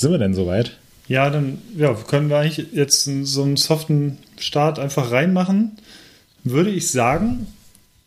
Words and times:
Sind 0.00 0.12
wir 0.12 0.18
denn 0.18 0.32
soweit? 0.32 0.78
Ja, 1.08 1.28
dann 1.28 1.58
ja, 1.76 1.92
können 1.92 2.30
wir 2.30 2.38
eigentlich 2.38 2.68
jetzt 2.72 3.04
so 3.04 3.42
einen 3.42 3.58
soften 3.58 4.16
Start 4.38 4.78
einfach 4.78 5.10
reinmachen. 5.10 5.72
Würde 6.42 6.70
ich 6.70 6.90
sagen, 6.90 7.46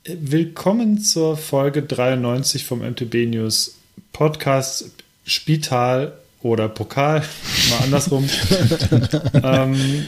willkommen 0.03 0.97
zur 0.97 1.37
Folge 1.37 1.83
93 1.83 2.65
vom 2.65 2.79
MTB 2.79 3.27
News 3.27 3.75
Podcast 4.11 4.89
Spital 5.27 6.13
oder 6.41 6.67
Pokal, 6.67 7.21
mal 7.69 7.83
andersrum. 7.83 8.27
ähm, 9.43 10.07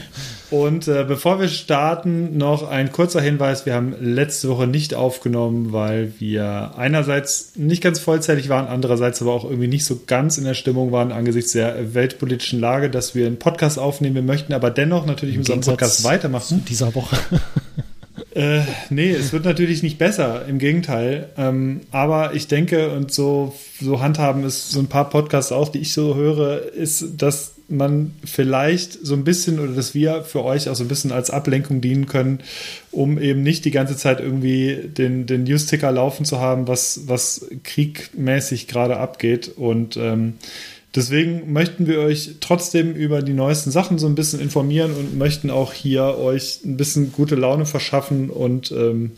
und 0.50 0.86
äh, 0.86 1.04
bevor 1.06 1.40
wir 1.40 1.48
starten, 1.48 2.36
noch 2.36 2.68
ein 2.68 2.92
kurzer 2.92 3.20
Hinweis. 3.20 3.66
Wir 3.66 3.74
haben 3.74 3.94
letzte 4.00 4.48
Woche 4.48 4.66
nicht 4.66 4.94
aufgenommen, 4.94 5.72
weil 5.72 6.12
wir 6.18 6.72
einerseits 6.76 7.52
nicht 7.56 7.82
ganz 7.82 7.98
vollzeitig 7.98 8.48
waren, 8.48 8.66
andererseits 8.66 9.20
aber 9.22 9.32
auch 9.32 9.44
irgendwie 9.44 9.68
nicht 9.68 9.84
so 9.84 10.00
ganz 10.06 10.38
in 10.38 10.44
der 10.44 10.54
Stimmung 10.54 10.92
waren 10.92 11.10
angesichts 11.10 11.52
der 11.52 11.94
weltpolitischen 11.94 12.60
Lage, 12.60 12.90
dass 12.90 13.14
wir 13.14 13.26
einen 13.26 13.38
Podcast 13.38 13.78
aufnehmen. 13.78 14.14
Wir 14.14 14.22
möchten 14.22 14.52
aber 14.52 14.70
dennoch 14.70 15.06
natürlich 15.06 15.36
mit 15.36 15.48
unserem 15.48 15.76
Podcast 15.76 16.04
weitermachen. 16.04 16.64
Dieser 16.68 16.94
Woche. 16.94 17.16
Äh, 18.36 18.60
nee, 18.90 19.12
es 19.12 19.32
wird 19.32 19.46
natürlich 19.46 19.82
nicht 19.82 19.96
besser, 19.96 20.44
im 20.46 20.58
Gegenteil. 20.58 21.30
Ähm, 21.38 21.80
aber 21.90 22.34
ich 22.34 22.48
denke, 22.48 22.90
und 22.90 23.10
so, 23.10 23.54
so 23.80 24.02
handhaben 24.02 24.44
es 24.44 24.70
so 24.70 24.78
ein 24.78 24.88
paar 24.88 25.08
Podcasts 25.08 25.52
auch, 25.52 25.70
die 25.70 25.78
ich 25.78 25.94
so 25.94 26.14
höre, 26.14 26.74
ist, 26.74 27.22
dass 27.22 27.55
man 27.68 28.12
vielleicht 28.24 29.04
so 29.04 29.14
ein 29.14 29.24
bisschen 29.24 29.58
oder 29.58 29.72
dass 29.72 29.94
wir 29.94 30.22
für 30.22 30.44
euch 30.44 30.68
auch 30.68 30.76
so 30.76 30.84
ein 30.84 30.88
bisschen 30.88 31.12
als 31.12 31.30
Ablenkung 31.30 31.80
dienen 31.80 32.06
können, 32.06 32.40
um 32.92 33.18
eben 33.18 33.42
nicht 33.42 33.64
die 33.64 33.70
ganze 33.70 33.96
Zeit 33.96 34.20
irgendwie 34.20 34.76
den, 34.86 35.26
den 35.26 35.44
News-Ticker 35.44 35.90
laufen 35.90 36.24
zu 36.24 36.40
haben, 36.40 36.68
was, 36.68 37.02
was 37.06 37.48
kriegmäßig 37.64 38.68
gerade 38.68 38.98
abgeht. 38.98 39.52
Und 39.56 39.96
ähm, 39.96 40.34
deswegen 40.94 41.52
möchten 41.52 41.86
wir 41.88 42.00
euch 42.00 42.36
trotzdem 42.40 42.94
über 42.94 43.22
die 43.22 43.34
neuesten 43.34 43.70
Sachen 43.70 43.98
so 43.98 44.06
ein 44.06 44.14
bisschen 44.14 44.40
informieren 44.40 44.92
und 44.94 45.18
möchten 45.18 45.50
auch 45.50 45.72
hier 45.72 46.18
euch 46.18 46.60
ein 46.64 46.76
bisschen 46.76 47.12
gute 47.12 47.34
Laune 47.34 47.66
verschaffen 47.66 48.30
und 48.30 48.70
ähm, 48.70 49.12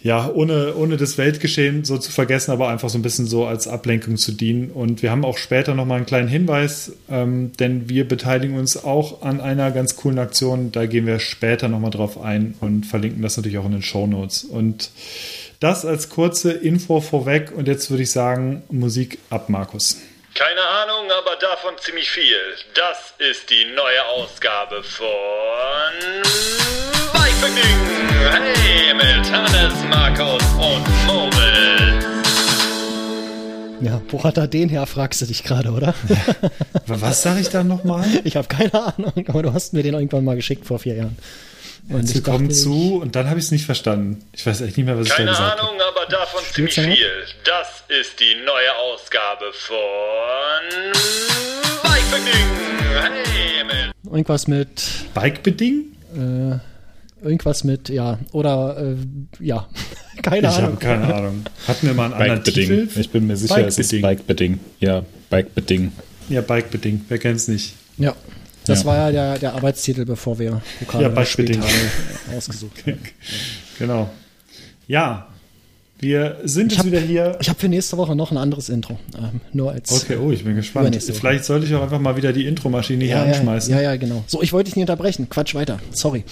ja, 0.00 0.30
ohne, 0.30 0.74
ohne 0.76 0.96
das 0.96 1.18
Weltgeschehen 1.18 1.84
so 1.84 1.98
zu 1.98 2.12
vergessen, 2.12 2.52
aber 2.52 2.68
einfach 2.68 2.88
so 2.88 2.98
ein 2.98 3.02
bisschen 3.02 3.26
so 3.26 3.46
als 3.46 3.66
Ablenkung 3.66 4.16
zu 4.16 4.32
dienen. 4.32 4.70
Und 4.70 5.02
wir 5.02 5.10
haben 5.10 5.24
auch 5.24 5.38
später 5.38 5.74
nochmal 5.74 5.96
einen 5.96 6.06
kleinen 6.06 6.28
Hinweis, 6.28 6.92
ähm, 7.10 7.52
denn 7.58 7.88
wir 7.88 8.06
beteiligen 8.06 8.56
uns 8.56 8.82
auch 8.84 9.22
an 9.22 9.40
einer 9.40 9.72
ganz 9.72 9.96
coolen 9.96 10.20
Aktion. 10.20 10.70
Da 10.70 10.86
gehen 10.86 11.06
wir 11.06 11.18
später 11.18 11.68
nochmal 11.68 11.90
drauf 11.90 12.20
ein 12.20 12.54
und 12.60 12.86
verlinken 12.86 13.22
das 13.22 13.36
natürlich 13.36 13.58
auch 13.58 13.66
in 13.66 13.72
den 13.72 13.82
Show 13.82 14.06
Notes. 14.06 14.44
Und 14.44 14.90
das 15.58 15.84
als 15.84 16.08
kurze 16.08 16.52
Info 16.52 17.00
vorweg. 17.00 17.50
Und 17.50 17.66
jetzt 17.66 17.90
würde 17.90 18.04
ich 18.04 18.12
sagen, 18.12 18.62
Musik 18.70 19.18
ab, 19.30 19.48
Markus. 19.48 19.96
Keine 20.34 20.62
Ahnung, 20.62 21.10
aber 21.10 21.34
davon 21.40 21.74
ziemlich 21.80 22.08
viel. 22.08 22.36
Das 22.74 23.14
ist 23.18 23.50
die 23.50 23.64
neue 23.74 24.04
Ausgabe 24.06 24.84
von 24.84 25.08
Bikepicking. 27.40 27.78
Hey, 28.32 28.94
mit 28.94 29.32
Hannes, 29.32 29.74
Markus 29.90 30.42
und 30.54 31.06
Moritz. 31.06 32.04
Ja, 33.80 34.00
wo 34.08 34.24
hat 34.24 34.36
er 34.38 34.48
den 34.48 34.68
her, 34.68 34.86
fragst 34.86 35.20
du 35.20 35.26
dich 35.26 35.44
gerade, 35.44 35.70
oder? 35.70 35.94
Was 36.86 37.22
sage 37.22 37.40
ich 37.40 37.48
da 37.48 37.62
nochmal? 37.62 38.04
Ich 38.24 38.36
habe 38.36 38.48
keine 38.48 38.74
Ahnung, 38.74 39.12
aber 39.28 39.42
du 39.44 39.52
hast 39.52 39.72
mir 39.72 39.82
den 39.84 39.94
irgendwann 39.94 40.24
mal 40.24 40.34
geschickt 40.36 40.66
vor 40.66 40.78
vier 40.80 40.96
Jahren. 40.96 41.16
Und 41.90 42.06
Sie 42.08 42.20
kommen 42.22 42.50
zu 42.50 42.98
und 43.00 43.14
dann 43.16 43.28
habe 43.30 43.38
ich 43.38 43.46
es 43.46 43.50
nicht 43.52 43.64
verstanden. 43.66 44.22
Ich 44.32 44.44
weiß 44.44 44.60
echt 44.62 44.76
nicht 44.76 44.84
mehr, 44.86 44.98
was 44.98 45.06
ich 45.06 45.12
Keine 45.12 45.30
da 45.30 45.32
gesagt 45.38 45.60
Ahnung, 45.60 45.76
aber 45.80 46.06
davon 46.10 46.40
ziemlich 46.52 46.74
Spielzeit? 46.74 46.96
viel. 46.98 47.06
Das 47.44 47.68
ist 48.00 48.18
die 48.20 48.34
neue 48.44 48.74
Ausgabe 48.76 49.52
von 49.52 49.76
Bikepicking. 51.82 52.48
Hey, 53.00 53.64
mit 53.64 53.94
Irgendwas 54.12 54.48
mit, 54.48 54.68
habe. 55.14 55.20
Bike-Beding? 55.30 55.84
äh, 56.16 56.58
irgendwas 57.22 57.64
mit, 57.64 57.88
ja, 57.88 58.18
oder, 58.32 58.76
äh, 58.78 59.44
ja, 59.44 59.68
keine 60.22 60.48
Ich 60.48 60.54
Ahnung. 60.54 60.70
habe 60.72 60.76
keine 60.76 61.14
Ahnung. 61.14 61.42
Hatten 61.66 61.86
wir 61.86 61.94
mal 61.94 62.04
einen 62.06 62.14
anderen 62.14 62.42
Bike-Beding. 62.42 62.68
Titel? 62.88 63.00
Ich 63.00 63.10
bin 63.10 63.26
mir 63.26 63.36
sicher, 63.36 63.66
es 63.66 63.78
ist 63.78 63.90
Bike-Beding. 63.90 64.58
Bike-Beding. 64.58 64.60
Ja, 64.80 65.02
Bike-Beding. 65.30 65.92
Ja, 66.28 66.40
Bike-Beding. 66.42 67.04
Wer 67.08 67.18
kennt 67.18 67.36
es 67.36 67.48
nicht? 67.48 67.74
Ja, 67.96 68.14
das 68.66 68.80
Ja. 68.80 68.86
war 68.86 68.96
ja 68.96 69.10
der, 69.12 69.38
der 69.38 69.54
Arbeitstitel, 69.54 70.04
bevor 70.04 70.38
wir 70.38 70.60
Pokal 70.80 71.02
Ja, 71.02 72.36
ausgesucht 72.36 72.86
haben. 72.86 72.98
Genau. 73.78 74.10
Ja, 74.88 75.28
wir 76.00 76.36
sind 76.44 76.72
Ich 76.72 76.78
jetzt 76.78 76.86
hab- 76.86 76.92
wieder 76.92 77.00
hier. 77.00 77.36
Ich 77.40 77.48
habe 77.48 77.58
für 77.58 77.68
nächste 77.68 77.96
Woche 77.96 78.14
noch 78.14 78.30
ein 78.30 78.36
anderes 78.36 78.68
Intro. 78.68 78.98
Ähm, 79.16 79.40
nur 79.52 79.72
als. 79.72 80.04
Okay, 80.04 80.16
oh, 80.16 80.30
ich 80.30 80.44
bin 80.44 80.54
gespannt. 80.56 80.94
Vielleicht 81.02 81.44
sollte 81.44 81.66
ich 81.66 81.74
auch 81.74 81.82
einfach 81.82 82.00
mal 82.00 82.16
wieder 82.16 82.32
die 82.32 82.46
Intro-Maschine 82.46 83.04
hier 83.04 83.16
ja, 83.16 83.22
anschmeißen. 83.24 83.72
ja, 83.74 83.80
ja, 83.80 83.96
genau. 83.96 84.24
So, 84.26 84.42
ich 84.42 84.52
wollte 84.52 84.66
dich 84.70 84.76
nicht 84.76 84.84
unterbrechen. 84.84 85.28
Quatsch 85.28 85.54
weiter. 85.54 85.78
Sorry. 85.92 86.24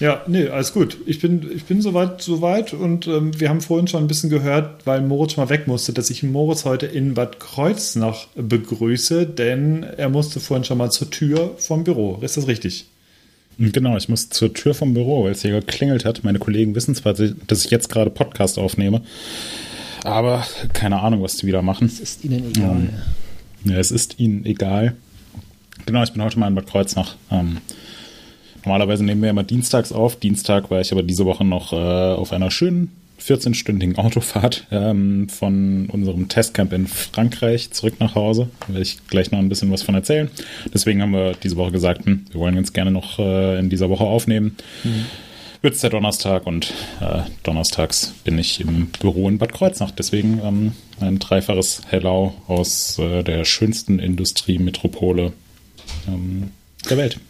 Ja, 0.00 0.22
nee, 0.26 0.48
alles 0.48 0.72
gut. 0.72 0.96
Ich 1.04 1.20
bin, 1.20 1.46
ich 1.54 1.64
bin 1.64 1.82
soweit, 1.82 2.22
soweit 2.22 2.72
und 2.72 3.06
ähm, 3.06 3.38
wir 3.38 3.50
haben 3.50 3.60
vorhin 3.60 3.86
schon 3.86 4.02
ein 4.02 4.06
bisschen 4.06 4.30
gehört, 4.30 4.86
weil 4.86 5.02
Moritz 5.02 5.36
mal 5.36 5.50
weg 5.50 5.66
musste, 5.66 5.92
dass 5.92 6.08
ich 6.08 6.22
Moritz 6.22 6.64
heute 6.64 6.86
in 6.86 7.12
Bad 7.12 7.38
Kreuznach 7.38 8.28
begrüße, 8.34 9.26
denn 9.26 9.82
er 9.82 10.08
musste 10.08 10.40
vorhin 10.40 10.64
schon 10.64 10.78
mal 10.78 10.90
zur 10.90 11.10
Tür 11.10 11.50
vom 11.58 11.84
Büro. 11.84 12.18
Ist 12.22 12.38
das 12.38 12.46
richtig? 12.46 12.86
Genau, 13.62 13.96
ich 13.98 14.08
muss 14.08 14.30
zur 14.30 14.54
Tür 14.54 14.72
vom 14.72 14.94
Büro, 14.94 15.24
weil 15.24 15.32
es 15.32 15.42
hier 15.42 15.52
geklingelt 15.52 16.06
hat. 16.06 16.24
Meine 16.24 16.38
Kollegen 16.38 16.74
wissen 16.74 16.94
zwar, 16.94 17.12
dass 17.12 17.64
ich 17.64 17.70
jetzt 17.70 17.90
gerade 17.90 18.10
Podcast 18.10 18.58
aufnehme, 18.58 19.02
aber 20.02 20.46
keine 20.72 21.00
Ahnung, 21.00 21.22
was 21.22 21.36
die 21.36 21.46
wieder 21.46 21.60
machen. 21.60 21.86
Es 21.86 22.00
ist 22.00 22.24
Ihnen 22.24 22.50
egal. 22.50 22.88
Ja, 23.64 23.76
es 23.76 23.90
ist 23.90 24.18
ihnen 24.18 24.46
egal. 24.46 24.96
Genau, 25.84 26.02
ich 26.02 26.12
bin 26.12 26.22
heute 26.22 26.38
mal 26.38 26.48
in 26.48 26.54
Bad 26.54 26.66
Kreuznach. 26.66 27.16
Ähm, 27.30 27.58
normalerweise 28.64 29.04
nehmen 29.04 29.22
wir 29.22 29.30
immer 29.30 29.42
dienstags 29.42 29.92
auf. 29.92 30.16
Dienstag 30.16 30.70
war 30.70 30.80
ich 30.80 30.92
aber 30.92 31.02
diese 31.02 31.26
Woche 31.26 31.44
noch 31.44 31.72
äh, 31.72 31.76
auf 31.76 32.32
einer 32.32 32.50
schönen 32.50 32.90
14-stündigen 33.20 33.96
Autofahrt 33.96 34.66
ähm, 34.70 35.28
von 35.28 35.86
unserem 35.90 36.28
Testcamp 36.28 36.72
in 36.72 36.86
Frankreich 36.86 37.70
zurück 37.70 37.94
nach 38.00 38.14
Hause. 38.14 38.48
Da 38.60 38.68
werde 38.68 38.82
ich 38.82 38.98
gleich 39.08 39.30
noch 39.30 39.38
ein 39.38 39.48
bisschen 39.48 39.70
was 39.70 39.82
von 39.82 39.94
erzählen. 39.94 40.30
Deswegen 40.72 41.02
haben 41.02 41.12
wir 41.12 41.34
diese 41.34 41.56
Woche 41.56 41.72
gesagt, 41.72 42.06
hm, 42.06 42.24
wir 42.30 42.40
wollen 42.40 42.54
ganz 42.54 42.72
gerne 42.72 42.90
noch 42.90 43.18
äh, 43.18 43.58
in 43.58 43.70
dieser 43.70 43.90
Woche 43.90 44.04
aufnehmen. 44.04 44.56
Wird 45.62 45.74
es 45.74 45.82
der 45.82 45.90
Donnerstag 45.90 46.46
und 46.46 46.72
äh, 47.00 47.20
donnerstags 47.42 48.14
bin 48.24 48.38
ich 48.38 48.62
im 48.62 48.86
Büro 48.86 49.28
in 49.28 49.36
Bad 49.36 49.52
Kreuznach. 49.52 49.90
Deswegen 49.90 50.40
ähm, 50.42 50.72
ein 51.00 51.18
dreifaches 51.18 51.82
Hello 51.88 52.34
aus 52.48 52.98
äh, 52.98 53.22
der 53.22 53.44
schönsten 53.44 53.98
Industriemetropole 53.98 55.32
ähm, 56.08 56.50
der 56.88 56.96
Welt. 56.96 57.20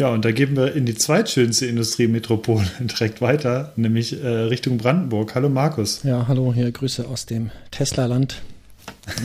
Ja, 0.00 0.08
und 0.08 0.24
da 0.24 0.32
geben 0.32 0.56
wir 0.56 0.74
in 0.74 0.86
die 0.86 0.94
zweitschönste 0.94 1.66
Industriemetropole 1.66 2.64
direkt 2.80 3.20
weiter, 3.20 3.74
nämlich 3.76 4.18
äh, 4.18 4.26
Richtung 4.26 4.78
Brandenburg. 4.78 5.34
Hallo 5.34 5.50
Markus. 5.50 6.04
Ja, 6.04 6.26
hallo, 6.26 6.54
hier 6.54 6.72
Grüße 6.72 7.06
aus 7.06 7.26
dem 7.26 7.50
Tesla-Land. 7.70 8.40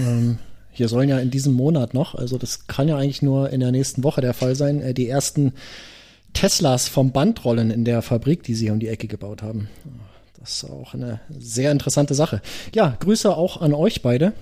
ähm, 0.06 0.38
hier 0.74 0.90
sollen 0.90 1.08
ja 1.08 1.18
in 1.20 1.32
diesem 1.32 1.54
Monat 1.54 1.94
noch, 1.94 2.14
also 2.14 2.38
das 2.38 2.68
kann 2.68 2.90
ja 2.90 2.98
eigentlich 2.98 3.22
nur 3.22 3.52
in 3.52 3.62
der 3.62 3.72
nächsten 3.72 4.04
Woche 4.04 4.20
der 4.20 4.34
Fall 4.34 4.58
sein, 4.58 4.82
äh, 4.82 4.94
die 4.94 5.08
ersten 5.08 5.54
Teslas 6.34 6.90
vom 6.90 7.14
Band 7.14 7.46
rollen 7.46 7.72
in 7.72 7.86
der 7.86 8.02
Fabrik, 8.02 8.44
die 8.44 8.54
sie 8.54 8.70
um 8.70 8.82
die 8.82 8.90
Ecke 8.90 9.08
gebaut 9.08 9.44
haben. 9.44 9.70
Das 10.42 10.56
ist 10.56 10.70
auch 10.70 10.94
eine 10.94 11.22
sehr 11.40 11.72
interessante 11.72 12.16
Sache. 12.16 12.42
Ja, 12.74 12.98
Grüße 13.00 13.34
auch 13.34 13.62
an 13.62 13.74
euch 13.74 14.02
beide 14.02 14.34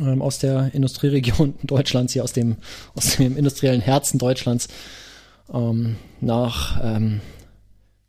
ähm, 0.00 0.22
aus 0.22 0.38
der 0.38 0.70
Industrieregion 0.72 1.56
Deutschlands, 1.62 2.14
hier 2.14 2.24
aus 2.24 2.32
dem, 2.32 2.56
aus 2.94 3.16
dem 3.16 3.36
industriellen 3.36 3.82
Herzen 3.82 4.18
Deutschlands 4.18 4.68
ähm, 5.52 5.96
nach 6.20 6.80
ähm, 6.82 7.20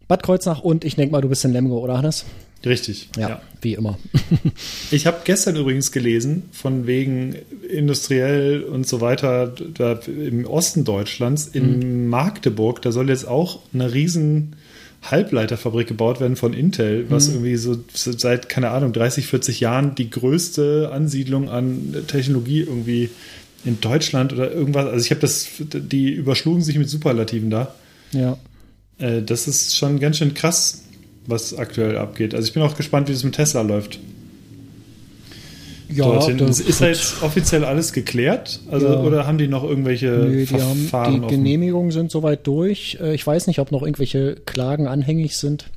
Bad 0.07 0.23
Kreuznach 0.23 0.61
und 0.61 0.85
ich 0.85 0.95
denke 0.95 1.11
mal, 1.11 1.21
du 1.21 1.29
bist 1.29 1.45
in 1.45 1.53
Lemgo, 1.53 1.79
oder 1.79 1.97
Hannes? 1.97 2.25
Richtig. 2.65 3.09
Ja, 3.17 3.41
wie 3.61 3.73
immer. 3.73 3.97
Ich 4.91 5.07
habe 5.07 5.21
gestern 5.23 5.55
übrigens 5.55 5.91
gelesen, 5.91 6.43
von 6.51 6.85
wegen 6.85 7.35
industriell 7.67 8.63
und 8.63 8.87
so 8.87 9.01
weiter, 9.01 9.53
im 10.07 10.45
Osten 10.45 10.83
Deutschlands, 10.83 11.47
in 11.47 12.07
Magdeburg, 12.09 12.81
da 12.83 12.91
soll 12.91 13.09
jetzt 13.09 13.27
auch 13.27 13.59
eine 13.73 13.91
riesen 13.93 14.55
Halbleiterfabrik 15.01 15.87
gebaut 15.87 16.21
werden 16.21 16.35
von 16.35 16.53
Intel, 16.53 17.09
was 17.09 17.27
irgendwie 17.27 17.57
so 17.57 17.75
seit, 17.93 18.49
keine 18.49 18.69
Ahnung, 18.69 18.93
30, 18.93 19.27
40 19.27 19.59
Jahren 19.59 19.95
die 19.95 20.09
größte 20.09 20.91
Ansiedlung 20.93 21.49
an 21.49 21.95
Technologie 22.07 22.61
irgendwie 22.61 23.09
in 23.65 23.79
Deutschland 23.81 24.33
oder 24.33 24.51
irgendwas. 24.51 24.87
Also 24.87 25.05
ich 25.05 25.11
habe 25.11 25.21
das, 25.21 25.47
die 25.59 26.11
überschlugen 26.11 26.61
sich 26.61 26.77
mit 26.77 26.89
Superlativen 26.89 27.49
da. 27.49 27.73
Ja. 28.11 28.37
Äh, 28.97 29.21
das 29.21 29.47
ist 29.47 29.75
schon 29.77 29.99
ganz 29.99 30.17
schön 30.17 30.33
krass, 30.33 30.83
was 31.25 31.55
aktuell 31.55 31.97
abgeht. 31.97 32.35
Also 32.35 32.47
ich 32.47 32.53
bin 32.53 32.61
auch 32.63 32.75
gespannt, 32.75 33.07
wie 33.07 33.13
das 33.13 33.23
mit 33.23 33.35
Tesla 33.35 33.61
läuft. 33.61 33.99
Ja, 35.89 36.05
dorthin. 36.05 36.39
das 36.39 36.59
ist 36.59 36.81
da 36.81 36.87
jetzt 36.87 37.21
offiziell 37.21 37.63
alles 37.63 37.93
geklärt? 37.93 38.61
Also, 38.71 38.87
Ja. 38.87 38.99
Oder 39.01 39.27
haben 39.27 39.37
die 39.37 39.47
noch 39.47 39.63
irgendwelche 39.63 40.07
Nö, 40.07 40.45
die, 40.45 40.53
haben, 40.61 40.79
Verfahren 40.87 41.21
die? 41.21 41.27
Genehmigungen 41.27 41.91
sind 41.91 42.09
soweit 42.09 42.47
durch. 42.47 42.97
Äh, 42.99 43.13
Ich 43.13 43.25
weiß 43.25 43.45
nicht, 43.47 43.59
ob 43.59 43.71
noch 43.71 43.83
irgendwelche 43.83 44.35
Klagen 44.45 44.87
anhängig 44.87 45.37
sind. 45.37 45.69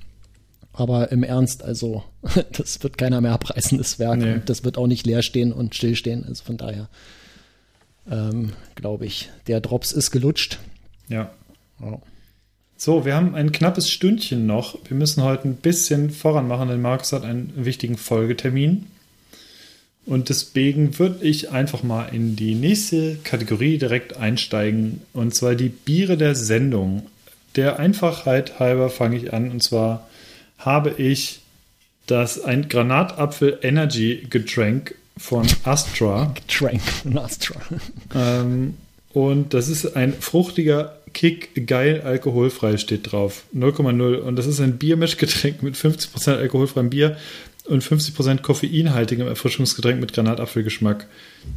Aber 0.73 1.11
im 1.13 1.23
Ernst, 1.23 1.63
also 1.63 2.03
das 2.53 2.83
wird 2.83 2.97
keiner 2.99 3.21
mehr 3.21 3.33
abreißen, 3.33 3.77
das 3.79 3.99
Werk. 3.99 4.19
Nee. 4.19 4.33
Und 4.35 4.49
das 4.49 4.65
wird 4.65 4.79
auch 4.79 4.87
nicht 4.87 5.07
leer 5.07 5.23
stehen 5.23 5.53
und 5.53 5.75
stillstehen. 5.75 6.25
Also 6.27 6.45
von 6.45 6.57
daher 6.57 6.89
ähm, 8.11 8.53
glaube 8.75 9.07
ich, 9.07 9.31
der 9.47 9.61
Drops 9.61 9.93
ist 9.93 10.11
gelutscht. 10.11 10.59
Ja. 11.09 11.31
Ja. 11.81 12.01
So, 12.79 13.05
wir 13.07 13.15
haben 13.15 13.35
ein 13.35 13.53
knappes 13.53 13.91
Stündchen 13.91 14.47
noch. 14.47 14.79
Wir 14.87 14.97
müssen 14.97 15.23
heute 15.23 15.49
ein 15.49 15.57
bisschen 15.57 16.11
voran 16.11 16.47
machen, 16.47 16.69
denn 16.69 16.83
Markus 16.83 17.13
hat 17.13 17.25
einen 17.25 17.53
wichtigen 17.57 17.97
Folgetermin. 17.97 18.87
Und 20.05 20.29
deswegen 20.29 20.99
würde 20.99 21.25
ich 21.25 21.51
einfach 21.51 21.83
mal 21.83 22.05
in 22.05 22.37
die 22.37 22.55
nächste 22.55 23.17
Kategorie 23.25 23.79
direkt 23.79 24.17
einsteigen. 24.17 25.01
Und 25.13 25.35
zwar 25.35 25.55
die 25.55 25.71
Biere 25.71 26.17
der 26.17 26.35
Sendung. 26.35 27.07
Der 27.57 27.79
Einfachheit 27.79 28.61
halber 28.61 28.91
fange 28.91 29.17
ich 29.17 29.33
an. 29.33 29.51
Und 29.51 29.63
zwar 29.63 30.07
habe 30.59 30.91
ich 30.91 31.41
das 32.07 32.41
ein 32.41 32.69
Granatapfel 32.69 33.59
Energy 33.63 34.27
Getränk 34.31 34.95
von 35.19 35.47
Astra. 35.65 36.35
Trank 36.49 36.83
von 36.83 37.19
Astra. 37.19 37.61
Ähm, 38.15 38.75
und 39.13 39.55
das 39.55 39.69
ist 39.69 39.97
ein 39.97 40.13
fruchtiger 40.13 40.99
Kick, 41.15 41.67
geil 41.67 42.03
alkoholfrei 42.03 42.77
steht 42.77 43.11
drauf. 43.11 43.45
0,0. 43.57 44.17
Und 44.17 44.37
das 44.37 44.47
ist 44.47 44.61
ein 44.61 44.77
Biermischgetränk 44.77 45.63
mit 45.63 45.75
50% 45.75 46.37
alkoholfreiem 46.37 46.91
Bier 46.91 47.17
und 47.69 47.83
50% 47.83 48.43
koffeinhaltigem 48.43 49.27
Erfrischungsgetränk 49.27 50.01
mit 50.01 50.13
Granatapfelgeschmack. 50.13 51.07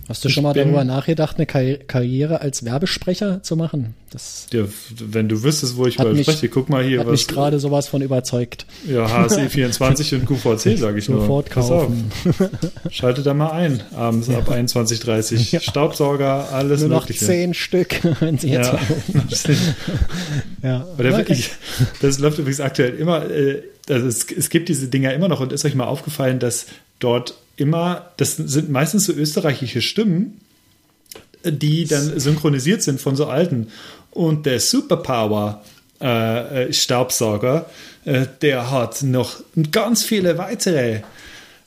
Hast 0.08 0.24
du 0.24 0.28
Ich 0.28 0.36
schon 0.36 0.44
mal 0.44 0.54
darüber 0.54 0.84
nachgedacht, 0.84 1.38
eine 1.38 1.46
Karri- 1.46 1.80
Karriere 1.86 2.42
als 2.42 2.64
Werbesprecher 2.64 3.42
zu 3.42 3.56
machen? 3.56 3.96
Das 4.12 4.48
Ja, 4.54 4.66
wenn 5.00 5.28
du 5.30 5.42
wüsstest, 5.44 5.78
wo 5.78 5.88
ich 5.88 5.98
mich- 5.98 6.22
spreche, 6.28 6.48
guck 6.50 6.70
mal 6.70 6.84
hier, 6.84 7.00
hat 7.00 7.08
was. 7.08 7.12
mich 7.14 7.28
gerade 7.28 7.60
sowas 7.60 7.88
von 7.88 8.02
überzeugt. 8.04 8.66
Ja, 8.88 9.06
HSE24 9.08 10.16
und 10.20 10.26
QVC, 10.28 10.78
sage 10.78 11.00
ich 11.00 11.10
nur. 11.10 11.22
Sofort 11.22 11.50
Pass 11.50 11.72
auf. 11.72 11.84
kaufen. 11.88 12.12
Schalte 12.92 13.24
da 13.24 13.34
mal 13.34 13.52
ein, 13.52 13.82
abends 13.96 14.30
ab 14.30 14.50
21.30 14.52 15.54
Ja. 15.54 15.60
Staubsauger, 15.60 16.52
alles 16.54 16.82
Nur 16.82 16.90
noch 16.90 17.02
Mögliche. 17.02 17.26
zehn 17.26 17.54
Stück, 17.56 18.00
wenn 18.20 18.38
sie 18.38 18.50
jetzt 18.50 18.72
Ja. 18.72 18.80
ja. 20.64 20.88
Der, 20.98 21.20
Okay. 21.20 21.34
ich, 21.34 21.50
das 22.02 22.20
läuft 22.20 22.38
übrigens 22.40 22.60
aktuell 22.62 22.96
immer, 22.96 23.30
äh, 23.30 23.64
also 23.90 24.08
es, 24.08 24.26
es 24.32 24.50
gibt 24.50 24.70
diese 24.70 24.88
Dinger 24.88 25.14
immer 25.14 25.28
noch 25.28 25.40
und 25.40 25.52
ist 25.52 25.66
euch 25.66 25.76
mal 25.76 25.88
aufgefallen, 25.88 26.40
dass 26.40 26.68
dort 27.00 27.36
immer, 27.56 28.12
das 28.18 28.38
sind 28.38 28.70
meistens 28.70 29.06
so 29.06 29.14
österreichische 29.14 29.82
Stimmen, 29.82 30.40
die 31.44 31.86
dann 31.86 32.20
synchronisiert 32.20 32.82
sind 32.82 33.00
von 33.00 33.16
so 33.16 33.28
alten. 33.28 33.68
Und 34.12 34.46
der 34.46 34.60
Superpower 34.60 35.64
äh, 36.02 36.68
äh, 36.68 36.74
Staubsauger, 36.74 37.70
äh, 38.06 38.26
der 38.42 38.72
hat 38.72 39.04
noch 39.04 39.42
ganz 39.72 40.04
viele 40.04 40.38
weitere 40.38 41.02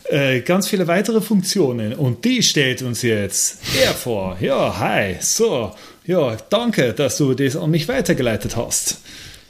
äh, 0.04 0.40
ganz 0.40 0.66
viele 0.66 0.88
weitere 0.88 1.20
Funktionen 1.20 1.94
und 1.94 2.24
die 2.24 2.42
stellt 2.42 2.82
uns 2.82 3.02
jetzt 3.02 3.58
er 3.80 3.92
vor. 3.92 4.36
Ja, 4.40 4.78
hi, 4.78 5.16
so, 5.20 5.72
ja, 6.06 6.36
danke, 6.50 6.92
dass 6.92 7.18
du 7.18 7.34
das 7.34 7.56
an 7.56 7.70
mich 7.70 7.86
weitergeleitet 7.86 8.56
hast. 8.56 8.98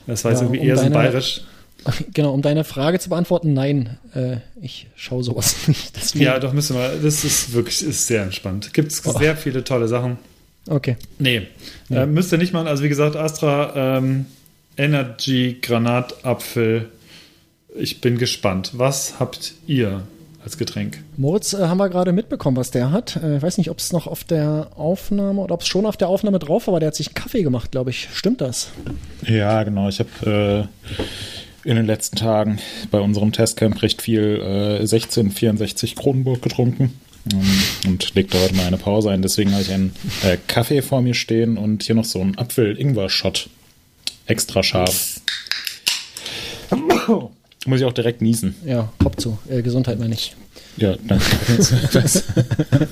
Das 0.06 0.24
war 0.24 0.32
jetzt 0.32 0.40
Ja, 0.40 0.46
irgendwie 0.46 0.60
um 0.60 0.66
eher 0.66 0.76
so 0.76 0.90
bayerisch. 0.90 1.42
Genau, 2.14 2.32
um 2.32 2.42
deine 2.42 2.64
Frage 2.64 2.98
zu 2.98 3.08
beantworten, 3.08 3.52
nein, 3.52 3.98
äh, 4.14 4.36
ich 4.60 4.86
schaue 4.96 5.22
sowas 5.24 5.56
nicht. 5.68 5.96
Deswegen, 5.96 6.24
Ja, 6.24 6.38
doch 6.38 6.52
müssen 6.52 6.76
wir, 6.76 6.90
das 7.02 7.24
ist 7.24 7.52
wirklich 7.52 7.82
ist 7.82 8.06
sehr 8.06 8.22
entspannt. 8.22 8.72
Gibt 8.74 8.92
es 8.92 9.02
Oh. 9.06 9.18
sehr 9.18 9.36
viele 9.36 9.64
tolle 9.64 9.88
Sachen. 9.88 10.18
Okay. 10.68 10.96
Nee, 11.18 11.48
äh, 11.90 12.06
müsst 12.06 12.30
ihr 12.32 12.38
nicht 12.38 12.52
machen. 12.52 12.68
Also 12.68 12.84
wie 12.84 12.88
gesagt, 12.88 13.16
Astra 13.16 13.96
ähm, 13.98 14.26
Energy 14.76 15.58
Granatapfel. 15.60 16.88
Ich 17.74 18.00
bin 18.00 18.18
gespannt. 18.18 18.70
Was 18.74 19.18
habt 19.18 19.54
ihr 19.66 20.02
als 20.44 20.58
Getränk? 20.58 20.98
Moritz 21.16 21.52
äh, 21.52 21.66
haben 21.66 21.78
wir 21.78 21.88
gerade 21.88 22.12
mitbekommen, 22.12 22.56
was 22.56 22.70
der 22.70 22.92
hat. 22.92 23.16
Äh, 23.16 23.38
ich 23.38 23.42
weiß 23.42 23.58
nicht, 23.58 23.70
ob 23.70 23.78
es 23.78 23.92
noch 23.92 24.06
auf 24.06 24.24
der 24.24 24.68
Aufnahme 24.76 25.40
oder 25.40 25.54
ob 25.54 25.62
es 25.62 25.68
schon 25.68 25.84
auf 25.86 25.96
der 25.96 26.08
Aufnahme 26.08 26.38
drauf 26.38 26.66
war, 26.66 26.74
aber 26.74 26.80
der 26.80 26.88
hat 26.88 26.94
sich 26.96 27.08
einen 27.08 27.14
Kaffee 27.14 27.42
gemacht, 27.42 27.72
glaube 27.72 27.90
ich. 27.90 28.08
Stimmt 28.14 28.40
das? 28.40 28.68
Ja, 29.26 29.62
genau. 29.64 29.88
Ich 29.88 29.98
habe 30.00 30.68
äh, 30.68 30.92
in 31.64 31.76
den 31.76 31.86
letzten 31.86 32.16
Tagen 32.16 32.58
bei 32.90 33.00
unserem 33.00 33.32
Testcamp 33.32 33.82
recht 33.82 34.02
viel 34.02 34.40
äh, 34.42 34.80
1664 34.80 35.96
Kronenburg 35.96 36.42
getrunken 36.42 36.98
ähm, 37.32 37.40
und 37.86 38.14
legte 38.14 38.40
heute 38.40 38.54
mal 38.54 38.66
eine 38.66 38.78
Pause 38.78 39.10
ein. 39.10 39.22
Deswegen 39.22 39.52
habe 39.52 39.62
ich 39.62 39.72
einen 39.72 39.94
äh, 40.22 40.36
Kaffee 40.46 40.82
vor 40.82 41.02
mir 41.02 41.14
stehen 41.14 41.56
und 41.56 41.82
hier 41.82 41.94
noch 41.94 42.04
so 42.04 42.20
einen 42.20 42.36
Apfel-Ingwer-Shot. 42.36 43.48
Extra 44.26 44.62
scharf. 44.62 45.20
Muss 47.66 47.80
ich 47.80 47.84
auch 47.84 47.92
direkt 47.92 48.22
niesen. 48.22 48.54
Ja, 48.64 48.92
Kopf 49.02 49.16
zu. 49.16 49.38
Äh, 49.48 49.62
Gesundheit 49.62 49.98
meine 49.98 50.14
ich. 50.14 50.34
Ja, 50.76 50.94
danke. 51.06 51.24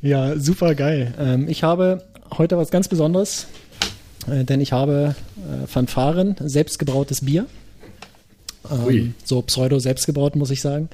Ja, 0.00 0.38
super 0.38 0.74
geil. 0.76 1.12
Ähm, 1.18 1.48
ich 1.48 1.64
habe 1.64 2.04
heute 2.36 2.56
was 2.56 2.70
ganz 2.70 2.86
Besonderes, 2.86 3.48
äh, 4.30 4.44
denn 4.44 4.60
ich 4.60 4.72
habe 4.72 5.14
äh, 5.36 5.66
Fanfaren, 5.66 6.36
selbstgebrautes 6.40 7.24
Bier. 7.24 7.46
Ähm, 8.70 9.14
so 9.24 9.42
pseudo 9.42 9.78
selbstgebraut, 9.78 10.36
muss 10.36 10.50
ich 10.50 10.60
sagen. 10.60 10.88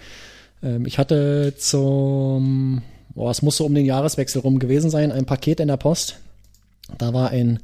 Ähm, 0.62 0.86
ich 0.86 0.98
hatte 0.98 1.54
zum, 1.56 2.82
boah, 3.14 3.30
es 3.30 3.42
muss 3.42 3.56
so 3.56 3.64
um 3.64 3.74
den 3.74 3.86
Jahreswechsel 3.86 4.40
rum 4.40 4.58
gewesen 4.58 4.90
sein, 4.90 5.12
ein 5.12 5.26
Paket 5.26 5.60
in 5.60 5.68
der 5.68 5.76
Post. 5.76 6.18
Da 6.98 7.12
war 7.12 7.30
ein, 7.30 7.60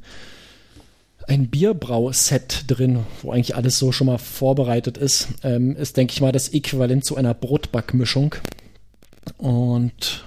ein 1.27 1.47
Bierbrauset 1.47 2.65
drin, 2.67 3.05
wo 3.21 3.31
eigentlich 3.31 3.55
alles 3.55 3.77
so 3.77 3.91
schon 3.91 4.07
mal 4.07 4.17
vorbereitet 4.17 4.97
ist. 4.97 5.27
Ähm, 5.43 5.75
ist, 5.75 5.97
denke 5.97 6.13
ich 6.13 6.21
mal, 6.21 6.31
das 6.31 6.49
Äquivalent 6.49 7.05
zu 7.05 7.15
einer 7.15 7.33
Brotbackmischung. 7.33 8.35
Und 9.37 10.25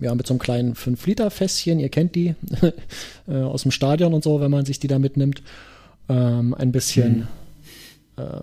ja, 0.00 0.14
mit 0.14 0.26
so 0.26 0.34
einem 0.34 0.38
kleinen 0.38 0.74
5-Liter-Fässchen, 0.74 1.78
ihr 1.78 1.88
kennt 1.88 2.14
die 2.14 2.34
äh, 3.28 3.34
aus 3.34 3.62
dem 3.62 3.70
Stadion 3.70 4.14
und 4.14 4.24
so, 4.24 4.40
wenn 4.40 4.50
man 4.50 4.64
sich 4.64 4.78
die 4.78 4.88
da 4.88 4.98
mitnimmt. 4.98 5.42
Ähm, 6.08 6.54
ein 6.54 6.72
bisschen 6.72 7.26
ähm, 8.16 8.42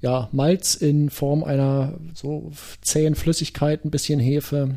ja, 0.00 0.28
Malz 0.32 0.74
in 0.74 1.10
Form 1.10 1.44
einer 1.44 1.94
so 2.14 2.52
zähen 2.80 3.14
Flüssigkeit, 3.14 3.84
ein 3.84 3.90
bisschen 3.90 4.18
Hefe 4.20 4.76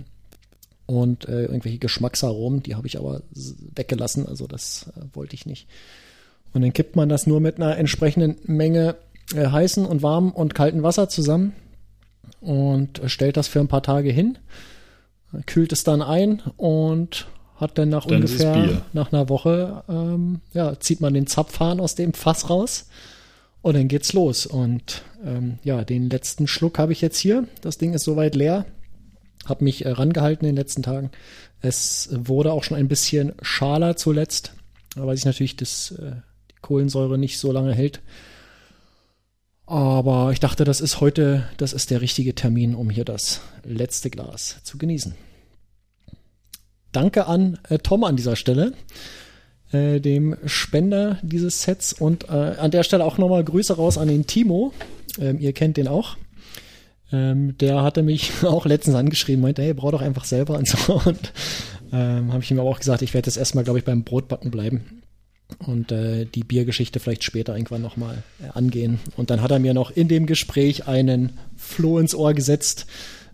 und 0.86 1.28
äh, 1.30 1.44
irgendwelche 1.44 1.78
Geschmacksaromen, 1.78 2.62
die 2.62 2.76
habe 2.76 2.88
ich 2.88 2.98
aber 2.98 3.22
weggelassen, 3.76 4.28
also 4.28 4.48
das 4.48 4.92
äh, 4.98 5.16
wollte 5.16 5.36
ich 5.36 5.46
nicht. 5.46 5.68
Und 6.54 6.62
dann 6.62 6.74
kippt 6.74 6.96
man 6.96 7.10
das 7.10 7.26
nur 7.26 7.40
mit 7.40 7.58
einer 7.58 7.78
entsprechenden 7.78 8.36
Menge 8.46 8.96
äh, 9.34 9.48
heißen 9.48 9.86
und 9.86 10.04
warmen 10.04 10.32
und 10.32 10.56
kalten 10.56 10.84
Wasser 10.84 11.08
zusammen 11.08 11.54
und 12.42 13.00
äh, 13.00 13.10
stellt 13.10 13.38
das 13.38 13.48
für 13.48 13.62
ein 13.62 13.70
paar 13.70 13.84
Tage 13.84 14.12
hin, 14.12 14.38
kühlt 15.46 15.72
es 15.72 15.84
dann 15.84 16.02
ein 16.02 16.42
und 16.58 17.28
hat 17.56 17.78
dann 17.78 17.90
nach 17.90 18.06
Dann 18.06 18.18
ungefähr 18.18 18.82
nach 18.94 19.12
einer 19.12 19.30
Woche 19.30 19.84
ähm, 19.88 20.42
ja, 20.54 20.80
zieht 20.80 21.02
man 21.02 21.14
den 21.14 21.28
Zapfhahn 21.28 21.80
aus 21.80 21.96
dem 21.96 22.14
Fass 22.14 22.50
raus 22.50 22.88
und 23.62 23.76
dann 23.76 23.88
geht's 23.88 24.14
los. 24.14 24.46
Und 24.46 25.04
ähm, 25.26 25.58
ja, 25.64 25.84
den 25.84 26.10
letzten 26.10 26.48
Schluck 26.48 26.78
habe 26.78 26.92
ich 26.92 27.02
jetzt 27.02 27.18
hier. 27.18 27.48
Das 27.62 27.78
Ding 27.78 27.94
ist 27.94 28.04
soweit 28.04 28.36
leer. 28.36 28.66
Hab 29.46 29.62
mich 29.62 29.86
äh, 29.86 29.90
rangehalten 29.90 30.48
in 30.48 30.56
den 30.56 30.62
letzten 30.62 30.84
Tagen. 30.84 31.12
Es 31.62 32.10
wurde 32.12 32.52
auch 32.52 32.64
schon 32.64 32.78
ein 32.78 32.90
bisschen 32.90 33.34
schaler 33.42 33.96
zuletzt, 33.96 34.54
weil 34.96 35.16
sich 35.16 35.26
natürlich 35.26 35.56
das, 35.56 35.92
äh, 35.92 36.12
die 36.52 36.60
Kohlensäure 36.62 37.18
nicht 37.18 37.40
so 37.40 37.52
lange 37.52 37.74
hält. 37.74 38.02
Aber 39.66 40.32
ich 40.34 40.42
dachte, 40.42 40.66
das 40.66 40.82
ist 40.82 41.00
heute, 41.00 41.48
das 41.56 41.72
ist 41.72 41.90
der 41.90 42.02
richtige 42.02 42.36
Termin, 42.36 42.76
um 42.76 42.90
hier 42.90 43.06
das 43.06 43.40
letzte 43.64 44.10
Glas 44.10 44.60
zu 44.64 44.78
genießen. 44.78 45.16
Danke 46.94 47.28
an 47.28 47.60
äh, 47.70 47.80
Tom 47.80 48.04
an 48.06 48.16
dieser 48.16 48.38
Stelle, 48.38 48.74
äh, 49.72 50.00
dem 50.00 50.38
Spender 50.46 51.18
dieses 51.22 51.64
Sets. 51.64 51.92
Und 51.92 52.30
äh, 52.30 52.56
an 52.58 52.72
der 52.72 52.84
Stelle 52.84 53.04
auch 53.04 53.18
nochmal 53.18 53.44
Grüße 53.44 53.76
raus 53.76 53.98
an 53.98 54.08
den 54.08 54.26
Timo. 54.26 54.74
Ähm, 55.20 55.40
ihr 55.40 55.52
kennt 55.52 55.76
den 55.76 55.90
auch. 55.90 56.16
Ähm, 57.12 57.58
der 57.58 57.84
hatte 57.84 58.02
mich 58.04 58.32
auch 58.44 58.66
letztens 58.66 58.96
angeschrieben, 58.96 59.42
meinte, 59.42 59.62
hey, 59.62 59.74
brauch 59.74 59.92
doch 59.92 60.02
einfach 60.02 60.26
selber 60.26 60.58
und 60.58 60.68
so. 60.68 60.94
Und 61.06 61.34
ähm, 61.92 62.34
habe 62.34 62.42
ich 62.44 62.50
ihm 62.50 62.60
aber 62.60 62.70
auch 62.70 62.80
gesagt, 62.80 63.04
ich 63.04 63.14
werde 63.14 63.28
jetzt 63.28 63.38
erstmal, 63.38 63.64
glaube 63.64 63.78
ich, 63.80 63.86
beim 63.86 64.04
Brotbacken 64.04 64.50
bleiben 64.50 65.04
und 65.60 65.92
äh, 65.92 66.26
die 66.26 66.44
Biergeschichte 66.44 67.00
vielleicht 67.00 67.24
später 67.24 67.56
irgendwann 67.56 67.82
nochmal 67.82 68.24
äh, 68.42 68.50
angehen. 68.58 69.00
Und 69.16 69.30
dann 69.30 69.42
hat 69.42 69.52
er 69.52 69.60
mir 69.60 69.74
noch 69.74 69.92
in 69.92 70.08
dem 70.08 70.26
Gespräch 70.26 70.88
einen 70.88 71.38
Floh 71.56 72.00
ins 72.00 72.16
Ohr 72.16 72.34
gesetzt 72.34 72.88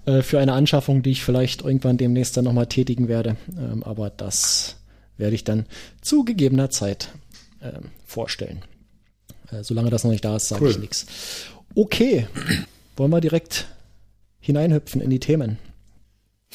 äh, 0.06 0.22
für 0.22 0.40
eine 0.40 0.54
Anschaffung, 0.54 1.02
die 1.02 1.12
ich 1.12 1.24
vielleicht 1.24 1.62
irgendwann 1.64 1.98
demnächst 1.98 2.38
dann 2.38 2.46
nochmal 2.46 2.68
tätigen 2.68 3.08
werde. 3.08 3.38
Ähm, 3.58 3.84
aber 3.84 4.10
das 4.10 4.78
werde 5.18 5.36
ich 5.36 5.44
dann 5.44 5.66
zu 6.02 6.24
gegebener 6.24 6.70
Zeit 6.70 7.10
ähm, 7.62 7.92
vorstellen. 8.06 8.64
Äh, 9.52 9.64
solange 9.64 9.90
das 9.90 10.04
noch 10.04 10.12
nicht 10.12 10.26
da 10.26 10.36
ist, 10.36 10.48
sage 10.48 10.64
Cool. 10.64 10.72
ich 10.72 10.80
nichts. 10.80 11.06
Okay, 11.76 12.28
wollen 12.98 13.12
wir 13.12 13.22
direkt 13.22 13.68
hineinhüpfen 14.40 15.02
in 15.02 15.10
die 15.10 15.20
Themen. 15.20 15.58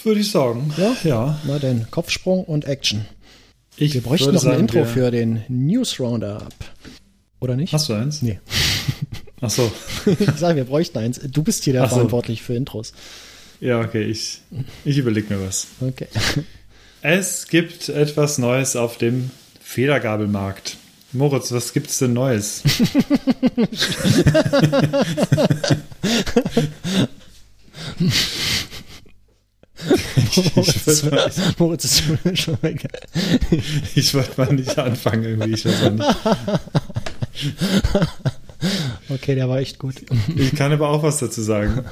Würde 0.03 0.21
ich 0.21 0.31
sagen. 0.31 0.73
Ja? 0.77 0.97
Ja. 1.05 1.41
Na 1.47 1.59
denn, 1.59 1.87
Kopfsprung 1.91 2.45
und 2.45 2.65
Action. 2.65 3.07
Ich 3.77 3.95
Wir 3.95 4.03
bräuchten 4.03 4.35
noch 4.35 4.45
ein 4.45 4.61
Intro 4.61 4.85
für 4.85 5.11
den 5.11 5.45
News 5.49 5.99
Roundup. 6.01 6.55
Oder 7.41 7.57
nicht? 7.57 7.73
Hast 7.73 7.89
du 7.89 7.95
eins? 7.95 8.23
Nee. 8.23 8.41
Ach 9.41 9.51
so. 9.51 9.71
ich 10.07 10.31
sage, 10.33 10.57
wir 10.57 10.65
bräuchten 10.65 10.99
eins. 10.99 11.21
Du 11.21 11.43
bist 11.43 11.65
hier 11.65 11.73
der 11.73 11.89
so. 11.89 11.97
verantwortlich 11.97 12.43
für 12.43 12.55
Intros. 12.55 12.93
Ja, 13.65 13.81
okay, 13.81 14.03
ich, 14.05 14.43
ich 14.85 14.99
überlege 14.99 15.33
mir 15.35 15.47
was. 15.47 15.69
Okay. 15.81 16.07
Es 17.01 17.49
gibt 17.49 17.89
etwas 17.89 18.37
Neues 18.37 18.77
auf 18.77 18.99
dem 18.99 19.31
Federgabelmarkt. 19.63 20.77
Moritz, 21.13 21.51
was 21.51 21.73
gibt's 21.73 21.99
denn 21.99 22.13
Neues? 22.13 22.63
Moritz, 30.57 30.77
ich 30.87 30.87
würd 30.87 31.11
mal- 31.13 31.31
Moritz 31.59 31.85
ist 31.85 32.03
schon, 32.03 32.37
schon 32.37 32.63
weg. 32.63 32.87
Ich 33.95 34.15
wollte 34.15 34.33
mal 34.41 34.53
nicht 34.53 34.79
anfangen 34.79 35.25
irgendwie. 35.25 35.53
Ich, 35.55 35.65
weiß 35.65 35.83
auch 35.85 35.91
nicht. 35.91 36.17
Okay, 39.09 39.35
der 39.35 39.49
war 39.49 39.59
echt 39.59 39.79
gut. 39.79 39.97
ich 40.37 40.55
kann 40.55 40.73
aber 40.73 40.89
auch 40.89 41.03
was 41.03 41.19
dazu 41.19 41.43
sagen. 41.43 41.85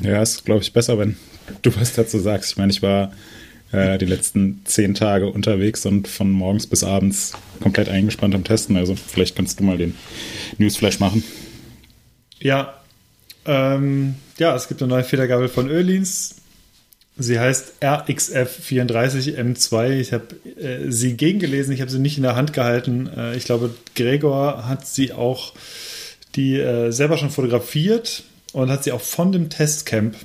Ja, 0.00 0.22
ist, 0.22 0.44
glaube 0.44 0.62
ich, 0.62 0.72
besser, 0.72 0.98
wenn 0.98 1.16
du 1.62 1.74
was 1.76 1.94
dazu 1.94 2.18
sagst. 2.18 2.52
Ich 2.52 2.56
meine, 2.56 2.72
ich 2.72 2.82
war 2.82 3.12
äh, 3.72 3.98
die 3.98 4.06
letzten 4.06 4.62
zehn 4.64 4.94
Tage 4.94 5.26
unterwegs 5.26 5.84
und 5.86 6.08
von 6.08 6.30
morgens 6.30 6.66
bis 6.66 6.84
abends 6.84 7.32
komplett 7.60 7.88
eingespannt 7.88 8.34
am 8.34 8.44
Testen. 8.44 8.76
Also 8.76 8.94
vielleicht 8.94 9.36
kannst 9.36 9.60
du 9.60 9.64
mal 9.64 9.78
den 9.78 9.94
Newsflash 10.58 11.00
machen. 11.00 11.24
Ja, 12.40 12.74
ähm, 13.46 14.16
ja, 14.38 14.54
es 14.54 14.68
gibt 14.68 14.82
eine 14.82 14.90
neue 14.90 15.04
Federgabel 15.04 15.48
von 15.48 15.68
Öhlins. 15.68 16.36
Sie 17.16 17.40
heißt 17.40 17.82
RXF34M2. 17.82 19.98
Ich 19.98 20.12
habe 20.12 20.26
äh, 20.60 20.90
sie 20.90 21.16
gegengelesen, 21.16 21.74
ich 21.74 21.80
habe 21.80 21.90
sie 21.90 21.98
nicht 21.98 22.16
in 22.16 22.22
der 22.22 22.36
Hand 22.36 22.52
gehalten. 22.52 23.10
Äh, 23.14 23.36
ich 23.36 23.44
glaube, 23.44 23.74
Gregor 23.96 24.68
hat 24.68 24.86
sie 24.86 25.12
auch 25.12 25.52
die 26.36 26.60
äh, 26.60 26.92
selber 26.92 27.18
schon 27.18 27.30
fotografiert 27.30 28.22
und 28.52 28.70
hat 28.70 28.84
sie 28.84 28.92
auch 28.92 29.00
von 29.00 29.32
dem 29.32 29.50
Testcamp 29.50 30.16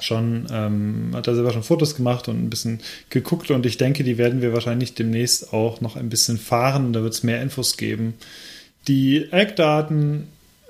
schon, 0.00 0.46
ähm, 0.50 1.10
hat 1.14 1.26
er 1.26 1.34
selber 1.34 1.52
schon 1.52 1.62
Fotos 1.62 1.94
gemacht 1.94 2.28
und 2.28 2.42
ein 2.42 2.50
bisschen 2.50 2.80
geguckt 3.10 3.50
und 3.50 3.66
ich 3.66 3.76
denke, 3.76 4.04
die 4.04 4.18
werden 4.18 4.42
wir 4.42 4.52
wahrscheinlich 4.52 4.94
demnächst 4.94 5.52
auch 5.52 5.80
noch 5.80 5.96
ein 5.96 6.08
bisschen 6.08 6.38
fahren. 6.38 6.92
Da 6.92 7.02
wird 7.02 7.12
es 7.12 7.22
mehr 7.22 7.42
Infos 7.42 7.76
geben. 7.76 8.14
Die 8.88 9.30
Eckdaten 9.30 10.28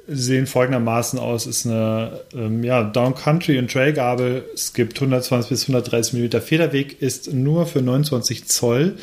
sehen 0.09 0.47
folgendermaßen 0.47 1.19
aus: 1.19 1.47
ist 1.47 1.67
eine 1.67 2.21
ähm, 2.35 2.65
ja, 2.65 2.83
Down 2.83 3.15
Country 3.15 3.59
und 3.59 3.71
Trail 3.71 3.93
Gabel. 3.93 4.45
Es 4.55 4.73
gibt 4.73 4.97
120 4.97 5.49
bis 5.49 5.63
130 5.63 6.15
mm 6.15 6.41
Federweg, 6.41 7.01
ist 7.01 7.33
nur 7.33 7.67
für 7.67 7.81
29 7.81 8.47
Zoll 8.47 8.97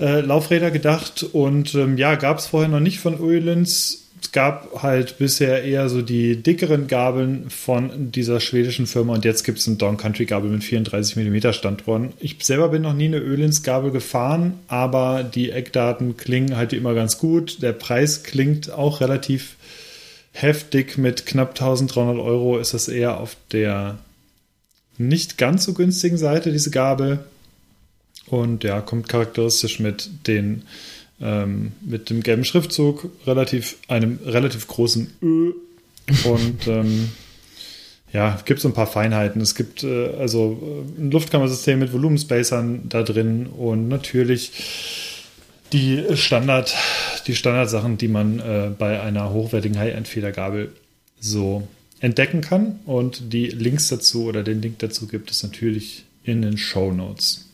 äh, 0.00 0.20
Laufräder 0.20 0.70
gedacht 0.70 1.24
und 1.32 1.74
ähm, 1.74 1.96
ja, 1.96 2.14
gab 2.14 2.38
es 2.38 2.46
vorher 2.46 2.68
noch 2.68 2.80
nicht 2.80 3.00
von 3.00 3.18
Öhlins. 3.18 4.05
Es 4.20 4.32
gab 4.32 4.82
halt 4.82 5.18
bisher 5.18 5.62
eher 5.62 5.88
so 5.88 6.02
die 6.02 6.42
dickeren 6.42 6.86
Gabeln 6.86 7.50
von 7.50 8.10
dieser 8.12 8.40
schwedischen 8.40 8.86
Firma 8.86 9.14
und 9.14 9.24
jetzt 9.24 9.44
gibt 9.44 9.58
es 9.58 9.66
eine 9.66 9.76
Down 9.76 9.96
Country 9.96 10.24
Gabel 10.24 10.50
mit 10.50 10.64
34 10.64 11.16
mm 11.16 11.52
Standrohren. 11.52 12.12
Ich 12.18 12.36
selber 12.42 12.70
bin 12.70 12.82
noch 12.82 12.94
nie 12.94 13.06
eine 13.06 13.18
Öhlins 13.18 13.62
Gabel 13.62 13.90
gefahren, 13.90 14.54
aber 14.68 15.22
die 15.22 15.50
Eckdaten 15.50 16.16
klingen 16.16 16.56
halt 16.56 16.72
immer 16.72 16.94
ganz 16.94 17.18
gut. 17.18 17.62
Der 17.62 17.72
Preis 17.72 18.22
klingt 18.22 18.70
auch 18.70 19.00
relativ 19.00 19.56
heftig 20.32 20.98
mit 20.98 21.26
knapp 21.26 21.50
1300 21.50 22.18
Euro 22.18 22.58
ist 22.58 22.74
das 22.74 22.88
eher 22.88 23.18
auf 23.18 23.36
der 23.52 23.98
nicht 24.98 25.38
ganz 25.38 25.64
so 25.64 25.72
günstigen 25.72 26.18
Seite, 26.18 26.52
diese 26.52 26.70
Gabel. 26.70 27.20
Und 28.26 28.64
ja, 28.64 28.80
kommt 28.80 29.08
charakteristisch 29.08 29.78
mit 29.78 30.10
den 30.26 30.62
ähm, 31.20 31.72
mit 31.80 32.10
dem 32.10 32.22
gelben 32.22 32.44
Schriftzug, 32.44 33.10
relativ, 33.26 33.76
einem 33.88 34.18
relativ 34.24 34.66
großen 34.66 35.12
Ö. 35.22 35.52
Und 36.24 36.66
ähm, 36.66 37.10
ja, 38.12 38.38
gibt 38.44 38.60
so 38.60 38.68
ein 38.68 38.74
paar 38.74 38.86
Feinheiten. 38.86 39.40
Es 39.40 39.54
gibt 39.54 39.82
äh, 39.82 40.14
also 40.18 40.84
äh, 40.98 41.00
ein 41.00 41.10
Luftkammersystem 41.10 41.78
mit 41.78 41.92
Volumenspacern 41.92 42.88
da 42.88 43.02
drin 43.02 43.46
und 43.46 43.88
natürlich 43.88 44.52
die 45.72 46.04
Standard, 46.14 46.74
die 47.26 47.34
Standardsachen, 47.34 47.98
die 47.98 48.08
man 48.08 48.38
äh, 48.38 48.70
bei 48.76 49.00
einer 49.00 49.32
hochwertigen 49.32 49.78
High-End-Federgabel 49.78 50.72
so 51.18 51.66
entdecken 52.00 52.40
kann. 52.40 52.78
Und 52.86 53.32
die 53.32 53.46
Links 53.46 53.88
dazu 53.88 54.24
oder 54.26 54.42
den 54.42 54.62
Link 54.62 54.78
dazu 54.78 55.06
gibt 55.08 55.30
es 55.30 55.42
natürlich 55.42 56.04
in 56.22 56.42
den 56.42 56.56
Show 56.56 56.92
Notes. 56.92 57.45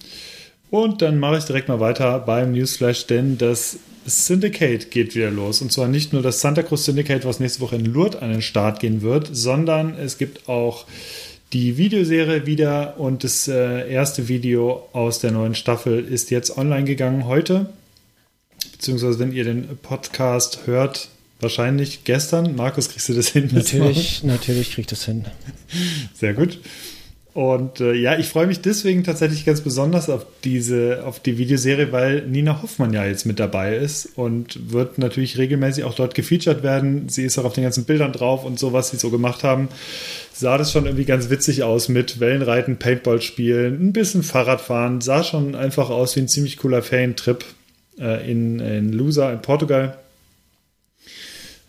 Und 0.72 1.02
dann 1.02 1.18
mache 1.18 1.36
ich 1.36 1.44
direkt 1.44 1.68
mal 1.68 1.80
weiter 1.80 2.18
beim 2.20 2.52
Newsflash, 2.52 3.06
denn 3.06 3.36
das 3.36 3.76
Syndicate 4.06 4.90
geht 4.90 5.14
wieder 5.14 5.30
los. 5.30 5.60
Und 5.60 5.70
zwar 5.70 5.86
nicht 5.86 6.14
nur 6.14 6.22
das 6.22 6.40
Santa 6.40 6.62
Cruz 6.62 6.86
Syndicate, 6.86 7.26
was 7.26 7.40
nächste 7.40 7.60
Woche 7.60 7.76
in 7.76 7.84
Lourdes 7.84 8.22
an 8.22 8.30
den 8.30 8.40
Start 8.40 8.80
gehen 8.80 9.02
wird, 9.02 9.28
sondern 9.30 9.94
es 9.98 10.16
gibt 10.16 10.48
auch 10.48 10.86
die 11.52 11.76
Videoserie 11.76 12.46
wieder 12.46 12.98
und 12.98 13.22
das 13.22 13.48
äh, 13.48 13.86
erste 13.92 14.28
Video 14.28 14.88
aus 14.94 15.18
der 15.18 15.32
neuen 15.32 15.54
Staffel 15.54 16.02
ist 16.02 16.30
jetzt 16.30 16.56
online 16.56 16.84
gegangen 16.84 17.26
heute. 17.26 17.66
Beziehungsweise, 18.72 19.18
wenn 19.18 19.32
ihr 19.32 19.44
den 19.44 19.76
Podcast 19.76 20.60
hört, 20.64 21.10
wahrscheinlich 21.38 22.04
gestern. 22.04 22.56
Markus, 22.56 22.88
kriegst 22.88 23.10
du 23.10 23.12
das 23.12 23.28
hin? 23.28 23.50
Natürlich, 23.52 24.22
natürlich 24.22 24.72
kriegt 24.72 24.90
das 24.90 25.04
hin. 25.04 25.26
Sehr 26.14 26.32
gut. 26.32 26.60
Und 27.34 27.80
äh, 27.80 27.94
ja, 27.94 28.18
ich 28.18 28.28
freue 28.28 28.46
mich 28.46 28.60
deswegen 28.60 29.04
tatsächlich 29.04 29.46
ganz 29.46 29.62
besonders 29.62 30.10
auf 30.10 30.26
diese, 30.44 31.02
auf 31.06 31.18
die 31.18 31.38
Videoserie, 31.38 31.90
weil 31.90 32.26
Nina 32.26 32.60
Hoffmann 32.60 32.92
ja 32.92 33.06
jetzt 33.06 33.24
mit 33.24 33.40
dabei 33.40 33.76
ist 33.76 34.10
und 34.16 34.70
wird 34.70 34.98
natürlich 34.98 35.38
regelmäßig 35.38 35.84
auch 35.84 35.94
dort 35.94 36.14
gefeatured 36.14 36.62
werden. 36.62 37.08
Sie 37.08 37.24
ist 37.24 37.38
auch 37.38 37.44
auf 37.44 37.54
den 37.54 37.64
ganzen 37.64 37.84
Bildern 37.84 38.12
drauf 38.12 38.44
und 38.44 38.58
so, 38.58 38.74
was 38.74 38.90
sie 38.90 38.98
so 38.98 39.08
gemacht 39.08 39.44
haben. 39.44 39.68
Sah 40.34 40.58
das 40.58 40.72
schon 40.72 40.84
irgendwie 40.84 41.06
ganz 41.06 41.30
witzig 41.30 41.62
aus 41.62 41.88
mit 41.88 42.20
Wellenreiten, 42.20 42.76
Paintball 42.76 43.22
spielen, 43.22 43.88
ein 43.88 43.92
bisschen 43.94 44.22
Fahrradfahren. 44.22 45.00
Sah 45.00 45.24
schon 45.24 45.54
einfach 45.54 45.88
aus 45.88 46.14
wie 46.16 46.20
ein 46.20 46.28
ziemlich 46.28 46.58
cooler 46.58 46.82
Ferientrip 46.82 47.46
äh, 47.98 48.30
in, 48.30 48.60
in 48.60 48.92
Lusa 48.92 49.32
in 49.32 49.40
Portugal. 49.40 49.96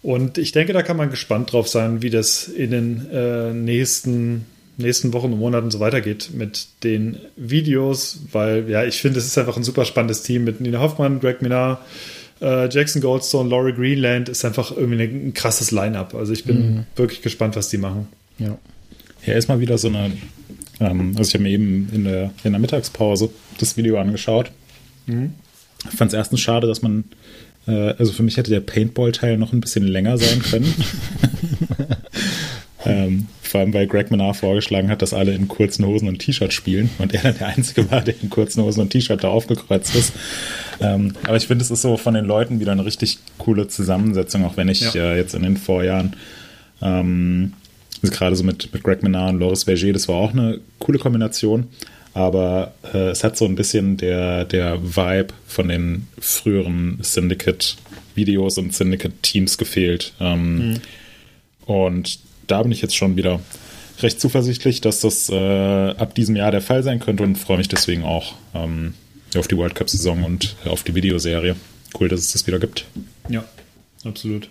Und 0.02 0.38
ich 0.38 0.52
denke, 0.52 0.74
da 0.74 0.82
kann 0.84 0.98
man 0.98 1.10
gespannt 1.10 1.54
drauf 1.54 1.70
sein, 1.70 2.02
wie 2.02 2.10
das 2.10 2.50
in 2.50 2.72
den 2.72 3.10
äh, 3.14 3.54
nächsten 3.54 4.46
nächsten 4.78 5.14
Wochen 5.14 5.34
und 5.34 5.40
Monaten 5.40 5.72
so 5.72 5.80
weitergeht 5.80 6.32
mit 6.34 6.68
den 6.84 7.18
Videos, 7.36 8.20
weil 8.32 8.70
ja, 8.70 8.84
ich 8.86 9.02
finde, 9.02 9.20
es 9.20 9.26
ist 9.26 9.38
einfach 9.38 9.58
ein 9.58 9.64
super 9.64 9.86
spannendes 9.86 10.24
Team 10.24 10.44
mit 10.44 10.62
Nina 10.62 10.80
Hoffmann, 10.80 11.20
Greg 11.20 11.42
Minar, 11.42 11.82
äh, 12.42 12.68
Jackson 12.70 13.02
Goldstone, 13.02 13.50
Laurie 13.50 13.74
Greenland 13.74 14.30
ist 14.30 14.44
einfach 14.46 14.76
irgendwie 14.76 15.04
ein, 15.04 15.28
ein 15.28 15.34
krasses 15.34 15.72
Line-up. 15.72 16.16
Also 16.16 16.34
ich 16.34 16.44
bin 16.44 16.76
mhm. 16.76 16.86
wirklich 16.96 17.22
gespannt, 17.22 17.56
was 17.56 17.70
die 17.70 17.78
machen. 17.78 18.08
Ja. 18.40 18.58
Ja, 19.26 19.34
ist 19.36 19.48
mal 19.48 19.60
wieder 19.60 19.78
so 19.78 19.88
eine, 19.88 20.12
ähm, 20.80 21.14
also 21.18 21.30
ich 21.30 21.34
habe 21.34 21.44
mir 21.44 21.52
eben 21.52 21.90
in 21.94 22.04
der, 22.04 22.32
in 22.44 22.52
der 22.52 22.60
Mittagspause 22.60 23.30
das 23.60 23.78
Video 23.78 23.98
angeschaut. 24.00 24.52
Mhm. 25.06 25.34
Ich 25.90 25.98
fand 25.98 26.12
es 26.12 26.18
erstens 26.18 26.42
schade, 26.42 26.68
dass 26.68 26.82
man, 26.82 27.06
äh, 27.68 27.94
also 27.98 28.12
für 28.12 28.24
mich 28.24 28.38
hätte 28.38 28.52
der 28.52 28.60
Paintball-Teil 28.62 29.38
noch 29.38 29.54
ein 29.54 29.62
bisschen 29.62 29.86
länger 29.88 30.18
sein 30.18 30.42
können. 30.42 30.74
Ähm, 32.86 33.28
vor 33.54 33.62
allem, 33.62 33.74
weil 33.74 33.86
Greg 33.86 34.10
Menard 34.10 34.36
vorgeschlagen 34.36 34.90
hat, 34.90 35.04
dass 35.04 35.14
alle 35.14 35.32
in 35.34 35.48
kurzen 35.48 35.86
Hosen 35.86 36.08
und 36.08 36.18
T-Shirt 36.18 36.52
spielen 36.52 36.90
und 36.98 37.14
er 37.14 37.22
dann 37.22 37.38
der 37.38 37.48
Einzige 37.48 37.90
war, 37.92 38.02
der 38.02 38.16
in 38.22 38.32
kurzen 38.32 38.64
Hosen 38.64 38.82
und 38.82 38.90
T-Shirt 38.90 39.24
da 39.24 39.28
aufgekreuzt 39.28 39.94
ist. 39.94 40.14
Ähm, 40.82 41.14
aber 41.24 41.38
ich 41.38 41.46
finde, 41.46 41.64
es 41.64 41.70
ist 41.70 41.84
so 41.84 41.96
von 41.98 42.16
den 42.16 42.26
Leuten 42.26 42.60
wieder 42.60 42.72
eine 42.72 42.84
richtig 42.84 43.20
coole 43.38 43.68
Zusammensetzung, 43.68 44.44
auch 44.44 44.58
wenn 44.58 44.70
ich 44.70 44.94
ja. 44.96 45.14
äh, 45.14 45.18
jetzt 45.18 45.36
in 45.36 45.44
den 45.44 45.58
Vorjahren 45.58 46.16
ähm, 46.82 47.54
also 48.02 48.16
gerade 48.16 48.36
so 48.36 48.44
mit, 48.44 48.74
mit 48.74 48.84
Greg 48.84 49.04
Menard 49.04 49.34
und 49.34 49.40
Loris 49.40 49.64
Verger, 49.64 49.94
das 49.94 50.08
war 50.08 50.16
auch 50.16 50.34
eine 50.34 50.60
coole 50.80 50.98
Kombination. 50.98 51.68
Aber 52.16 52.74
äh, 52.92 53.10
es 53.10 53.24
hat 53.24 53.38
so 53.38 53.46
ein 53.46 53.56
bisschen 53.56 53.98
der, 53.98 54.46
der 54.46 54.82
Vibe 54.84 55.34
von 55.48 55.68
den 55.68 56.08
früheren 56.20 56.98
Syndicate-Videos 57.02 58.58
und 58.58 58.74
Syndicate-Teams 58.74 59.58
gefehlt. 59.58 60.14
Ähm, 60.20 60.58
mhm. 60.58 60.82
Und 61.66 62.20
da 62.48 62.62
bin 62.62 62.72
ich 62.72 62.82
jetzt 62.82 62.96
schon 62.96 63.16
wieder 63.16 63.40
recht 64.02 64.20
zuversichtlich, 64.20 64.82
dass 64.82 65.00
das 65.00 65.30
äh, 65.30 65.36
ab 65.36 66.16
diesem 66.16 66.36
Jahr 66.36 66.52
der 66.52 66.62
Fall 66.62 66.84
sein 66.84 67.00
könnte 67.00 67.24
und 67.24 67.38
freue 67.38 67.58
mich 67.58 67.68
deswegen 67.68 68.04
auch 68.04 68.34
ähm, 68.54 68.94
auf 69.36 69.48
die 69.48 69.58
World 69.58 69.76
Cup-Saison 69.76 70.24
und 70.24 70.56
auf 70.66 70.84
die 70.84 70.96
Videoserie. 70.96 71.56
Cool, 72.00 72.10
dass 72.10 72.22
es 72.22 72.34
das 72.34 72.48
wieder 72.48 72.60
gibt. 72.60 72.86
Ja, 73.30 73.44
absolut. 74.04 74.50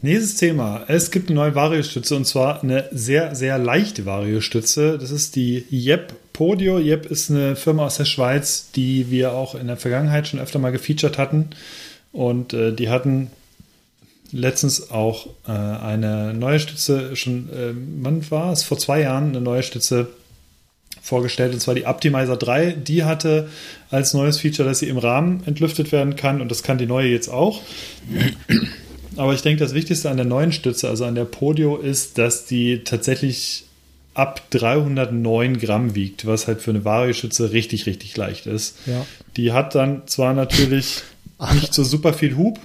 Nächstes 0.00 0.36
Thema. 0.36 0.84
Es 0.86 1.10
gibt 1.10 1.28
eine 1.28 1.40
neue 1.40 1.56
Variostütze 1.56 2.14
und 2.14 2.24
zwar 2.24 2.62
eine 2.62 2.88
sehr, 2.92 3.34
sehr 3.34 3.58
leichte 3.58 4.06
Variostütze. 4.06 4.96
Das 4.96 5.10
ist 5.10 5.34
die 5.34 5.64
Jep 5.70 6.14
Podio. 6.32 6.78
Jep 6.78 7.06
ist 7.06 7.30
eine 7.30 7.56
Firma 7.56 7.86
aus 7.86 7.96
der 7.96 8.04
Schweiz, 8.04 8.70
die 8.70 9.10
wir 9.10 9.32
auch 9.32 9.56
in 9.56 9.66
der 9.66 9.76
Vergangenheit 9.76 10.28
schon 10.28 10.38
öfter 10.38 10.60
mal 10.60 10.70
gefeatured 10.70 11.18
hatten. 11.18 11.50
Und 12.12 12.52
äh, 12.52 12.72
die 12.72 12.88
hatten 12.88 13.32
letztens 14.32 14.90
auch 14.90 15.26
äh, 15.46 15.50
eine 15.52 16.34
neue 16.34 16.60
Stütze, 16.60 17.16
schon, 17.16 17.48
äh, 17.50 17.72
wann 18.02 18.30
war 18.30 18.52
es? 18.52 18.62
Vor 18.62 18.78
zwei 18.78 19.00
Jahren 19.00 19.28
eine 19.28 19.40
neue 19.40 19.62
Stütze 19.62 20.08
vorgestellt, 21.02 21.54
und 21.54 21.60
zwar 21.60 21.74
die 21.74 21.86
Optimizer 21.86 22.36
3. 22.36 22.72
Die 22.72 23.04
hatte 23.04 23.48
als 23.90 24.14
neues 24.14 24.38
Feature, 24.38 24.68
dass 24.68 24.80
sie 24.80 24.88
im 24.88 24.98
Rahmen 24.98 25.42
entlüftet 25.46 25.92
werden 25.92 26.16
kann 26.16 26.40
und 26.40 26.50
das 26.50 26.62
kann 26.62 26.78
die 26.78 26.86
neue 26.86 27.08
jetzt 27.08 27.28
auch. 27.28 27.62
Aber 29.16 29.32
ich 29.32 29.42
denke, 29.42 29.60
das 29.62 29.74
Wichtigste 29.74 30.10
an 30.10 30.16
der 30.16 30.26
neuen 30.26 30.52
Stütze, 30.52 30.88
also 30.88 31.04
an 31.04 31.14
der 31.14 31.24
Podio, 31.24 31.76
ist, 31.76 32.18
dass 32.18 32.46
die 32.46 32.84
tatsächlich 32.84 33.64
ab 34.14 34.50
309 34.50 35.58
Gramm 35.58 35.94
wiegt, 35.94 36.26
was 36.26 36.46
halt 36.46 36.60
für 36.60 36.70
eine 36.70 36.84
Vario-Stütze 36.84 37.52
richtig, 37.52 37.86
richtig 37.86 38.16
leicht 38.16 38.46
ist. 38.46 38.76
Ja. 38.86 39.06
Die 39.36 39.52
hat 39.52 39.74
dann 39.74 40.06
zwar 40.06 40.34
natürlich 40.34 41.02
nicht 41.54 41.72
so 41.72 41.84
super 41.84 42.12
viel 42.12 42.36
Hub. 42.36 42.58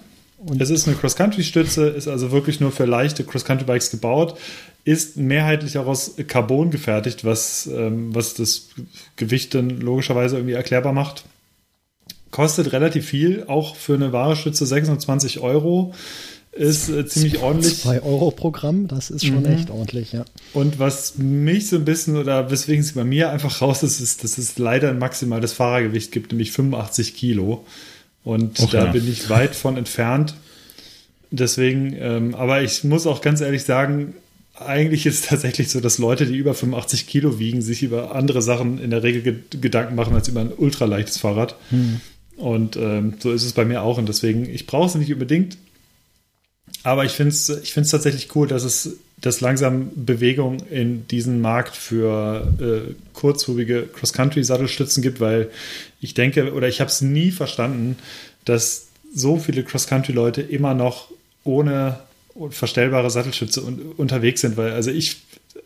Und 0.46 0.62
es 0.62 0.70
ist 0.70 0.88
eine 0.88 0.98
Cross-Country-Stütze, 0.98 1.88
ist 1.88 2.08
also 2.08 2.32
wirklich 2.32 2.60
nur 2.60 2.72
für 2.72 2.86
leichte 2.86 3.24
Cross-Country-Bikes 3.24 3.92
gebaut, 3.92 4.38
ist 4.84 5.16
mehrheitlich 5.16 5.78
auch 5.78 5.88
aus 5.88 6.16
Carbon 6.28 6.70
gefertigt, 6.70 7.24
was, 7.24 7.68
ähm, 7.68 8.14
was 8.14 8.34
das 8.34 8.68
Gewicht 9.16 9.56
dann 9.56 9.70
logischerweise 9.70 10.36
irgendwie 10.36 10.56
erklärbar 10.56 10.92
macht. 10.94 11.24
Kostet 12.32 12.74
relativ 12.74 13.06
viel, 13.06 13.46
auch 13.48 13.76
für 13.76 13.94
eine 13.94 14.12
Vario-Stütze 14.12 14.66
26 14.66 15.40
Euro 15.40 15.94
ist 16.52 16.90
äh, 16.90 17.06
ziemlich 17.06 17.40
ordentlich. 17.40 17.80
2 17.82 18.02
Euro 18.04 18.32
Programm, 18.32 18.88
das 18.88 19.10
ist 19.10 19.26
schon 19.26 19.40
Mhm. 19.42 19.46
echt 19.46 19.70
ordentlich, 19.72 20.12
ja. 20.14 20.26
Und 20.54 20.78
was 20.78 21.18
mich 21.18 21.68
so 21.70 21.78
ein 21.78 21.86
bisschen 21.86 22.16
oder 22.18 22.52
weswegen 22.52 22.84
es 22.84 22.94
bei 22.94 23.04
mir 23.04 23.32
einfach 23.32 23.62
raus 23.62 23.82
ist, 23.82 24.00
ist, 24.00 24.24
dass 24.24 24.38
es 24.38 24.58
leider 24.58 24.90
ein 24.90 25.00
maximales 25.00 25.54
Fahrergewicht 25.54 26.12
gibt, 26.12 26.32
nämlich 26.32 26.52
85 26.52 27.16
Kilo. 27.16 27.66
Und 28.24 28.60
Och 28.60 28.72
da 28.72 28.86
ja. 28.86 28.92
bin 28.92 29.08
ich 29.08 29.30
weit 29.30 29.56
von 29.56 29.77
entfernt. 29.77 30.36
Deswegen, 31.32 31.96
ähm, 32.00 32.36
aber 32.36 32.62
ich 32.62 32.84
muss 32.84 33.08
auch 33.08 33.22
ganz 33.22 33.42
ehrlich 33.42 33.63
sagen, 33.63 34.13
eigentlich 34.56 35.06
ist 35.06 35.24
es 35.24 35.30
tatsächlich 35.30 35.70
so, 35.70 35.80
dass 35.80 35.98
Leute, 35.98 36.25
die 36.25 36.38
über 36.38 36.53
85 36.53 37.08
Kilo 37.08 37.39
wiegen, 37.39 37.62
sich 37.62 37.82
über 37.84 38.15
andere 38.15 38.42
Sachen 38.42 38.80
in 38.80 38.92
der 38.92 39.03
Regel 39.03 39.22
ge 39.22 39.60
Gedanken 39.60 39.96
machen 39.96 40.13
als 40.13 40.27
über 40.27 40.42
ein 40.42 40.51
ultraleichtes 40.56 41.18
Fahrrad. 41.18 41.56
Und 42.38 42.75
ähm, 42.77 43.15
so 43.20 43.32
ist 43.32 43.46
es 43.46 43.53
bei 43.53 43.65
mir 43.65 43.82
auch. 43.82 43.98
Und 43.98 44.08
deswegen, 44.08 44.48
ich 44.48 44.68
brauche 44.68 44.88
es 44.88 44.96
nicht 44.96 45.12
unbedingt. 45.12 45.58
Aber 46.84 47.06
ich 47.06 47.13
finde 47.13 47.30
es 47.30 47.50
ich 47.50 47.74
find's 47.74 47.92
tatsächlich 47.92 48.36
cool, 48.36 48.48
dass 48.48 48.63
es 48.63 48.98
dass 49.22 49.39
langsam 49.39 49.89
Bewegung 49.96 50.60
in 50.70 51.08
diesen 51.08 51.39
Markt 51.39 51.77
für 51.77 52.53
äh, 52.60 52.94
kurzhubige 53.13 53.88
Cross-Country-Sattelstützen 53.94 55.01
gibt, 55.01 55.22
weil 55.22 55.50
ich 56.04 56.14
denke, 56.14 56.54
oder 56.54 56.68
ich 56.68 56.82
habe 56.82 56.90
es 56.90 57.02
nie 57.02 57.32
verstanden, 57.32 57.98
dass 58.46 58.88
so 59.14 59.38
viele 59.38 59.64
Cross-Country-Leute 59.64 60.42
immer 60.42 60.74
noch 60.74 61.10
ohne 61.44 62.00
verstellbare 62.50 63.10
Sattelstütze 63.10 63.62
un 63.64 63.80
unterwegs 63.98 64.42
sind, 64.42 64.58
weil 64.58 64.72
also 64.72 64.90
ich 64.92 65.18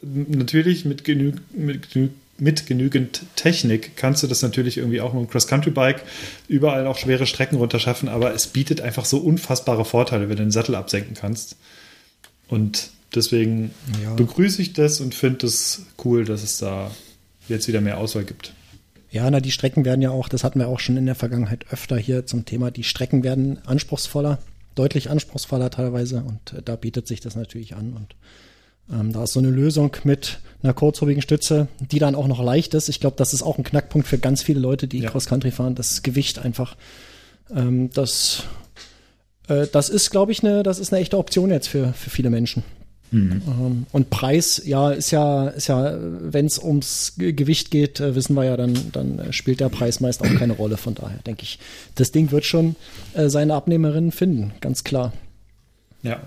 natürlich 0.04 0.84
mit, 0.86 1.04
genü 1.06 1.34
mit, 1.54 1.92
genü 1.92 2.10
mit 2.40 2.68
genügend 2.68 3.22
Technik 3.36 3.96
kannst 3.96 4.22
du 4.22 4.28
das 4.28 4.42
natürlich 4.42 4.78
irgendwie 4.78 5.02
auch 5.02 5.14
mit 5.14 5.24
dem 5.24 5.30
Cross-Country-Bike 5.30 6.04
überall 6.48 6.86
auch 6.86 6.98
schwere 6.98 7.26
Strecken 7.26 7.56
runterschaffen, 7.58 8.10
aber 8.10 8.34
es 8.34 8.48
bietet 8.48 8.82
einfach 8.82 9.06
so 9.06 9.18
unfassbare 9.18 9.86
Vorteile, 9.86 10.30
wenn 10.30 10.38
du 10.38 10.44
den 10.44 10.52
Sattel 10.52 10.76
absenken 10.76 11.16
kannst. 11.16 11.56
Und 12.48 12.92
deswegen 13.16 13.72
Ja. 14.04 14.14
begrüße 14.14 14.62
ich 14.62 14.74
das 14.74 15.02
und 15.02 15.16
finde 15.16 15.48
es 15.48 15.84
cool, 16.04 16.26
dass 16.26 16.44
es 16.44 16.58
da 16.58 16.92
jetzt 17.48 17.68
wieder 17.68 17.82
mehr 17.82 17.98
Auswahl 17.98 18.24
gibt. 18.24 18.54
Ja, 19.18 19.28
na, 19.32 19.40
die 19.40 19.50
Strecken 19.50 19.84
werden 19.84 20.04
ja 20.04 20.12
auch, 20.12 20.30
das 20.30 20.44
hatten 20.44 20.60
wir 20.60 20.68
auch 20.68 20.80
schon 20.80 20.96
in 20.96 21.08
der 21.08 21.16
Vergangenheit 21.16 21.66
öfter 21.72 21.98
hier 21.98 22.28
zum 22.28 22.46
Thema, 22.46 22.70
die 22.70 22.84
Strecken 22.84 23.24
werden 23.24 23.58
anspruchsvoller, 23.66 24.38
deutlich 24.76 25.10
anspruchsvoller 25.10 25.72
teilweise 25.72 26.22
und 26.22 26.54
äh, 26.54 26.62
da 26.64 26.76
bietet 26.76 27.08
sich 27.08 27.20
das 27.20 27.36
natürlich 27.36 27.76
an 27.76 27.94
und 27.94 28.16
ähm, 28.94 29.14
da 29.14 29.24
ist 29.24 29.34
so 29.34 29.40
eine 29.40 29.50
Lösung 29.50 29.98
mit 30.04 30.40
einer 30.62 30.76
kurzhubigen 30.76 31.24
Stütze, 31.24 31.68
die 31.80 31.98
dann 31.98 32.14
auch 32.14 32.28
noch 32.28 32.44
leicht 32.44 32.76
ist. 32.76 32.90
Ich 32.90 33.00
glaube, 33.00 33.16
das 33.18 33.34
ist 33.34 33.42
auch 33.42 33.58
ein 33.58 33.64
Knackpunkt 33.64 34.08
für 34.08 34.20
ganz 34.20 34.44
viele 34.44 34.60
Leute, 34.60 34.88
die 34.88 35.00
Ja. 35.00 35.10
Cross-Country 35.10 35.50
fahren, 35.50 35.74
das 35.74 36.04
Gewicht 36.04 36.38
einfach. 36.38 36.78
Ähm, 37.50 37.90
das, 37.96 38.44
äh, 39.48 39.66
das 39.66 39.90
ist, 39.90 40.12
glaube 40.12 40.32
ich, 40.32 40.44
eine, 40.44 40.62
das 40.62 40.78
ist 40.78 40.94
eine 40.94 41.02
echte 41.02 41.18
Option 41.18 41.50
jetzt 41.50 41.70
für, 41.70 41.92
für 41.94 42.12
viele 42.12 42.30
Menschen. 42.30 42.64
Ähm, 43.14 43.86
Und 43.92 44.10
Preis, 44.10 44.62
ja, 44.66 44.92
ist 44.92 45.12
ja, 45.12 45.48
ist 45.48 45.68
ja, 45.68 45.98
wenn 45.98 46.46
es 46.46 46.60
ums 46.60 47.14
Ge- 47.18 47.34
Gewicht 47.34 47.72
geht, 47.72 48.00
äh, 48.00 48.16
wissen 48.16 48.34
wir 48.36 48.44
ja, 48.44 48.58
dann, 48.58 48.78
dann 48.92 49.20
äh, 49.20 49.34
spielt 49.34 49.60
der 49.60 49.70
Preis 49.70 50.00
meist 50.00 50.22
auch 50.22 50.36
keine 50.36 50.54
Rolle. 50.54 50.78
Von 50.78 50.96
daher 50.96 51.20
denke 51.26 51.44
ich, 51.44 51.60
das 51.96 52.12
Ding 52.12 52.32
wird 52.32 52.46
schon 52.46 52.76
äh, 53.14 53.30
seine 53.30 53.54
Abnehmerinnen 53.54 54.12
finden, 54.12 54.54
ganz 54.62 54.84
klar. 54.84 55.14
Ja, 56.04 56.20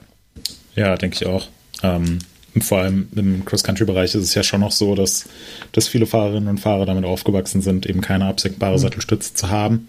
Ja, 0.74 0.96
denke 0.96 1.16
ich 1.20 1.26
auch. 1.26 1.48
Ähm, 1.82 2.18
vor 2.60 2.78
allem 2.78 3.08
im 3.14 3.44
Cross-Country-Bereich 3.44 4.14
ist 4.14 4.24
es 4.24 4.34
ja 4.34 4.42
schon 4.42 4.60
noch 4.60 4.72
so, 4.72 4.94
dass, 4.94 5.26
dass 5.72 5.86
viele 5.86 6.06
Fahrerinnen 6.06 6.48
und 6.48 6.58
Fahrer 6.58 6.86
damit 6.86 7.04
aufgewachsen 7.04 7.62
sind, 7.62 7.86
eben 7.86 8.00
keine 8.00 8.24
absenkbare 8.24 8.78
Sattelstütze 8.78 9.34
zu 9.34 9.50
haben. 9.50 9.86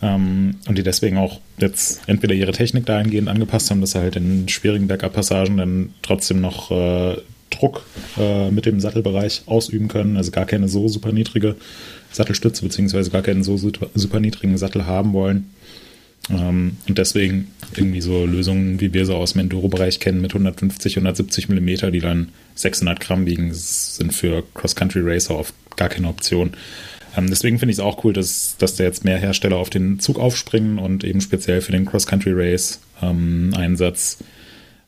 Ähm, 0.00 0.56
und 0.68 0.78
die 0.78 0.82
deswegen 0.82 1.18
auch 1.18 1.40
jetzt 1.58 2.02
entweder 2.06 2.34
ihre 2.34 2.52
Technik 2.52 2.86
dahingehend 2.86 3.28
angepasst 3.28 3.70
haben, 3.70 3.80
dass 3.80 3.92
sie 3.92 3.98
halt 3.98 4.16
in 4.16 4.48
schwierigen 4.48 4.86
Bergabpassagen 4.86 5.56
dann 5.56 5.94
trotzdem 6.02 6.40
noch 6.40 6.70
äh, 6.70 7.16
Druck 7.50 7.84
äh, 8.18 8.50
mit 8.50 8.66
dem 8.66 8.80
Sattelbereich 8.80 9.42
ausüben 9.46 9.88
können, 9.88 10.16
also 10.16 10.30
gar 10.30 10.46
keine 10.46 10.68
so 10.68 10.88
super 10.88 11.12
niedrige 11.12 11.56
Sattelstütze, 12.12 12.62
beziehungsweise 12.62 13.10
gar 13.10 13.22
keinen 13.22 13.42
so 13.42 13.56
super, 13.56 14.20
niedrigen 14.20 14.56
Sattel 14.58 14.86
haben 14.86 15.12
wollen. 15.12 15.50
Ähm, 16.30 16.76
und 16.86 16.98
deswegen 16.98 17.48
irgendwie 17.74 18.00
so 18.00 18.24
Lösungen, 18.24 18.80
wie 18.80 18.92
wir 18.92 19.06
so 19.06 19.16
aus 19.16 19.32
dem 19.32 19.42
Enduro-Bereich 19.42 20.00
kennen, 20.00 20.20
mit 20.20 20.32
150, 20.32 20.96
170 20.96 21.48
Millimeter, 21.48 21.90
die 21.90 22.00
dann 22.00 22.28
600 22.54 23.00
Gramm 23.00 23.26
wiegen, 23.26 23.50
sind 23.52 24.14
für 24.14 24.44
Cross-Country-Racer 24.54 25.36
oft 25.36 25.54
gar 25.76 25.88
keine 25.88 26.08
Option. 26.08 26.52
Ähm, 27.18 27.28
deswegen 27.28 27.58
finde 27.58 27.72
ich 27.72 27.78
es 27.78 27.84
auch 27.84 28.04
cool, 28.04 28.12
dass, 28.12 28.54
dass 28.58 28.76
da 28.76 28.84
jetzt 28.84 29.04
mehr 29.04 29.18
Hersteller 29.18 29.56
auf 29.56 29.70
den 29.70 29.98
Zug 29.98 30.20
aufspringen 30.20 30.78
und 30.78 31.02
eben 31.02 31.20
speziell 31.20 31.60
für 31.60 31.72
den 31.72 31.84
Cross-Country-Race-Einsatz 31.84 34.18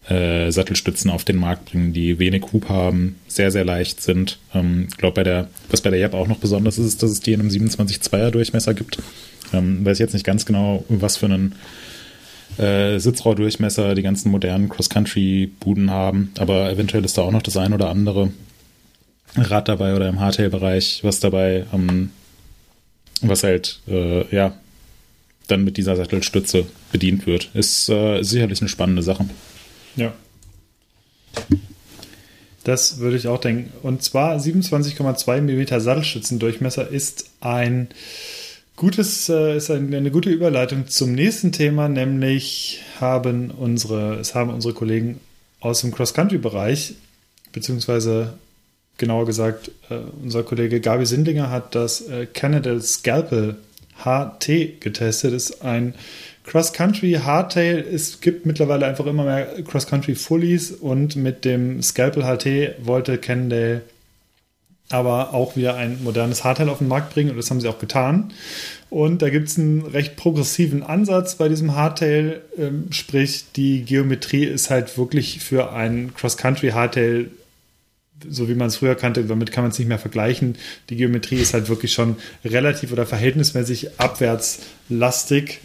äh, 0.09 0.53
Sattelstützen 0.53 1.11
auf 1.11 1.25
den 1.25 1.37
Markt 1.37 1.65
bringen, 1.67 1.93
die 1.93 2.19
wenig 2.21 2.45
Hub 2.53 2.69
haben, 2.69 3.17
sehr, 3.27 3.51
sehr 3.51 3.65
leicht 3.65 4.01
sind. 4.01 4.39
Ähm, 4.55 4.87
Ich 4.89 4.97
glaube, 4.97 5.17
bei 5.17 5.25
der, 5.25 5.49
was 5.71 5.81
bei 5.81 5.91
der 5.91 5.99
Yap 5.99 6.15
auch 6.15 6.29
noch 6.29 6.39
besonders 6.39 6.79
ist, 6.79 6.87
ist, 6.87 7.03
dass 7.03 7.11
es 7.11 7.19
die 7.21 7.33
in 7.33 7.41
einem 7.41 7.51
27-2er 7.51 8.31
Durchmesser 8.31 8.75
gibt. 8.75 8.99
Ähm, 9.53 9.85
weiß 9.85 9.99
jetzt 9.99 10.15
nicht 10.15 10.25
ganz 10.25 10.47
genau, 10.47 10.85
was 10.89 11.17
für 11.17 11.27
einen 11.27 11.57
äh, 12.59 13.01
Sitzrohrdurchmesser 13.01 13.97
die 13.97 14.03
ganzen 14.03 14.31
modernen 14.31 14.69
Cross-Country-Buden 14.69 15.91
haben, 15.91 16.31
aber 16.39 16.71
eventuell 16.71 17.05
ist 17.05 17.19
da 17.19 17.23
auch 17.23 17.33
noch 17.33 17.43
das 17.43 17.57
ein 17.57 17.73
oder 17.73 17.91
andere 17.91 18.31
Rad 19.37 19.69
dabei 19.69 19.97
oder 19.97 20.09
im 20.09 20.21
Hardtail-Bereich 20.21 21.01
was 21.03 21.19
dabei, 21.21 21.67
ähm, 21.73 22.11
was 23.23 23.43
halt, 23.43 23.81
äh, 23.89 24.35
ja, 24.35 24.57
dann 25.49 25.65
mit 25.65 25.77
dieser 25.77 25.97
Sattelstütze 25.97 26.67
bedient 26.93 27.27
wird. 27.27 27.51
Ist 27.55 27.89
äh, 27.89 28.23
sicherlich 28.23 28.61
eine 28.61 28.69
spannende 28.69 29.03
Sache. 29.03 29.27
ja. 29.97 30.13
Das 32.65 32.99
würde 32.99 33.17
ich 33.17 33.27
auch 33.27 33.41
denken. 33.41 33.73
Und 33.83 34.03
zwar 34.03 34.37
27,2 34.37 35.41
mm 35.41 35.81
Sattelstützendurchmesser 35.81 36.89
ist 36.89 37.31
ein 37.41 37.89
gutes, 38.77 39.29
äh, 39.29 39.57
ist 39.57 39.71
ein, 39.71 39.95
eine 39.95 40.11
gute 40.11 40.31
Überleitung 40.31 40.87
zum 40.87 41.13
nächsten 41.13 41.53
Thema, 41.53 41.89
nämlich 41.89 42.81
haben 43.01 43.51
unsere, 43.51 44.17
es 44.17 44.35
haben 44.35 44.51
unsere 44.51 44.75
Kollegen 44.75 45.21
aus 45.61 45.81
dem 45.81 45.93
Cross-Country-Bereich, 45.93 46.95
beziehungsweise 47.53 48.35
genauer 49.01 49.27
gesagt, 49.27 49.73
äh, 49.91 49.97
unser 50.23 50.45
Kollege 50.45 50.81
Gabi 50.81 51.05
Sindlinger 51.05 51.51
hat 51.51 51.75
das 51.75 52.03
äh, 52.03 52.27
Canada 52.27 52.79
Scalpel 52.81 53.57
HT 54.05 54.81
getestet. 54.81 55.35
Das 55.35 55.51
ist 55.51 55.63
ein 55.63 55.95
Cross-Country 56.45 57.21
Hardtail. 57.25 57.79
Es 57.79 58.21
gibt 58.21 58.47
mittlerweile 58.47 58.87
einfach 58.87 59.07
immer 59.07 59.25
mehr 59.25 59.63
Cross-Country 59.65 60.15
Fullies 60.15 60.71
und 60.71 61.17
mit 61.17 61.45
dem 61.45 61.83
Scalpel 61.83 62.23
HT 62.23 62.87
wollte 62.87 63.19
Cannondale 63.19 63.83
aber 64.93 65.35
auch 65.35 65.55
wieder 65.55 65.77
ein 65.77 66.03
modernes 66.03 66.43
Hardtail 66.43 66.69
auf 66.69 66.79
den 66.79 66.89
Markt 66.89 67.15
bringen 67.15 67.31
und 67.31 67.37
das 67.37 67.49
haben 67.51 67.61
sie 67.61 67.69
auch 67.69 67.79
getan. 67.79 68.33
Und 68.91 69.23
da 69.23 69.31
gibt 69.31 69.49
es 69.49 69.57
einen 69.57 69.83
recht 69.83 70.17
progressiven 70.17 70.83
Ansatz 70.83 71.37
bei 71.37 71.49
diesem 71.49 71.77
Hardtail, 71.77 72.41
ähm, 72.59 72.89
sprich 72.91 73.45
die 73.55 73.85
Geometrie 73.85 74.45
ist 74.45 74.69
halt 74.69 74.99
wirklich 74.99 75.39
für 75.39 75.73
ein 75.73 76.13
Cross-Country 76.15 76.71
Hardtail 76.71 77.31
so 78.29 78.49
wie 78.49 78.55
man 78.55 78.69
es 78.69 78.77
früher 78.77 78.95
kannte, 78.95 79.25
damit 79.25 79.53
kann 79.53 79.65
man 79.65 79.71
es 79.71 79.79
nicht 79.79 79.89
mehr 79.89 79.99
vergleichen. 79.99 80.57
Die 80.89 80.97
Geometrie 80.97 81.37
ist 81.41 81.55
halt 81.55 81.69
wirklich 81.69 81.93
schon 81.93 82.17
relativ 82.45 82.93
oder 82.93 83.07
verhältnismäßig 83.07 83.99
abwärtslastig. 83.99 85.61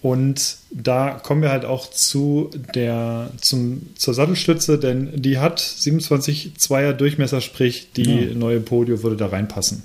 Und 0.00 0.58
da 0.70 1.10
kommen 1.22 1.42
wir 1.42 1.50
halt 1.50 1.64
auch 1.64 1.90
zu 1.90 2.50
der, 2.74 3.30
zum, 3.40 3.82
zur 3.96 4.14
Sattelstütze, 4.14 4.78
denn 4.78 5.10
die 5.20 5.38
hat 5.38 5.58
27 5.58 6.52
Zweier 6.56 6.92
Durchmesser, 6.92 7.40
sprich 7.40 7.88
die 7.96 8.26
Ja. 8.28 8.34
neue 8.34 8.60
Podio 8.60 9.02
würde 9.02 9.16
da 9.16 9.26
reinpassen. 9.26 9.82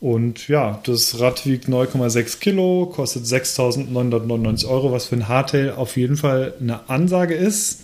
Und 0.00 0.48
ja, 0.48 0.80
das 0.84 1.18
Rad 1.20 1.46
wiegt 1.46 1.68
9,6 1.68 2.38
Kilo, 2.38 2.86
kostet 2.86 3.24
6.999 3.24 4.66
Euro, 4.68 4.92
was 4.92 5.06
für 5.06 5.16
ein 5.16 5.28
Hardtail 5.28 5.72
auf 5.72 5.96
jeden 5.96 6.16
Fall 6.16 6.54
eine 6.60 6.88
Ansage 6.88 7.34
ist. 7.34 7.80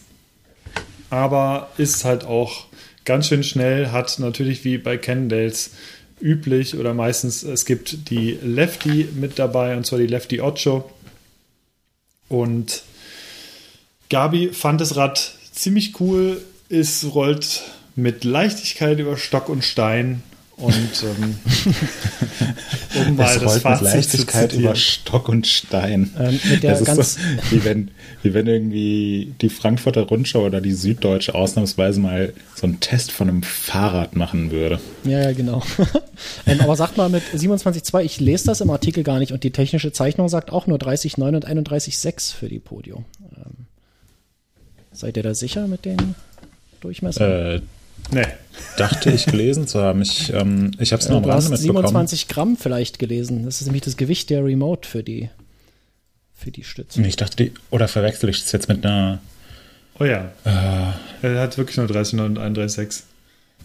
Aber 1.10 1.68
ist 1.76 2.04
halt 2.04 2.24
auch 2.24 2.66
ganz 3.04 3.28
schön 3.28 3.42
schnell, 3.42 3.90
hat 3.90 4.18
natürlich 4.18 4.64
wie 4.64 4.78
bei 4.78 4.96
Cannondales 4.96 5.72
üblich 6.20 6.76
oder 6.76 6.94
meistens, 6.94 7.42
es 7.42 7.64
gibt 7.64 8.10
die 8.10 8.38
Lefty 8.42 9.08
mit 9.14 9.38
dabei, 9.38 9.76
und 9.76 9.86
zwar 9.86 9.98
die 9.98 10.06
Lefty 10.06 10.40
Ocho. 10.40 10.90
Und 12.28 12.82
Gabi 14.08 14.48
fand 14.48 14.80
das 14.80 14.96
Rad 14.96 15.34
ziemlich 15.52 16.00
cool. 16.00 16.40
Es 16.68 17.14
rollt 17.14 17.62
mit 17.96 18.24
Leichtigkeit 18.24 18.98
über 18.98 19.16
Stock 19.16 19.48
und 19.48 19.64
Stein. 19.64 20.22
Und 20.60 21.04
ähm, 21.04 21.38
um 23.08 23.16
mal 23.16 23.34
es 23.34 23.40
das 23.40 23.58
Fazit 23.58 23.82
mit 23.82 23.94
Leichtigkeit 23.94 24.52
über 24.52 24.74
Stock 24.74 25.28
und 25.28 25.46
Stein. 25.46 26.10
Ähm, 26.18 26.38
das 26.60 26.82
ist 26.82 27.14
so, 27.14 27.20
wie 27.50 27.64
wenn, 27.64 27.90
wie 28.22 28.34
wenn 28.34 28.46
irgendwie 28.46 29.34
die 29.40 29.48
Frankfurter 29.48 30.02
Rundschau 30.02 30.44
oder 30.44 30.60
die 30.60 30.72
Süddeutsche 30.72 31.34
ausnahmsweise 31.34 32.00
mal 32.00 32.34
so 32.54 32.66
einen 32.66 32.80
Test 32.80 33.10
von 33.10 33.28
einem 33.28 33.42
Fahrrad 33.42 34.16
machen 34.16 34.50
würde. 34.50 34.80
Ja, 35.04 35.20
ja, 35.20 35.32
genau. 35.32 35.62
ähm, 36.46 36.60
aber 36.60 36.76
sagt 36.76 36.98
mal 36.98 37.08
mit 37.08 37.22
27.2, 37.34 38.02
ich 38.02 38.20
lese 38.20 38.46
das 38.46 38.60
im 38.60 38.70
Artikel 38.70 39.02
gar 39.02 39.18
nicht 39.18 39.32
und 39.32 39.42
die 39.44 39.52
technische 39.52 39.92
Zeichnung 39.92 40.28
sagt 40.28 40.52
auch 40.52 40.66
nur 40.66 40.76
30,9 40.76 41.36
und 41.36 41.48
31,6 41.48 42.34
für 42.34 42.48
die 42.48 42.58
Podio. 42.58 43.04
Ähm, 43.34 43.66
seid 44.92 45.16
ihr 45.16 45.22
da 45.22 45.34
sicher 45.34 45.66
mit 45.66 45.86
den 45.86 46.14
Durchmessern? 46.80 47.30
Äh, 47.30 47.60
Nee. 48.10 48.26
Dachte 48.76 49.10
ich 49.10 49.26
gelesen 49.26 49.66
zu 49.66 49.80
haben. 49.80 50.02
Ich, 50.02 50.32
ähm, 50.32 50.72
ich 50.78 50.92
habe 50.92 51.02
es 51.02 51.08
nur 51.08 51.18
am 51.18 51.24
Rande 51.24 51.50
mitbekommen. 51.50 51.86
27 51.86 52.28
Gramm 52.28 52.56
vielleicht 52.56 52.98
gelesen. 52.98 53.44
Das 53.44 53.60
ist 53.60 53.66
nämlich 53.66 53.82
das 53.82 53.96
Gewicht 53.96 54.30
der 54.30 54.44
Remote 54.44 54.88
für 54.88 55.02
die, 55.02 55.30
für 56.34 56.50
die 56.50 56.64
Stütze. 56.64 57.00
Ich 57.02 57.16
dachte, 57.16 57.36
die, 57.36 57.52
oder 57.70 57.88
verwechsel 57.88 58.28
ich 58.28 58.42
das 58.42 58.52
jetzt 58.52 58.68
mit 58.68 58.84
einer. 58.84 59.20
Oh 59.98 60.04
ja. 60.04 60.32
Äh, 60.44 61.26
er 61.26 61.40
hat 61.40 61.58
wirklich 61.58 61.76
nur 61.76 61.86
30,9 61.86 62.24
und 62.24 62.38
31,6. 62.38 63.02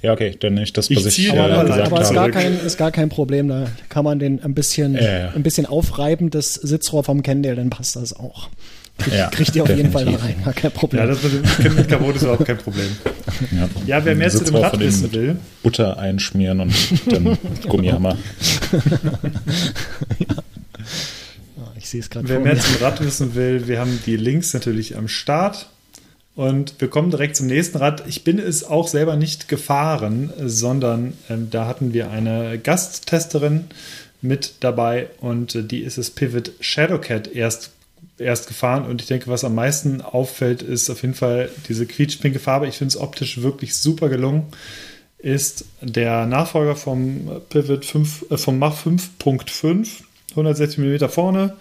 Ja, 0.01 0.13
okay, 0.13 0.35
dann 0.39 0.55
nicht 0.55 0.77
das, 0.77 0.89
was 0.91 1.05
ich, 1.05 1.27
ich 1.27 1.33
äh, 1.33 1.37
aber, 1.37 1.63
gesagt 1.63 1.71
aber 1.71 1.85
habe. 1.85 1.95
Aber 1.95 2.01
ist 2.03 2.13
gar, 2.13 2.29
kein, 2.29 2.59
ist 2.59 2.77
gar 2.77 2.91
kein 2.91 3.09
Problem. 3.09 3.47
Da 3.47 3.67
kann 3.89 4.03
man 4.03 4.19
den 4.19 4.43
ein 4.43 4.53
bisschen, 4.53 4.95
ja, 4.95 5.19
ja. 5.19 5.31
ein 5.31 5.43
bisschen 5.43 5.65
aufreiben, 5.65 6.29
das 6.29 6.53
Sitzrohr 6.53 7.03
vom 7.03 7.23
Kendall, 7.23 7.55
dann 7.55 7.69
passt 7.69 7.95
das 7.95 8.13
auch. 8.13 8.49
Krieg, 8.97 9.13
ja, 9.13 9.29
kriegt 9.29 9.55
ihr 9.55 9.63
auf 9.63 9.69
jeden 9.69 9.91
Fall 9.91 10.05
da 10.05 10.11
rein, 10.15 10.35
ja, 10.45 10.53
kein 10.53 10.71
Problem. 10.71 11.01
Ja, 11.01 11.07
das 11.07 11.21
mit, 11.21 11.33
dem, 11.65 11.75
mit 11.75 11.89
Carbon 11.89 12.15
ist 12.15 12.21
überhaupt 12.21 12.45
kein 12.45 12.57
Problem. 12.57 12.87
Ja, 13.51 13.69
ja 13.85 14.05
wer 14.05 14.15
mehr 14.15 14.29
zu 14.29 14.43
dem 14.43 14.55
Rad 14.55 14.79
wissen 14.79 15.11
will. 15.11 15.37
Butter 15.63 15.97
einschmieren 15.97 16.61
und 16.61 16.73
dann 17.11 17.37
Gummihammer. 17.67 18.17
ja. 20.19 20.35
Ich 21.77 21.89
sehe 21.89 21.99
es 21.99 22.09
gerade 22.09 22.27
Wer 22.29 22.39
mehr 22.39 22.57
zum 22.57 22.77
Rad 22.77 23.03
wissen 23.03 23.35
will, 23.35 23.67
wir 23.67 23.79
haben 23.79 23.99
die 24.05 24.17
Links 24.17 24.53
natürlich 24.53 24.97
am 24.97 25.07
Start. 25.07 25.69
Und 26.35 26.75
wir 26.79 26.89
kommen 26.89 27.11
direkt 27.11 27.37
zum 27.37 27.47
nächsten 27.47 27.77
Rad. 27.77 28.03
Ich 28.07 28.23
bin 28.23 28.39
es 28.39 28.63
auch 28.65 28.87
selber 28.87 29.15
nicht 29.15 29.47
gefahren, 29.47 30.33
sondern 30.43 31.13
ähm, 31.29 31.49
da 31.49 31.65
hatten 31.65 31.93
wir 31.93 32.09
eine 32.11 32.59
Gasttesterin 32.59 33.65
mit 34.21 34.55
dabei 34.59 35.09
und 35.21 35.55
äh, 35.55 35.63
die 35.63 35.79
ist 35.79 35.97
es 35.97 36.09
Pivot 36.09 36.51
Shadowcat 36.59 37.27
erst 37.27 37.71
erst 38.17 38.47
gefahren 38.47 38.85
und 38.85 39.01
ich 39.01 39.07
denke, 39.07 39.27
was 39.27 39.43
am 39.43 39.55
meisten 39.55 40.01
auffällt, 40.01 40.61
ist 40.61 40.89
auf 40.89 41.01
jeden 41.01 41.13
Fall 41.13 41.49
diese 41.67 41.85
quietschpinke 41.85 42.39
Farbe. 42.39 42.67
Ich 42.67 42.77
finde 42.77 42.89
es 42.89 42.97
optisch 43.01 43.41
wirklich 43.41 43.75
super 43.75 44.09
gelungen. 44.09 44.43
Ist 45.17 45.65
der 45.81 46.25
Nachfolger 46.25 46.75
vom 46.75 47.41
Pivot 47.49 47.85
5, 47.85 48.25
äh, 48.31 48.37
vom 48.37 48.59
Mach 48.59 48.77
5.5, 48.77 49.87
160 50.31 50.77
mm 50.77 51.09
vorne, 51.09 51.55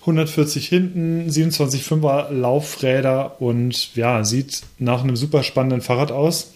140 0.00 0.68
hinten, 0.68 1.28
27,5er 1.28 2.30
Laufräder 2.30 3.40
und 3.40 3.96
ja, 3.96 4.22
sieht 4.24 4.62
nach 4.78 5.02
einem 5.02 5.16
super 5.16 5.42
spannenden 5.42 5.80
Fahrrad 5.80 6.12
aus. 6.12 6.52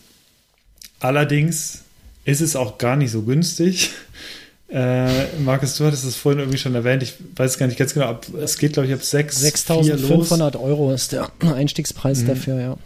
Allerdings 1.01 1.83
ist 2.25 2.43
es 2.43 2.55
auch 2.55 2.79
gar 2.79 2.97
nicht 2.97 3.11
so 3.11 3.23
günstig. 3.23 3.91
Äh, 4.73 5.27
Markus, 5.41 5.77
du 5.77 5.85
hattest 5.85 6.05
es 6.05 6.17
vorhin 6.17 6.39
irgendwie 6.39 6.59
schon 6.59 6.75
erwähnt. 6.75 7.03
Ich 7.03 7.15
weiß 7.37 7.59
gar 7.59 7.67
nicht 7.67 7.79
ganz 7.79 7.93
genau. 7.93 8.07
Ab, 8.07 8.27
es 8.41 8.57
geht, 8.57 8.75
glaube 8.75 8.87
ich, 8.87 8.95
ab 8.95 9.01
6.500 9.01 10.61
Euro 10.61 10.93
ist 10.93 11.13
der 11.13 11.31
Einstiegspreis 11.55 12.23
mhm. 12.23 12.27
dafür, 12.29 12.61
ja. 12.61 12.77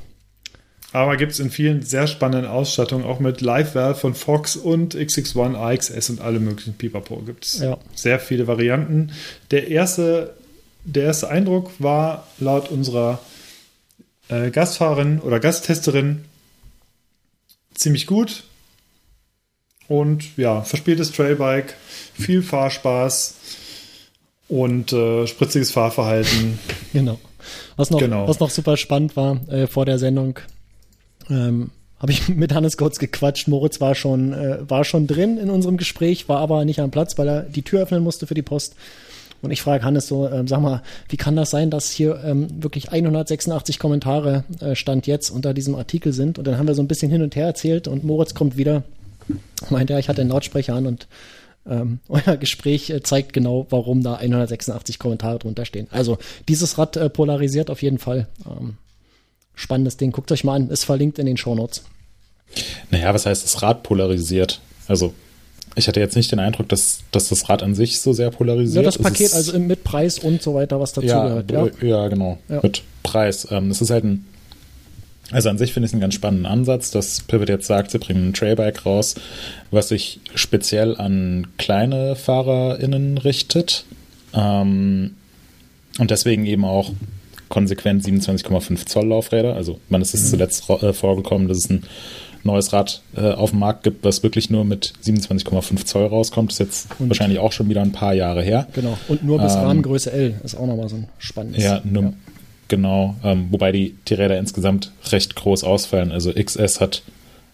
Aber 0.93 1.17
gibt 1.17 1.33
es 1.33 1.41
in 1.41 1.51
vielen 1.51 1.83
sehr 1.83 2.07
spannenden 2.07 2.49
Ausstattungen, 2.49 3.05
auch 3.05 3.19
mit 3.19 3.41
Live-Valve 3.41 3.99
von 3.99 4.15
Fox 4.15 4.55
und 4.55 4.95
XX1, 4.95 5.57
AXS 5.57 6.09
und 6.11 6.21
alle 6.21 6.39
möglichen 6.39 6.75
Pipapo 6.75 7.17
gibt 7.17 7.47
es 7.47 7.59
ja. 7.59 7.77
sehr 7.97 8.21
viele 8.21 8.47
Varianten. 8.47 9.11
Der 9.51 9.69
erste, 9.69 10.35
der 10.85 11.03
erste 11.03 11.29
Eindruck 11.29 11.73
war 11.81 12.29
laut 12.39 12.71
unserer 12.71 13.19
äh, 14.29 14.51
Gastfahrerin 14.51 15.19
oder 15.19 15.41
Gasttesterin 15.41 16.25
ziemlich 17.75 18.07
gut. 18.07 18.45
Und 19.89 20.37
ja, 20.37 20.63
verspieltes 20.63 21.13
Trailbike, 21.13 21.75
viel 22.15 22.43
Fahrspaß 22.43 23.35
und 24.49 24.93
äh, 24.93 25.27
spritziges 25.27 25.71
Fahrverhalten. 25.71 26.59
Genau. 26.93 27.19
Was 27.77 27.91
noch, 27.91 27.99
genau. 27.99 28.27
was 28.27 28.41
noch 28.41 28.51
super 28.51 28.77
spannend 28.77 29.17
war 29.17 29.41
äh, 29.49 29.67
vor 29.67 29.85
der 29.85 29.99
Sendung, 29.99 30.39
ähm, 31.29 31.71
habe 31.99 32.13
ich 32.13 32.29
mit 32.35 32.55
Hannes 32.55 32.77
kurz 32.77 32.99
gequatscht. 32.99 33.49
Moritz 33.49 33.81
war 33.81 33.95
schon, 33.95 34.33
äh, 34.33 34.59
war 34.69 34.85
schon 34.85 35.07
drin 35.07 35.39
in 35.39 35.51
unserem 35.51 35.77
Gespräch, 35.77 36.29
war 36.29 36.39
aber 36.39 36.65
nicht 36.65 36.81
am 36.81 36.91
Platz, 36.91 37.19
weil 37.19 37.29
er 37.29 37.43
die 37.43 37.63
Tür 37.63 37.83
öffnen 37.83 38.03
musste 38.03 38.27
für 38.27 38.35
die 38.35 38.43
Post. 38.43 38.77
Und 39.43 39.51
ich 39.51 39.61
frage 39.61 39.85
Hannes 39.85 40.09
so, 40.09 40.27
ähm, 40.27 40.49
sag 40.49 40.63
mal, 40.63 40.83
wie 41.11 41.19
kann 41.19 41.37
das 41.37 41.51
sein, 41.51 41.69
dass 41.69 41.91
hier 41.91 42.23
ähm, 42.25 42.63
wirklich 42.63 42.93
186 42.93 43.79
Kommentare 43.79 44.45
äh, 44.61 44.75
Stand 44.75 45.07
jetzt 45.07 45.29
unter 45.29 45.53
diesem 45.53 45.75
Artikel 45.75 46.15
sind? 46.15 46.39
Und 46.39 46.47
dann 46.47 46.57
haben 46.57 46.67
wir 46.67 46.75
so 46.75 46.83
ein 46.83 46.89
bisschen 46.89 47.11
hin 47.11 47.21
und 47.21 47.37
her 47.37 47.47
erzählt 47.47 47.87
und 47.87 48.05
Moritz 48.05 48.33
kommt 48.33 48.57
wieder 48.57 48.85
meinte 49.71 49.93
er, 49.93 49.99
ich 49.99 50.09
hatte 50.09 50.21
einen 50.21 50.31
Lautsprecher 50.31 50.75
an 50.75 50.87
und 50.87 51.07
ähm, 51.69 51.99
euer 52.09 52.37
Gespräch 52.37 52.91
äh, 52.91 53.03
zeigt 53.03 53.33
genau, 53.33 53.67
warum 53.71 54.03
da 54.03 54.15
186 54.15 54.99
Kommentare 54.99 55.39
drunter 55.39 55.65
stehen. 55.65 55.89
Also 55.91 56.19
dieses 56.49 56.79
Rad 56.79 56.97
äh, 56.97 57.09
polarisiert 57.09 57.71
auf 57.71 57.83
jeden 57.83 57.99
Fall. 57.99 58.27
Ähm, 58.47 58.77
spannendes 59.55 59.97
Ding. 59.97 60.13
Guckt 60.13 60.31
euch 60.33 60.45
mal 60.45 60.55
an, 60.55 60.71
ist 60.71 60.85
verlinkt 60.85 61.19
in 61.19 61.27
den 61.27 61.37
Shownotes. 61.37 61.85
Naja, 62.91 63.15
was 63.15 63.27
heißt 63.27 63.45
das 63.45 63.63
Rad 63.63 63.83
polarisiert? 63.83 64.61
Also 64.87 65.15
ich 65.77 65.89
hatte 65.89 66.01
jetzt 66.01 66.15
nicht 66.15 66.31
den 66.31 66.39
Eindruck, 66.39 66.69
dass, 66.69 67.01
dass 67.11 67.29
das 67.29 67.49
Rad 67.49 67.63
an 67.63 67.75
sich 67.75 68.01
so 68.01 68.13
sehr 68.13 68.31
polarisiert. 68.31 68.85
Ja, 68.85 68.91
das 68.91 68.99
Paket, 68.99 69.35
also 69.35 69.59
mit 69.59 69.83
Preis 69.83 70.19
und 70.19 70.43
so 70.43 70.55
weiter, 70.55 70.79
was 70.79 70.93
dazu 70.93 71.07
ja, 71.07 71.27
gehört. 71.27 71.51
Ja, 71.51 71.87
ja 71.87 72.09
genau. 72.09 72.39
Ja. 72.49 72.61
Mit 72.63 72.83
Preis. 73.03 73.49
Ähm, 73.51 73.71
es 73.71 73.81
ist 73.81 73.91
halt 73.91 74.05
ein 74.05 74.27
also 75.31 75.49
an 75.49 75.59
sich 75.59 75.73
finde 75.73 75.87
ich 75.87 75.91
es 75.91 75.95
einen 75.95 76.01
ganz 76.01 76.15
spannenden 76.15 76.47
Ansatz, 76.47 76.91
dass 76.91 77.23
Pivot 77.23 77.49
jetzt 77.49 77.67
sagt, 77.67 77.91
sie 77.91 77.99
bringen 77.99 78.29
ein 78.29 78.35
Trailbike 78.35 78.85
raus, 78.85 79.15
was 79.71 79.89
sich 79.89 80.21
speziell 80.35 80.97
an 80.97 81.47
kleine 81.57 82.15
FahrerInnen 82.17 83.19
richtet. 83.19 83.85
Ähm, 84.35 85.15
und 85.99 86.11
deswegen 86.11 86.45
eben 86.45 86.65
auch 86.65 86.91
konsequent 87.49 88.05
27,5 88.05 88.87
Zoll 88.87 89.07
Laufräder. 89.07 89.55
Also 89.55 89.79
man 89.89 90.03
ist 90.03 90.15
es 90.15 90.25
mhm. 90.25 90.29
zuletzt 90.31 90.69
äh, 90.69 90.93
vorgekommen, 90.93 91.49
dass 91.49 91.59
es 91.59 91.71
ein 91.71 91.85
neues 92.43 92.73
Rad 92.73 93.01
äh, 93.17 93.31
auf 93.31 93.51
dem 93.51 93.61
Markt 93.61 93.85
gibt, 93.85 94.05
was 94.05 94.23
wirklich 94.23 94.51
nur 94.51 94.65
mit 94.65 94.93
27,5 95.05 95.85
Zoll 95.85 96.07
rauskommt. 96.07 96.51
Das 96.51 96.61
ist 96.61 96.67
jetzt 96.67 97.01
und 97.01 97.09
wahrscheinlich 97.09 97.39
auch 97.39 97.53
schon 97.53 97.69
wieder 97.69 97.81
ein 97.81 97.93
paar 97.93 98.13
Jahre 98.13 98.43
her. 98.43 98.67
Genau. 98.75 98.99
Und 99.09 99.25
nur 99.25 99.39
bis 99.41 99.55
ähm, 99.55 99.61
Rahmengröße 99.61 100.13
L 100.13 100.41
ist 100.45 100.55
auch 100.55 100.67
nochmal 100.67 100.89
so 100.89 100.97
ein 100.97 101.09
spannendes. 101.19 101.63
Ja, 101.63 101.81
nur, 101.85 102.03
ja. 102.03 102.13
Genau, 102.69 103.17
ähm, 103.23 103.49
wobei 103.51 103.73
die, 103.73 103.95
die 104.09 104.15
Räder 104.15 104.39
insgesamt 104.39 104.93
recht 105.11 105.37
groß 105.37 105.65
ausfallen. 105.65 106.13
Also 106.13 106.33
XS 106.33 106.81
hat 106.81 107.03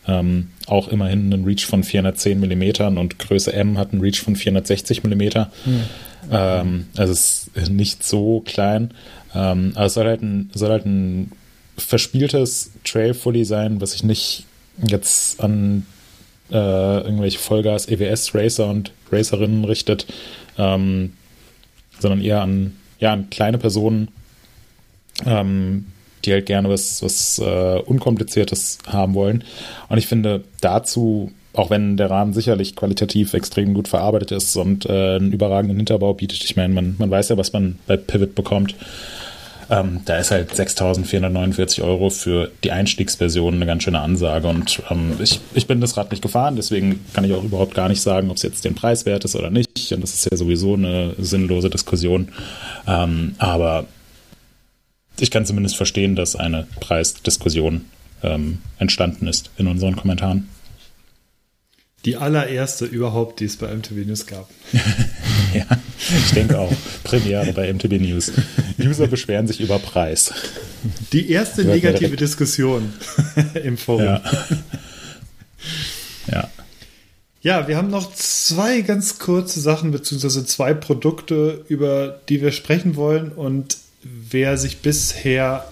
ähm, 0.06 0.50
auch 0.66 0.88
immerhin 0.88 1.32
einen 1.32 1.44
Reach 1.44 1.66
von 1.66 1.84
410 1.84 2.40
mm 2.40 2.96
und 2.98 3.18
Größe 3.18 3.52
M 3.52 3.76
hat 3.76 3.92
einen 3.92 4.00
Reach 4.00 4.20
von 4.20 4.36
460 4.36 5.04
mm. 5.04 5.08
Mhm. 5.08 5.82
Ähm, 6.30 6.86
also 6.96 7.12
es 7.12 7.50
ist 7.54 7.70
nicht 7.70 8.04
so 8.04 8.40
klein. 8.40 8.92
Ähm, 9.34 9.72
aber 9.74 9.86
es 9.86 9.94
soll 9.94 10.06
halt 10.06 10.22
ein, 10.22 10.50
soll 10.54 10.70
halt 10.70 10.86
ein 10.86 11.32
verspieltes 11.76 12.72
Trail-Fully 12.84 13.44
sein, 13.44 13.80
was 13.80 13.92
sich 13.92 14.04
nicht 14.04 14.44
jetzt 14.86 15.40
an 15.40 15.86
äh, 16.50 16.54
irgendwelche 16.54 17.38
Vollgas 17.38 17.88
EWS 17.88 18.34
Racer 18.34 18.68
und 18.68 18.92
Racerinnen 19.10 19.64
richtet, 19.64 20.06
ähm, 20.58 21.12
sondern 21.98 22.22
eher 22.22 22.42
an, 22.42 22.76
ja, 22.98 23.12
an 23.12 23.30
kleine 23.30 23.58
Personen, 23.58 24.08
ähm, 25.26 25.86
die 26.24 26.32
halt 26.32 26.46
gerne 26.46 26.68
was, 26.68 27.02
was 27.02 27.38
äh, 27.38 27.78
Unkompliziertes 27.80 28.78
haben 28.86 29.14
wollen. 29.14 29.44
Und 29.88 29.98
ich 29.98 30.06
finde 30.06 30.44
dazu, 30.60 31.32
auch 31.52 31.70
wenn 31.70 31.96
der 31.96 32.10
Rahmen 32.10 32.32
sicherlich 32.32 32.76
qualitativ 32.76 33.34
extrem 33.34 33.74
gut 33.74 33.88
verarbeitet 33.88 34.32
ist 34.32 34.56
und 34.56 34.86
äh, 34.86 35.16
einen 35.16 35.32
überragenden 35.32 35.76
Hinterbau 35.78 36.14
bietet, 36.14 36.44
ich 36.44 36.56
meine, 36.56 36.74
man, 36.74 36.94
man 36.98 37.10
weiß 37.10 37.30
ja, 37.30 37.36
was 37.36 37.52
man 37.52 37.78
bei 37.86 37.96
Pivot 37.96 38.34
bekommt. 38.34 38.74
Ähm, 39.68 40.00
da 40.04 40.18
ist 40.18 40.32
halt 40.32 40.52
6.449 40.52 41.82
Euro 41.82 42.10
für 42.10 42.50
die 42.64 42.72
Einstiegsversion 42.72 43.54
eine 43.54 43.66
ganz 43.66 43.84
schöne 43.84 44.00
Ansage. 44.00 44.48
Und 44.48 44.82
ähm, 44.90 45.12
ich, 45.20 45.40
ich 45.54 45.68
bin 45.68 45.80
das 45.80 45.96
Rad 45.96 46.10
nicht 46.10 46.22
gefahren, 46.22 46.56
deswegen 46.56 47.04
kann 47.14 47.24
ich 47.24 47.32
auch 47.32 47.44
überhaupt 47.44 47.74
gar 47.74 47.88
nicht 47.88 48.00
sagen, 48.02 48.30
ob 48.30 48.36
es 48.36 48.42
jetzt 48.42 48.64
den 48.64 48.74
Preis 48.74 49.06
wert 49.06 49.24
ist 49.24 49.36
oder 49.36 49.50
nicht. 49.50 49.92
Und 49.92 50.02
das 50.02 50.14
ist 50.14 50.28
ja 50.28 50.36
sowieso 50.36 50.74
eine 50.74 51.14
sinnlose 51.18 51.70
Diskussion. 51.70 52.28
Ähm, 52.88 53.36
aber 53.38 53.86
ich 55.20 55.30
kann 55.30 55.46
zumindest 55.46 55.76
verstehen, 55.76 56.16
dass 56.16 56.36
eine 56.36 56.66
Preisdiskussion 56.80 57.86
ähm, 58.22 58.58
entstanden 58.78 59.26
ist 59.26 59.50
in 59.56 59.66
unseren 59.66 59.96
Kommentaren. 59.96 60.48
Die 62.04 62.16
allererste 62.16 62.86
überhaupt, 62.86 63.40
die 63.40 63.44
es 63.44 63.56
bei 63.56 63.74
MTV 63.74 64.06
News 64.06 64.26
gab. 64.26 64.48
Ja, 65.52 65.66
ich 65.98 66.30
denke 66.30 66.56
auch. 66.56 66.72
Premiere 67.02 67.52
bei 67.52 67.72
MTB 67.72 68.00
News. 68.00 68.30
User 68.78 69.08
beschweren 69.08 69.48
sich 69.48 69.60
über 69.60 69.80
Preis. 69.80 70.32
Die 71.12 71.28
erste 71.28 71.64
negative 71.64 72.16
Diskussion 72.16 72.92
im 73.64 73.76
Forum. 73.76 74.04
Ja. 74.04 74.22
ja. 76.30 76.50
Ja, 77.42 77.68
wir 77.68 77.76
haben 77.76 77.88
noch 77.88 78.14
zwei 78.14 78.82
ganz 78.82 79.18
kurze 79.18 79.60
Sachen, 79.60 79.90
beziehungsweise 79.90 80.44
zwei 80.44 80.74
Produkte, 80.74 81.64
über 81.68 82.20
die 82.28 82.42
wir 82.42 82.52
sprechen 82.52 82.96
wollen. 82.96 83.32
Und 83.32 83.78
wer 84.02 84.56
sich 84.56 84.78
bisher 84.78 85.66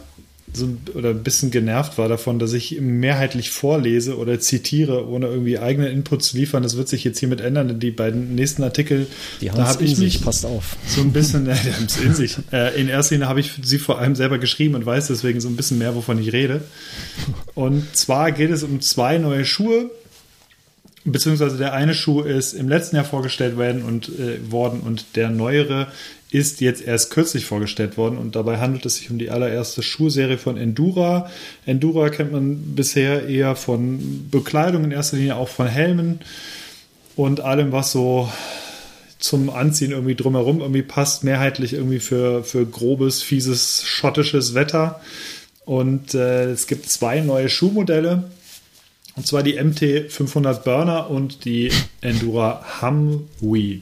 so 0.53 0.67
ein, 0.67 0.81
oder 0.95 1.11
ein 1.11 1.23
bisschen 1.23 1.51
genervt 1.51 1.99
war 1.99 2.09
davon, 2.09 2.39
dass 2.39 2.53
ich 2.53 2.81
mehrheitlich 2.81 3.51
vorlese 3.51 4.17
oder 4.17 4.41
zitiere, 4.41 5.07
ohne 5.09 5.27
irgendwie 5.27 5.59
eigene 5.59 5.89
Inputs 5.89 6.29
zu 6.29 6.37
liefern, 6.37 6.63
das 6.63 6.77
wird 6.77 6.89
sich 6.89 7.05
jetzt 7.05 7.19
hiermit 7.19 7.41
ändern, 7.41 7.69
denn 7.69 7.81
die 7.81 7.91
beiden 7.91 8.35
nächsten 8.35 8.63
Artikel, 8.63 9.07
Die 9.41 9.47
da 9.49 9.67
habe 9.67 9.85
ich 9.85 9.99
mich 9.99 10.13
sich, 10.15 10.23
passt 10.23 10.47
auf. 10.47 10.77
so 10.87 11.01
ein 11.03 11.13
bisschen, 11.13 11.47
äh, 11.49 11.55
die 11.65 11.73
haben 11.73 11.85
es 11.87 12.01
in 12.01 12.15
sich. 12.15 12.37
Äh, 12.53 12.81
in 12.81 12.89
erster 12.89 13.15
Linie 13.15 13.29
habe 13.29 13.41
ich 13.41 13.53
sie 13.63 13.79
vor 13.79 13.99
allem 13.99 14.15
selber 14.15 14.39
geschrieben 14.39 14.75
und 14.75 14.87
weiß 14.87 15.09
deswegen 15.09 15.41
so 15.41 15.49
ein 15.49 15.57
bisschen 15.57 15.79
mehr, 15.79 15.95
wovon 15.95 16.19
ich 16.19 16.33
rede. 16.33 16.63
Und 17.55 17.95
zwar 17.97 18.33
geht 18.33 18.51
es 18.51 18.63
um 18.63 18.81
zwei 18.81 19.19
neue 19.19 19.45
Schuhe, 19.45 19.91
beziehungsweise 21.13 21.57
der 21.57 21.73
eine 21.73 21.95
Schuh 21.95 22.23
ist 22.23 22.53
im 22.53 22.69
letzten 22.69 22.97
Jahr 22.97 23.05
vorgestellt 23.05 23.59
werden 23.59 23.83
und, 23.83 24.09
äh, 24.09 24.51
worden 24.51 24.81
und 24.81 25.17
der 25.17 25.31
neuere 25.31 25.89
ist 26.31 26.61
jetzt 26.61 26.83
erst 26.83 27.11
kürzlich 27.11 27.47
vorgestellt 27.47 27.97
worden 27.97 28.19
und 28.19 28.37
dabei 28.37 28.59
handelt 28.59 28.85
es 28.85 28.97
sich 28.97 29.11
um 29.11 29.19
die 29.19 29.31
allererste 29.31 29.83
Schuhserie 29.83 30.37
von 30.37 30.59
Endura. 30.59 31.31
Endura 31.65 32.11
kennt 32.11 32.33
man 32.33 32.75
bisher 32.75 33.27
eher 33.27 33.57
von 33.57 34.29
Bekleidung, 34.31 34.85
in 34.85 34.91
erster 34.91 35.17
Linie 35.17 35.37
auch 35.37 35.49
von 35.49 35.67
Helmen 35.67 36.21
und 37.17 37.41
allem, 37.41 37.73
was 37.73 37.93
so 37.93 38.31
zum 39.19 39.51
Anziehen 39.51 39.91
irgendwie 39.91 40.15
drumherum 40.15 40.61
irgendwie 40.61 40.83
passt, 40.83 41.25
mehrheitlich 41.25 41.73
irgendwie 41.73 41.99
für, 41.99 42.45
für 42.45 42.65
grobes, 42.67 43.23
fieses, 43.23 43.83
schottisches 43.85 44.55
Wetter. 44.55 45.01
Und 45.65 46.15
äh, 46.15 46.51
es 46.51 46.67
gibt 46.67 46.89
zwei 46.89 47.21
neue 47.21 47.49
Schuhmodelle. 47.49 48.25
Und 49.19 49.27
zwar 49.27 49.43
die 49.43 49.61
MT 49.61 50.13
500 50.13 50.63
Burner 50.63 51.11
und 51.11 51.45
die 51.45 51.73
Endura 52.01 52.65
Humvee. 52.81 53.81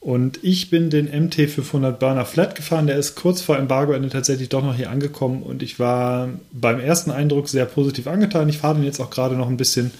Und 0.00 0.40
ich 0.42 0.68
bin 0.68 0.90
den 0.90 1.06
MT 1.06 1.48
500 1.48 2.00
Burner 2.00 2.24
Flat 2.24 2.56
gefahren. 2.56 2.88
Der 2.88 2.96
ist 2.96 3.14
kurz 3.14 3.40
vor 3.40 3.56
Embargoende 3.56 4.08
tatsächlich 4.08 4.48
doch 4.48 4.64
noch 4.64 4.74
hier 4.74 4.90
angekommen. 4.90 5.44
Und 5.44 5.62
ich 5.62 5.78
war 5.78 6.30
beim 6.50 6.80
ersten 6.80 7.12
Eindruck 7.12 7.48
sehr 7.48 7.66
positiv 7.66 8.08
angetan. 8.08 8.48
Ich 8.48 8.58
fahre 8.58 8.74
den 8.74 8.84
jetzt 8.84 8.98
auch 8.98 9.10
gerade 9.10 9.36
noch 9.36 9.48
ein 9.48 9.56
bisschen 9.56 9.92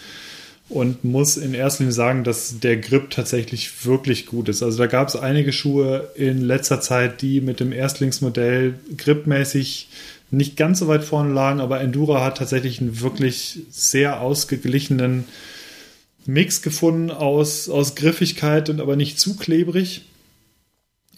und 0.68 1.04
muss 1.04 1.36
in 1.36 1.54
erster 1.54 1.84
Linie 1.84 1.94
sagen, 1.94 2.24
dass 2.24 2.58
der 2.58 2.78
Grip 2.78 3.10
tatsächlich 3.10 3.86
wirklich 3.86 4.26
gut 4.26 4.48
ist. 4.48 4.64
Also 4.64 4.78
da 4.78 4.88
gab 4.88 5.06
es 5.06 5.14
einige 5.14 5.52
Schuhe 5.52 6.10
in 6.16 6.42
letzter 6.42 6.80
Zeit, 6.80 7.22
die 7.22 7.40
mit 7.40 7.60
dem 7.60 7.72
Erstlingsmodell 7.72 8.74
gripmäßig 8.96 9.88
nicht 10.30 10.56
ganz 10.56 10.78
so 10.80 10.88
weit 10.88 11.04
vorne 11.04 11.32
lagen, 11.32 11.60
aber 11.60 11.80
Endura 11.80 12.24
hat 12.24 12.38
tatsächlich 12.38 12.80
einen 12.80 13.00
wirklich 13.00 13.60
sehr 13.70 14.20
ausgeglichenen 14.20 15.24
Mix 16.26 16.60
gefunden 16.60 17.10
aus, 17.10 17.68
aus 17.68 17.94
Griffigkeit 17.94 18.68
und 18.68 18.80
aber 18.80 18.96
nicht 18.96 19.18
zu 19.18 19.36
klebrig. 19.36 20.02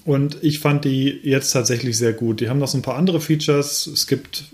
Und 0.05 0.39
ich 0.43 0.61
fand 0.61 0.85
die 0.85 1.21
jetzt 1.23 1.51
tatsächlich 1.51 1.99
sehr 1.99 2.13
gut. 2.13 2.41
Die 2.41 2.49
haben 2.49 2.59
noch 2.59 2.69
so 2.69 2.79
ein 2.79 2.83
paar 2.83 2.97
andere 2.97 3.21
Features. 3.21 3.87
Es 3.87 4.07
gibt 4.07 4.45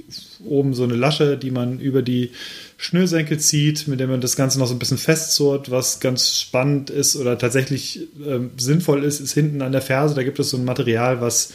oben 0.45 0.75
so 0.75 0.83
eine 0.85 0.97
Lasche, 0.97 1.37
die 1.37 1.51
man 1.51 1.79
über 1.79 2.03
die 2.03 2.33
Schnürsenkel 2.79 3.39
zieht, 3.39 3.87
mit 3.87 4.01
der 4.01 4.09
man 4.09 4.21
das 4.21 4.35
Ganze 4.35 4.59
noch 4.59 4.67
so 4.67 4.75
ein 4.75 4.79
bisschen 4.79 4.99
festzurrt, 4.99 5.71
was 5.71 6.01
ganz 6.01 6.41
spannend 6.41 6.91
ist 6.91 7.17
oder 7.17 7.39
tatsächlich 7.39 8.09
ähm, 8.27 8.51
sinnvoll 8.57 9.05
ist, 9.05 9.21
ist 9.21 9.35
hinten 9.35 9.63
an 9.63 9.73
der 9.73 9.83
Ferse. 9.83 10.15
Da 10.15 10.25
gibt 10.25 10.39
es 10.39 10.51
so 10.51 10.57
ein 10.57 10.65
Material, 10.65 11.21
was 11.21 11.53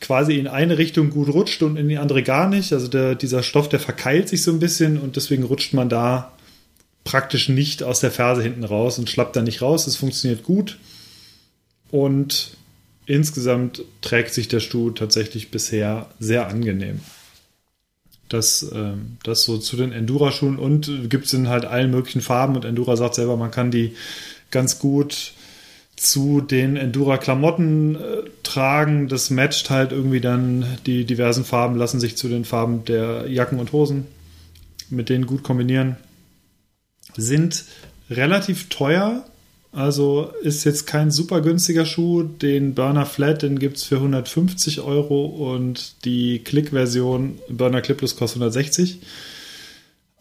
quasi 0.00 0.38
in 0.38 0.46
eine 0.46 0.78
Richtung 0.78 1.10
gut 1.10 1.28
rutscht 1.28 1.62
und 1.62 1.76
in 1.76 1.88
die 1.88 1.98
andere 1.98 2.22
gar 2.22 2.48
nicht. 2.48 2.72
Also 2.72 2.88
der, 2.88 3.14
dieser 3.14 3.42
Stoff, 3.42 3.68
der 3.68 3.80
verkeilt 3.80 4.28
sich 4.28 4.42
so 4.42 4.50
ein 4.50 4.60
bisschen 4.60 4.98
und 4.98 5.16
deswegen 5.16 5.42
rutscht 5.42 5.74
man 5.74 5.88
da 5.88 6.32
praktisch 7.04 7.48
nicht 7.48 7.82
aus 7.82 8.00
der 8.00 8.10
Ferse 8.10 8.42
hinten 8.42 8.64
raus 8.64 8.98
und 8.98 9.08
schlappt 9.08 9.36
da 9.36 9.42
nicht 9.42 9.62
raus. 9.62 9.86
Es 9.86 9.96
funktioniert 9.96 10.42
gut 10.42 10.78
und 11.90 12.56
insgesamt 13.06 13.82
trägt 14.00 14.34
sich 14.34 14.48
der 14.48 14.60
Stuhl 14.60 14.94
tatsächlich 14.94 15.50
bisher 15.50 16.06
sehr 16.18 16.48
angenehm. 16.48 17.00
Das, 18.28 18.68
ähm, 18.74 19.18
das 19.22 19.44
so 19.44 19.58
zu 19.58 19.76
den 19.76 19.92
Endura-Schuhen 19.92 20.58
und 20.58 21.08
gibt 21.08 21.26
es 21.26 21.32
in 21.32 21.48
halt 21.48 21.64
allen 21.64 21.92
möglichen 21.92 22.20
Farben 22.20 22.56
und 22.56 22.64
Endura 22.64 22.96
sagt 22.96 23.14
selber, 23.14 23.36
man 23.36 23.52
kann 23.52 23.70
die 23.70 23.94
ganz 24.50 24.80
gut 24.80 25.32
zu 25.96 26.40
den 26.40 26.76
Endura-Klamotten 26.76 27.96
äh, 27.96 27.98
tragen. 28.42 29.08
Das 29.08 29.30
matcht 29.30 29.70
halt 29.70 29.92
irgendwie 29.92 30.20
dann, 30.20 30.64
die 30.84 31.04
diversen 31.04 31.44
Farben 31.44 31.76
lassen 31.76 32.00
sich 32.00 32.16
zu 32.16 32.28
den 32.28 32.44
Farben 32.44 32.84
der 32.84 33.28
Jacken 33.28 33.58
und 33.58 33.72
Hosen 33.72 34.06
mit 34.90 35.08
denen 35.08 35.26
gut 35.26 35.42
kombinieren. 35.42 35.96
Sind 37.16 37.64
relativ 38.10 38.68
teuer, 38.68 39.24
also 39.72 40.32
ist 40.42 40.64
jetzt 40.64 40.86
kein 40.86 41.10
super 41.10 41.40
günstiger 41.40 41.84
Schuh. 41.84 42.22
Den 42.22 42.74
Burner 42.74 43.06
Flat, 43.06 43.42
den 43.42 43.58
gibt 43.58 43.78
es 43.78 43.84
für 43.84 43.96
150 43.96 44.80
Euro 44.80 45.26
und 45.26 46.04
die 46.04 46.40
Click-Version 46.40 47.38
Burner 47.48 47.82
Clipless 47.82 48.16
kostet 48.16 48.42
160. 48.42 49.00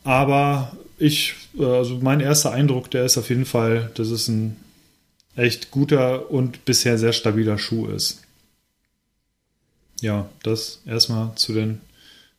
Aber 0.04 0.76
ich, 0.98 1.36
äh, 1.58 1.66
also 1.66 2.00
mein 2.02 2.22
erster 2.22 2.52
Eindruck, 2.52 2.92
der 2.92 3.06
ist 3.06 3.18
auf 3.18 3.30
jeden 3.30 3.46
Fall, 3.46 3.92
dass 3.96 4.10
es 4.10 4.28
ein 4.28 4.56
echt 5.36 5.71
guter 5.71 6.32
und 6.32 6.65
bisher 6.65 6.98
sehr 6.98 7.13
stabiler 7.13 7.58
Schuh 7.58 7.88
ist. 7.88 8.21
Ja, 10.02 10.30
das 10.43 10.80
erstmal 10.86 11.34
zu 11.36 11.54
den 11.54 11.82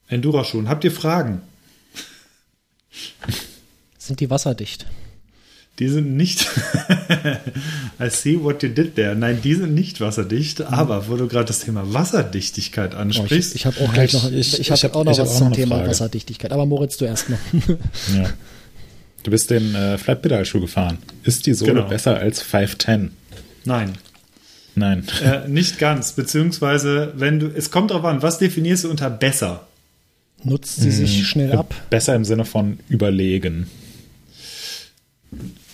Endura-Schuhen. 0.08 0.68
Habt 0.68 0.84
ihr 0.84 0.92
Fragen? 0.92 1.40
Sind 3.98 4.20
die 4.20 4.30
wasserdicht? 4.30 4.86
Die 5.78 5.88
sind 5.88 6.16
nicht. 6.16 6.46
I 8.00 8.08
see 8.08 8.42
what 8.42 8.62
you 8.62 8.70
did 8.70 8.94
there. 8.94 9.14
Nein, 9.14 9.42
die 9.42 9.54
sind 9.54 9.74
nicht 9.74 10.00
wasserdicht. 10.00 10.62
Aber 10.62 11.08
wo 11.08 11.16
du 11.16 11.28
gerade 11.28 11.44
das 11.44 11.60
Thema 11.60 11.92
Wasserdichtigkeit 11.92 12.94
Oh, 12.94 13.04
ich 13.10 13.20
ansprichst, 13.20 13.54
ich 13.54 13.66
habe 13.66 13.78
auch 13.82 13.92
gleich 13.92 14.14
noch, 14.14 14.24
Ich- 14.30 14.58
ich, 14.58 14.70
ich 14.70 14.84
hab- 14.84 14.94
auch 14.96 15.04
noch 15.04 15.18
was 15.18 15.28
auch 15.28 15.36
zum 15.38 15.52
Thema. 15.52 15.86
Wasserdichtigkeit. 15.86 16.50
Aber 16.52 16.64
Moritz, 16.64 16.96
du 16.96 17.04
erst 17.04 17.28
noch. 17.28 17.38
ja. 18.14 18.30
Du 19.26 19.32
bist 19.32 19.50
den 19.50 19.74
äh, 19.74 19.98
Flat 19.98 20.22
Pedal 20.22 20.44
Schuh 20.44 20.60
gefahren. 20.60 20.98
Ist 21.24 21.46
die 21.46 21.54
Sohle 21.54 21.72
Genau. 21.74 21.88
besser 21.88 22.16
als 22.16 22.42
510? 22.42 23.10
nein, 23.64 23.94
Nein. 24.76 25.02
äh, 25.20 25.48
nicht 25.48 25.80
ganz. 25.80 26.12
Beziehungsweise, 26.12 27.12
wenn 27.16 27.40
du, 27.40 27.48
es 27.48 27.72
kommt 27.72 27.90
darauf 27.90 28.04
an, 28.04 28.22
was 28.22 28.38
definierst 28.38 28.84
du 28.84 28.90
unter 28.90 29.10
besser? 29.10 29.66
Nutzt 30.44 30.76
sie 30.76 30.92
sich 30.92 31.26
schnell 31.26 31.54
ab? 31.54 31.74
Besser 31.90 32.14
im 32.14 32.24
Sinne 32.24 32.44
von 32.44 32.78
überlegen. 32.88 33.66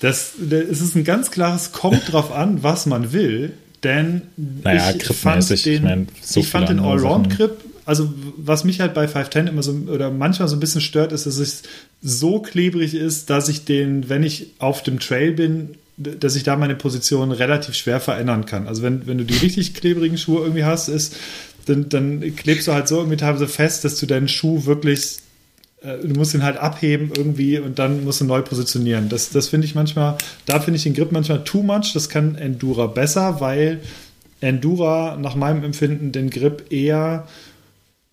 Das, 0.01 0.33
das 0.41 0.63
es 0.71 0.81
ist 0.81 0.97
ein 0.97 1.05
ganz 1.05 1.31
klares, 1.31 1.73
kommt 1.73 2.11
drauf 2.11 2.33
an, 2.33 2.63
was 2.63 2.87
man 2.87 3.13
will. 3.13 3.53
Denn 3.83 4.23
Naja, 4.65 4.95
ich 4.97 5.05
fand 5.15 5.51
den, 5.51 5.57
ich 5.75 5.83
mein, 5.83 6.09
so 6.23 6.41
ich 6.41 6.49
fand 6.49 6.71
den 6.71 6.81
Allround-Grip, 6.81 7.59
also 7.85 8.13
was 8.37 8.65
mich 8.65 8.81
halt 8.81 8.95
bei 8.95 9.09
510 9.09 9.47
immer 9.49 9.63
so 9.63 9.73
oder 9.93 10.11
manchmal 10.11 10.49
so 10.49 10.57
ein 10.57 10.61
bisschen 10.61 10.81
stört, 10.81 11.13
ist, 11.13 11.27
dass 11.27 11.39
es 11.39 11.63
so 12.01 12.41
klebrig 12.41 12.95
ist, 12.95 13.31
dass 13.31 13.49
ich 13.49 13.65
den, 13.65 14.09
wenn 14.09 14.23
ich 14.23 14.53
auf 14.59 14.83
dem 14.83 14.99
Trail 15.01 15.33
bin, 15.33 15.77
dass 15.97 16.37
ich 16.37 16.43
da 16.43 16.57
meine 16.57 16.75
Position 16.75 17.33
relativ 17.33 17.75
schwer 17.75 18.01
verändern 18.01 18.47
kann. 18.47 18.67
Also 18.67 18.83
wenn, 18.83 19.07
wenn 19.07 19.19
du 19.19 19.25
die 19.25 19.37
richtig 19.37 19.75
klebrigen 19.75 20.19
Schuhe 20.19 20.43
irgendwie 20.43 20.65
hast, 20.65 20.89
ist, 20.89 21.17
dann, 21.67 21.89
dann 21.89 22.35
klebst 22.35 22.67
du 22.67 22.73
halt 22.73 22.89
so 22.89 22.97
irgendwie 22.97 23.17
teilweise 23.17 23.49
fest, 23.49 23.85
dass 23.85 23.99
du 23.99 24.07
deinen 24.07 24.29
Schuh 24.29 24.65
wirklich 24.65 25.19
äh, 25.83 25.99
du 25.99 26.15
musst 26.15 26.35
ihn 26.35 26.43
halt 26.43 26.57
abheben 26.57 27.11
irgendwie 27.17 27.59
und 27.59 27.79
dann 27.79 28.05
musst 28.05 28.21
du 28.21 28.25
neu 28.25 28.43
positionieren. 28.43 29.09
Das, 29.09 29.31
das 29.31 29.49
finde 29.49 29.67
ich 29.67 29.75
manchmal, 29.75 30.17
da 30.47 30.61
finde 30.61 30.77
ich 30.77 30.85
den 30.85 30.95
Grip 30.95 31.13
manchmal 31.13 31.45
too 31.45 31.63
much. 31.63 31.93
Das 31.95 32.09
kann 32.09 32.37
Endura 32.37 32.87
besser, 32.87 33.41
weil 33.41 33.81
Endura 34.41 35.17
nach 35.17 35.35
meinem 35.35 35.63
Empfinden 35.65 36.13
den 36.13 36.31
Grip 36.31 36.73
eher 36.73 37.27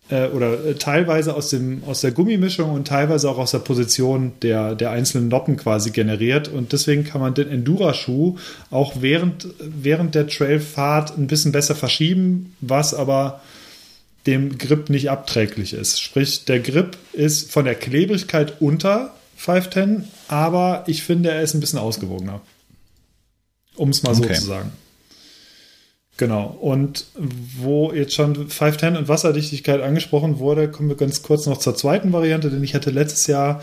äh, 0.09 0.27
oder 0.27 0.65
äh, 0.65 0.75
teilweise 0.75 1.35
aus, 1.35 1.49
dem, 1.49 1.83
aus 1.85 2.01
der 2.01 2.11
Gummimischung 2.11 2.71
und 2.71 2.87
teilweise 2.87 3.29
auch 3.29 3.37
aus 3.37 3.51
der 3.51 3.59
Position 3.59 4.33
der, 4.41 4.75
der 4.75 4.91
einzelnen 4.91 5.27
Noppen 5.27 5.57
quasi 5.57 5.91
generiert. 5.91 6.47
Und 6.47 6.71
deswegen 6.73 7.03
kann 7.03 7.21
man 7.21 7.33
den 7.33 7.49
Endura-Schuh 7.49 8.37
auch 8.71 8.93
während, 8.99 9.47
während 9.59 10.15
der 10.15 10.27
Trailfahrt 10.27 11.17
ein 11.17 11.27
bisschen 11.27 11.51
besser 11.51 11.75
verschieben, 11.75 12.55
was 12.61 12.93
aber 12.93 13.41
dem 14.27 14.57
Grip 14.57 14.89
nicht 14.89 15.09
abträglich 15.09 15.73
ist. 15.73 16.01
Sprich, 16.01 16.45
der 16.45 16.59
Grip 16.59 16.97
ist 17.13 17.51
von 17.51 17.65
der 17.65 17.75
Klebrigkeit 17.75 18.61
unter 18.61 19.13
510, 19.37 20.07
aber 20.27 20.83
ich 20.87 21.03
finde, 21.03 21.31
er 21.31 21.41
ist 21.41 21.53
ein 21.53 21.61
bisschen 21.61 21.79
ausgewogener. 21.79 22.41
Um 23.75 23.89
es 23.89 24.03
mal 24.03 24.11
Okay. 24.13 24.33
so 24.33 24.41
zu 24.41 24.47
sagen. 24.47 24.71
Genau. 26.19 26.47
Und 26.59 27.05
wo 27.15 27.93
jetzt 27.93 28.13
schon 28.13 28.35
510 28.35 28.97
und 28.97 29.07
Wasserdichtigkeit 29.07 29.81
angesprochen 29.81 30.39
wurde, 30.39 30.69
kommen 30.69 30.89
wir 30.89 30.97
ganz 30.97 31.23
kurz 31.23 31.45
noch 31.45 31.59
zur 31.59 31.75
zweiten 31.75 32.11
Variante, 32.11 32.49
denn 32.49 32.61
ich 32.61 32.75
hatte 32.75 32.89
letztes 32.89 33.27
Jahr 33.27 33.61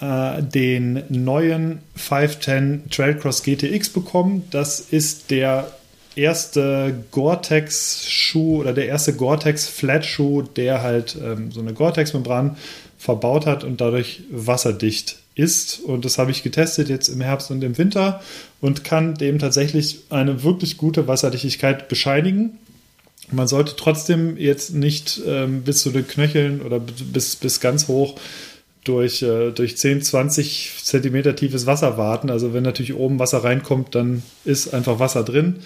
äh, 0.00 0.40
den 0.40 1.02
neuen 1.08 1.80
510 1.96 2.90
Trailcross 2.90 3.42
GTX 3.42 3.88
bekommen. 3.88 4.44
Das 4.52 4.78
ist 4.78 5.32
der 5.32 5.66
erste 6.14 6.94
Gore-Tex-Schuh 7.10 8.60
oder 8.60 8.72
der 8.72 8.86
erste 8.86 9.14
Gore-Tex-Flat-Schuh, 9.14 10.42
der 10.42 10.82
halt 10.82 11.18
ähm, 11.20 11.50
so 11.50 11.58
eine 11.58 11.72
Gore-Tex-Membran 11.72 12.56
verbaut 13.00 13.46
hat 13.46 13.64
und 13.64 13.80
dadurch 13.80 14.20
wasserdicht 14.30 15.16
ist. 15.34 15.80
Und 15.80 16.04
das 16.04 16.18
habe 16.18 16.30
ich 16.30 16.42
getestet 16.42 16.90
jetzt 16.90 17.08
im 17.08 17.22
Herbst 17.22 17.50
und 17.50 17.64
im 17.64 17.78
Winter 17.78 18.20
und 18.60 18.84
kann 18.84 19.14
dem 19.14 19.38
tatsächlich 19.38 20.00
eine 20.10 20.42
wirklich 20.42 20.76
gute 20.76 21.08
Wasserdichtigkeit 21.08 21.88
bescheinigen. 21.88 22.58
Man 23.32 23.48
sollte 23.48 23.74
trotzdem 23.74 24.36
jetzt 24.36 24.74
nicht 24.74 25.22
ähm, 25.26 25.62
bis 25.62 25.80
zu 25.80 25.90
den 25.90 26.06
Knöcheln 26.06 26.60
oder 26.60 26.78
bis, 26.78 27.36
bis 27.36 27.60
ganz 27.60 27.88
hoch 27.88 28.16
durch, 28.84 29.22
äh, 29.22 29.50
durch 29.52 29.78
10, 29.78 30.02
20 30.02 30.80
Zentimeter 30.82 31.34
tiefes 31.34 31.64
Wasser 31.64 31.96
warten. 31.96 32.28
Also 32.28 32.52
wenn 32.52 32.64
natürlich 32.64 32.94
oben 32.94 33.18
Wasser 33.18 33.42
reinkommt, 33.42 33.94
dann 33.94 34.22
ist 34.44 34.74
einfach 34.74 34.98
Wasser 34.98 35.22
drin. 35.22 35.60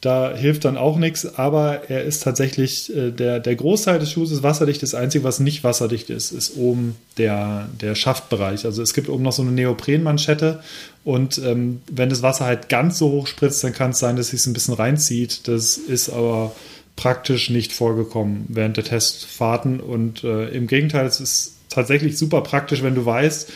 Da 0.00 0.32
hilft 0.32 0.64
dann 0.64 0.76
auch 0.76 0.96
nichts, 0.96 1.38
aber 1.38 1.90
er 1.90 2.04
ist 2.04 2.22
tatsächlich, 2.22 2.94
äh, 2.94 3.10
der, 3.10 3.40
der 3.40 3.56
Großteil 3.56 3.98
des 3.98 4.12
Schuhs 4.12 4.30
ist 4.30 4.44
wasserdicht. 4.44 4.80
Das 4.82 4.94
Einzige, 4.94 5.24
was 5.24 5.40
nicht 5.40 5.64
wasserdicht 5.64 6.08
ist, 6.08 6.30
ist 6.30 6.56
oben 6.56 6.94
der, 7.16 7.68
der 7.80 7.96
Schaftbereich. 7.96 8.64
Also 8.64 8.80
es 8.80 8.94
gibt 8.94 9.08
oben 9.08 9.24
noch 9.24 9.32
so 9.32 9.42
eine 9.42 9.50
Neoprenmanschette 9.50 10.62
und 11.04 11.38
ähm, 11.38 11.82
wenn 11.90 12.10
das 12.10 12.22
Wasser 12.22 12.44
halt 12.44 12.68
ganz 12.68 12.98
so 12.98 13.10
hoch 13.10 13.26
spritzt, 13.26 13.64
dann 13.64 13.72
kann 13.72 13.90
es 13.90 13.98
sein, 13.98 14.14
dass 14.14 14.26
es 14.26 14.42
sich 14.42 14.46
ein 14.46 14.52
bisschen 14.52 14.74
reinzieht. 14.74 15.48
Das 15.48 15.76
ist 15.76 16.10
aber 16.10 16.54
praktisch 16.94 17.50
nicht 17.50 17.72
vorgekommen 17.72 18.44
während 18.48 18.76
der 18.76 18.84
Testfahrten 18.84 19.80
und 19.80 20.22
äh, 20.22 20.48
im 20.50 20.68
Gegenteil, 20.68 21.06
es 21.06 21.18
ist 21.18 21.54
tatsächlich 21.70 22.18
super 22.18 22.42
praktisch, 22.42 22.84
wenn 22.84 22.94
du 22.94 23.04
weißt, 23.04 23.50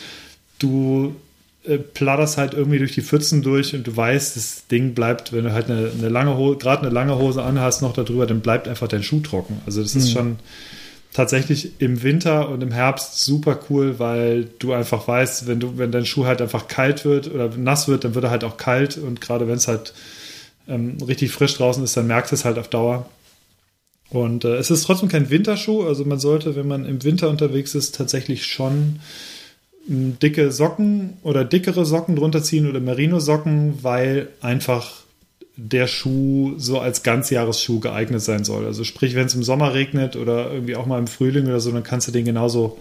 du 0.59 1.15
äh, 1.65 1.77
platterst 1.77 2.37
halt 2.37 2.53
irgendwie 2.53 2.79
durch 2.79 2.93
die 2.93 3.01
Pfützen 3.01 3.41
durch 3.41 3.73
und 3.73 3.87
du 3.87 3.95
weißt, 3.95 4.35
das 4.35 4.67
Ding 4.67 4.93
bleibt, 4.93 5.31
wenn 5.31 5.45
du 5.45 5.53
halt 5.53 5.69
eine, 5.69 5.91
eine 5.97 6.09
lange 6.09 6.35
Hose, 6.35 6.57
gerade 6.57 6.81
eine 6.81 6.93
lange 6.93 7.17
Hose 7.17 7.41
anhast 7.41 7.81
noch 7.81 7.93
darüber, 7.93 8.25
dann 8.25 8.41
bleibt 8.41 8.67
einfach 8.67 8.87
dein 8.87 9.03
Schuh 9.03 9.21
trocken. 9.21 9.61
Also 9.65 9.81
das 9.81 9.95
ist 9.95 10.09
mhm. 10.09 10.11
schon 10.11 10.35
tatsächlich 11.13 11.79
im 11.79 12.03
Winter 12.03 12.49
und 12.49 12.61
im 12.63 12.71
Herbst 12.71 13.21
super 13.21 13.59
cool, 13.69 13.99
weil 13.99 14.49
du 14.59 14.73
einfach 14.73 15.07
weißt, 15.07 15.47
wenn 15.47 15.59
du, 15.59 15.77
wenn 15.77 15.91
dein 15.91 16.05
Schuh 16.05 16.25
halt 16.25 16.41
einfach 16.41 16.67
kalt 16.67 17.05
wird 17.05 17.33
oder 17.33 17.49
nass 17.55 17.87
wird, 17.87 18.03
dann 18.03 18.15
wird 18.15 18.25
er 18.25 18.31
halt 18.31 18.43
auch 18.43 18.57
kalt 18.57 18.97
und 18.97 19.21
gerade 19.21 19.47
wenn 19.47 19.55
es 19.55 19.67
halt 19.67 19.93
ähm, 20.67 20.97
richtig 21.07 21.31
frisch 21.31 21.55
draußen 21.55 21.83
ist, 21.83 21.95
dann 21.95 22.07
merkst 22.07 22.31
du 22.31 22.35
es 22.35 22.45
halt 22.45 22.57
auf 22.57 22.67
Dauer. 22.67 23.09
Und 24.09 24.43
äh, 24.43 24.55
es 24.57 24.69
ist 24.69 24.83
trotzdem 24.83 25.09
kein 25.09 25.29
Winterschuh, 25.29 25.83
also 25.83 26.03
man 26.03 26.19
sollte, 26.19 26.55
wenn 26.55 26.67
man 26.67 26.85
im 26.85 27.03
Winter 27.03 27.29
unterwegs 27.29 27.73
ist, 27.73 27.95
tatsächlich 27.95 28.45
schon 28.45 28.99
dicke 29.87 30.51
Socken 30.51 31.17
oder 31.23 31.43
dickere 31.43 31.85
Socken 31.85 32.15
drunter 32.15 32.43
ziehen 32.43 32.69
oder 32.69 32.79
Merino-Socken, 32.79 33.83
weil 33.83 34.29
einfach 34.41 35.03
der 35.55 35.87
Schuh 35.87 36.53
so 36.57 36.79
als 36.79 37.03
Ganzjahresschuh 37.03 37.79
geeignet 37.79 38.21
sein 38.21 38.43
soll. 38.43 38.65
Also 38.65 38.83
sprich, 38.83 39.13
wenn 39.15 39.27
es 39.27 39.35
im 39.35 39.43
Sommer 39.43 39.73
regnet 39.73 40.15
oder 40.15 40.51
irgendwie 40.51 40.75
auch 40.75 40.85
mal 40.85 40.99
im 40.99 41.07
Frühling 41.07 41.45
oder 41.45 41.59
so, 41.59 41.71
dann 41.71 41.83
kannst 41.83 42.07
du 42.07 42.11
den 42.11 42.25
genauso 42.25 42.79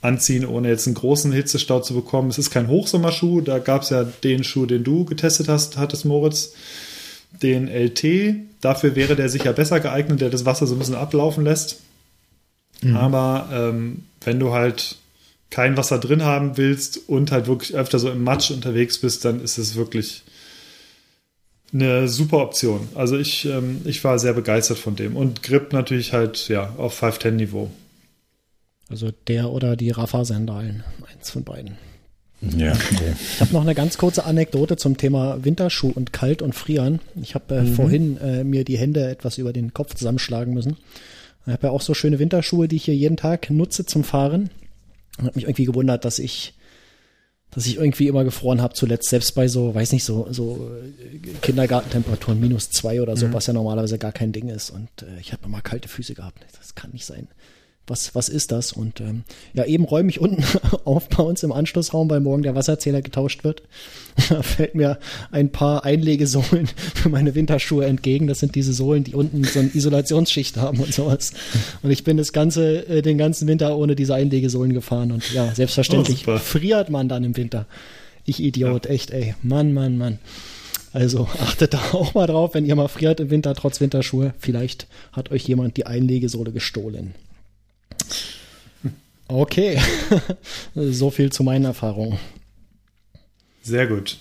anziehen, 0.00 0.46
ohne 0.46 0.68
jetzt 0.68 0.86
einen 0.86 0.94
großen 0.94 1.32
Hitzestau 1.32 1.80
zu 1.80 1.94
bekommen. 1.94 2.30
Es 2.30 2.38
ist 2.38 2.50
kein 2.50 2.68
Hochsommerschuh, 2.68 3.40
da 3.40 3.58
gab 3.58 3.82
es 3.82 3.90
ja 3.90 4.04
den 4.04 4.44
Schuh, 4.44 4.66
den 4.66 4.84
du 4.84 5.04
getestet 5.04 5.48
hast, 5.48 5.76
hattest 5.76 6.04
Moritz 6.04 6.54
den 7.42 7.68
LT. 7.68 8.36
Dafür 8.60 8.94
wäre 8.94 9.16
der 9.16 9.28
sicher 9.28 9.52
besser 9.52 9.80
geeignet, 9.80 10.20
der 10.20 10.30
das 10.30 10.44
Wasser 10.44 10.66
so 10.66 10.74
ein 10.74 10.78
bisschen 10.78 10.94
ablaufen 10.94 11.44
lässt. 11.44 11.80
Mhm. 12.82 12.96
Aber 12.96 13.48
ähm, 13.52 14.04
wenn 14.22 14.38
du 14.38 14.52
halt 14.52 14.96
kein 15.54 15.76
Wasser 15.76 15.98
drin 15.98 16.24
haben 16.24 16.56
willst 16.56 17.08
und 17.08 17.30
halt 17.30 17.46
wirklich 17.46 17.76
öfter 17.76 18.00
so 18.00 18.10
im 18.10 18.24
Matsch 18.24 18.50
unterwegs 18.50 18.98
bist, 18.98 19.24
dann 19.24 19.40
ist 19.40 19.56
es 19.56 19.76
wirklich 19.76 20.24
eine 21.72 22.08
super 22.08 22.38
Option. 22.38 22.88
Also 22.96 23.16
ich, 23.16 23.44
ähm, 23.44 23.80
ich 23.84 24.02
war 24.02 24.18
sehr 24.18 24.32
begeistert 24.32 24.78
von 24.78 24.96
dem. 24.96 25.14
Und 25.14 25.44
Grip 25.44 25.72
natürlich 25.72 26.12
halt 26.12 26.48
ja 26.48 26.74
auf 26.76 27.00
510-Niveau. 27.00 27.70
Also 28.90 29.12
der 29.28 29.50
oder 29.50 29.76
die 29.76 29.90
Rafa-Sandalen, 29.90 30.82
eins 31.12 31.30
von 31.30 31.44
beiden. 31.44 31.78
Ja. 32.40 32.72
Ich 32.72 33.40
habe 33.40 33.52
noch 33.52 33.62
eine 33.62 33.76
ganz 33.76 33.96
kurze 33.96 34.24
Anekdote 34.24 34.76
zum 34.76 34.96
Thema 34.96 35.44
Winterschuh 35.44 35.92
und 35.94 36.12
Kalt 36.12 36.42
und 36.42 36.52
Frieren. 36.52 36.98
Ich 37.22 37.36
habe 37.36 37.54
äh, 37.54 37.62
mhm. 37.62 37.74
vorhin 37.74 38.18
äh, 38.18 38.42
mir 38.42 38.64
die 38.64 38.76
Hände 38.76 39.08
etwas 39.08 39.38
über 39.38 39.52
den 39.52 39.72
Kopf 39.72 39.94
zusammenschlagen 39.94 40.52
müssen. 40.52 40.76
Ich 41.46 41.52
habe 41.52 41.68
ja 41.68 41.72
auch 41.72 41.80
so 41.80 41.94
schöne 41.94 42.18
Winterschuhe, 42.18 42.66
die 42.66 42.76
ich 42.76 42.84
hier 42.86 42.96
jeden 42.96 43.16
Tag 43.16 43.50
nutze 43.50 43.86
zum 43.86 44.02
Fahren. 44.02 44.50
Und 45.18 45.26
habe 45.26 45.36
mich 45.36 45.44
irgendwie 45.44 45.64
gewundert, 45.64 46.04
dass 46.04 46.18
ich 46.18 46.54
dass 47.50 47.66
ich 47.66 47.76
irgendwie 47.76 48.08
immer 48.08 48.24
gefroren 48.24 48.60
habe 48.60 48.74
zuletzt, 48.74 49.08
selbst 49.08 49.32
bei 49.36 49.46
so, 49.46 49.72
weiß 49.72 49.92
nicht, 49.92 50.02
so, 50.02 50.26
so 50.32 50.68
äh, 50.76 51.18
Kindergartentemperaturen 51.40 52.40
minus 52.40 52.70
zwei 52.70 53.00
oder 53.00 53.16
so, 53.16 53.28
mhm. 53.28 53.32
was 53.32 53.46
ja 53.46 53.52
normalerweise 53.52 53.96
gar 53.96 54.10
kein 54.10 54.32
Ding 54.32 54.48
ist. 54.48 54.70
Und 54.70 54.88
äh, 55.02 55.20
ich 55.20 55.32
habe 55.32 55.44
immer 55.44 55.60
kalte 55.60 55.88
Füße 55.88 56.14
gehabt. 56.14 56.44
Das 56.58 56.74
kann 56.74 56.90
nicht 56.90 57.04
sein 57.04 57.28
was, 57.86 58.14
was 58.14 58.28
ist 58.28 58.50
das? 58.52 58.72
Und 58.72 59.00
ähm, 59.00 59.24
ja, 59.52 59.64
eben 59.64 59.84
räume 59.84 60.08
ich 60.08 60.20
unten 60.20 60.42
auf 60.84 61.08
bei 61.08 61.22
uns 61.22 61.42
im 61.42 61.52
Anschlussraum, 61.52 62.08
weil 62.08 62.20
morgen 62.20 62.42
der 62.42 62.54
Wasserzähler 62.54 63.02
getauscht 63.02 63.44
wird. 63.44 63.62
Da 64.28 64.42
fällt 64.42 64.76
mir 64.76 65.00
ein 65.32 65.50
paar 65.50 65.84
Einlegesohlen 65.84 66.68
für 66.94 67.08
meine 67.08 67.34
Winterschuhe 67.34 67.84
entgegen. 67.84 68.28
Das 68.28 68.38
sind 68.38 68.54
diese 68.54 68.72
Sohlen, 68.72 69.02
die 69.02 69.14
unten 69.14 69.42
so 69.42 69.58
eine 69.58 69.70
Isolationsschicht 69.74 70.56
haben 70.56 70.78
und 70.78 70.94
sowas. 70.94 71.32
Und 71.82 71.90
ich 71.90 72.04
bin 72.04 72.16
das 72.16 72.32
ganze, 72.32 72.86
äh, 72.86 73.02
den 73.02 73.18
ganzen 73.18 73.48
Winter 73.48 73.76
ohne 73.76 73.96
diese 73.96 74.14
Einlegesohlen 74.14 74.72
gefahren. 74.72 75.10
Und 75.10 75.32
ja, 75.32 75.52
selbstverständlich 75.52 76.28
oh, 76.28 76.38
friert 76.38 76.90
man 76.90 77.08
dann 77.08 77.24
im 77.24 77.36
Winter. 77.36 77.66
Ich 78.24 78.40
Idiot, 78.40 78.86
ja. 78.86 78.92
echt, 78.92 79.10
ey. 79.10 79.34
Mann, 79.42 79.74
Mann, 79.74 79.98
Mann. 79.98 80.20
Also 80.92 81.28
achtet 81.40 81.74
da 81.74 81.80
auch 81.92 82.14
mal 82.14 82.28
drauf, 82.28 82.54
wenn 82.54 82.64
ihr 82.64 82.76
mal 82.76 82.86
friert 82.86 83.18
im 83.18 83.30
Winter 83.30 83.52
trotz 83.54 83.80
Winterschuhe. 83.80 84.32
Vielleicht 84.38 84.86
hat 85.12 85.32
euch 85.32 85.42
jemand 85.42 85.76
die 85.76 85.86
Einlegesohle 85.86 86.52
gestohlen. 86.52 87.14
Okay, 89.28 89.78
so 90.74 91.10
viel 91.10 91.32
zu 91.32 91.42
meinen 91.42 91.64
Erfahrungen. 91.64 92.18
Sehr 93.62 93.86
gut. 93.86 94.18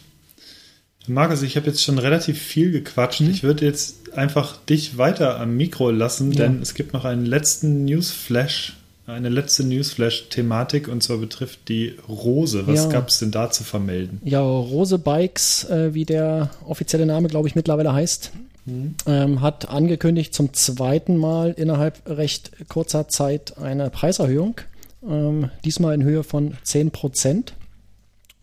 Markus, 1.08 1.42
ich 1.42 1.58
habe 1.58 1.68
jetzt 1.68 1.84
schon 1.84 2.00
relativ 2.00 2.42
viel 2.42 2.72
gequatscht. 2.72 3.22
Mhm. 3.22 3.32
Ich 3.32 3.44
würde 3.44 3.66
jetzt 3.66 4.14
einfach 4.18 4.58
dich 4.66 4.98
weiter 4.98 5.40
am 5.40 5.58
Mikro 5.58 5.92
lassen, 5.92 6.32
ja. 6.32 6.46
denn 6.46 6.62
es 6.62 6.74
gibt 6.74 6.94
noch 6.94 7.04
einen 7.04 7.26
letzten 7.26 7.84
Newsflash, 7.84 8.78
eine 9.06 9.28
letzte 9.28 9.66
Newsflash-Thematik 9.66 10.88
und 10.88 11.04
zwar 11.04 11.18
betrifft 11.18 11.68
die 11.68 11.98
Rose. 12.08 12.66
Was 12.68 12.86
ja. 12.86 12.90
gab 12.90 13.10
es 13.10 13.20
denn 13.20 13.32
da 13.32 13.52
zu 13.52 13.66
vermelden? 13.66 14.22
Ja, 14.24 14.40
Rose 14.40 14.98
Bikes, 14.98 15.66
äh, 15.66 15.94
wie 15.94 16.06
der 16.06 16.52
offizielle 16.66 17.06
Name, 17.06 17.28
glaube 17.28 17.50
ich, 17.50 17.56
mittlerweile 17.56 17.92
heißt, 17.92 18.32
Mhm. 18.66 18.96
Ähm, 19.06 19.42
hat 19.42 19.70
angekündigt, 19.70 20.34
zum 20.34 20.54
zweiten 20.54 21.18
Mal 21.18 21.52
innerhalb 21.52 22.02
recht 22.08 22.52
kurzer 22.70 23.08
Zeit 23.08 23.58
eine 23.58 23.90
Preiserhöhung. 23.90 24.62
Ähm, 25.08 25.50
diesmal 25.66 25.96
in 25.96 26.04
Höhe 26.04 26.24
von 26.24 26.56
10 26.64 26.92
Prozent, 26.92 27.54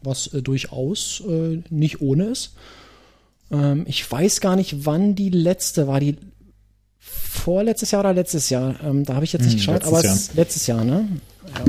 was 0.02 0.26
äh, 0.34 0.42
durchaus 0.42 1.22
äh, 1.26 1.62
nicht 1.70 2.02
ohne 2.02 2.26
ist. 2.26 2.52
Ähm, 3.50 3.84
ich 3.86 4.10
weiß 4.10 4.40
gar 4.40 4.56
nicht, 4.56 4.84
wann 4.84 5.14
die 5.14 5.30
letzte 5.30 5.86
war. 5.86 6.00
Die 6.00 6.16
vorletztes 6.98 7.90
Jahr 7.90 8.00
oder 8.00 8.12
letztes 8.12 8.50
Jahr? 8.50 8.74
Ähm, 8.84 9.04
da 9.04 9.14
habe 9.14 9.24
ich 9.24 9.32
jetzt 9.32 9.44
nicht 9.44 9.52
hm, 9.52 9.58
geschaut, 9.58 9.84
aber 9.84 10.04
Jahr. 10.04 10.18
letztes 10.34 10.66
Jahr, 10.66 10.84
ne? 10.84 11.08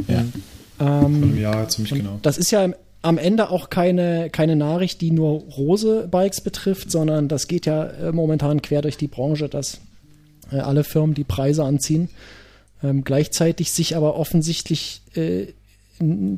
Ja. 0.07 0.15
ja. 0.15 1.05
Ähm, 1.05 1.39
ja, 1.39 1.67
ziemlich 1.67 1.93
genau. 1.93 2.19
Das 2.21 2.37
ist 2.37 2.51
ja 2.51 2.63
im 2.65 2.75
am 3.01 3.17
Ende 3.17 3.49
auch 3.49 3.69
keine, 3.69 4.29
keine 4.29 4.55
Nachricht, 4.55 5.01
die 5.01 5.11
nur 5.11 5.41
Rose-Bikes 5.41 6.41
betrifft, 6.41 6.91
sondern 6.91 7.27
das 7.27 7.47
geht 7.47 7.65
ja 7.65 7.85
äh, 7.85 8.11
momentan 8.11 8.61
quer 8.61 8.81
durch 8.81 8.97
die 8.97 9.07
Branche, 9.07 9.49
dass 9.49 9.81
äh, 10.51 10.57
alle 10.57 10.83
Firmen 10.83 11.15
die 11.15 11.23
Preise 11.23 11.63
anziehen, 11.63 12.09
ähm, 12.83 13.03
gleichzeitig 13.03 13.71
sich 13.71 13.95
aber 13.95 14.15
offensichtlich 14.15 15.01
äh, 15.15 15.47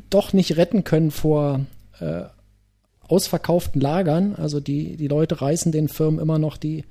doch 0.10 0.34
nicht 0.34 0.58
retten 0.58 0.84
können 0.84 1.12
vor 1.12 1.62
äh, 2.00 2.24
ausverkauften 3.08 3.82
Lagern. 3.82 4.36
Also 4.36 4.60
die, 4.60 4.98
die 4.98 5.08
Leute 5.08 5.42
reißen 5.42 5.72
den 5.72 5.88
Firmen 5.88 6.20
immer 6.20 6.40
noch 6.40 6.58
die, 6.58 6.86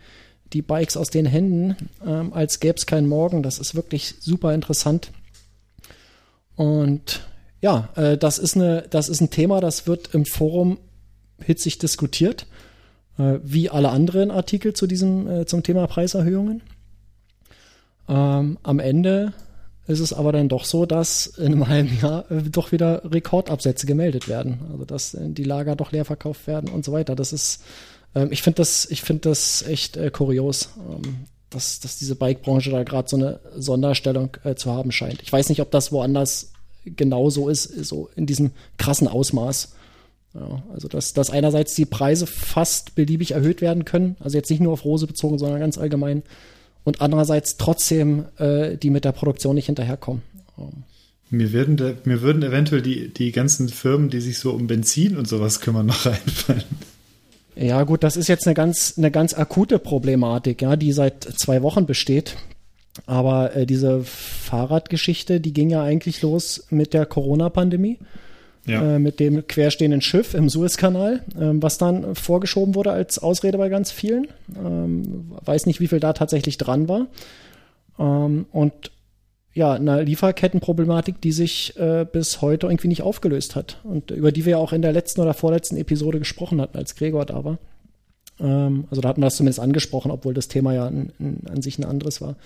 die 0.53 0.63
Bikes 0.63 0.97
aus 0.97 1.09
den 1.09 1.27
Händen, 1.27 1.77
ähm, 2.07 2.33
als 2.33 2.61
gäbe 2.61 2.75
es 2.77 2.87
keinen 2.87 3.09
Morgen. 3.09 3.43
Das 3.43 3.59
ist 3.59 3.75
wirklich 3.75 4.15
super 4.21 4.55
interessant. 4.55 5.11
Und 6.57 7.27
ja, 7.63 7.89
äh, 7.95 8.19
das 8.19 8.39
ist 8.39 8.57
eine, 8.57 8.85
das 8.91 9.09
ist 9.09 9.21
ein 9.21 9.31
Thema, 9.31 9.61
das 9.61 9.87
wird 9.87 10.15
im 10.15 10.27
Forum 10.27 10.79
hitzig 11.41 11.79
diskutiert, 11.79 12.47
äh, 13.19 13.39
wie 13.43 13.71
alle 13.71 13.91
anderen 13.91 14.31
Artikel 14.31 14.75
zu 14.75 14.87
diesem 14.87 15.29
äh, 15.29 15.47
zum 15.47 15.63
Thema 15.63 15.87
Preiserhöhungen. 15.87 16.61
Ähm, 18.09 18.59
am 18.63 18.79
Ende 18.81 19.33
ist 19.87 20.01
es 20.01 20.13
aber 20.13 20.33
dann 20.33 20.49
doch 20.49 20.65
so, 20.65 20.87
dass 20.87 21.27
in 21.27 21.53
einem 21.53 21.69
halben 21.69 21.99
Jahr 22.01 22.31
äh, 22.31 22.43
doch 22.43 22.73
wieder 22.73 23.03
Rekordabsätze 23.05 23.87
gemeldet 23.87 24.29
werden, 24.29 24.61
also 24.73 24.85
dass 24.85 25.15
äh, 25.15 25.29
die 25.29 25.45
Lager 25.45 25.77
doch 25.77 25.93
leer 25.93 26.05
verkauft 26.05 26.49
werden 26.49 26.69
und 26.69 26.85
so 26.85 26.93
weiter. 26.93 27.15
Das 27.15 27.33
ist, 27.33 27.63
ähm, 28.17 28.33
ich 28.33 28.43
finde 28.43 28.57
das, 28.57 28.91
ich 28.91 29.03
das 29.03 29.63
echt 29.63 29.97
äh, 29.97 30.11
kurios. 30.11 30.71
Ähm, 30.91 31.27
dass, 31.51 31.81
dass 31.81 31.99
diese 31.99 32.15
Bike-Branche 32.15 32.71
da 32.71 32.83
gerade 32.83 33.11
so 33.11 33.17
eine 33.19 33.39
Sonderstellung 33.55 34.39
zu 34.57 34.73
haben 34.73 34.91
scheint. 34.91 35.21
Ich 35.21 35.31
weiß 35.31 35.51
nicht, 35.51 35.61
ob 35.61 35.71
das 35.71 35.93
woanders 35.93 36.52
genauso 36.85 37.49
ist, 37.49 37.65
so 37.85 38.11
in 38.17 38.27
diesem 38.27 38.51
krassen 38.79 39.09
Ausmaß. 39.09 39.75
Ja, 40.35 40.63
also 40.73 40.89
dass, 40.89 41.13
dass 41.13 41.31
einerseits 41.31 41.75
die 41.75 41.85
Preise 41.85 42.27
fast 42.27 42.95
beliebig 42.95 43.33
erhöht 43.33 43.61
werden 43.61 43.85
können, 43.85 44.17
also 44.21 44.37
jetzt 44.37 44.51
nicht 44.51 44.61
nur 44.61 44.73
auf 44.73 44.85
Rose 44.85 45.07
bezogen, 45.07 45.39
sondern 45.39 45.61
ganz 45.61 45.77
allgemein, 45.77 46.23
und 46.85 47.01
andererseits 47.01 47.59
trotzdem 47.59 48.25
äh, 48.39 48.77
die 48.77 48.91
mit 48.91 49.05
der 49.05 49.13
Produktion 49.13 49.55
nicht 49.55 49.67
hinterherkommen. 49.67 50.23
Mir 51.31 51.53
würden, 51.53 51.77
de, 51.77 51.95
mir 52.05 52.23
würden 52.23 52.43
eventuell 52.43 52.83
die, 52.83 53.09
die 53.09 53.33
ganzen 53.33 53.69
Firmen, 53.69 54.11
die 54.11 54.21
sich 54.21 54.39
so 54.39 54.53
um 54.53 54.67
Benzin 54.67 55.17
und 55.17 55.29
sowas 55.29 55.61
kümmern, 55.61 55.87
noch 55.87 56.07
einfallen. 56.07 56.65
Ja, 57.55 57.83
gut, 57.85 58.03
das 58.03 58.17
ist 58.17 58.29
jetzt 58.29 58.47
eine 58.47 58.55
ganz, 58.55 58.95
eine 58.97 59.11
ganz 59.11 59.35
akute 59.35 59.79
Problematik, 59.79 60.63
ja, 60.63 60.77
die 60.77 60.93
seit 60.93 61.25
zwei 61.25 61.63
Wochen 61.63 61.87
besteht. 61.87 62.37
Aber 63.07 63.57
äh, 63.57 63.67
diese 63.67 64.03
Fahrradgeschichte, 64.03 65.41
die 65.41 65.53
ging 65.53 65.71
ja 65.71 65.83
eigentlich 65.83 66.23
los 66.23 66.67
mit 66.71 66.95
der 66.95 67.07
Corona-Pandemie. 67.07 67.99
Ja. 68.67 68.95
Äh, 68.95 68.99
mit 69.01 69.19
dem 69.19 69.47
querstehenden 69.49 70.03
Schiff 70.03 70.35
im 70.35 70.49
Suezkanal, 70.49 71.25
äh, 71.35 71.51
was 71.55 71.79
dann 71.79 72.15
vorgeschoben 72.15 72.77
wurde 72.77 72.93
als 72.93 73.19
Ausrede 73.19 73.59
bei 73.59 73.69
ganz 73.69 73.91
vielen. 73.91 74.29
Ähm, 74.57 75.33
weiß 75.45 75.67
nicht, 75.67 75.81
wie 75.81 75.89
viel 75.89 75.99
da 75.99 76.13
tatsächlich 76.13 76.59
dran 76.59 76.89
war. 76.89 77.09
Ähm, 77.99 78.47
und 78.53 78.93
ja, 79.55 79.73
eine 79.73 80.03
Lieferkettenproblematik, 80.03 81.21
die 81.21 81.33
sich 81.33 81.77
äh, 81.77 82.07
bis 82.11 82.41
heute 82.41 82.69
irgendwie 82.69 82.89
nicht 82.89 83.03
aufgelöst 83.03 83.57
hat 83.57 83.81
und 83.85 84.11
über 84.11 84.33
die 84.33 84.47
wir 84.47 84.59
auch 84.59 84.73
in 84.73 84.81
der 84.81 84.93
letzten 84.93 85.21
oder 85.21 85.35
vorletzten 85.35 85.77
Episode 85.77 86.21
gesprochen 86.21 86.61
hatten, 86.61 86.79
als 86.79 86.95
Gregor 86.95 87.27
da 87.27 87.45
war. 87.45 87.59
Ähm, 88.39 88.85
also 88.91 89.03
da 89.03 89.09
hatten 89.09 89.21
wir 89.21 89.27
das 89.27 89.37
zumindest 89.37 89.61
angesprochen, 89.61 90.11
obwohl 90.11 90.35
das 90.35 90.49
Thema 90.49 90.73
ja 90.73 90.87
an, 90.87 91.13
an 91.19 91.63
sich 91.63 91.79
ein 91.79 91.85
anderes 91.85 92.21
war. 92.21 92.37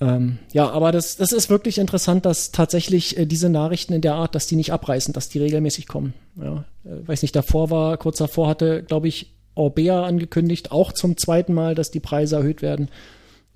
Ähm, 0.00 0.38
ja, 0.52 0.70
aber 0.70 0.92
das, 0.92 1.16
das 1.16 1.32
ist 1.32 1.50
wirklich 1.50 1.78
interessant, 1.78 2.24
dass 2.24 2.52
tatsächlich 2.52 3.16
äh, 3.16 3.26
diese 3.26 3.48
Nachrichten 3.48 3.92
in 3.92 4.00
der 4.00 4.14
Art, 4.14 4.34
dass 4.34 4.46
die 4.46 4.56
nicht 4.56 4.72
abreißen, 4.72 5.12
dass 5.12 5.28
die 5.28 5.40
regelmäßig 5.40 5.88
kommen. 5.88 6.14
Ja, 6.36 6.64
äh, 6.84 7.06
weiß 7.06 7.22
nicht, 7.22 7.34
davor 7.34 7.70
war, 7.70 7.96
kurz 7.96 8.18
davor 8.18 8.48
hatte, 8.48 8.82
glaube 8.84 9.08
ich, 9.08 9.34
Orbea 9.54 10.04
angekündigt, 10.04 10.70
auch 10.70 10.92
zum 10.92 11.16
zweiten 11.16 11.52
Mal, 11.52 11.74
dass 11.74 11.90
die 11.90 12.00
Preise 12.00 12.36
erhöht 12.36 12.62
werden. 12.62 12.88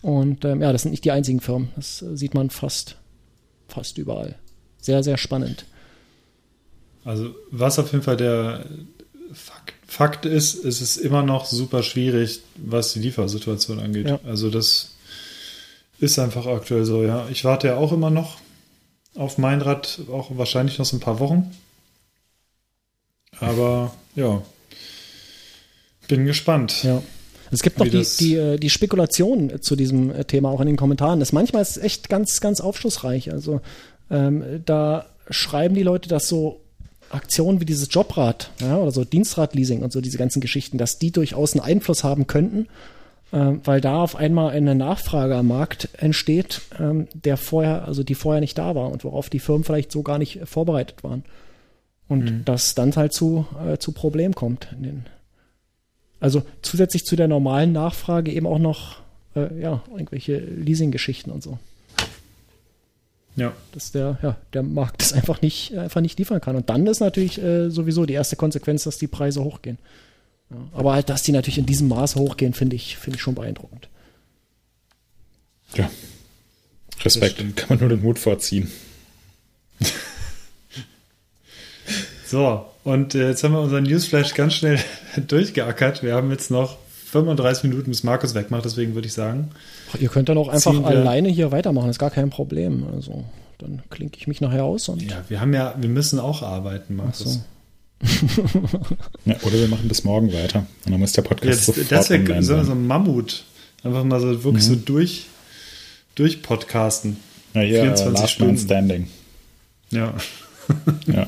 Und 0.02 0.44
ähm, 0.44 0.60
ja, 0.62 0.72
das 0.72 0.82
sind 0.82 0.90
nicht 0.90 1.04
die 1.04 1.12
einzigen 1.12 1.40
Firmen. 1.40 1.68
Das 1.76 2.02
äh, 2.02 2.16
sieht 2.16 2.34
man 2.34 2.50
fast, 2.50 2.96
fast 3.68 3.98
überall. 3.98 4.34
Sehr, 4.78 5.04
sehr 5.04 5.16
spannend. 5.16 5.64
Also, 7.04 7.34
was 7.52 7.78
auf 7.78 7.92
jeden 7.92 8.02
Fall 8.02 8.16
der 8.16 8.66
Fakt, 9.32 9.74
Fakt 9.86 10.26
ist, 10.26 10.54
ist 10.54 10.80
es 10.80 10.96
immer 10.96 11.22
noch 11.22 11.46
super 11.46 11.84
schwierig, 11.84 12.40
was 12.56 12.94
die 12.94 13.00
Liefersituation 13.00 13.78
angeht. 13.78 14.08
Ja. 14.08 14.18
Also, 14.24 14.50
das 14.50 14.91
ist 16.02 16.18
einfach 16.18 16.46
aktuell 16.46 16.84
so, 16.84 17.04
ja. 17.04 17.26
Ich 17.30 17.44
warte 17.44 17.68
ja 17.68 17.76
auch 17.76 17.92
immer 17.92 18.10
noch 18.10 18.38
auf 19.14 19.38
mein 19.38 19.62
Rad, 19.62 20.00
auch 20.10 20.36
wahrscheinlich 20.36 20.78
noch 20.78 20.84
so 20.84 20.96
ein 20.96 21.00
paar 21.00 21.20
Wochen. 21.20 21.54
Aber 23.38 23.94
ja, 24.16 24.42
bin 26.08 26.26
gespannt. 26.26 26.82
Ja. 26.82 27.02
Es 27.52 27.62
gibt 27.62 27.78
noch 27.78 27.86
die, 27.86 28.04
die, 28.18 28.34
äh, 28.34 28.58
die 28.58 28.70
Spekulation 28.70 29.60
zu 29.60 29.76
diesem 29.76 30.10
äh, 30.10 30.24
Thema 30.24 30.48
auch 30.48 30.60
in 30.60 30.66
den 30.66 30.76
Kommentaren. 30.76 31.20
Das 31.20 31.32
manchmal 31.32 31.62
ist 31.62 31.76
echt 31.76 32.08
ganz, 32.08 32.40
ganz 32.40 32.60
aufschlussreich. 32.60 33.30
Also 33.30 33.60
ähm, 34.10 34.62
da 34.64 35.06
schreiben 35.30 35.74
die 35.74 35.82
Leute, 35.82 36.08
dass 36.08 36.26
so 36.26 36.60
Aktionen 37.10 37.60
wie 37.60 37.64
dieses 37.64 37.88
Jobrad 37.90 38.50
ja, 38.60 38.76
oder 38.78 38.90
so 38.90 39.04
Dienstradleasing 39.04 39.82
und 39.82 39.92
so 39.92 40.00
diese 40.00 40.18
ganzen 40.18 40.40
Geschichten, 40.40 40.78
dass 40.78 40.98
die 40.98 41.12
durchaus 41.12 41.52
einen 41.52 41.60
Einfluss 41.60 42.02
haben 42.02 42.26
könnten, 42.26 42.66
weil 43.64 43.80
da 43.80 44.02
auf 44.02 44.14
einmal 44.14 44.50
eine 44.50 44.74
Nachfrage 44.74 45.36
am 45.36 45.48
Markt 45.48 45.88
entsteht, 45.98 46.60
ähm, 46.78 47.08
der 47.14 47.36
vorher, 47.36 47.86
also 47.86 48.02
die 48.02 48.14
vorher 48.14 48.40
nicht 48.40 48.58
da 48.58 48.74
war 48.74 48.90
und 48.90 49.04
worauf 49.04 49.30
die 49.30 49.40
Firmen 49.40 49.64
vielleicht 49.64 49.90
so 49.90 50.02
gar 50.02 50.18
nicht 50.18 50.40
vorbereitet 50.44 51.02
waren. 51.02 51.24
Und 52.08 52.24
mhm. 52.24 52.44
das 52.44 52.74
dann 52.74 52.94
halt 52.94 53.12
zu, 53.12 53.46
äh, 53.66 53.78
zu 53.78 53.92
Problemen 53.92 54.34
kommt 54.34 54.68
also 56.22 56.42
zusätzlich 56.62 57.04
zu 57.04 57.16
der 57.16 57.26
normalen 57.26 57.72
Nachfrage 57.72 58.30
eben 58.30 58.46
auch 58.46 58.60
noch 58.60 58.98
äh, 59.34 59.60
ja, 59.60 59.82
irgendwelche 59.90 60.38
Leasing-Geschichten 60.38 61.32
und 61.32 61.42
so. 61.42 61.58
Ja. 63.34 63.52
Dass 63.72 63.90
der, 63.90 64.18
ja, 64.22 64.36
der 64.52 64.62
Markt 64.62 65.00
das 65.02 65.12
einfach 65.12 65.42
nicht, 65.42 65.76
einfach 65.76 66.00
nicht 66.00 66.18
liefern 66.18 66.40
kann. 66.40 66.54
Und 66.54 66.70
dann 66.70 66.86
ist 66.86 67.00
natürlich 67.00 67.42
äh, 67.42 67.70
sowieso 67.70 68.06
die 68.06 68.14
erste 68.14 68.36
Konsequenz, 68.36 68.84
dass 68.84 68.98
die 68.98 69.08
Preise 69.08 69.42
hochgehen. 69.42 69.78
Aber 70.72 70.92
halt, 70.94 71.08
dass 71.08 71.22
die 71.22 71.32
natürlich 71.32 71.58
in 71.58 71.66
diesem 71.66 71.88
Maße 71.88 72.18
hochgehen, 72.18 72.54
finde 72.54 72.76
ich, 72.76 72.96
finde 72.96 73.16
ich 73.16 73.22
schon 73.22 73.34
beeindruckend. 73.34 73.88
Ja. 75.74 75.90
Respekt, 77.04 77.56
kann 77.56 77.68
man 77.68 77.78
nur 77.78 77.88
den 77.88 78.02
Hut 78.02 78.18
vorziehen. 78.18 78.70
so, 82.26 82.66
und 82.84 83.14
äh, 83.14 83.28
jetzt 83.28 83.42
haben 83.42 83.52
wir 83.52 83.60
unseren 83.60 83.84
Newsflash 83.84 84.34
ganz 84.34 84.54
schnell 84.54 84.78
durchgeackert. 85.26 86.02
Wir 86.02 86.14
haben 86.14 86.30
jetzt 86.30 86.50
noch 86.50 86.76
35 87.12 87.64
Minuten, 87.64 87.90
bis 87.90 88.04
Markus 88.04 88.34
wegmacht, 88.34 88.64
deswegen 88.64 88.94
würde 88.94 89.06
ich 89.06 89.12
sagen. 89.14 89.50
Ach, 89.92 90.00
ihr 90.00 90.08
könnt 90.08 90.28
dann 90.28 90.38
auch 90.38 90.48
einfach 90.48 90.82
alleine 90.84 91.28
hier 91.28 91.52
weitermachen, 91.52 91.90
ist 91.90 91.98
gar 91.98 92.10
kein 92.10 92.30
Problem. 92.30 92.86
Also 92.94 93.24
dann 93.58 93.82
klinke 93.90 94.16
ich 94.18 94.26
mich 94.26 94.40
nachher 94.40 94.64
aus. 94.64 94.88
Und 94.88 95.02
ja, 95.02 95.22
wir 95.28 95.40
haben 95.40 95.52
ja, 95.54 95.74
wir 95.78 95.88
müssen 95.88 96.18
auch 96.18 96.42
arbeiten, 96.42 96.96
Markus. 96.96 97.40
ja, 99.24 99.36
oder 99.42 99.52
wir 99.52 99.68
machen 99.68 99.88
bis 99.88 100.04
morgen 100.04 100.32
weiter. 100.32 100.66
Und 100.84 100.92
dann 100.92 101.00
muss 101.00 101.12
der 101.12 101.22
Podcast 101.22 101.68
ja, 101.68 101.74
das, 101.74 101.88
das 101.88 102.10
wäre 102.10 102.42
so, 102.42 102.62
so 102.62 102.72
ein 102.72 102.86
Mammut. 102.86 103.44
Einfach 103.84 104.04
mal 104.04 104.20
so 104.20 104.44
wirklich 104.44 104.64
mhm. 104.68 104.74
so 104.74 104.76
durch, 104.76 105.26
durch 106.14 106.42
podcasten. 106.42 107.16
Ja, 107.54 107.60
hier 107.62 107.82
24 107.82 108.20
Last 108.20 108.32
Stunden. 108.32 108.54
Man 108.54 108.64
Standing. 108.64 109.06
Ja. 109.90 110.14
ja. 111.06 111.26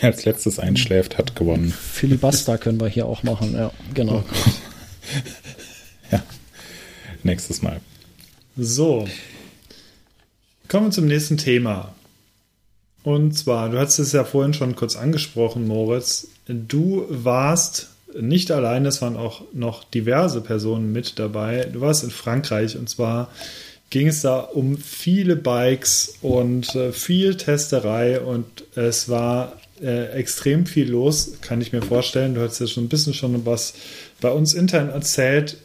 Wer 0.00 0.10
als 0.10 0.24
letztes 0.24 0.58
einschläft, 0.58 1.18
hat 1.18 1.36
gewonnen. 1.36 1.72
Filibuster 1.72 2.58
können 2.58 2.80
wir 2.80 2.88
hier 2.88 3.06
auch 3.06 3.22
machen, 3.22 3.54
ja, 3.54 3.70
genau. 3.92 4.24
ja, 6.10 6.22
nächstes 7.22 7.62
Mal. 7.62 7.80
So, 8.56 9.06
kommen 10.68 10.86
wir 10.86 10.90
zum 10.92 11.06
nächsten 11.06 11.36
Thema. 11.36 11.94
Und 13.02 13.32
zwar, 13.36 13.68
du 13.70 13.78
hast 13.78 13.98
es 13.98 14.12
ja 14.12 14.24
vorhin 14.24 14.54
schon 14.54 14.76
kurz 14.76 14.96
angesprochen, 14.96 15.66
Moritz. 15.66 16.28
Du 16.46 17.06
warst 17.08 17.88
nicht 18.20 18.50
allein, 18.50 18.86
es 18.86 19.02
waren 19.02 19.16
auch 19.16 19.42
noch 19.52 19.84
diverse 19.84 20.40
Personen 20.40 20.92
mit 20.92 21.18
dabei. 21.18 21.68
Du 21.72 21.80
warst 21.80 22.04
in 22.04 22.10
Frankreich 22.10 22.76
und 22.76 22.88
zwar 22.88 23.30
ging 23.90 24.08
es 24.08 24.22
da 24.22 24.38
um 24.38 24.78
viele 24.78 25.36
Bikes 25.36 26.14
und 26.22 26.74
äh, 26.74 26.92
viel 26.92 27.36
Testerei 27.36 28.20
und 28.20 28.46
es 28.74 29.08
war 29.08 29.60
äh, 29.82 30.12
extrem 30.12 30.64
viel 30.64 30.90
los, 30.90 31.32
kann 31.40 31.60
ich 31.60 31.72
mir 31.72 31.82
vorstellen. 31.82 32.34
Du 32.34 32.40
hast 32.40 32.58
ja 32.58 32.66
schon 32.66 32.84
ein 32.84 32.88
bisschen 32.88 33.14
schon 33.14 33.44
was 33.44 33.74
bei 34.20 34.30
uns 34.30 34.54
intern 34.54 34.88
erzählt. 34.88 35.58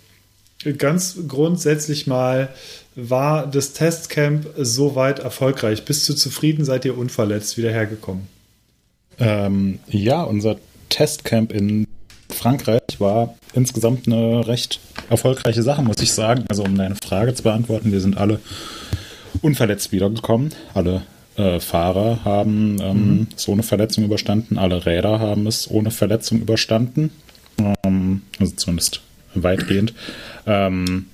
Ganz 0.78 1.18
grundsätzlich 1.28 2.08
mal, 2.08 2.50
war 2.98 3.46
das 3.46 3.74
Testcamp 3.74 4.48
soweit 4.58 5.20
erfolgreich? 5.20 5.86
Bist 5.86 6.10
du 6.10 6.16
zufrieden? 6.16 6.66
Seid 6.66 6.84
ihr 6.84 6.98
unverletzt 6.98 7.56
wieder 7.58 7.72
hergekommen? 7.72 8.28
Ähm, 9.20 9.78
ja, 9.88 10.24
unser 10.24 10.58
Testcamp 10.90 11.54
in 11.54 11.86
Frankreich 12.30 12.82
war 12.98 13.36
insgesamt 13.54 14.08
eine 14.08 14.48
recht 14.48 14.80
erfolgreiche 15.12 15.62
Sache, 15.62 15.84
muss 15.84 16.02
ich 16.02 16.12
sagen. 16.12 16.46
Also 16.50 16.64
um 16.64 16.76
deine 16.76 16.96
Frage 16.96 17.36
zu 17.36 17.44
beantworten, 17.44 17.92
wir 17.92 18.02
sind 18.02 18.18
alle 18.18 18.40
unverletzt 19.44 19.92
wiedergekommen, 19.92 20.54
alle 20.74 21.04
äh, 21.36 21.60
Fahrer 21.60 22.26
haben 22.26 22.78
ähm, 22.82 22.98
mhm. 22.98 23.28
so 23.36 23.52
eine 23.52 23.62
Verletzung 23.62 24.06
überstanden, 24.06 24.58
alle 24.58 24.88
Räder 24.88 25.20
haben 25.20 25.46
es 25.46 25.70
ohne 25.70 25.92
Verletzung 25.92 26.42
überstanden, 26.42 27.12
ähm, 27.86 28.24
also 28.40 28.56
zumindest 28.56 29.02
weitgehend. 29.36 29.94
Ähm, 30.48 31.06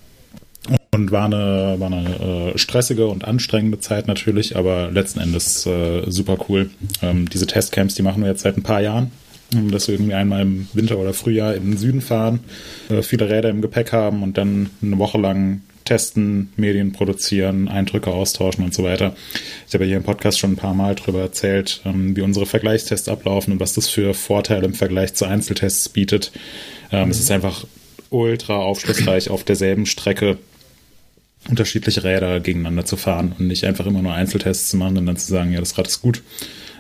und 0.94 1.12
war 1.12 1.26
eine, 1.26 1.76
war 1.80 1.92
eine 1.92 2.54
äh, 2.54 2.58
stressige 2.58 3.08
und 3.08 3.26
anstrengende 3.26 3.80
Zeit 3.80 4.08
natürlich, 4.08 4.56
aber 4.56 4.92
letzten 4.92 5.20
Endes 5.20 5.66
äh, 5.66 6.04
super 6.10 6.38
cool. 6.48 6.70
Ähm, 7.02 7.30
diese 7.30 7.48
Testcamps, 7.48 7.96
die 7.96 8.02
machen 8.02 8.22
wir 8.22 8.30
jetzt 8.30 8.44
seit 8.44 8.58
ein 8.58 8.64
paar 8.64 8.82
Jahren 8.82 9.12
dass 9.72 9.88
wir 9.88 9.96
irgendwie 9.96 10.14
einmal 10.14 10.42
im 10.42 10.68
Winter 10.74 10.98
oder 10.98 11.14
Frühjahr 11.14 11.54
in 11.54 11.72
den 11.72 11.78
Süden 11.78 12.02
fahren, 12.02 12.40
äh, 12.90 13.02
viele 13.02 13.30
Räder 13.30 13.50
im 13.50 13.62
Gepäck 13.62 13.92
haben 13.92 14.24
und 14.24 14.38
dann 14.38 14.70
eine 14.82 14.98
Woche 14.98 15.20
lang 15.20 15.62
testen, 15.86 16.52
Medien 16.56 16.94
produzieren, 16.94 17.68
Eindrücke 17.68 18.10
austauschen 18.10 18.64
und 18.64 18.74
so 18.74 18.84
weiter. 18.84 19.16
Ich 19.68 19.74
habe 19.74 19.86
hier 19.86 19.98
im 19.98 20.04
Podcast 20.04 20.40
schon 20.40 20.54
ein 20.54 20.58
paar 20.58 20.74
Mal 20.74 20.96
darüber 20.96 21.22
erzählt, 21.22 21.82
ähm, 21.86 22.16
wie 22.16 22.22
unsere 22.22 22.46
Vergleichstests 22.46 23.10
ablaufen 23.10 23.54
und 23.54 23.60
was 23.60 23.74
das 23.74 23.90
für 23.90 24.14
Vorteile 24.14 24.66
im 24.66 24.74
Vergleich 24.74 25.14
zu 25.14 25.26
Einzeltests 25.26 25.90
bietet. 25.90 26.32
Ähm. 26.92 27.10
Es 27.10 27.20
ist 27.20 27.32
einfach 27.32 27.66
ultra 28.10 28.56
aufschlussreich, 28.56 29.30
auf 29.30 29.44
derselben 29.44 29.86
Strecke 29.86 30.38
unterschiedliche 31.50 32.04
Räder 32.04 32.40
gegeneinander 32.40 32.86
zu 32.86 32.96
fahren 32.96 33.36
und 33.38 33.48
nicht 33.48 33.66
einfach 33.66 33.86
immer 33.86 34.02
nur 34.02 34.14
Einzeltests 34.14 34.70
zu 34.70 34.78
machen 34.78 34.98
und 34.98 35.06
dann 35.06 35.18
zu 35.18 35.28
sagen, 35.28 35.52
ja, 35.52 35.60
das 35.60 35.78
Rad 35.78 35.88
ist 35.88 36.02
gut, 36.02 36.22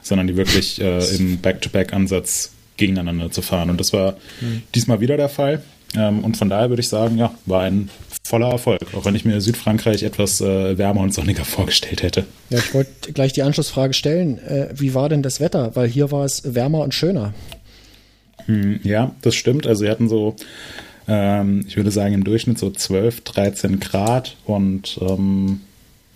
sondern 0.01 0.27
die 0.27 0.37
wirklich 0.37 0.79
äh, 0.81 0.99
im 1.15 1.39
Back-to-Back-Ansatz 1.39 2.51
gegeneinander 2.77 3.31
zu 3.31 3.41
fahren. 3.41 3.69
Und 3.69 3.79
das 3.79 3.93
war 3.93 4.13
mhm. 4.41 4.63
diesmal 4.73 4.99
wieder 4.99 5.17
der 5.17 5.29
Fall. 5.29 5.61
Ähm, 5.95 6.23
und 6.23 6.37
von 6.37 6.49
daher 6.49 6.69
würde 6.69 6.81
ich 6.81 6.89
sagen, 6.89 7.17
ja, 7.17 7.33
war 7.45 7.63
ein 7.63 7.89
voller 8.23 8.49
Erfolg, 8.49 8.81
auch 8.93 9.05
wenn 9.05 9.15
ich 9.15 9.25
mir 9.25 9.41
Südfrankreich 9.41 10.03
etwas 10.03 10.39
äh, 10.41 10.77
wärmer 10.77 11.01
und 11.01 11.13
sonniger 11.13 11.45
vorgestellt 11.45 12.03
hätte. 12.03 12.25
Ja, 12.49 12.59
ich 12.59 12.73
wollte 12.73 13.11
gleich 13.13 13.33
die 13.33 13.43
Anschlussfrage 13.43 13.93
stellen. 13.93 14.39
Äh, 14.39 14.69
wie 14.73 14.93
war 14.93 15.09
denn 15.09 15.23
das 15.23 15.39
Wetter? 15.39 15.75
Weil 15.75 15.87
hier 15.87 16.11
war 16.11 16.25
es 16.25 16.55
wärmer 16.55 16.79
und 16.79 16.93
schöner. 16.93 17.33
Hm, 18.45 18.79
ja, 18.83 19.15
das 19.21 19.35
stimmt. 19.35 19.67
Also 19.67 19.83
wir 19.83 19.91
hatten 19.91 20.09
so, 20.09 20.35
ähm, 21.07 21.65
ich 21.67 21.75
würde 21.75 21.91
sagen, 21.91 22.13
im 22.13 22.23
Durchschnitt 22.23 22.57
so 22.57 22.69
12, 22.69 23.21
13 23.21 23.79
Grad 23.79 24.37
und 24.45 24.99
ähm, 25.01 25.61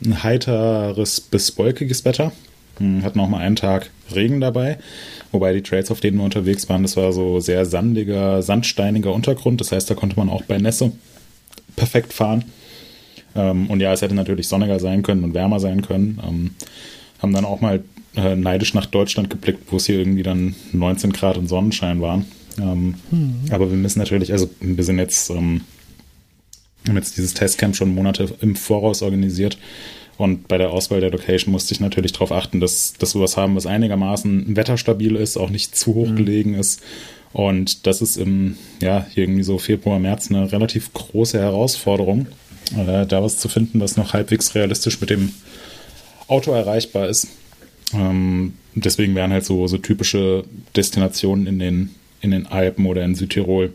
ein 0.04 0.24
heiteres 0.24 1.22
bis 1.22 1.58
wolkiges 1.58 2.06
Wetter. 2.06 2.32
Hm, 2.78 3.04
hatten 3.04 3.20
auch 3.20 3.28
mal 3.28 3.40
einen 3.40 3.56
Tag 3.56 3.90
Regen 4.14 4.40
dabei. 4.40 4.78
Wobei 5.32 5.54
die 5.54 5.62
Trails, 5.62 5.92
auf 5.92 6.00
denen 6.00 6.18
wir 6.18 6.24
unterwegs 6.24 6.70
waren, 6.70 6.84
das 6.84 6.96
war 6.96 7.12
so 7.12 7.40
sehr 7.40 7.66
sandiger, 7.66 8.42
sandsteiniger 8.42 9.14
Untergrund. 9.14 9.60
Das 9.60 9.72
heißt, 9.72 9.90
da 9.90 9.96
konnte 9.96 10.16
man 10.16 10.30
auch 10.30 10.44
bei 10.44 10.58
Nässe 10.58 10.92
perfekt 11.76 12.14
fahren. 12.14 12.46
Ähm, 13.36 13.70
und 13.70 13.80
ja, 13.82 13.92
es 13.92 14.02
hätte 14.02 14.16
natürlich 14.16 14.48
sonniger 14.48 14.80
sein 14.80 15.04
können 15.04 15.24
und 15.24 15.34
wärmer 15.34 15.60
sein 15.60 15.82
können. 15.82 16.22
Ähm, 16.26 16.52
haben 17.22 17.34
dann 17.34 17.46
auch 17.46 17.62
mal 17.62 17.84
äh, 18.16 18.36
neidisch 18.36 18.74
nach 18.74 18.86
Deutschland 18.86 19.30
geblickt, 19.30 19.72
wo 19.72 19.78
es 19.78 19.86
hier 19.86 19.98
irgendwie 19.98 20.24
dann 20.24 20.56
19 20.72 21.12
Grad 21.14 21.38
und 21.38 21.48
Sonnenschein 21.48 22.02
waren. 22.02 22.26
Ähm, 22.60 22.96
hm. 23.10 23.36
Aber 23.52 23.70
wir 23.70 23.78
müssen 23.78 24.00
natürlich, 24.00 24.32
also 24.32 24.50
wir 24.60 24.84
sind 24.84 25.00
jetzt, 25.00 25.30
ähm, 25.30 25.62
haben 26.88 26.96
jetzt 26.96 27.18
dieses 27.18 27.34
Testcamp 27.34 27.76
schon 27.76 27.94
Monate 27.94 28.36
im 28.42 28.56
Voraus 28.56 29.02
organisiert. 29.02 29.58
Und 30.18 30.48
bei 30.48 30.58
der 30.58 30.72
Auswahl 30.72 31.00
der 31.00 31.12
Location 31.12 31.52
musste 31.52 31.74
ich 31.74 31.80
natürlich 31.80 32.12
darauf 32.12 32.32
achten, 32.32 32.60
dass, 32.60 32.94
dass 32.94 33.14
wir 33.14 33.22
was 33.22 33.38
haben, 33.38 33.56
was 33.56 33.68
einigermaßen 33.68 34.56
wetterstabil 34.56 35.16
ist, 35.16 35.38
auch 35.38 35.52
nicht 35.52 35.76
zu 35.76 35.94
hoch 35.94 36.10
mhm. 36.10 36.16
gelegen 36.16 36.54
ist. 36.56 36.82
Und 37.34 37.86
das 37.86 38.02
ist 38.02 38.18
im, 38.18 38.58
ja, 38.82 39.06
irgendwie 39.14 39.44
so 39.44 39.60
Februar, 39.60 40.00
März 40.00 40.32
eine 40.32 40.52
relativ 40.52 40.92
große 40.94 41.38
Herausforderung, 41.38 42.26
äh, 42.76 43.06
da 43.06 43.22
was 43.22 43.38
zu 43.38 43.48
finden, 43.48 43.80
was 43.80 43.96
noch 43.96 44.14
halbwegs 44.14 44.56
realistisch 44.56 45.00
mit 45.00 45.12
dem 45.12 45.34
Auto 46.28 46.52
erreichbar 46.52 47.10
ist. 47.10 47.28
Ähm, 47.94 48.54
deswegen 48.74 49.14
wären 49.14 49.32
halt 49.32 49.46
so, 49.46 49.68
so 49.68 49.78
typische 49.78 50.46
Destinationen 50.76 51.48
in 51.48 51.60
den, 51.60 51.90
in 52.22 52.32
den 52.32 52.48
Alpen 52.48 52.86
oder 52.86 53.04
in 53.04 53.16
Südtirol 53.16 53.74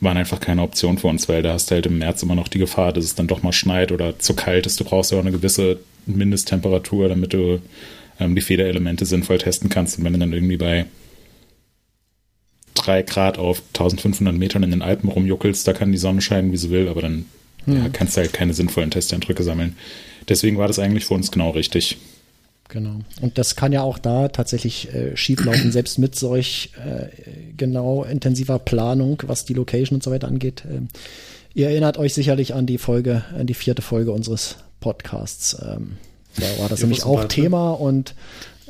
waren 0.00 0.16
einfach 0.16 0.40
keine 0.40 0.62
Option 0.62 0.98
für 0.98 1.08
uns, 1.08 1.28
weil 1.28 1.42
da 1.42 1.52
hast 1.52 1.70
du 1.70 1.74
halt 1.74 1.86
im 1.86 1.98
März 1.98 2.22
immer 2.22 2.34
noch 2.34 2.48
die 2.48 2.58
Gefahr, 2.58 2.92
dass 2.92 3.04
es 3.04 3.14
dann 3.14 3.26
doch 3.26 3.42
mal 3.42 3.52
schneit 3.52 3.92
oder 3.92 4.18
zu 4.18 4.34
kalt 4.34 4.66
ist. 4.66 4.78
Du 4.78 4.84
brauchst 4.84 5.12
ja 5.12 5.18
auch 5.18 5.22
eine 5.22 5.32
gewisse 5.32 5.78
Mindesttemperatur, 6.06 7.08
damit 7.08 7.32
du 7.32 7.60
ähm, 8.20 8.34
die 8.34 8.42
Federelemente 8.42 9.06
sinnvoll 9.06 9.38
testen 9.38 9.68
kannst. 9.68 9.98
Und 9.98 10.04
wenn 10.04 10.12
du 10.12 10.18
dann 10.18 10.32
irgendwie 10.32 10.56
bei 10.56 10.86
3 12.74 13.02
Grad 13.02 13.38
auf 13.38 13.62
1500 13.68 14.36
Metern 14.36 14.62
in 14.62 14.70
den 14.70 14.82
Alpen 14.82 15.08
rumjuckelst, 15.08 15.66
da 15.66 15.72
kann 15.72 15.92
die 15.92 15.98
Sonne 15.98 16.20
scheinen, 16.20 16.52
wie 16.52 16.56
sie 16.56 16.70
will, 16.70 16.88
aber 16.88 17.02
dann 17.02 17.26
hm. 17.64 17.76
ja, 17.76 17.88
kannst 17.88 18.16
du 18.16 18.20
halt 18.20 18.32
keine 18.32 18.54
sinnvollen 18.54 18.90
Testeindrücke 18.90 19.42
sammeln. 19.42 19.76
Deswegen 20.28 20.58
war 20.58 20.68
das 20.68 20.78
eigentlich 20.78 21.04
für 21.04 21.14
uns 21.14 21.30
genau 21.30 21.50
richtig. 21.50 21.98
Genau. 22.68 23.00
Und 23.20 23.38
das 23.38 23.56
kann 23.56 23.72
ja 23.72 23.82
auch 23.82 23.98
da 23.98 24.28
tatsächlich 24.28 24.92
äh, 24.94 25.16
schieflaufen, 25.16 25.72
selbst 25.72 25.98
mit 25.98 26.14
solch 26.16 26.72
äh, 26.84 27.08
genau 27.56 28.04
intensiver 28.04 28.58
Planung, 28.58 29.22
was 29.26 29.44
die 29.44 29.54
Location 29.54 29.96
und 29.96 30.02
so 30.02 30.10
weiter 30.10 30.28
angeht. 30.28 30.64
Ähm, 30.68 30.88
ihr 31.52 31.68
erinnert 31.68 31.98
euch 31.98 32.14
sicherlich 32.14 32.54
an 32.54 32.66
die 32.66 32.78
Folge, 32.78 33.24
an 33.38 33.46
die 33.46 33.54
vierte 33.54 33.82
Folge 33.82 34.12
unseres 34.12 34.56
Podcasts. 34.80 35.56
Ähm, 35.62 35.98
da 36.36 36.46
war 36.58 36.68
das 36.68 36.80
nämlich 36.80 37.04
auch 37.04 37.24
Thema 37.26 37.70
und 37.72 38.14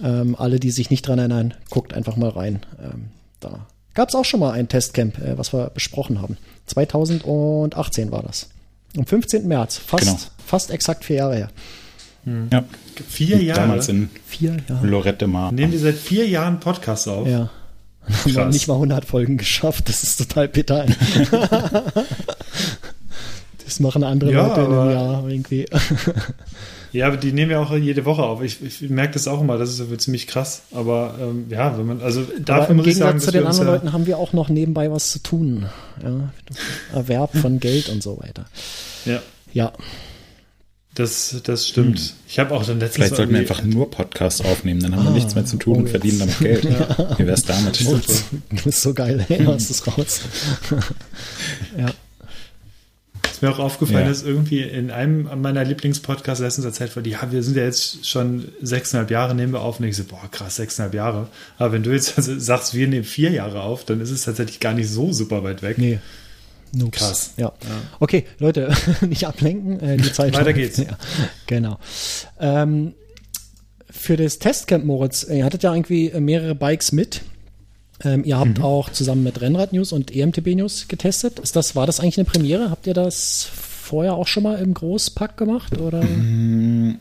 ähm, 0.02 0.36
alle, 0.38 0.60
die 0.60 0.70
sich 0.70 0.90
nicht 0.90 1.06
dran 1.06 1.18
erinnern, 1.18 1.54
guckt 1.70 1.94
einfach 1.94 2.16
mal 2.16 2.30
rein. 2.30 2.60
Ähm, 2.82 3.06
da 3.40 3.66
gab 3.94 4.08
es 4.08 4.14
auch 4.14 4.24
schon 4.24 4.40
mal 4.40 4.52
ein 4.52 4.68
Testcamp, 4.68 5.18
äh, 5.18 5.38
was 5.38 5.52
wir 5.52 5.70
besprochen 5.70 6.20
haben. 6.20 6.36
2018 6.66 8.10
war 8.10 8.22
das. 8.22 8.48
Am 8.96 9.06
15. 9.06 9.46
März, 9.48 9.76
fast, 9.78 10.04
genau. 10.04 10.18
fast 10.44 10.70
exakt 10.70 11.04
vier 11.04 11.16
Jahre 11.16 11.36
her. 11.36 11.50
Hm. 12.24 12.48
Ja. 12.52 12.64
Vier 13.08 13.42
Jahre? 13.42 13.60
Damals 13.60 13.88
in 13.88 14.10
vier 14.26 14.56
Jahre. 14.68 14.86
Lorette 14.86 15.26
Mar. 15.26 15.52
Nehmen 15.52 15.72
wir 15.72 15.78
seit 15.78 15.96
vier 15.96 16.28
Jahren 16.28 16.60
Podcasts 16.60 17.08
auf? 17.08 17.26
Ja. 17.26 17.50
Wir 18.24 18.42
haben 18.42 18.50
nicht 18.50 18.68
mal 18.68 18.74
100 18.74 19.04
Folgen 19.04 19.38
geschafft. 19.38 19.88
Das 19.88 20.02
ist 20.02 20.16
total 20.16 20.48
bitter. 20.48 20.84
das 23.64 23.80
machen 23.80 24.04
andere 24.04 24.30
ja, 24.32 24.46
Leute 24.46 24.60
in 24.60 24.66
einem 24.66 24.90
Jahr 24.90 25.28
irgendwie. 25.28 25.66
Ja, 26.94 27.08
aber 27.08 27.16
die 27.16 27.32
nehmen 27.32 27.50
wir 27.50 27.60
auch 27.60 27.74
jede 27.76 28.04
Woche 28.04 28.22
auf. 28.22 28.40
Ich, 28.40 28.62
ich 28.62 28.88
merke 28.88 29.14
das 29.14 29.26
auch 29.26 29.40
immer, 29.40 29.58
das 29.58 29.80
ist 29.80 30.00
ziemlich 30.00 30.28
krass. 30.28 30.62
Aber 30.72 31.16
ähm, 31.20 31.46
ja, 31.48 31.76
wenn 31.76 31.86
man, 31.86 32.00
also 32.00 32.22
dafür 32.38 32.66
aber 32.66 32.74
muss 32.74 32.86
ich 32.86 32.96
sagen, 32.96 33.18
zu 33.18 33.32
den 33.32 33.44
anderen 33.44 33.66
ja 33.66 33.72
Leuten 33.74 33.92
haben 33.92 34.06
wir 34.06 34.16
auch 34.16 34.32
noch 34.32 34.48
nebenbei 34.48 34.92
was 34.92 35.10
zu 35.10 35.18
tun. 35.18 35.66
Ja, 36.00 36.30
Erwerb 36.92 37.36
von 37.36 37.58
Geld 37.58 37.88
und 37.88 38.00
so 38.00 38.20
weiter. 38.20 38.44
Ja. 39.06 39.20
Ja. 39.52 39.72
Das, 40.94 41.40
das 41.42 41.68
stimmt. 41.68 41.98
Hm. 41.98 42.10
Ich 42.28 42.38
habe 42.38 42.54
auch 42.54 42.64
dann 42.64 42.78
letztens. 42.78 42.94
Vielleicht 42.94 43.16
sollten 43.16 43.32
wir 43.32 43.40
einfach 43.40 43.64
nur 43.64 43.90
Podcasts 43.90 44.40
aufnehmen, 44.40 44.80
dann 44.80 44.94
haben 44.94 45.02
ah, 45.02 45.10
wir 45.10 45.14
nichts 45.14 45.34
mehr 45.34 45.44
zu 45.44 45.56
tun 45.56 45.74
oh, 45.74 45.78
und 45.80 45.88
verdienen 45.88 46.20
damit 46.20 46.38
Geld. 46.38 46.64
Ja. 46.64 47.18
Wie 47.18 47.26
wär's 47.26 47.42
damit? 47.44 47.84
Oh, 47.86 47.98
du 48.50 48.62
bist 48.62 48.80
so 48.80 48.94
geil, 48.94 49.24
hey, 49.26 49.44
hast 49.44 49.70
es 49.70 49.86
raus. 49.86 50.20
ja. 51.78 51.92
Was 53.24 53.42
mir 53.42 53.50
auch 53.50 53.58
aufgefallen 53.58 54.06
ja. 54.06 54.12
ist, 54.12 54.24
irgendwie 54.24 54.62
in 54.62 54.92
einem 54.92 55.28
meiner 55.42 55.64
Lieblingspodcasts 55.64 56.40
letztens 56.40 56.64
erzählt 56.66 56.94
wurde, 56.94 57.10
ja, 57.10 57.32
wir 57.32 57.42
sind 57.42 57.56
ja 57.56 57.64
jetzt 57.64 58.06
schon 58.06 58.46
sechseinhalb 58.62 59.10
Jahre, 59.10 59.34
nehmen 59.34 59.52
wir 59.52 59.62
auf. 59.62 59.80
Und 59.80 59.86
ich 59.86 59.96
so, 59.96 60.04
boah, 60.04 60.30
krass, 60.30 60.54
sechseinhalb 60.54 60.94
Jahre. 60.94 61.26
Aber 61.58 61.72
wenn 61.72 61.82
du 61.82 61.90
jetzt 61.90 62.16
also 62.16 62.32
sagst, 62.38 62.74
wir 62.74 62.86
nehmen 62.86 63.04
vier 63.04 63.32
Jahre 63.32 63.62
auf, 63.62 63.84
dann 63.84 64.00
ist 64.00 64.10
es 64.10 64.22
tatsächlich 64.22 64.60
gar 64.60 64.74
nicht 64.74 64.88
so 64.88 65.12
super 65.12 65.42
weit 65.42 65.62
weg. 65.62 65.78
Nee. 65.78 65.98
Noobs. 66.74 66.98
Krass. 66.98 67.30
Ja. 67.36 67.46
ja. 67.46 67.82
Okay, 68.00 68.24
Leute, 68.38 68.72
nicht 69.08 69.26
ablenken. 69.26 69.80
Äh, 69.80 69.96
die 69.96 70.12
Zeit 70.12 70.34
Weiter 70.34 70.52
geht's. 70.52 70.78
Ja, 70.78 70.98
genau. 71.46 71.78
Ähm, 72.40 72.94
für 73.90 74.16
das 74.16 74.38
Testcamp, 74.38 74.84
Moritz, 74.84 75.24
ihr 75.24 75.44
hattet 75.44 75.62
ja 75.62 75.72
irgendwie 75.72 76.10
mehrere 76.18 76.54
Bikes 76.54 76.92
mit. 76.92 77.22
Ähm, 78.02 78.24
ihr 78.24 78.38
habt 78.38 78.58
mhm. 78.58 78.64
auch 78.64 78.90
zusammen 78.90 79.22
mit 79.22 79.40
Rennrad 79.40 79.72
News 79.72 79.92
und 79.92 80.14
EMTB 80.14 80.56
News 80.56 80.88
getestet. 80.88 81.38
Ist 81.38 81.56
das, 81.56 81.76
war 81.76 81.86
das 81.86 82.00
eigentlich 82.00 82.18
eine 82.18 82.24
Premiere? 82.24 82.70
Habt 82.70 82.86
ihr 82.86 82.94
das 82.94 83.48
vorher 83.52 84.14
auch 84.14 84.26
schon 84.26 84.42
mal 84.42 84.58
im 84.60 84.74
Großpack 84.74 85.36
gemacht? 85.36 85.78
Oder? 85.78 86.02
Mhm. 86.02 86.98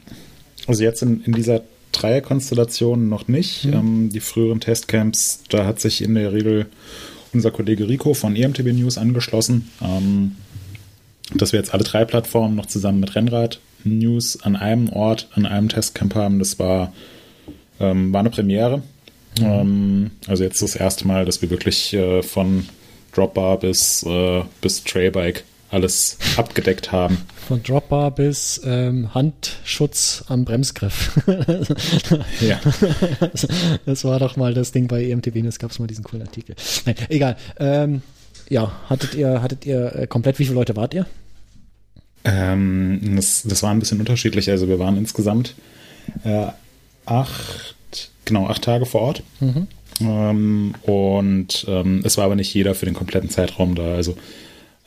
Also 0.67 0.83
jetzt 0.83 1.01
in, 1.01 1.23
in 1.23 1.33
dieser 1.33 1.61
Dreierkonstellation 1.93 3.09
noch 3.09 3.27
nicht. 3.27 3.65
Mhm. 3.65 3.73
Ähm, 3.73 4.09
die 4.11 4.19
früheren 4.19 4.59
Testcamps, 4.59 5.43
da 5.49 5.65
hat 5.65 5.79
sich 5.79 6.01
in 6.03 6.15
der 6.15 6.33
Regel 6.33 6.67
unser 7.33 7.51
Kollege 7.51 7.87
Rico 7.87 8.13
von 8.13 8.35
EMTB 8.35 8.73
News 8.73 8.97
angeschlossen, 8.97 9.69
ähm, 9.81 10.35
dass 11.35 11.51
wir 11.53 11.59
jetzt 11.59 11.73
alle 11.73 11.83
drei 11.83 12.05
Plattformen 12.05 12.55
noch 12.55 12.65
zusammen 12.65 12.99
mit 12.99 13.15
Rennrad 13.15 13.59
News 13.83 14.41
an 14.41 14.55
einem 14.55 14.89
Ort, 14.89 15.27
an 15.33 15.45
einem 15.45 15.69
Testcamp 15.69 16.15
haben. 16.15 16.39
Das 16.39 16.59
war, 16.59 16.93
ähm, 17.79 18.13
war 18.13 18.21
eine 18.21 18.29
Premiere. 18.29 18.77
Mhm. 19.39 19.45
Ähm, 19.45 20.11
also 20.27 20.43
jetzt 20.43 20.61
das 20.61 20.75
erste 20.75 21.07
Mal, 21.07 21.25
dass 21.25 21.41
wir 21.41 21.49
wirklich 21.49 21.93
äh, 21.93 22.21
von 22.21 22.67
Dropbar 23.13 23.59
bis, 23.59 24.03
äh, 24.03 24.41
bis 24.61 24.83
Trailbike 24.83 25.43
alles 25.73 26.17
abgedeckt 26.37 26.91
haben. 26.91 27.17
Von 27.47 27.61
Dropbar 27.63 28.11
bis 28.11 28.61
ähm, 28.63 29.13
Handschutz 29.13 30.23
am 30.27 30.45
Bremsgriff. 30.45 31.19
ja. 32.39 32.59
Das, 33.85 34.03
war 34.05 34.19
doch 34.19 34.37
mal 34.37 34.53
das 34.53 34.71
Ding 34.71 34.87
bei 34.87 35.03
EMTB, 35.03 35.37
es 35.45 35.59
gab 35.59 35.77
mal 35.79 35.87
diesen 35.87 36.03
coolen 36.03 36.25
Artikel. 36.25 36.55
Nein, 36.85 36.95
egal. 37.09 37.37
Ähm, 37.57 38.01
ja, 38.49 38.71
hattet 38.89 39.15
ihr, 39.15 39.41
hattet 39.41 39.65
ihr 39.65 39.95
äh, 39.95 40.07
komplett, 40.07 40.39
wie 40.39 40.45
viele 40.45 40.55
Leute 40.55 40.75
wart 40.75 40.93
ihr? 40.93 41.05
Ähm, 42.23 43.15
das, 43.15 43.43
das 43.43 43.63
war 43.63 43.71
ein 43.71 43.79
bisschen 43.79 43.99
unterschiedlich. 43.99 44.49
Also 44.49 44.67
wir 44.67 44.79
waren 44.79 44.97
insgesamt 44.97 45.55
äh, 46.23 46.47
acht, 47.05 47.75
genau, 48.25 48.47
acht 48.47 48.61
Tage 48.63 48.85
vor 48.85 49.01
Ort. 49.01 49.23
Mhm. 49.39 49.67
Ähm, 50.01 50.73
und 50.83 51.65
ähm, 51.67 52.01
es 52.03 52.17
war 52.17 52.25
aber 52.25 52.35
nicht 52.35 52.53
jeder 52.53 52.75
für 52.75 52.85
den 52.85 52.95
kompletten 52.95 53.29
Zeitraum 53.29 53.75
da. 53.75 53.95
Also 53.95 54.15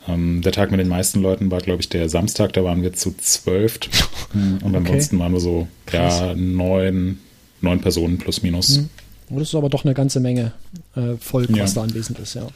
ähm, 0.07 0.41
der 0.41 0.51
Tag 0.51 0.71
mit 0.71 0.79
den 0.79 0.87
meisten 0.87 1.21
Leuten 1.21 1.51
war, 1.51 1.59
glaube 1.59 1.81
ich, 1.81 1.89
der 1.89 2.09
Samstag, 2.09 2.53
da 2.53 2.63
waren 2.63 2.81
wir 2.81 2.93
zu 2.93 3.15
zwölf. 3.17 3.79
und 4.33 4.63
okay. 4.63 4.75
ansonsten 4.75 5.19
waren 5.19 5.33
wir 5.33 5.39
so 5.39 5.67
ja, 5.91 6.33
neun, 6.35 7.19
neun 7.61 7.81
Personen 7.81 8.17
plus 8.17 8.43
minus. 8.43 8.77
Mhm. 8.77 8.89
Das 9.29 9.49
ist 9.49 9.55
aber 9.55 9.69
doch 9.69 9.83
eine 9.83 9.93
ganze 9.93 10.19
Menge 10.19 10.53
äh, 10.95 11.15
Volk, 11.19 11.49
ja. 11.49 11.63
was 11.63 11.73
da 11.73 11.83
anwesend 11.83 12.19
ist, 12.19 12.35
ja. 12.35 12.47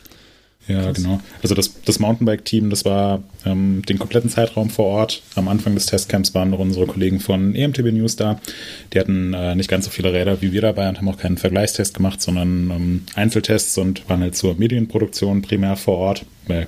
Ja, 0.68 0.84
Krass. 0.84 0.97
genau. 0.97 1.20
Also 1.41 1.56
das, 1.56 1.82
das 1.84 1.99
Mountainbike-Team, 1.99 2.70
das 2.70 2.86
war 2.86 3.24
ähm, 3.45 3.82
den 3.88 3.97
kompletten 3.97 4.30
Zeitraum 4.30 4.70
vor 4.70 4.86
Ort. 4.86 5.24
Am 5.36 5.47
Anfang 5.47 5.74
des 5.74 5.88
Testcamps 5.88 6.36
waren 6.36 6.52
noch 6.52 6.60
unsere 6.60 6.86
Kollegen 6.86 7.20
von 7.20 7.56
EMTB 7.56 7.91
News 7.91 8.16
da. 8.16 8.39
Die 8.93 8.99
hatten 8.99 9.34
äh, 9.34 9.56
nicht 9.56 9.70
ganz 9.70 9.86
so 9.86 9.91
viele 9.91 10.14
Räder 10.14 10.41
wie 10.41 10.52
wir 10.54 10.62
dabei 10.62 10.88
und 10.88 10.97
haben 10.97 11.10
auch 11.10 11.18
keinen 11.18 11.38
Vergleichstest 11.38 11.95
gemacht, 11.95 12.22
sondern 12.22 12.70
ähm, 12.70 13.04
Einzeltests 13.16 13.78
und 13.80 14.08
waren 14.08 14.22
halt 14.22 14.36
zur 14.36 14.56
Medienproduktion 14.56 15.41
primär 15.41 15.76
vor 15.78 15.97
Ort, 15.97 16.26
weil 16.47 16.68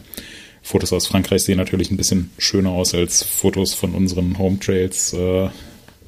Fotos 0.63 0.93
aus 0.93 1.07
Frankreich 1.07 1.43
sehen 1.43 1.57
natürlich 1.57 1.91
ein 1.91 1.97
bisschen 1.97 2.31
schöner 2.37 2.71
aus 2.71 2.95
als 2.95 3.21
Fotos 3.21 3.73
von 3.73 3.93
unseren 3.93 4.39
Home 4.39 4.59
Trails, 4.59 5.13
äh, 5.13 5.49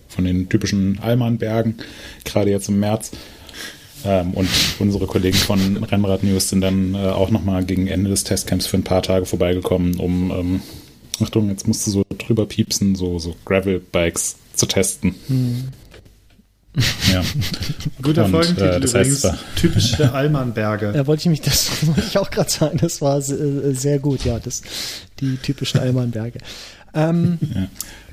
von 0.07 0.23
den 0.23 0.47
typischen 0.47 0.97
Alman-Bergen, 0.99 1.75
gerade 2.23 2.49
jetzt 2.49 2.69
im 2.69 2.79
März. 2.79 3.11
Ähm, 4.05 4.31
und 4.33 4.47
unsere 4.79 5.07
Kollegen 5.07 5.37
von 5.37 5.83
Rennrad 5.83 6.23
News 6.23 6.49
sind 6.49 6.61
dann 6.61 6.95
äh, 6.95 6.99
auch 6.99 7.31
nochmal 7.31 7.65
gegen 7.65 7.87
Ende 7.87 8.09
des 8.09 8.23
Testcamps 8.23 8.65
für 8.65 8.77
ein 8.77 8.83
paar 8.83 9.01
Tage 9.01 9.25
vorbeigekommen, 9.25 9.99
um, 9.99 10.31
ähm, 10.31 10.61
Achtung, 11.21 11.49
jetzt 11.49 11.67
musst 11.67 11.85
du 11.87 11.91
so 11.91 12.05
drüber 12.17 12.45
piepsen, 12.45 12.95
so, 12.95 13.19
so 13.19 13.35
Gravel-Bikes 13.45 14.37
zu 14.53 14.65
testen. 14.65 15.15
Hm. 15.27 15.69
Ja. 17.11 17.23
Guter 18.01 18.25
und, 18.25 18.31
Folgentitel 18.31 18.69
äh, 18.69 18.79
das 18.79 18.91
übrigens. 18.91 19.23
Heißt, 19.23 19.37
typische 19.55 20.11
Allmannberge. 20.13 20.91
Da 20.91 21.07
wollte 21.07 21.21
ich 21.21 21.29
mich, 21.29 21.41
das 21.41 21.87
wollte 21.87 22.03
ich 22.07 22.17
auch 22.17 22.29
gerade 22.29 22.49
sagen, 22.49 22.77
das 22.77 23.01
war 23.01 23.21
sehr, 23.21 23.73
sehr, 23.73 23.99
gut, 23.99 24.25
ja, 24.25 24.39
das, 24.39 24.61
die 25.19 25.37
typischen 25.37 25.79
Allmannberge. 25.79 26.39
Ähm, 26.93 27.37
ja. 27.41 27.67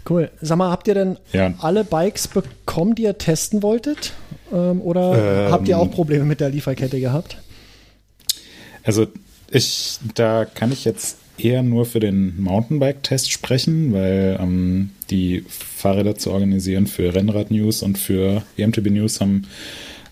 Cool. 0.08 0.30
Sag 0.40 0.58
mal, 0.58 0.70
habt 0.70 0.88
ihr 0.88 0.94
denn 0.94 1.18
ja. 1.32 1.54
alle 1.58 1.84
Bikes 1.84 2.28
bekommen, 2.28 2.94
die 2.94 3.04
ihr 3.04 3.18
testen 3.18 3.62
wolltet? 3.62 4.12
Ähm, 4.52 4.80
oder 4.80 5.46
ähm, 5.46 5.52
habt 5.52 5.68
ihr 5.68 5.78
auch 5.78 5.90
Probleme 5.90 6.24
mit 6.24 6.40
der 6.40 6.50
Lieferkette 6.50 6.98
gehabt? 7.00 7.38
Also 8.84 9.06
ich, 9.50 9.98
da 10.14 10.44
kann 10.44 10.72
ich 10.72 10.84
jetzt 10.84 11.16
eher 11.38 11.62
nur 11.62 11.86
für 11.86 12.00
den 12.00 12.40
Mountainbike-Test 12.40 13.30
sprechen, 13.30 13.92
weil 13.92 14.38
ähm, 14.40 14.90
die 15.10 15.44
Fahrräder 15.48 16.16
zu 16.16 16.30
organisieren 16.30 16.86
für 16.86 17.14
Rennrad 17.14 17.50
News 17.50 17.82
und 17.82 17.98
für 17.98 18.42
EMTB 18.56 18.90
News 18.90 19.20
haben 19.20 19.46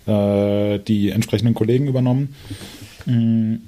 äh, 0.07 0.79
die 0.79 1.11
entsprechenden 1.11 1.55
Kollegen 1.55 1.87
übernommen. 1.87 2.35
Mhm. 3.07 3.63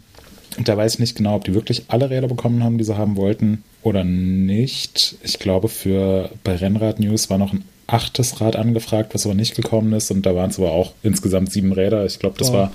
Da 0.64 0.76
weiß 0.76 0.94
ich 0.94 1.00
nicht 1.00 1.16
genau, 1.16 1.36
ob 1.36 1.44
die 1.44 1.54
wirklich 1.54 1.84
alle 1.88 2.10
Räder 2.10 2.28
bekommen 2.28 2.62
haben, 2.62 2.76
die 2.76 2.84
sie 2.84 2.96
haben 2.96 3.16
wollten 3.16 3.64
oder 3.82 4.04
nicht. 4.04 5.16
Ich 5.22 5.38
glaube, 5.38 5.68
für 5.68 6.30
bei 6.44 6.56
Rennrad 6.56 7.00
News 7.00 7.30
war 7.30 7.38
noch 7.38 7.54
ein 7.54 7.64
achtes 7.86 8.40
Rad 8.40 8.56
angefragt, 8.56 9.14
was 9.14 9.24
aber 9.24 9.34
nicht 9.34 9.54
gekommen 9.54 9.92
ist. 9.94 10.10
Und 10.10 10.26
da 10.26 10.34
waren 10.34 10.50
es 10.50 10.58
aber 10.58 10.72
auch 10.72 10.92
insgesamt 11.02 11.52
sieben 11.52 11.72
Räder. 11.72 12.04
Ich 12.04 12.18
glaube, 12.18 12.36
das 12.38 12.50
oh. 12.50 12.54
war 12.54 12.72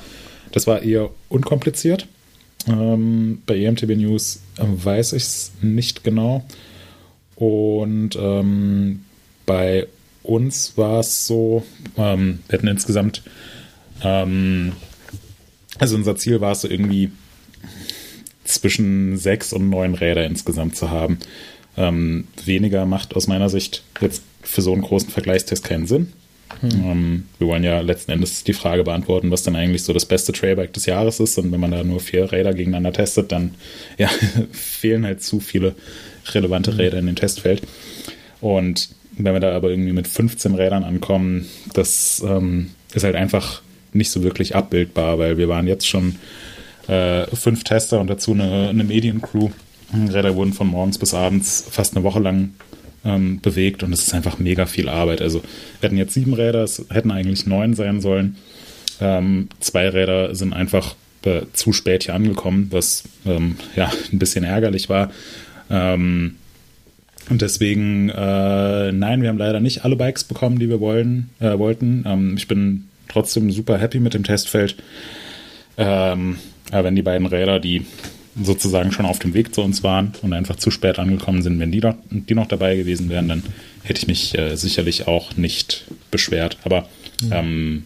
das 0.52 0.68
war 0.68 0.82
eher 0.82 1.10
unkompliziert. 1.30 2.08
Ähm, 2.68 3.42
bei 3.46 3.58
EMTB 3.58 3.96
News 3.96 4.42
äh, 4.58 4.64
weiß 4.66 5.14
ich 5.14 5.24
es 5.24 5.52
nicht 5.62 6.04
genau. 6.04 6.46
Und 7.36 8.16
ähm, 8.20 9.06
bei 9.46 9.88
uns 10.24 10.78
war 10.78 11.00
es 11.00 11.28
so, 11.28 11.64
ähm, 11.96 12.40
wir 12.48 12.58
hatten 12.58 12.68
insgesamt, 12.68 13.24
ähm, 14.04 14.74
also 15.78 15.96
unser 15.96 16.16
Ziel 16.16 16.42
war 16.42 16.52
es 16.52 16.62
so 16.62 16.68
irgendwie 16.68 17.12
zwischen 18.44 19.18
sechs 19.18 19.54
und 19.54 19.70
neun 19.70 19.94
Räder 19.94 20.26
insgesamt 20.26 20.76
zu 20.76 20.90
haben. 20.90 21.20
Ähm, 21.78 22.28
weniger 22.44 22.86
macht 22.86 23.16
aus 23.16 23.28
meiner 23.28 23.50
Sicht 23.50 23.84
jetzt 24.02 24.24
für 24.42 24.62
so 24.62 24.74
einen 24.74 24.82
großen 24.82 25.10
Vergleichstest 25.10 25.64
keinen 25.64 25.86
Sinn. 25.86 26.14
Hm. 26.62 26.70
Ähm, 26.72 27.24
wir 27.40 27.48
wollen 27.48 27.64
ja 27.64 27.82
letzten 27.82 28.12
Endes 28.12 28.44
die 28.44 28.54
Frage 28.54 28.84
beantworten, 28.84 29.32
was 29.32 29.44
dann 29.44 29.56
eigentlich 29.56 29.84
so 29.84 29.94
das 29.94 30.06
beste 30.06 30.32
Trailbike 30.32 30.74
des 30.74 30.86
Jahres 30.86 31.20
ist. 31.20 31.38
Und 31.38 31.52
wenn 31.52 31.60
man 31.60 31.72
da 31.72 31.84
nur 31.84 32.00
vier 32.00 32.32
Räder 32.32 32.54
gegeneinander 32.54 32.94
testet, 32.94 33.32
dann 33.32 33.56
ja, 33.98 34.10
fehlen 34.52 35.06
halt 35.06 35.24
zu 35.24 35.40
viele 35.40 35.76
relevante 36.32 36.72
hm. 36.72 36.78
Räder 36.78 37.00
in 37.00 37.06
dem 37.06 37.16
Testfeld. 37.16 37.62
Und 38.42 38.90
wenn 39.18 39.34
wir 39.34 39.40
da 39.40 39.56
aber 39.56 39.70
irgendwie 39.70 39.94
mit 39.94 40.08
15 40.08 40.56
Rädern 40.56 40.84
ankommen, 40.84 41.48
das 41.74 42.24
ähm, 42.26 42.72
ist 42.94 43.04
halt 43.04 43.16
einfach 43.16 43.62
nicht 43.94 44.12
so 44.12 44.24
wirklich 44.24 44.56
abbildbar, 44.56 45.18
weil 45.18 45.38
wir 45.38 45.48
waren 45.50 45.68
jetzt 45.68 45.88
schon 45.88 46.16
äh, 46.88 47.26
fünf 47.36 47.64
Tester 47.64 48.00
und 48.00 48.08
dazu 48.08 48.34
eine, 48.34 48.70
eine 48.70 48.84
Mediencrew. 48.84 49.50
Räder 49.94 50.36
wurden 50.36 50.54
von 50.54 50.68
morgens 50.68 50.98
bis 50.98 51.14
abends 51.14 51.66
fast 51.70 51.96
eine 51.96 52.04
Woche 52.04 52.20
lang 52.20 52.52
ähm, 53.06 53.40
bewegt 53.42 53.84
und 53.84 53.94
es 53.94 54.08
ist 54.08 54.14
einfach 54.14 54.40
mega 54.40 54.66
viel 54.66 54.90
Arbeit. 54.90 55.22
Also 55.22 55.42
wir 55.80 55.88
hatten 55.88 55.98
jetzt 55.98 56.14
sieben 56.14 56.34
Räder, 56.34 56.64
es 56.64 56.86
hätten 56.90 57.12
eigentlich 57.12 57.46
neun 57.46 57.74
sein 57.74 58.02
sollen. 58.02 58.38
Ähm, 59.00 59.50
zwei 59.60 59.90
Räder 59.90 60.36
sind 60.36 60.54
einfach 60.54 60.96
äh, 61.24 61.42
zu 61.54 61.74
spät 61.74 62.04
hier 62.04 62.16
angekommen, 62.16 62.68
was 62.72 63.04
ähm, 63.26 63.58
ja 63.76 63.92
ein 64.12 64.20
bisschen 64.20 64.44
ärgerlich 64.44 64.90
war. 64.90 65.12
Ähm, 65.70 66.36
und 67.30 67.42
deswegen, 67.42 68.10
äh, 68.10 68.92
nein, 68.92 69.22
wir 69.22 69.30
haben 69.30 69.38
leider 69.38 69.60
nicht 69.60 69.84
alle 69.84 69.98
Bikes 69.98 70.24
bekommen, 70.24 70.60
die 70.60 70.70
wir 70.70 70.80
wollen, 70.80 71.30
äh, 71.40 71.58
wollten. 71.58 72.04
Ähm, 72.08 72.36
ich 72.38 72.48
bin 72.48 72.88
trotzdem 73.10 73.52
super 73.52 73.78
happy 73.78 74.00
mit 74.00 74.14
dem 74.14 74.24
Testfeld. 74.24 74.78
Ähm, 75.78 76.38
aber 76.72 76.86
wenn 76.86 76.96
die 76.96 77.02
beiden 77.02 77.28
Räder, 77.28 77.60
die 77.60 77.86
sozusagen 78.42 78.92
schon 78.92 79.06
auf 79.06 79.20
dem 79.20 79.34
Weg 79.34 79.54
zu 79.54 79.62
uns 79.62 79.84
waren 79.84 80.14
und 80.22 80.34
einfach 80.34 80.56
zu 80.56 80.72
spät 80.72 81.00
angekommen 81.00 81.42
sind, 81.42 81.60
wenn 81.60 81.72
die 81.72 81.80
noch, 81.80 81.96
die 82.10 82.36
noch 82.36 82.48
dabei 82.48 82.76
gewesen 82.76 83.10
wären, 83.10 83.28
dann 83.28 83.44
hätte 83.84 84.00
ich 84.00 84.08
mich 84.08 84.38
äh, 84.38 84.56
sicherlich 84.56 85.08
auch 85.08 85.36
nicht 85.38 85.86
beschwert. 86.12 86.58
Aber 86.64 86.88
mhm. 87.22 87.32
ähm, 87.32 87.84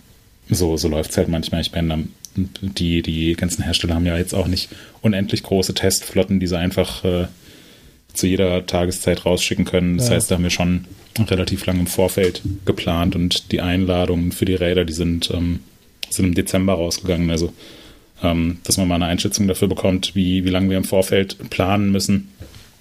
so, 0.49 0.77
so 0.77 0.87
läuft 0.87 1.11
es 1.11 1.17
halt 1.17 1.29
manchmal. 1.29 1.61
Ich 1.61 1.71
meine, 1.71 2.07
die, 2.35 3.01
die 3.01 3.33
ganzen 3.35 3.63
Hersteller 3.63 3.95
haben 3.95 4.05
ja 4.05 4.17
jetzt 4.17 4.33
auch 4.33 4.47
nicht 4.47 4.69
unendlich 5.01 5.43
große 5.43 5.73
Testflotten, 5.73 6.39
die 6.39 6.47
sie 6.47 6.57
einfach 6.57 7.03
äh, 7.03 7.27
zu 8.13 8.27
jeder 8.27 8.65
Tageszeit 8.65 9.25
rausschicken 9.25 9.65
können. 9.65 9.97
Das 9.97 10.09
ja. 10.09 10.15
heißt, 10.15 10.31
da 10.31 10.35
haben 10.35 10.43
wir 10.43 10.49
schon 10.49 10.85
relativ 11.19 11.65
lange 11.65 11.81
im 11.81 11.87
Vorfeld 11.87 12.41
geplant 12.65 13.15
und 13.15 13.51
die 13.51 13.61
Einladungen 13.61 14.31
für 14.31 14.45
die 14.45 14.55
Räder, 14.55 14.85
die 14.85 14.93
sind, 14.93 15.29
ähm, 15.31 15.59
sind 16.09 16.25
im 16.25 16.33
Dezember 16.33 16.73
rausgegangen. 16.73 17.29
Also 17.29 17.53
ähm, 18.23 18.59
dass 18.63 18.77
man 18.77 18.87
mal 18.87 18.95
eine 18.95 19.05
Einschätzung 19.05 19.47
dafür 19.47 19.67
bekommt, 19.67 20.15
wie, 20.15 20.45
wie 20.45 20.49
lange 20.49 20.69
wir 20.69 20.77
im 20.77 20.83
Vorfeld 20.83 21.49
planen 21.49 21.91
müssen. 21.91 22.29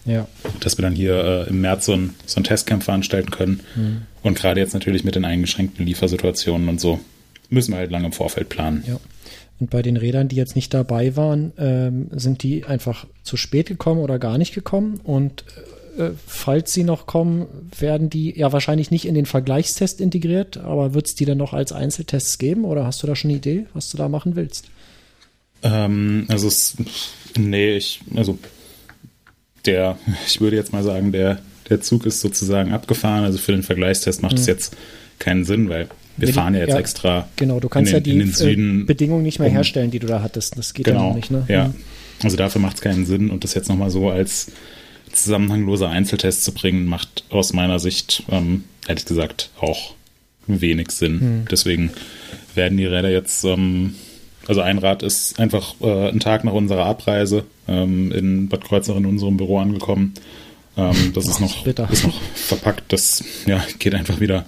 Ja. 0.07 0.27
Dass 0.61 0.79
wir 0.79 0.83
dann 0.83 0.95
hier 0.95 1.47
äh, 1.47 1.51
im 1.51 1.61
März 1.61 1.87
so 1.87 1.93
ein, 1.93 2.15
so 2.27 2.41
ein 2.41 2.45
Testcamp 2.45 2.83
veranstalten 2.83 3.31
können. 3.31 3.61
Mhm. 3.75 4.03
Und 4.23 4.39
gerade 4.39 4.61
jetzt 4.61 4.75
natürlich 4.75 5.05
mit 5.05 5.15
den 5.15 5.25
eingeschränkten 5.25 5.85
Liefersituationen 5.85 6.69
und 6.69 6.81
so 6.81 7.01
müssen 7.51 7.73
wir 7.73 7.79
halt 7.79 7.91
lange 7.91 8.07
im 8.07 8.13
Vorfeld 8.13 8.49
planen. 8.49 8.85
Ja. 8.87 8.99
Und 9.59 9.69
bei 9.69 9.83
den 9.83 9.99
Rädern, 9.99 10.29
die 10.29 10.37
jetzt 10.37 10.57
nicht 10.57 10.73
dabei 10.73 11.17
waren, 11.17 11.53
ähm, 11.59 12.09
sind 12.13 12.43
die 12.43 12.65
einfach 12.65 13.07
zu 13.23 13.37
spät 13.37 13.67
gekommen 13.67 14.01
oder 14.01 14.19
gar 14.19 14.39
nicht 14.39 14.55
gekommen. 14.55 15.01
Und 15.05 15.45
äh, 15.99 16.11
falls 16.27 16.73
sie 16.73 16.83
noch 16.83 17.07
kommen, 17.07 17.47
werden 17.79 18.09
die 18.09 18.39
ja 18.39 18.53
wahrscheinlich 18.53 18.91
nicht 18.91 19.05
in 19.05 19.15
den 19.15 19.27
Vergleichstest 19.27 20.01
integriert, 20.01 20.57
aber 20.57 20.95
wird 20.95 21.09
es 21.09 21.15
die 21.15 21.27
dann 21.27 21.39
noch 21.39 21.53
als 21.53 21.73
Einzeltests 21.73 22.39
geben 22.39 22.65
oder 22.65 22.87
hast 22.87 23.03
du 23.03 23.07
da 23.07 23.15
schon 23.15 23.31
eine 23.31 23.39
Idee, 23.39 23.67
was 23.75 23.91
du 23.91 23.99
da 23.99 24.09
machen 24.09 24.35
willst? 24.35 24.71
Ähm, 25.63 26.27
also 26.29 26.49
es, 26.49 26.77
nee, 27.39 27.77
ich, 27.77 28.01
also 28.15 28.39
der, 29.67 29.99
ich 30.27 30.41
würde 30.41 30.57
jetzt 30.57 30.73
mal 30.73 30.83
sagen, 30.83 31.13
der, 31.13 31.41
der 31.69 31.81
Zug 31.81 32.07
ist 32.07 32.21
sozusagen 32.21 32.73
abgefahren. 32.73 33.25
Also 33.25 33.39
für 33.39 33.53
den 33.53 33.63
Vergleichstest 33.63 34.23
macht 34.23 34.35
es 34.35 34.43
mhm. 34.43 34.49
jetzt 34.49 34.77
keinen 35.19 35.45
Sinn, 35.45 35.69
weil 35.69 35.89
wir 36.17 36.29
nee, 36.29 36.33
fahren 36.33 36.55
ja 36.55 36.61
jetzt 36.61 36.71
ja, 36.71 36.79
extra. 36.79 37.29
Genau, 37.37 37.61
du 37.61 37.69
kannst 37.69 37.93
den, 37.93 37.97
ja 37.97 38.01
die 38.01 38.31
Süden, 38.31 38.87
Bedingungen 38.87 39.23
nicht 39.23 39.39
mehr 39.39 39.49
um, 39.49 39.55
herstellen, 39.55 39.91
die 39.91 39.99
du 39.99 40.07
da 40.07 40.23
hattest. 40.23 40.59
Das 40.59 40.75
geht 40.75 40.87
genau, 40.87 41.11
ja 41.11 41.15
nicht, 41.15 41.31
ne? 41.31 41.45
Ja. 41.49 41.69
Mhm. 41.69 41.75
Also 42.23 42.37
dafür 42.37 42.61
macht 42.61 42.77
es 42.77 42.83
keinen 42.83 43.07
Sinn 43.07 43.31
und 43.31 43.45
das 43.45 43.55
jetzt 43.55 43.69
nochmal 43.69 43.91
so 43.91 44.11
als 44.11 44.53
zusammenhangloser 45.13 45.89
Einzeltest 45.89 46.45
zu 46.45 46.53
bringen, 46.53 46.87
macht 46.87 47.25
aus 47.31 47.53
meiner 47.53 47.79
Sicht, 47.79 48.23
ähm, 48.31 48.65
ehrlich 48.87 49.07
gesagt, 49.07 49.51
auch 49.61 49.95
wenig 50.47 50.91
Sinn. 50.91 51.15
Mhm. 51.15 51.45
Deswegen 51.51 51.91
werden 52.55 52.77
die 52.79 52.87
Räder 52.87 53.11
jetzt 53.11 53.45
ähm, 53.45 53.95
also 54.47 54.61
ein 54.61 54.79
Rad 54.79 55.03
ist 55.03 55.39
einfach 55.39 55.75
äh, 55.81 56.09
einen 56.09 56.21
Tag 56.21 56.45
nach 56.45 56.53
unserer 56.53 56.87
Abreise 56.87 57.45
ähm, 57.69 58.11
in 58.13 58.49
Bad 58.49 58.65
Kreuznach 58.65 58.97
in 58.97 59.07
unserem 59.07 59.37
Büro 59.37 59.59
angekommen. 59.59 60.15
Ähm, 60.77 61.13
das, 61.15 61.29
ist, 61.29 61.41
noch, 61.41 61.67
ist 61.67 62.05
noch 62.05 62.21
verpackt. 62.35 62.93
Das 62.93 63.25
ja, 63.47 63.63
geht 63.79 63.95
einfach 63.95 64.21
wieder 64.21 64.47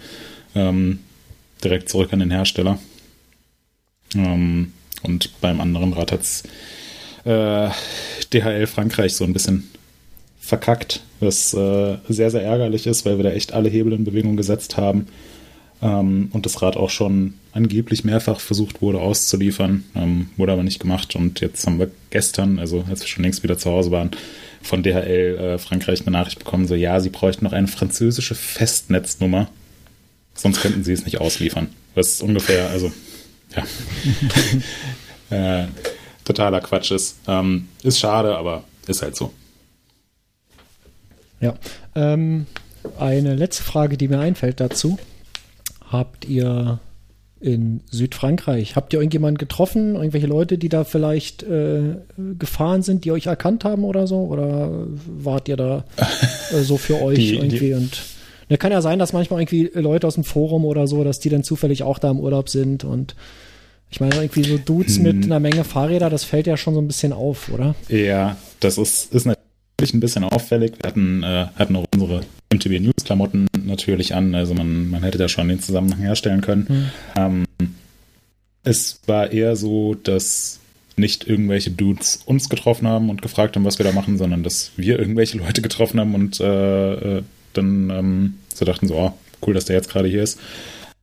ähm, 0.55 1.01
direkt 1.63 1.89
zurück 1.89 2.13
an 2.13 2.21
den 2.21 2.31
Hersteller. 2.31 2.79
Ähm, 4.15 4.73
und 5.03 5.41
beim 5.41 5.61
anderen 5.61 5.93
Rad 5.93 6.13
hat 6.13 6.23
es 6.23 6.43
äh, 7.25 7.69
DHL 8.33 8.67
Frankreich 8.67 9.15
so 9.15 9.25
ein 9.25 9.33
bisschen 9.33 9.71
verkackt, 10.41 11.03
was 11.21 11.55
äh, 11.55 11.99
sehr, 12.09 12.31
sehr 12.31 12.43
ärgerlich 12.43 12.87
ist, 12.87 13.05
weil 13.05 13.17
wir 13.17 13.25
da 13.25 13.31
echt 13.31 13.53
alle 13.53 13.69
Hebel 13.69 13.93
in 13.93 14.05
Bewegung 14.05 14.37
gesetzt 14.37 14.77
haben 14.77 15.07
ähm, 15.83 16.29
und 16.33 16.47
das 16.47 16.63
Rad 16.63 16.77
auch 16.77 16.91
schon 16.91 17.35
angeblich 17.53 18.05
mehrfach 18.05 18.41
versucht 18.41 18.81
wurde 18.81 19.01
auszuliefern, 19.01 19.85
ähm, 19.95 20.31
wurde 20.37 20.53
aber 20.53 20.63
nicht 20.63 20.81
gemacht. 20.81 21.17
Und 21.17 21.41
jetzt 21.41 21.67
haben 21.67 21.79
wir 21.79 21.91
gestern, 22.11 22.59
also 22.59 22.85
als 22.89 23.01
wir 23.01 23.09
schon 23.09 23.25
längst 23.25 23.43
wieder 23.43 23.59
zu 23.59 23.71
Hause 23.71 23.91
waren, 23.91 24.13
von 24.63 24.83
DHL 24.83 25.39
äh, 25.39 25.59
Frankreich 25.59 26.03
eine 26.03 26.13
Nachricht 26.13 26.39
bekommen, 26.39 26.69
so 26.69 26.77
ja, 26.77 27.01
sie 27.01 27.11
bräuchten 27.11 27.45
noch 27.45 27.53
eine 27.53 27.67
französische 27.67 28.37
Festnetznummer, 28.37 29.49
sonst 30.35 30.63
könnten 30.63 30.85
sie 30.85 30.93
es 30.93 31.05
nicht 31.05 31.21
ausliefern. 31.21 31.69
Was 31.97 32.23
ungefähr, 32.23 32.71
also 32.71 32.93
ja, 33.57 33.67
äh, 35.63 35.67
totaler 36.25 36.61
Quatsch 36.61 36.93
ist. 36.93 37.17
Ähm, 37.27 37.69
ist 37.83 37.99
schade, 37.99 38.37
aber 38.37 38.65
ist 38.87 39.03
halt 39.03 39.17
so. 39.17 39.33
Ja, 41.41 41.55
ähm, 41.97 42.47
eine 43.01 43.35
letzte 43.35 43.65
Frage, 43.65 43.97
die 43.97 44.07
mir 44.07 44.21
einfällt 44.21 44.61
dazu 44.61 44.97
habt 45.93 46.25
ihr 46.27 46.81
in 47.41 47.81
Südfrankreich? 47.91 48.77
Habt 48.77 48.93
ihr 48.93 49.01
irgendjemanden 49.01 49.39
getroffen, 49.39 49.97
irgendwelche 49.97 50.29
Leute, 50.29 50.59
die 50.59 50.69
da 50.69 50.85
vielleicht 50.85 51.43
äh, 51.43 51.97
gefahren 52.39 52.83
sind, 52.83 53.05
die 53.05 53.11
euch 53.11 53.27
erkannt 53.27 53.65
haben 53.65 53.85
oder 53.85 54.07
so? 54.07 54.21
Oder 54.21 54.71
wart 55.07 55.49
ihr 55.49 55.57
da 55.57 55.85
äh, 56.53 56.61
so 56.61 56.77
für 56.77 57.03
euch 57.03 57.19
die, 57.19 57.35
irgendwie? 57.35 57.59
Die, 57.59 57.75
und 57.75 58.01
ne, 58.49 58.59
kann 58.59 58.71
ja 58.71 58.81
sein, 58.81 58.99
dass 59.01 59.13
manchmal 59.13 59.41
irgendwie 59.41 59.71
Leute 59.75 60.07
aus 60.07 60.15
dem 60.15 60.25
Forum 60.25 60.65
oder 60.65 60.87
so, 60.87 61.03
dass 61.03 61.19
die 61.19 61.31
dann 61.31 61.43
zufällig 61.43 61.83
auch 61.83 61.99
da 61.99 62.11
im 62.11 62.21
Urlaub 62.21 62.49
sind 62.49 62.85
und 62.85 63.17
Ich 63.91 64.01
meine, 64.01 64.15
irgendwie 64.15 64.45
so 64.45 64.57
Dudes 64.57 64.97
Hm. 64.97 65.03
mit 65.03 65.25
einer 65.25 65.41
Menge 65.41 65.65
Fahrräder, 65.65 66.11
das 66.11 66.23
fällt 66.25 66.47
ja 66.47 66.57
schon 66.57 66.75
so 66.75 66.81
ein 66.81 66.87
bisschen 66.87 67.13
auf, 67.13 67.51
oder? 67.53 67.75
Ja, 67.89 68.37
das 68.61 68.79
ist, 68.79 69.13
ist 69.13 69.27
natürlich 69.27 69.42
ein 69.91 70.01
bisschen 70.01 70.25
auffällig. 70.25 70.75
Wir 70.81 70.89
hatten, 70.89 71.23
äh, 71.23 71.47
hatten 71.57 71.77
auch 71.77 71.85
unsere 71.93 72.23
MTB 72.53 72.81
News 72.81 73.05
Klamotten 73.05 73.47
natürlich 73.65 74.15
an, 74.15 74.35
also 74.35 74.55
man, 74.55 74.91
man 74.91 75.03
hätte 75.03 75.19
da 75.19 75.29
schon 75.29 75.49
den 75.49 75.61
Zusammenhang 75.61 76.01
herstellen 76.01 76.41
können. 76.41 76.91
Ähm, 77.17 77.45
es 78.65 79.01
war 79.07 79.33
eher 79.33 79.57
so, 79.57 79.95
dass 79.95 80.61
nicht 80.97 81.27
irgendwelche 81.27 81.71
Dudes 81.71 82.21
uns 82.27 82.49
getroffen 82.49 82.87
haben 82.87 83.11
und 83.11 83.23
gefragt 83.23 83.57
haben, 83.57 83.65
was 83.65 83.79
wir 83.79 83.85
da 83.87 83.93
machen, 83.93 84.19
sondern 84.19 84.43
dass 84.43 84.73
wir 84.77 84.99
irgendwelche 84.99 85.39
Leute 85.39 85.63
getroffen 85.63 85.99
haben 85.99 86.15
und 86.15 86.41
äh, 86.41 87.19
äh, 87.19 87.23
dann 87.55 87.91
ähm, 87.91 88.35
so 88.55 88.65
dachten 88.65 88.89
so, 88.89 88.97
oh, 88.97 89.13
cool, 89.47 89.55
dass 89.55 89.65
der 89.65 89.77
jetzt 89.77 89.91
gerade 89.91 90.09
hier 90.09 90.23
ist. 90.23 90.39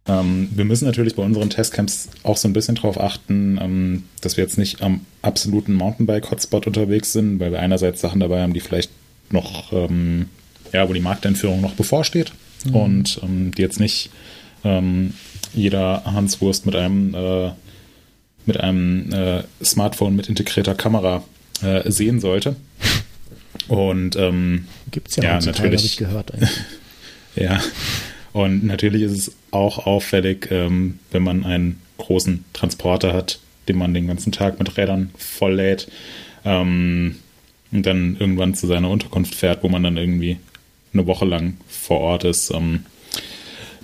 Ähm, 0.09 0.49
wir 0.51 0.65
müssen 0.65 0.85
natürlich 0.85 1.15
bei 1.15 1.23
unseren 1.23 1.49
Testcamps 1.49 2.09
auch 2.23 2.35
so 2.35 2.47
ein 2.47 2.53
bisschen 2.53 2.75
darauf 2.75 2.99
achten, 2.99 3.59
ähm, 3.61 4.03
dass 4.21 4.37
wir 4.37 4.43
jetzt 4.43 4.57
nicht 4.57 4.81
am 4.81 5.05
absoluten 5.21 5.73
Mountainbike-Hotspot 5.73 6.65
unterwegs 6.67 7.13
sind, 7.13 7.39
weil 7.39 7.51
wir 7.51 7.59
einerseits 7.59 8.01
Sachen 8.01 8.19
dabei 8.19 8.41
haben, 8.41 8.53
die 8.53 8.59
vielleicht 8.59 8.91
noch, 9.29 9.71
ähm, 9.71 10.27
ja, 10.73 10.89
wo 10.89 10.93
die 10.93 10.99
Markteinführung 10.99 11.61
noch 11.61 11.73
bevorsteht 11.73 12.31
und 12.73 13.19
ähm, 13.23 13.51
die 13.55 13.61
jetzt 13.61 13.79
nicht 13.79 14.09
ähm, 14.63 15.13
jeder 15.53 16.03
Hanswurst 16.05 16.65
mit 16.65 16.75
einem 16.75 17.13
äh, 17.13 17.51
mit 18.45 18.59
einem 18.59 19.13
äh, 19.13 19.43
Smartphone 19.63 20.15
mit 20.15 20.27
integrierter 20.27 20.73
Kamera 20.73 21.23
äh, 21.61 21.89
sehen 21.91 22.19
sollte. 22.19 22.55
Und 23.67 24.15
ähm, 24.15 24.67
Gibt's 24.89 25.15
ja, 25.17 25.23
Ja, 25.23 25.35
heutzutage, 25.35 25.69
natürlich. 25.69 25.81
habe 25.81 25.87
ich 25.87 25.97
gehört. 25.97 26.33
Eigentlich. 26.33 26.49
ja, 27.35 27.59
und 28.33 28.63
natürlich 28.63 29.01
ist 29.03 29.11
es 29.11 29.35
auch 29.51 29.85
auffällig, 29.85 30.47
ähm, 30.51 30.99
wenn 31.11 31.23
man 31.23 31.43
einen 31.45 31.81
großen 31.97 32.45
Transporter 32.53 33.13
hat, 33.13 33.39
den 33.67 33.77
man 33.77 33.93
den 33.93 34.07
ganzen 34.07 34.31
Tag 34.31 34.59
mit 34.59 34.77
Rädern 34.77 35.11
volllädt 35.17 35.87
ähm, 36.45 37.15
und 37.71 37.85
dann 37.85 38.17
irgendwann 38.19 38.55
zu 38.55 38.67
seiner 38.67 38.89
Unterkunft 38.89 39.35
fährt, 39.35 39.63
wo 39.63 39.69
man 39.69 39.83
dann 39.83 39.97
irgendwie 39.97 40.37
eine 40.93 41.07
Woche 41.07 41.25
lang 41.25 41.57
vor 41.67 41.99
Ort 41.99 42.23
ist. 42.23 42.51
Ähm, 42.51 42.85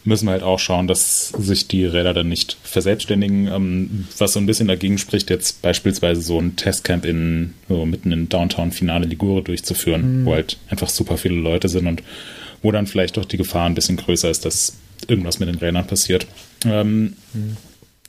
müssen 0.06 0.26
wir 0.26 0.32
halt 0.32 0.44
auch 0.44 0.60
schauen, 0.60 0.88
dass 0.88 1.30
sich 1.30 1.68
die 1.68 1.86
Räder 1.86 2.14
dann 2.14 2.30
nicht 2.30 2.58
verselbstständigen. 2.64 3.48
Ähm, 3.48 4.08
was 4.18 4.34
so 4.34 4.40
ein 4.40 4.46
bisschen 4.46 4.68
dagegen 4.68 4.98
spricht, 4.98 5.30
jetzt 5.30 5.62
beispielsweise 5.62 6.22
so 6.22 6.40
ein 6.40 6.56
Testcamp 6.56 7.06
in 7.06 7.54
so 7.68 7.86
mitten 7.86 8.12
in 8.12 8.30
Downtown 8.30 8.72
Finale 8.72 9.08
Ligure 9.08 9.42
durchzuführen, 9.42 10.26
wo 10.26 10.34
halt 10.34 10.58
einfach 10.70 10.90
super 10.90 11.18
viele 11.18 11.36
Leute 11.36 11.70
sind 11.70 11.88
und 11.88 12.04
wo 12.62 12.72
dann 12.72 12.88
vielleicht 12.88 13.18
doch 13.18 13.26
die 13.26 13.38
Gefahr 13.38 13.66
ein 13.66 13.76
bisschen 13.76 13.98
größer 13.98 14.30
ist, 14.30 14.46
dass 14.46 14.78
irgendwas 15.08 15.40
mit 15.40 15.50
den 15.50 15.56
Rädern 15.56 15.88
passiert. 15.88 16.26
Ähm, 16.66 17.16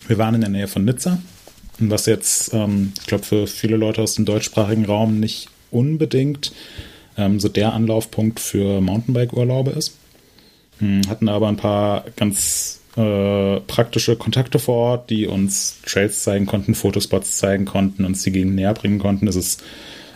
Wir 0.07 0.19
waren 0.19 0.35
in 0.35 0.41
der 0.41 0.51
Nähe 0.51 0.69
von 0.69 0.85
Nizza, 0.85 1.19
was 1.79 2.07
jetzt, 2.07 2.55
ähm, 2.55 2.93
ich 3.01 3.07
glaube, 3.07 3.25
für 3.25 3.47
viele 3.47 3.77
Leute 3.77 4.03
aus 4.03 4.15
dem 4.15 4.25
deutschsprachigen 4.25 4.85
Raum 4.85 5.19
nicht 5.19 5.49
unbedingt 5.71 6.53
ähm, 7.19 7.41
so 7.41 7.49
der 7.49 7.73
Anlaufpunkt 7.73 8.41
für 8.41 8.81
Mountainbike-Urlaube 8.81 9.73
ist. 9.73 9.97
Hm, 10.79 11.03
Hatten 11.09 11.29
aber 11.29 11.49
ein 11.49 11.57
paar 11.57 12.05
ganz 12.17 12.81
äh, 12.97 13.61
praktische 13.61 14.17
Kontakte 14.17 14.59
vor 14.59 14.77
Ort, 14.77 15.11
die 15.11 15.27
uns 15.27 15.79
Trails 15.85 16.23
zeigen 16.23 16.47
konnten, 16.47 16.75
Fotospots 16.75 17.39
zeigen 17.39 17.65
konnten, 17.65 18.05
uns 18.05 18.23
die 18.23 18.33
Gegend 18.33 18.55
näher 18.55 18.75
bringen 18.75 18.99
konnten. 18.99 19.29
Es 19.29 19.37
ist 19.37 19.63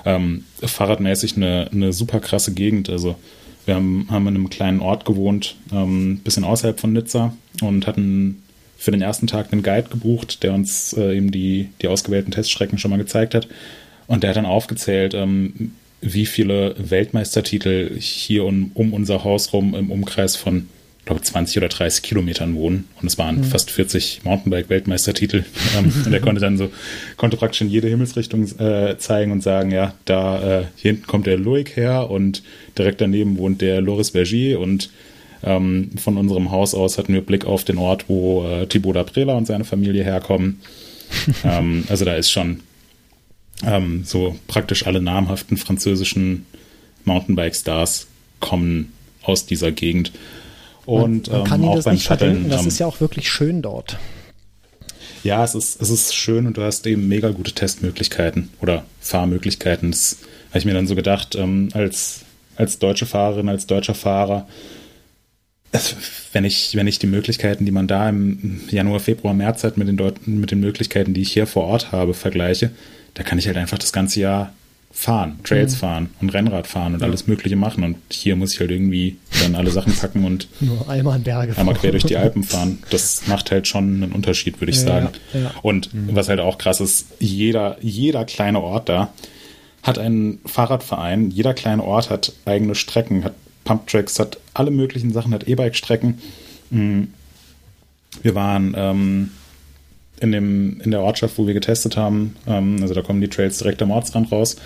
ähm, 0.04 0.44
fahrradmäßig 0.62 1.36
eine, 1.36 1.68
eine 1.72 1.92
super 1.92 2.20
krasse 2.20 2.54
Gegend. 2.54 2.88
Also 2.88 3.16
wir 3.70 3.76
haben, 3.76 4.08
haben 4.10 4.26
in 4.26 4.34
einem 4.34 4.50
kleinen 4.50 4.80
Ort 4.80 5.04
gewohnt, 5.04 5.54
ähm, 5.72 6.18
bisschen 6.24 6.42
außerhalb 6.42 6.80
von 6.80 6.92
Nizza 6.92 7.36
und 7.62 7.86
hatten 7.86 8.42
für 8.76 8.90
den 8.90 9.00
ersten 9.00 9.28
Tag 9.28 9.52
einen 9.52 9.62
Guide 9.62 9.88
gebucht, 9.88 10.42
der 10.42 10.54
uns 10.54 10.92
äh, 10.94 11.16
eben 11.16 11.30
die, 11.30 11.68
die 11.80 11.86
ausgewählten 11.86 12.32
Teststrecken 12.32 12.78
schon 12.78 12.90
mal 12.90 12.96
gezeigt 12.96 13.32
hat. 13.34 13.46
Und 14.08 14.24
der 14.24 14.30
hat 14.30 14.36
dann 14.36 14.46
aufgezählt, 14.46 15.14
ähm, 15.14 15.72
wie 16.00 16.26
viele 16.26 16.74
Weltmeistertitel 16.78 17.96
hier 18.00 18.44
um, 18.44 18.72
um 18.74 18.92
unser 18.92 19.22
Haus 19.22 19.52
rum 19.52 19.76
im 19.76 19.92
Umkreis 19.92 20.34
von, 20.34 20.68
glaube 21.10 21.22
20 21.22 21.56
oder 21.58 21.68
30 21.68 22.02
Kilometern 22.02 22.54
wohnen. 22.54 22.88
Und 23.00 23.08
es 23.08 23.18
waren 23.18 23.42
fast 23.42 23.70
40 23.70 24.20
Mountainbike-Weltmeistertitel. 24.24 25.44
ähm, 25.76 25.92
und 26.06 26.12
er 26.12 26.20
konnte 26.20 26.40
dann 26.40 26.56
so, 26.56 26.70
konnte 27.16 27.36
praktisch 27.36 27.62
in 27.62 27.68
jede 27.68 27.88
Himmelsrichtung 27.88 28.44
äh, 28.58 28.96
zeigen 28.96 29.32
und 29.32 29.42
sagen, 29.42 29.72
ja, 29.72 29.94
da 30.04 30.60
äh, 30.60 30.64
hier 30.76 30.92
hinten 30.92 31.06
kommt 31.06 31.26
der 31.26 31.36
Loic 31.36 31.76
her 31.76 32.10
und 32.10 32.42
direkt 32.78 33.00
daneben 33.00 33.38
wohnt 33.38 33.60
der 33.60 33.80
Loris 33.80 34.12
Bergier 34.12 34.60
und 34.60 34.90
ähm, 35.42 35.90
von 35.96 36.16
unserem 36.16 36.50
Haus 36.52 36.74
aus 36.74 36.98
hatten 36.98 37.12
wir 37.12 37.22
Blick 37.22 37.44
auf 37.44 37.64
den 37.64 37.78
Ort, 37.78 38.04
wo 38.08 38.46
äh, 38.46 38.66
Thibaut 38.66 38.94
Daprela 38.94 39.34
und 39.34 39.46
seine 39.46 39.64
Familie 39.64 40.04
herkommen. 40.04 40.60
ähm, 41.44 41.84
also 41.88 42.04
da 42.04 42.14
ist 42.14 42.30
schon 42.30 42.60
ähm, 43.66 44.04
so 44.04 44.36
praktisch 44.46 44.86
alle 44.86 45.02
namhaften 45.02 45.56
französischen 45.56 46.46
Mountainbike-Stars 47.04 48.06
kommen 48.38 48.92
aus 49.22 49.46
dieser 49.46 49.72
Gegend. 49.72 50.12
Und 50.90 51.30
man 51.30 51.44
kann 51.44 51.60
ähm, 51.60 51.64
ihnen 51.64 51.70
auch 51.70 51.76
das 51.76 51.84
beim 51.84 51.94
nicht 51.94 52.06
verdenken, 52.06 52.50
das 52.50 52.62
ähm, 52.62 52.68
ist 52.68 52.78
ja 52.80 52.86
auch 52.86 53.00
wirklich 53.00 53.30
schön 53.30 53.62
dort. 53.62 53.96
ja, 55.22 55.44
es 55.44 55.54
ist, 55.54 55.80
es 55.80 55.90
ist 55.90 56.14
schön 56.14 56.46
und 56.46 56.56
du 56.56 56.62
hast 56.62 56.86
eben 56.86 57.06
mega 57.06 57.30
gute 57.30 57.52
Testmöglichkeiten 57.52 58.50
oder 58.60 58.84
Fahrmöglichkeiten. 59.00 59.92
Das 59.92 60.18
habe 60.48 60.58
ich 60.58 60.64
mir 60.64 60.74
dann 60.74 60.86
so 60.86 60.96
gedacht, 60.96 61.36
ähm, 61.36 61.68
als, 61.74 62.22
als 62.56 62.78
deutsche 62.78 63.06
Fahrerin, 63.06 63.48
als 63.48 63.66
deutscher 63.66 63.94
Fahrer, 63.94 64.48
wenn 66.32 66.44
ich, 66.44 66.74
wenn 66.74 66.88
ich 66.88 66.98
die 66.98 67.06
Möglichkeiten, 67.06 67.64
die 67.64 67.70
man 67.70 67.86
da 67.86 68.08
im 68.08 68.60
Januar, 68.70 68.98
Februar, 68.98 69.34
März 69.34 69.62
hat, 69.62 69.76
mit 69.76 69.86
den, 69.86 69.96
Deut 69.96 70.26
mit 70.26 70.50
den 70.50 70.58
Möglichkeiten, 70.58 71.14
die 71.14 71.22
ich 71.22 71.32
hier 71.32 71.46
vor 71.46 71.66
Ort 71.66 71.92
habe, 71.92 72.14
vergleiche, 72.14 72.70
da 73.14 73.22
kann 73.22 73.38
ich 73.38 73.46
halt 73.46 73.56
einfach 73.56 73.78
das 73.78 73.92
ganze 73.92 74.18
Jahr 74.20 74.52
fahren, 74.92 75.38
Trails 75.44 75.76
fahren 75.76 76.10
und 76.20 76.30
Rennrad 76.30 76.66
fahren 76.66 76.94
und 76.94 77.02
alles 77.02 77.26
Mögliche 77.26 77.56
machen. 77.56 77.84
Und 77.84 77.96
hier 78.10 78.36
muss 78.36 78.54
ich 78.54 78.60
halt 78.60 78.70
irgendwie 78.70 79.16
dann 79.42 79.54
alle 79.54 79.70
Sachen 79.70 79.94
packen 79.94 80.24
und 80.24 80.48
Nur 80.60 80.88
einmal 80.88 81.16
in 81.16 81.22
Berge. 81.22 81.56
einmal 81.56 81.74
quer 81.76 81.92
durch 81.92 82.04
die 82.04 82.16
Alpen 82.18 82.42
fahren. 82.42 82.78
Das 82.90 83.26
macht 83.28 83.50
halt 83.50 83.66
schon 83.68 84.02
einen 84.02 84.12
Unterschied, 84.12 84.60
würde 84.60 84.72
ich 84.72 84.78
Ja, 84.78 84.82
sagen. 84.86 85.08
ja. 85.32 85.52
Und 85.62 85.90
was 86.08 86.28
halt 86.28 86.40
auch 86.40 86.58
krass 86.58 86.80
ist, 86.80 87.06
jeder, 87.20 87.76
jeder 87.80 88.24
kleine 88.24 88.60
Ort 88.60 88.88
da 88.88 89.12
hat 89.82 89.98
einen 89.98 90.40
Fahrradverein, 90.44 91.30
jeder 91.30 91.54
kleine 91.54 91.82
Ort 91.84 92.10
hat 92.10 92.32
eigene 92.44 92.74
Strecken, 92.74 93.24
hat 93.24 93.34
Pumptracks, 93.64 94.18
hat 94.18 94.38
alle 94.52 94.70
möglichen 94.70 95.12
Sachen, 95.12 95.32
hat 95.32 95.46
E-Bike-Strecken. 95.48 96.18
Mm. 96.70 97.02
Wir 98.22 98.34
waren 98.34 98.74
ähm, 98.76 99.30
in, 100.20 100.32
dem, 100.32 100.80
in 100.82 100.90
der 100.90 101.00
Ortschaft, 101.00 101.38
wo 101.38 101.46
wir 101.46 101.54
getestet 101.54 101.96
haben, 101.96 102.36
ähm, 102.46 102.78
also 102.82 102.94
da 102.94 103.02
kommen 103.02 103.20
die 103.20 103.28
Trails 103.28 103.58
direkt 103.58 103.82
am 103.82 103.90
Ortsrand 103.90 104.30
raus. 104.32 104.56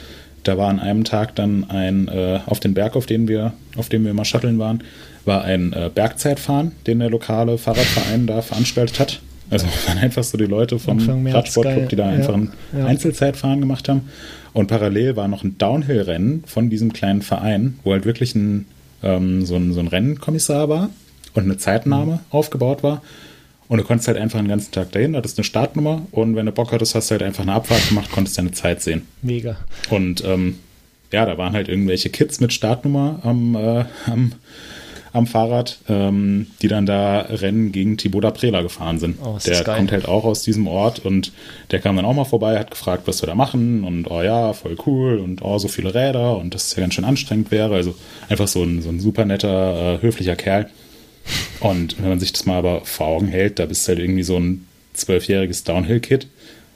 Da 0.43 0.59
war 0.59 0.69
an 0.69 0.79
einem 0.81 1.05
Tag 1.05 1.35
dann 1.37 1.71
ein, 1.71 2.09
äh, 2.09 2.41
auf 2.47 2.61
den 2.61 2.75
Berg, 2.75 2.97
auf 2.97 3.07
den 3.07 3.29
wir, 3.29 3.55
auf 3.77 3.89
dem 3.89 4.05
wir 4.05 4.11
immer 4.11 4.25
shutteln 4.27 4.59
waren, 4.59 4.83
war 5.25 5.43
ein 5.45 5.73
äh, 5.73 5.91
Bergzeitfahren, 5.95 6.73
den 6.87 6.99
der 6.99 7.09
lokale 7.09 7.57
Fahrradverein 7.57 8.27
da 8.27 8.43
veranstaltet 8.43 9.01
hat. 9.01 9.21
Also 9.49 9.67
waren 9.87 9.99
einfach 9.99 10.23
so 10.25 10.37
die 10.37 10.45
Leute 10.45 10.79
vom 10.79 10.99
Radsportclub, 11.27 11.89
die 11.89 11.97
da 11.97 12.11
Ja, 12.11 12.17
einfach 12.19 12.35
ein 12.35 12.53
ja. 12.77 12.85
Einzelzeitfahren 12.85 13.61
gemacht 13.61 13.89
haben. 13.89 14.03
Und 14.53 14.67
parallel 14.69 15.17
war 15.17 15.29
noch 15.29 15.45
ein 15.45 15.57
Downhill-Rennen 15.59 16.45
von 16.47 16.69
diesem 16.71 16.93
kleinen 16.93 17.23
Verein, 17.23 17.79
wo 17.83 17.93
halt 17.93 18.05
wirklich 18.05 18.35
ein, 18.35 18.67
ähm, 19.03 19.45
so, 19.47 19.57
ein, 19.57 19.73
so 19.73 19.81
ein 19.81 19.89
Rennkommissar 19.89 20.69
war 20.69 20.91
und 21.35 21.45
eine 21.45 21.57
Zeitnahme 21.57 22.13
Mhm. 22.13 22.19
aufgebaut 22.31 22.83
war. 22.83 23.03
Und 23.69 23.79
du 23.79 23.85
konntest 23.85 24.09
halt 24.09 24.19
einfach 24.19 24.39
den 24.39 24.49
ganzen 24.49 24.73
Tag 24.73 24.93
dahin, 24.93 25.17
hattest 25.17 25.39
eine 25.39 25.45
Startnummer 25.45 26.03
und 26.11 26.37
wenn 26.37 26.47
du 26.47 26.53
Bock 26.53 26.73
hattest, 26.73 26.95
hast 26.95 27.11
du 27.11 27.13
halt 27.13 27.23
einfach 27.23 27.43
eine 27.43 27.55
Abfahrt 27.55 27.89
gemacht, 27.89 28.11
konntest 28.13 28.37
deine 28.37 28.53
Zeit 28.53 28.83
sehen. 28.83 29.07
Mega. 29.23 29.57
Und 29.91 30.23
ähm, 30.25 30.59
ja, 31.13 31.25
da 31.25 31.39
waren 31.39 31.55
halt 31.55 31.69
irgendwelche 31.69 32.11
Kids 32.11 32.41
mit 32.41 32.53
Startnummer 32.53 33.21
am, 33.23 33.55
äh, 33.55 33.85
am, 34.07 34.33
am 35.13 35.27
Fahrrad, 35.27 35.79
ähm, 35.89 36.49
die 36.61 36.69
dann 36.69 36.87
da 36.87 37.21
Rennen 37.21 37.71
gegen 37.73 37.97
Thibaut 37.97 38.25
Daprela 38.25 38.63
gefahren 38.63 38.99
sind. 38.99 39.17
Oh, 39.25 39.37
ist 39.37 39.47
der 39.47 39.63
das 39.63 39.77
kommt 39.77 39.93
halt 39.93 40.09
auch 40.09 40.25
aus 40.25 40.43
diesem 40.43 40.67
Ort 40.67 40.99
und 41.05 41.33
der 41.71 41.79
kam 41.79 41.97
dann 41.97 42.05
auch 42.05 42.15
mal 42.15 42.25
vorbei, 42.25 42.59
hat 42.59 42.73
gefragt, 42.73 43.05
was 43.07 43.23
wir 43.23 43.29
da 43.29 43.35
machen 43.35 43.85
und 43.85 44.11
oh 44.11 44.23
ja, 44.23 44.53
voll 44.53 44.77
cool 44.87 45.19
und 45.19 45.41
oh, 45.43 45.57
so 45.59 45.69
viele 45.69 45.95
Räder 45.95 46.37
und 46.37 46.53
dass 46.53 46.67
es 46.67 46.77
ja 46.77 46.81
ganz 46.83 46.95
schön 46.95 47.05
anstrengend 47.05 47.51
wäre. 47.51 47.75
Also 47.75 47.95
einfach 48.29 48.49
so 48.49 48.63
ein, 48.63 48.83
so 48.83 48.89
ein 48.89 48.99
super 49.01 49.25
netter, 49.25 49.95
äh, 49.95 50.03
höflicher 50.03 50.37
Kerl. 50.37 50.69
Und 51.61 52.01
wenn 52.01 52.11
man 52.11 52.21
sich 52.21 52.33
das 52.33 52.47
mal 52.47 52.59
aber 52.59 52.85
vor 52.85 53.07
Augen 53.07 53.29
hält, 53.29 53.59
da 53.59 53.67
bist 53.67 53.87
du 53.87 53.91
halt 53.91 54.01
irgendwie 54.01 54.23
so 54.23 54.39
ein 54.39 54.67
zwölfjähriges 54.93 55.65
Downhill-Kid 55.65 56.29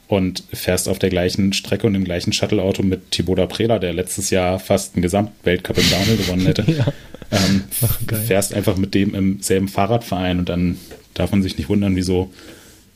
und 0.08 0.42
fährst 0.52 0.88
auf 0.88 0.98
der 0.98 1.10
gleichen 1.10 1.52
Strecke 1.52 1.86
und 1.86 1.94
im 1.94 2.04
gleichen 2.04 2.32
Shuttle-Auto 2.32 2.82
mit 2.82 3.10
Thibaut 3.10 3.48
Prela, 3.48 3.78
der 3.78 3.92
letztes 3.92 4.30
Jahr 4.30 4.58
fast 4.58 4.94
einen 4.94 5.02
Gesamtweltcup 5.02 5.78
im 5.78 5.90
Downhill 5.90 6.16
gewonnen 6.16 6.46
hätte. 6.46 6.64
Ja. 6.78 6.86
ähm, 7.30 7.64
Ach, 7.82 7.98
fährst 8.26 8.54
einfach 8.54 8.78
mit 8.78 8.94
dem 8.94 9.14
im 9.14 9.42
selben 9.42 9.68
Fahrradverein 9.68 10.38
und 10.38 10.48
dann 10.48 10.78
darf 11.12 11.30
man 11.30 11.42
sich 11.42 11.58
nicht 11.58 11.68
wundern, 11.68 11.94
wieso 11.94 12.32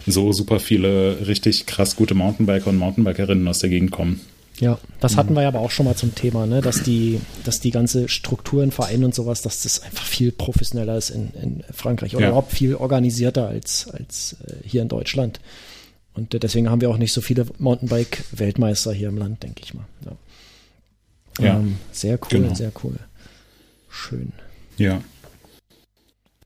so 0.06 0.32
super 0.32 0.58
viele 0.58 1.26
richtig 1.26 1.66
krass 1.66 1.96
gute 1.96 2.14
Mountainbiker 2.14 2.68
und 2.68 2.78
Mountainbikerinnen 2.78 3.46
aus 3.46 3.58
der 3.58 3.68
Gegend 3.68 3.90
kommen. 3.90 4.22
Ja, 4.62 4.78
das 5.00 5.14
Mhm. 5.14 5.16
hatten 5.16 5.34
wir 5.34 5.42
ja 5.42 5.48
aber 5.48 5.58
auch 5.58 5.72
schon 5.72 5.86
mal 5.86 5.96
zum 5.96 6.14
Thema, 6.14 6.46
ne? 6.46 6.60
dass 6.60 6.84
die, 6.84 7.20
dass 7.42 7.58
die 7.58 7.72
ganze 7.72 8.08
Struktur 8.08 8.62
in 8.62 8.70
Vereinen 8.70 9.02
und 9.04 9.12
sowas, 9.12 9.42
dass 9.42 9.62
das 9.64 9.82
einfach 9.82 10.04
viel 10.06 10.30
professioneller 10.30 10.96
ist 10.96 11.10
in, 11.10 11.32
in 11.34 11.64
Frankreich 11.72 12.14
oder 12.14 12.26
Ja. 12.26 12.28
überhaupt 12.28 12.52
viel 12.52 12.76
organisierter 12.76 13.48
als, 13.48 13.88
als 13.90 14.36
äh, 14.46 14.54
hier 14.64 14.82
in 14.82 14.88
Deutschland. 14.88 15.40
Und 16.14 16.40
deswegen 16.40 16.70
haben 16.70 16.80
wir 16.80 16.90
auch 16.90 16.96
nicht 16.96 17.12
so 17.12 17.20
viele 17.20 17.44
Mountainbike-Weltmeister 17.58 18.92
hier 18.92 19.08
im 19.08 19.18
Land, 19.18 19.42
denke 19.42 19.62
ich 19.64 19.74
mal. 19.74 19.84
Ja. 20.04 21.44
Ja, 21.44 21.54
ähm, 21.58 21.78
sehr 21.90 22.14
cool, 22.22 22.28
genau. 22.42 22.54
sehr 22.54 22.70
cool. 22.84 22.94
Schön. 23.90 24.32
Ja. 24.76 25.00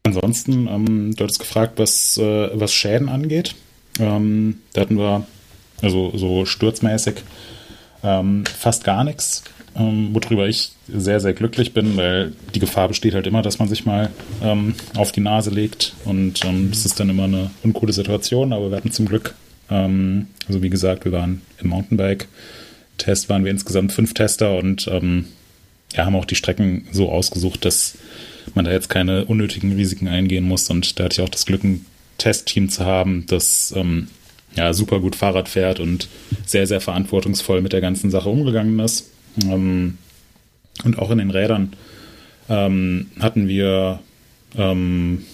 Ansonsten, 0.04 0.68
ähm, 0.68 1.14
du 1.16 1.22
hattest 1.24 1.40
gefragt, 1.40 1.78
was, 1.78 2.16
äh, 2.16 2.48
was 2.58 2.72
Schäden 2.72 3.08
angeht. 3.10 3.54
Ähm, 3.98 4.60
da 4.72 4.82
hatten 4.82 4.96
wir, 4.96 5.26
also 5.82 6.16
so 6.16 6.46
sturzmäßig, 6.46 7.16
ähm, 8.02 8.44
fast 8.46 8.84
gar 8.84 9.04
nichts, 9.04 9.44
ähm, 9.76 10.10
worüber 10.12 10.48
ich 10.48 10.72
sehr, 10.88 11.20
sehr 11.20 11.32
glücklich 11.32 11.74
bin, 11.74 11.96
weil 11.96 12.32
die 12.54 12.60
Gefahr 12.60 12.88
besteht 12.88 13.14
halt 13.14 13.26
immer, 13.26 13.42
dass 13.42 13.58
man 13.58 13.68
sich 13.68 13.84
mal 13.84 14.10
ähm, 14.42 14.74
auf 14.96 15.12
die 15.12 15.20
Nase 15.20 15.50
legt 15.50 15.94
und 16.04 16.44
ähm, 16.44 16.70
das 16.70 16.86
ist 16.86 16.98
dann 17.00 17.10
immer 17.10 17.24
eine 17.24 17.50
uncoole 17.62 17.92
Situation, 17.92 18.52
aber 18.52 18.70
wir 18.70 18.76
hatten 18.76 18.92
zum 18.92 19.06
Glück, 19.06 19.34
ähm, 19.70 20.28
also 20.46 20.62
wie 20.62 20.70
gesagt, 20.70 21.04
wir 21.04 21.12
waren 21.12 21.42
im 21.58 21.68
Mountainbike-Test, 21.68 23.28
waren 23.28 23.44
wir 23.44 23.50
insgesamt 23.50 23.92
fünf 23.92 24.14
Tester 24.14 24.56
und 24.58 24.88
ähm, 24.88 25.26
ja, 25.94 26.04
haben 26.04 26.16
auch 26.16 26.24
die 26.24 26.34
Strecken 26.34 26.86
so 26.92 27.10
ausgesucht, 27.10 27.64
dass 27.64 27.96
man 28.54 28.64
da 28.64 28.72
jetzt 28.72 28.88
keine 28.88 29.24
unnötigen 29.24 29.72
Risiken 29.74 30.08
eingehen 30.08 30.44
muss. 30.44 30.68
Und 30.70 30.98
da 30.98 31.04
hatte 31.04 31.20
ich 31.20 31.26
auch 31.26 31.30
das 31.30 31.46
Glück, 31.46 31.64
ein 31.64 31.86
Testteam 32.18 32.68
zu 32.68 32.84
haben, 32.84 33.24
das 33.26 33.72
ähm, 33.76 34.08
ja 34.56 34.72
super 34.72 35.00
gut 35.00 35.16
Fahrrad 35.16 35.48
fährt 35.48 35.80
und 35.80 36.08
sehr, 36.44 36.66
sehr 36.66 36.80
verantwortungsvoll 36.80 37.60
mit 37.60 37.72
der 37.72 37.80
ganzen 37.80 38.10
Sache 38.10 38.28
umgegangen 38.28 38.78
ist. 38.78 39.10
Ähm, 39.44 39.98
und 40.84 40.98
auch 40.98 41.10
in 41.10 41.18
den 41.18 41.30
Rädern 41.30 41.72
ähm, 42.48 43.10
hatten 43.20 43.48
wir 43.48 44.00
ähm, 44.56 45.24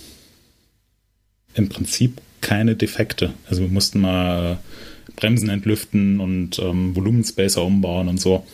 im 1.54 1.68
Prinzip 1.68 2.20
keine 2.40 2.76
Defekte. 2.76 3.32
Also 3.48 3.62
wir 3.62 3.68
mussten 3.68 4.00
mal 4.00 4.58
Bremsen 5.16 5.48
entlüften 5.48 6.20
und 6.20 6.58
ähm, 6.58 6.96
Volumenspacer 6.96 7.62
umbauen 7.62 8.08
und 8.08 8.20
so. 8.20 8.46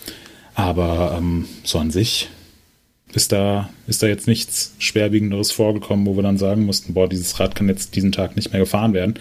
Aber 0.54 1.16
ähm, 1.18 1.46
so 1.62 1.78
an 1.78 1.90
sich 1.90 2.28
ist 3.14 3.32
da, 3.32 3.70
ist 3.86 4.02
da 4.02 4.06
jetzt 4.06 4.26
nichts 4.26 4.74
Schwerwiegenderes 4.78 5.50
vorgekommen, 5.50 6.06
wo 6.06 6.16
wir 6.16 6.22
dann 6.22 6.38
sagen 6.38 6.66
mussten, 6.66 6.94
boah, 6.94 7.08
dieses 7.08 7.40
Rad 7.40 7.54
kann 7.54 7.68
jetzt 7.68 7.96
diesen 7.96 8.12
Tag 8.12 8.36
nicht 8.36 8.52
mehr 8.52 8.60
gefahren 8.60 8.92
werden. 8.92 9.14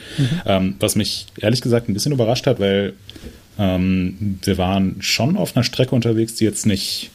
Ähm, 0.46 0.76
was 0.80 0.96
mich 0.96 1.28
ehrlich 1.40 1.62
gesagt 1.62 1.88
ein 1.88 1.94
bisschen 1.94 2.12
überrascht 2.12 2.48
hat, 2.48 2.60
weil 2.60 2.94
ähm, 3.58 4.40
wir 4.44 4.58
waren 4.58 4.98
schon 5.00 5.38
auf 5.38 5.56
einer 5.56 5.64
Strecke 5.64 5.96
unterwegs, 5.96 6.36
die 6.36 6.46
jetzt 6.46 6.66
nicht, 6.66 7.12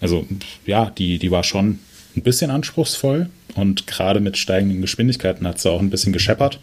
also 0.00 0.26
ja, 0.66 0.90
die, 0.90 1.18
die 1.18 1.30
war 1.30 1.44
schon 1.44 1.78
ein 2.16 2.22
bisschen 2.22 2.50
anspruchsvoll 2.50 3.28
und 3.54 3.86
gerade 3.86 4.20
mit 4.20 4.36
steigenden 4.36 4.80
Geschwindigkeiten 4.80 5.46
hat 5.46 5.60
sie 5.60 5.70
auch 5.70 5.80
ein 5.80 5.90
bisschen 5.90 6.12
gescheppert. 6.12 6.60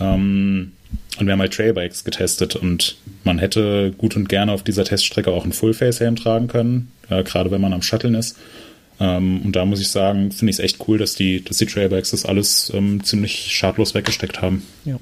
Ähm, 0.00 0.72
und 1.18 1.26
wir 1.26 1.32
haben 1.32 1.40
halt 1.40 1.54
Trailbikes 1.54 2.04
getestet 2.04 2.56
und 2.56 2.96
man 3.24 3.38
hätte 3.38 3.92
gut 3.96 4.16
und 4.16 4.28
gerne 4.28 4.52
auf 4.52 4.62
dieser 4.62 4.84
Teststrecke 4.84 5.30
auch 5.30 5.42
einen 5.44 5.52
Full-Face-Helm 5.52 6.16
tragen 6.16 6.48
können, 6.48 6.92
äh, 7.08 7.22
gerade 7.24 7.50
wenn 7.50 7.60
man 7.60 7.72
am 7.72 7.82
Shutteln 7.82 8.14
ist. 8.14 8.36
Ähm, 9.00 9.42
und 9.42 9.54
da 9.56 9.64
muss 9.64 9.80
ich 9.80 9.88
sagen, 9.90 10.32
finde 10.32 10.50
ich 10.50 10.58
es 10.58 10.64
echt 10.64 10.88
cool, 10.88 10.98
dass 10.98 11.14
die, 11.14 11.44
dass 11.44 11.58
die 11.58 11.66
Trailbikes 11.66 12.10
das 12.10 12.24
alles 12.24 12.70
ähm, 12.74 13.02
ziemlich 13.04 13.54
schadlos 13.54 13.94
weggesteckt 13.94 14.42
haben. 14.42 14.62
Ja. 14.84 14.98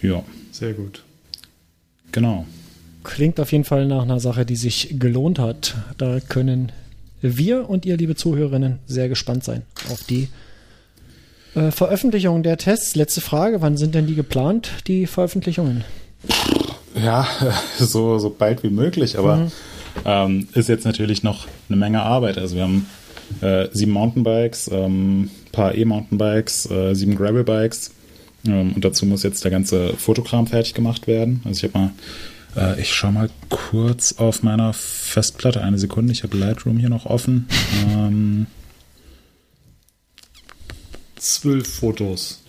Ja, 0.00 0.22
Sehr 0.52 0.74
gut. 0.74 1.02
genau. 2.12 2.46
Klingt 3.02 3.40
auf 3.40 3.50
jeden 3.50 3.64
Fall 3.64 3.86
nach 3.86 4.02
einer 4.02 4.20
Sache, 4.20 4.44
die 4.46 4.54
sich 4.54 4.96
gelohnt 4.98 5.38
hat. 5.40 5.74
Da 5.96 6.20
können 6.20 6.70
wir 7.20 7.68
und 7.68 7.84
ihr, 7.84 7.96
liebe 7.96 8.14
Zuhörerinnen, 8.14 8.78
sehr 8.86 9.08
gespannt 9.08 9.42
sein 9.42 9.62
auf 9.90 10.04
die 10.04 10.28
äh, 11.58 11.70
Veröffentlichung 11.72 12.42
der 12.42 12.56
Tests. 12.56 12.94
Letzte 12.94 13.20
Frage, 13.20 13.60
wann 13.60 13.76
sind 13.76 13.94
denn 13.94 14.06
die 14.06 14.14
geplant, 14.14 14.70
die 14.86 15.06
Veröffentlichungen? 15.06 15.84
Ja, 16.94 17.26
so, 17.78 18.18
so 18.18 18.30
bald 18.30 18.62
wie 18.62 18.70
möglich, 18.70 19.18
aber 19.18 19.50
ähm, 20.04 20.48
ist 20.54 20.68
jetzt 20.68 20.84
natürlich 20.84 21.22
noch 21.22 21.46
eine 21.68 21.76
Menge 21.76 22.02
Arbeit. 22.02 22.38
Also 22.38 22.56
wir 22.56 22.62
haben 22.62 22.86
äh, 23.40 23.68
sieben 23.72 23.92
Mountainbikes, 23.92 24.70
ähm, 24.72 25.30
paar 25.52 25.74
E-Mountainbikes, 25.74 26.70
äh, 26.70 26.94
sieben 26.94 27.16
Gravelbikes 27.16 27.92
ähm, 28.46 28.72
und 28.74 28.84
dazu 28.84 29.06
muss 29.06 29.22
jetzt 29.22 29.44
der 29.44 29.50
ganze 29.50 29.94
Fotokram 29.94 30.46
fertig 30.46 30.74
gemacht 30.74 31.06
werden. 31.06 31.42
Also 31.44 31.66
ich 31.66 31.74
habe 31.74 31.90
mal, 32.56 32.74
äh, 32.74 32.80
ich 32.80 32.92
schaue 32.92 33.12
mal 33.12 33.30
kurz 33.48 34.14
auf 34.18 34.42
meiner 34.42 34.72
Festplatte, 34.72 35.62
eine 35.62 35.78
Sekunde, 35.78 36.12
ich 36.12 36.22
habe 36.22 36.36
Lightroom 36.36 36.78
hier 36.78 36.90
noch 36.90 37.06
offen. 37.06 37.48
Ähm, 37.88 38.46
Zwölf 41.18 41.66
Fotos. 41.66 42.42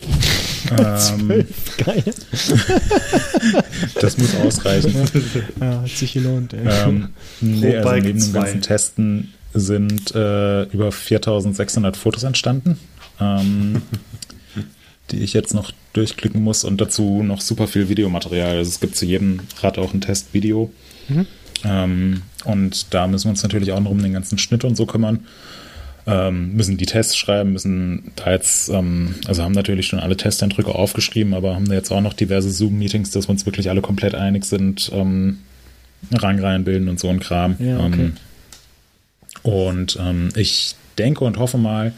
ähm, 0.72 1.28
Geil. 1.78 2.04
das 4.02 4.18
muss 4.18 4.36
ausreichen. 4.36 4.94
Ja, 5.60 5.82
hat 5.82 5.90
sich 5.90 6.14
gelohnt. 6.14 6.54
Ey. 6.54 6.68
Ähm, 6.68 7.10
nee, 7.42 7.76
also 7.78 7.92
neben 7.92 8.06
dem 8.08 8.20
zwei. 8.20 8.40
ganzen 8.40 8.62
Testen 8.62 9.34
sind 9.54 10.14
äh, 10.16 10.64
über 10.64 10.92
4600 10.92 11.98
Fotos 11.98 12.24
entstanden, 12.24 12.78
ähm, 13.20 13.82
die 15.12 15.20
ich 15.22 15.34
jetzt 15.34 15.54
noch 15.54 15.72
durchklicken 15.94 16.44
muss 16.44 16.64
und 16.64 16.80
dazu 16.80 17.24
noch 17.24 17.42
super 17.42 17.68
viel 17.68 17.90
Videomaterial. 17.90 18.58
Also 18.58 18.70
es 18.70 18.80
gibt 18.80 18.96
zu 18.96 19.06
jedem 19.06 19.42
Rad 19.62 19.78
auch 19.80 19.94
ein 19.94 20.02
Testvideo. 20.02 20.72
Ähm, 21.66 22.22
und 22.46 22.94
da 22.94 23.08
müssen 23.08 23.26
wir 23.26 23.32
uns 23.32 23.44
natürlich 23.44 23.72
auch 23.72 23.80
noch 23.80 23.92
um 23.92 24.02
den 24.02 24.14
ganzen 24.14 24.38
Schnitt 24.38 24.64
und 24.64 24.76
so 24.76 24.86
kümmern. 24.86 25.26
Ähm, 26.10 26.56
müssen 26.56 26.78
die 26.78 26.86
Tests 26.86 27.16
schreiben, 27.16 27.54
müssen 27.54 28.12
da 28.16 28.32
jetzt, 28.32 28.70
ähm, 28.70 29.16
also 29.28 29.44
haben 29.44 29.52
natürlich 29.52 29.86
schon 29.88 30.00
alle 30.00 30.18
Testeindrücke 30.18 30.74
aufgeschrieben, 30.74 31.34
aber 31.34 31.54
haben 31.54 31.68
da 31.68 31.76
jetzt 31.76 31.92
auch 31.92 32.02
noch 32.02 32.14
diverse 32.14 32.50
Zoom-Meetings, 32.50 33.12
dass 33.12 33.28
wir 33.28 33.32
uns 33.32 33.46
wirklich 33.46 33.70
alle 33.70 33.82
komplett 33.82 34.16
einig 34.16 34.46
sind, 34.46 34.92
ähm, 34.94 35.40
Rangreihen 36.12 36.64
bilden 36.64 36.88
und 36.88 37.00
so 37.00 37.10
ein 37.10 37.20
Kram. 37.20 37.58
Ja, 37.60 37.80
okay. 37.80 38.02
Ähm, 38.02 38.14
und 39.44 39.98
ähm, 40.02 40.30
ich 40.36 40.76
denke 40.98 41.26
und 41.26 41.38
hoffe 41.38 41.58
mal, 41.58 41.94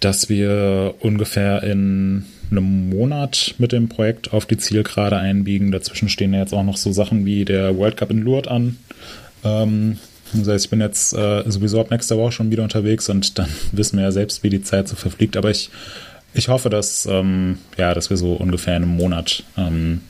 dass 0.00 0.28
wir 0.28 0.94
ungefähr 1.00 1.62
in 1.64 2.24
einem 2.50 2.90
Monat 2.90 3.54
mit 3.58 3.72
dem 3.72 3.88
Projekt 3.88 4.32
auf 4.32 4.46
die 4.46 4.56
Zielgerade 4.56 5.16
einbiegen. 5.16 5.72
Dazwischen 5.72 6.08
stehen 6.08 6.32
ja 6.32 6.40
jetzt 6.40 6.54
auch 6.54 6.62
noch 6.62 6.76
so 6.76 6.92
Sachen 6.92 7.26
wie 7.26 7.44
der 7.44 7.76
World 7.76 7.96
Cup 7.96 8.10
in 8.10 8.22
Lourdes 8.22 8.50
an. 8.50 8.76
Ähm, 9.44 9.98
das 10.32 10.48
heißt, 10.48 10.64
ich 10.66 10.70
bin 10.70 10.80
jetzt 10.80 11.12
äh, 11.14 11.42
sowieso 11.46 11.80
ab 11.80 11.90
nächster 11.90 12.16
Woche 12.18 12.32
schon 12.32 12.50
wieder 12.50 12.62
unterwegs 12.62 13.08
und 13.08 13.38
dann 13.38 13.48
wissen 13.72 13.96
wir 13.96 14.04
ja 14.04 14.12
selbst, 14.12 14.42
wie 14.42 14.50
die 14.50 14.62
Zeit 14.62 14.88
so 14.88 14.96
verfliegt. 14.96 15.36
Aber 15.36 15.50
ich, 15.50 15.70
ich 16.34 16.48
hoffe, 16.48 16.70
dass, 16.70 17.06
ähm, 17.06 17.58
ja, 17.76 17.94
dass 17.94 18.10
wir 18.10 18.16
so 18.16 18.34
ungefähr 18.34 18.76
in 18.76 18.82
einem 18.82 18.96
Monat 18.96 19.44
ähm, 19.56 20.02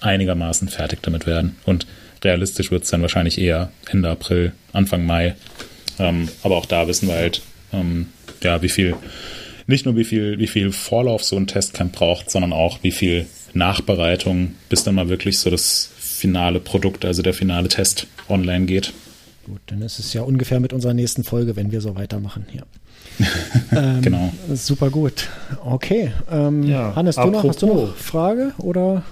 einigermaßen 0.00 0.68
fertig 0.68 1.00
damit 1.02 1.26
werden. 1.26 1.56
Und 1.64 1.86
realistisch 2.24 2.70
wird 2.70 2.84
es 2.84 2.90
dann 2.90 3.02
wahrscheinlich 3.02 3.38
eher 3.38 3.70
Ende 3.90 4.08
April, 4.10 4.52
Anfang 4.72 5.06
Mai. 5.06 5.34
Ähm, 5.98 6.28
aber 6.42 6.56
auch 6.56 6.66
da 6.66 6.88
wissen 6.88 7.08
wir 7.08 7.16
halt, 7.16 7.42
ähm, 7.72 8.06
ja, 8.42 8.62
wie 8.62 8.68
viel, 8.68 8.96
nicht 9.66 9.84
nur 9.84 9.96
wie 9.96 10.04
viel, 10.04 10.38
wie 10.38 10.46
viel 10.46 10.72
Vorlauf 10.72 11.24
so 11.24 11.36
ein 11.36 11.46
Testcamp 11.46 11.92
braucht, 11.92 12.30
sondern 12.30 12.52
auch 12.52 12.82
wie 12.82 12.92
viel 12.92 13.26
Nachbereitung, 13.54 14.54
bis 14.68 14.84
dann 14.84 14.94
mal 14.94 15.08
wirklich 15.08 15.38
so 15.38 15.50
das 15.50 15.90
finale 15.98 16.60
Produkt, 16.60 17.04
also 17.04 17.22
der 17.22 17.34
finale 17.34 17.68
Test 17.68 18.06
online 18.28 18.66
geht. 18.66 18.92
Gut, 19.48 19.60
dann 19.66 19.82
ist 19.82 19.98
es 19.98 20.12
ja 20.12 20.22
ungefähr 20.22 20.60
mit 20.60 20.72
unserer 20.72 20.94
nächsten 20.94 21.24
Folge, 21.24 21.56
wenn 21.56 21.72
wir 21.72 21.80
so 21.80 21.94
weitermachen. 21.96 22.44
Ja. 22.54 22.62
ähm, 23.72 24.02
Genau. 24.02 24.32
Super 24.54 24.90
gut. 24.90 25.28
Okay. 25.64 26.12
Ähm, 26.30 26.62
Ja, 26.64 26.94
Hannes, 26.94 27.16
du 27.16 27.26
noch, 27.26 27.44
hast 27.44 27.62
du 27.62 27.66
noch. 27.66 27.96
Frage 27.96 28.52
oder 28.58 29.02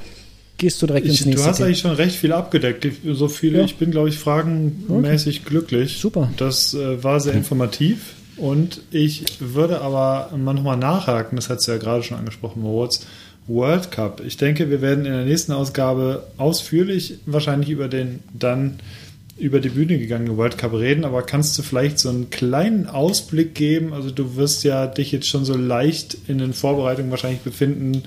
gehst 0.59 0.81
du 0.83 0.87
direkt 0.87 1.07
Ich, 1.07 1.13
ins 1.13 1.21
du 1.23 1.29
nächste 1.31 1.49
hast 1.49 1.57
Thema? 1.57 1.67
eigentlich 1.67 1.79
schon 1.81 1.91
recht 1.93 2.17
viel 2.17 2.33
abgedeckt. 2.33 2.85
Ich- 2.85 2.97
So 3.13 3.29
viele, 3.29 3.59
Ja. 3.59 3.65
ich 3.65 3.77
bin, 3.77 3.91
glaube 3.91 4.09
ich, 4.11 4.19
fragenmäßig 4.19 5.45
glücklich. 5.45 5.99
Super. 5.99 6.31
Das 6.37 6.75
äh, 6.75 7.03
war 7.03 7.21
sehr 7.21 7.35
informativ. 7.35 8.15
Und 8.37 8.83
ich 8.91 9.25
würde 9.41 9.81
aber 9.81 10.31
mal 10.37 10.53
nochmal 10.53 10.77
nachhaken, 10.77 11.37
das 11.37 11.49
hat 11.49 11.67
du 11.67 11.73
ja 11.73 11.79
gerade 11.79 12.03
schon 12.03 12.19
angesprochen, 12.19 12.61
Moritz. 12.63 13.07
World 13.49 13.91
Cup. 13.93 14.21
Ich 14.27 14.37
denke, 14.37 14.69
wir 14.71 14.83
werden 14.83 15.07
in 15.07 15.13
der 15.13 15.25
nächsten 15.25 15.53
Ausgabe 15.53 16.27
ausführlich 16.37 17.15
wahrscheinlich 17.27 17.71
über 17.71 17.87
den 17.89 18.19
dann 18.35 18.81
über 19.39 19.61
die 19.61 19.69
Bühne 19.69 19.99
gegangenen 19.99 20.37
World 20.37 20.57
Cup 20.57 20.73
reden, 20.73 21.05
aber 21.05 21.23
kannst 21.23 21.59
du 21.59 21.63
vielleicht 21.63 21.99
so 21.99 22.09
einen 22.09 22.31
kleinen 22.31 22.87
Ausblick 22.87 23.55
geben? 23.55 23.93
Also 23.93 24.11
du 24.11 24.37
wirst 24.37 24.65
ja 24.65 24.87
dich 24.87 25.13
jetzt 25.13 25.29
schon 25.29 25.45
so 25.45 25.57
leicht 25.57 26.17
in 26.27 26.39
den 26.39 26.55
Vorbereitungen 26.55 27.11
wahrscheinlich 27.11 27.41
befinden. 27.41 28.03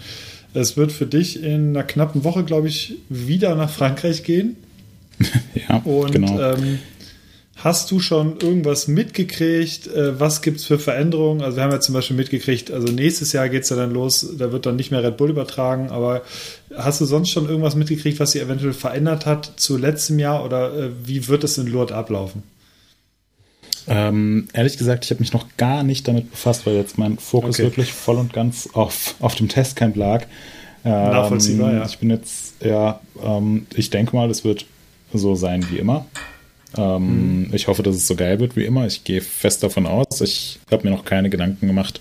Es 0.53 0.75
wird 0.75 0.91
für 0.91 1.05
dich 1.05 1.43
in 1.43 1.69
einer 1.69 1.83
knappen 1.83 2.23
Woche, 2.23 2.43
glaube 2.43 2.67
ich, 2.67 2.95
wieder 3.09 3.55
nach 3.55 3.69
Frankreich 3.69 4.23
gehen. 4.23 4.55
Ja, 5.67 5.77
Und 5.83 6.13
genau. 6.13 6.39
ähm, 6.39 6.79
hast 7.63 7.91
du 7.91 7.99
schon 7.99 8.39
irgendwas 8.39 8.87
mitgekriegt? 8.87 9.87
Äh, 9.87 10.19
was 10.19 10.41
gibt 10.41 10.57
es 10.57 10.65
für 10.65 10.79
Veränderungen? 10.79 11.41
Also 11.41 11.57
wir 11.57 11.63
haben 11.63 11.71
ja 11.71 11.79
zum 11.79 11.93
Beispiel 11.93 12.15
mitgekriegt, 12.15 12.71
also 12.71 12.91
nächstes 12.91 13.33
Jahr 13.33 13.49
geht 13.49 13.63
es 13.63 13.69
ja 13.69 13.75
dann 13.75 13.91
los, 13.91 14.27
da 14.37 14.51
wird 14.51 14.65
dann 14.65 14.75
nicht 14.75 14.91
mehr 14.91 15.03
Red 15.03 15.17
Bull 15.17 15.29
übertragen, 15.29 15.89
aber 15.89 16.21
hast 16.75 17.01
du 17.01 17.05
sonst 17.05 17.29
schon 17.29 17.47
irgendwas 17.47 17.75
mitgekriegt, 17.75 18.19
was 18.19 18.31
sich 18.31 18.41
eventuell 18.41 18.73
verändert 18.73 19.25
hat 19.25 19.53
zu 19.57 19.77
letztem 19.77 20.19
Jahr 20.19 20.45
oder 20.45 20.73
äh, 20.73 20.89
wie 21.03 21.27
wird 21.27 21.43
es 21.43 21.57
in 21.57 21.67
Lourdes 21.67 21.95
ablaufen? 21.95 22.43
Ähm, 23.87 24.47
ehrlich 24.53 24.77
gesagt, 24.77 25.05
ich 25.05 25.11
habe 25.11 25.19
mich 25.19 25.33
noch 25.33 25.47
gar 25.57 25.83
nicht 25.83 26.07
damit 26.07 26.29
befasst, 26.29 26.65
weil 26.65 26.75
jetzt 26.75 26.97
mein 26.97 27.17
Fokus 27.17 27.55
Okay. 27.55 27.63
wirklich 27.63 27.91
voll 27.91 28.17
und 28.17 28.33
ganz 28.33 28.69
auf, 28.73 29.15
auf 29.19 29.35
dem 29.35 29.49
Testcamp 29.49 29.95
lag. 29.95 30.25
Ähm, 30.85 31.09
Nachvollziehbar, 31.09 31.73
ja. 31.73 31.85
Ich 31.85 31.97
bin 31.97 32.09
jetzt, 32.11 32.53
ja, 32.63 33.01
ähm, 33.21 33.65
ich 33.73 33.89
denke 33.89 34.15
mal, 34.15 34.29
es 34.29 34.43
wird 34.45 34.65
so 35.11 35.35
sein 35.35 35.65
wie 35.71 35.77
immer. 35.77 36.05
Ähm, 36.77 37.43
Mhm. 37.47 37.53
Ich 37.53 37.67
hoffe, 37.67 37.83
dass 37.83 37.95
es 37.95 38.07
so 38.07 38.15
geil 38.15 38.39
wird 38.39 38.55
wie 38.55 38.65
immer. 38.65 38.85
Ich 38.85 39.03
gehe 39.03 39.21
fest 39.21 39.63
davon 39.63 39.85
aus. 39.85 40.21
Ich 40.21 40.59
habe 40.71 40.87
mir 40.87 40.95
noch 40.95 41.05
keine 41.05 41.29
Gedanken 41.29 41.67
gemacht, 41.67 41.99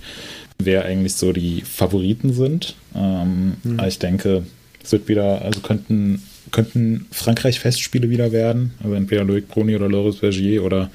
wer 0.58 0.84
eigentlich 0.84 1.14
so 1.14 1.32
die 1.32 1.62
Favoriten 1.62 2.32
sind. 2.32 2.74
Ähm, 2.94 3.54
Mhm. 3.62 3.78
Aber 3.78 3.88
ich 3.88 3.98
denke, 3.98 4.44
es 4.82 4.92
wird 4.92 5.08
wieder, 5.08 5.42
also 5.42 5.60
könnten, 5.60 6.22
könnten 6.52 7.06
Frankreich-Festspiele 7.10 8.10
wieder 8.10 8.32
werden. 8.32 8.72
Also 8.82 8.94
entweder 8.94 9.24
Loic 9.24 9.48
Bruni 9.48 9.74
oder 9.76 9.88
Loris 9.88 10.16
Bergier 10.16 10.64
oder 10.64 10.90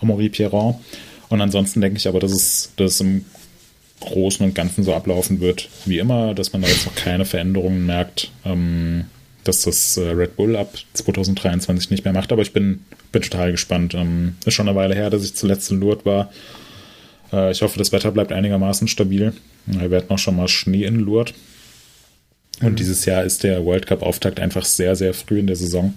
Amaury 0.00 0.28
Pierron. 0.28 0.74
Und 1.28 1.40
ansonsten 1.40 1.80
denke 1.80 1.98
ich 1.98 2.08
aber, 2.08 2.20
dass 2.20 2.32
es, 2.32 2.72
dass 2.76 2.94
es 2.94 3.00
im 3.00 3.24
Großen 4.00 4.44
und 4.44 4.54
Ganzen 4.54 4.82
so 4.82 4.94
ablaufen 4.94 5.40
wird 5.40 5.68
wie 5.86 5.98
immer, 5.98 6.34
dass 6.34 6.52
man 6.52 6.62
da 6.62 6.68
jetzt 6.68 6.86
noch 6.86 6.94
keine 6.96 7.24
Veränderungen 7.24 7.86
merkt, 7.86 8.32
ähm, 8.44 9.04
dass 9.44 9.62
das 9.62 9.96
äh, 9.96 10.10
Red 10.10 10.36
Bull 10.36 10.56
ab 10.56 10.74
2023 10.94 11.90
nicht 11.90 12.04
mehr 12.04 12.14
macht. 12.14 12.32
Aber 12.32 12.42
ich 12.42 12.52
bin, 12.52 12.84
bin 13.10 13.22
total 13.22 13.52
gespannt. 13.52 13.94
Ähm, 13.94 14.36
ist 14.44 14.54
schon 14.54 14.68
eine 14.68 14.76
Weile 14.76 14.94
her, 14.94 15.10
dass 15.10 15.24
ich 15.24 15.34
zuletzt 15.34 15.70
in 15.70 15.80
Lourdes 15.80 16.04
war. 16.04 16.30
Äh, 17.32 17.50
ich 17.50 17.62
hoffe, 17.62 17.78
das 17.78 17.92
Wetter 17.92 18.12
bleibt 18.12 18.32
einigermaßen 18.32 18.88
stabil. 18.88 19.32
Wir 19.66 19.90
werden 19.90 20.10
auch 20.10 20.18
schon 20.18 20.36
mal 20.36 20.48
Schnee 20.48 20.84
in 20.84 21.00
Lourdes. 21.00 21.34
Und 22.60 22.78
dieses 22.78 23.04
Jahr 23.04 23.24
ist 23.24 23.42
der 23.42 23.64
World 23.64 23.86
Cup-Auftakt 23.86 24.38
einfach 24.38 24.64
sehr, 24.64 24.94
sehr 24.94 25.14
früh 25.14 25.40
in 25.40 25.46
der 25.48 25.56
Saison. 25.56 25.94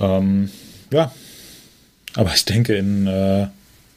Ähm, 0.00 0.50
ja, 0.90 1.12
aber 2.14 2.32
ich 2.34 2.44
denke, 2.44 2.74
in, 2.74 3.06
äh, 3.06 3.48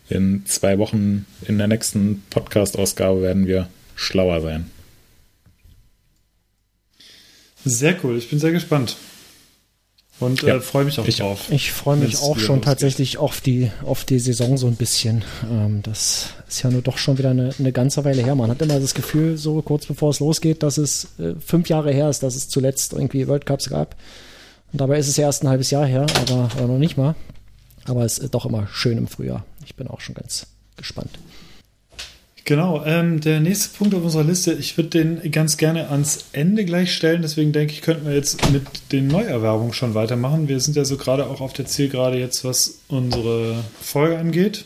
in 0.09 0.45
zwei 0.45 0.77
Wochen 0.77 1.25
in 1.47 1.57
der 1.57 1.67
nächsten 1.67 2.23
Podcast-Ausgabe 2.29 3.21
werden 3.21 3.47
wir 3.47 3.69
schlauer 3.95 4.41
sein. 4.41 4.69
Sehr 7.65 7.95
cool, 8.03 8.17
ich 8.17 8.29
bin 8.29 8.39
sehr 8.39 8.51
gespannt. 8.51 8.97
Und 10.19 10.43
Ja, 10.43 10.55
äh, 10.55 10.61
freue 10.61 10.85
mich 10.85 10.99
auch 10.99 11.07
ich 11.07 11.17
drauf. 11.17 11.47
Ich 11.49 11.71
freue 11.71 11.97
mich 11.97 12.17
auch 12.17 12.37
schon 12.37 12.57
losgeht. 12.57 12.63
tatsächlich 12.65 13.17
auf 13.17 13.41
die, 13.41 13.71
auf 13.83 14.05
die 14.05 14.19
Saison 14.19 14.57
so 14.57 14.67
ein 14.67 14.75
bisschen. 14.75 15.23
Ähm, 15.49 15.81
das 15.81 16.29
ist 16.47 16.61
ja 16.63 16.69
nur 16.69 16.81
doch 16.81 16.97
schon 16.97 17.17
wieder 17.17 17.31
eine, 17.31 17.53
eine 17.57 17.71
ganze 17.71 18.05
Weile 18.05 18.23
her. 18.23 18.35
Man 18.35 18.49
hat 18.49 18.61
immer 18.61 18.79
das 18.79 18.93
Gefühl, 18.93 19.37
so 19.37 19.61
kurz 19.61 19.85
bevor 19.87 20.11
es 20.11 20.19
losgeht, 20.19 20.61
dass 20.61 20.77
es 20.77 21.07
äh, 21.19 21.33
fünf 21.43 21.67
Jahre 21.67 21.91
her 21.91 22.09
ist, 22.09 22.21
dass 22.21 22.35
es 22.35 22.47
zuletzt 22.47 22.93
irgendwie 22.93 23.27
World 23.27 23.45
Cups 23.45 23.69
gab. 23.69 23.95
Und 24.71 24.79
dabei 24.81 24.97
ist 24.99 25.07
es 25.07 25.17
ja 25.17 25.25
erst 25.25 25.43
ein 25.43 25.49
halbes 25.49 25.71
Jahr 25.71 25.85
her, 25.85 26.05
aber, 26.21 26.49
aber 26.57 26.67
noch 26.67 26.79
nicht 26.79 26.95
mal. 26.95 27.15
Aber 27.85 28.05
es 28.05 28.17
ist 28.17 28.33
doch 28.33 28.45
immer 28.45 28.67
schön 28.71 28.97
im 28.97 29.07
Frühjahr. 29.07 29.45
Ich 29.65 29.75
bin 29.75 29.87
auch 29.87 29.99
schon 29.99 30.15
ganz 30.15 30.47
gespannt. 30.77 31.11
Genau, 32.45 32.83
ähm, 32.85 33.21
der 33.21 33.39
nächste 33.39 33.77
Punkt 33.77 33.95
auf 33.95 34.03
unserer 34.03 34.25
Liste, 34.25 34.51
ich 34.51 34.75
würde 34.75 34.89
den 34.89 35.31
ganz 35.31 35.55
gerne 35.55 35.89
ans 35.89 36.25
Ende 36.33 36.65
gleich 36.65 36.93
stellen, 36.93 37.21
deswegen 37.21 37.53
denke 37.53 37.71
ich, 37.71 37.81
könnten 37.81 38.05
wir 38.05 38.13
jetzt 38.13 38.51
mit 38.51 38.63
den 38.91 39.07
Neuerwerbungen 39.07 39.71
schon 39.73 39.93
weitermachen. 39.93 40.49
Wir 40.49 40.59
sind 40.59 40.75
ja 40.75 40.83
so 40.83 40.97
gerade 40.97 41.25
auch 41.27 41.39
auf 41.39 41.53
der 41.53 41.65
Zielgerade 41.67 42.17
jetzt, 42.19 42.43
was 42.43 42.79
unsere 42.89 43.55
Folge 43.81 44.17
angeht. 44.17 44.65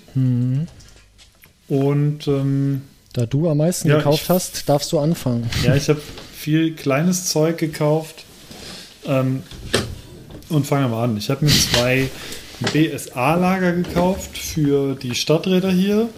Und 1.67 2.27
ähm, 2.27 2.81
Da 3.13 3.25
du 3.27 3.47
am 3.49 3.57
meisten 3.57 3.89
Ja, 3.89 3.97
gekauft 3.97 4.23
ich- 4.23 4.29
hast, 4.29 4.67
darfst 4.69 4.91
du 4.91 4.97
anfangen. 4.99 5.47
ja, 5.63 5.75
ich 5.75 5.87
habe 5.89 6.01
viel 6.35 6.73
kleines 6.73 7.25
Zeug 7.25 7.57
gekauft. 7.59 8.25
Ähm, 9.05 9.43
und 10.49 10.65
fangen 10.65 10.85
wir 10.85 10.89
mal 10.95 11.03
an. 11.03 11.17
Ich 11.17 11.29
habe 11.29 11.45
mir 11.45 11.51
zwei 11.51 12.09
BSA-Lager 12.73 13.73
gekauft 13.73 14.35
für 14.37 14.95
die 14.95 15.13
Stadträder 15.13 15.71
hier. 15.71 16.09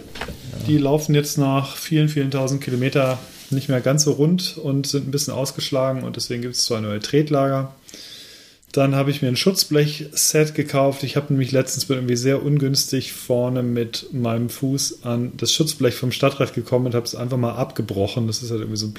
Die 0.66 0.78
laufen 0.78 1.14
jetzt 1.14 1.38
nach 1.38 1.76
vielen, 1.76 2.08
vielen 2.08 2.30
tausend 2.30 2.62
Kilometer 2.62 3.18
nicht 3.50 3.68
mehr 3.68 3.80
ganz 3.80 4.04
so 4.04 4.12
rund 4.12 4.56
und 4.58 4.86
sind 4.86 5.08
ein 5.08 5.10
bisschen 5.10 5.34
ausgeschlagen 5.34 6.02
und 6.04 6.16
deswegen 6.16 6.42
gibt 6.42 6.54
es 6.54 6.64
zwei 6.64 6.80
neue 6.80 7.00
Tretlager. 7.00 7.74
Dann 8.72 8.94
habe 8.94 9.10
ich 9.10 9.20
mir 9.20 9.28
ein 9.28 9.36
Schutzblech-Set 9.36 10.54
gekauft. 10.54 11.02
Ich 11.02 11.16
habe 11.16 11.32
nämlich 11.32 11.50
letztens 11.50 11.86
bin 11.86 11.96
irgendwie 11.96 12.16
sehr 12.16 12.44
ungünstig 12.44 13.12
vorne 13.12 13.64
mit 13.64 14.12
meinem 14.12 14.48
Fuß 14.48 15.02
an 15.02 15.32
das 15.36 15.52
Schutzblech 15.52 15.94
vom 15.94 16.12
Stadtrad 16.12 16.54
gekommen 16.54 16.86
und 16.86 16.94
habe 16.94 17.04
es 17.04 17.16
einfach 17.16 17.36
mal 17.36 17.54
abgebrochen. 17.54 18.28
Das 18.28 18.42
ist 18.42 18.52
halt 18.52 18.60
irgendwie 18.60 18.78
so 18.78 18.86
ein 18.86 18.94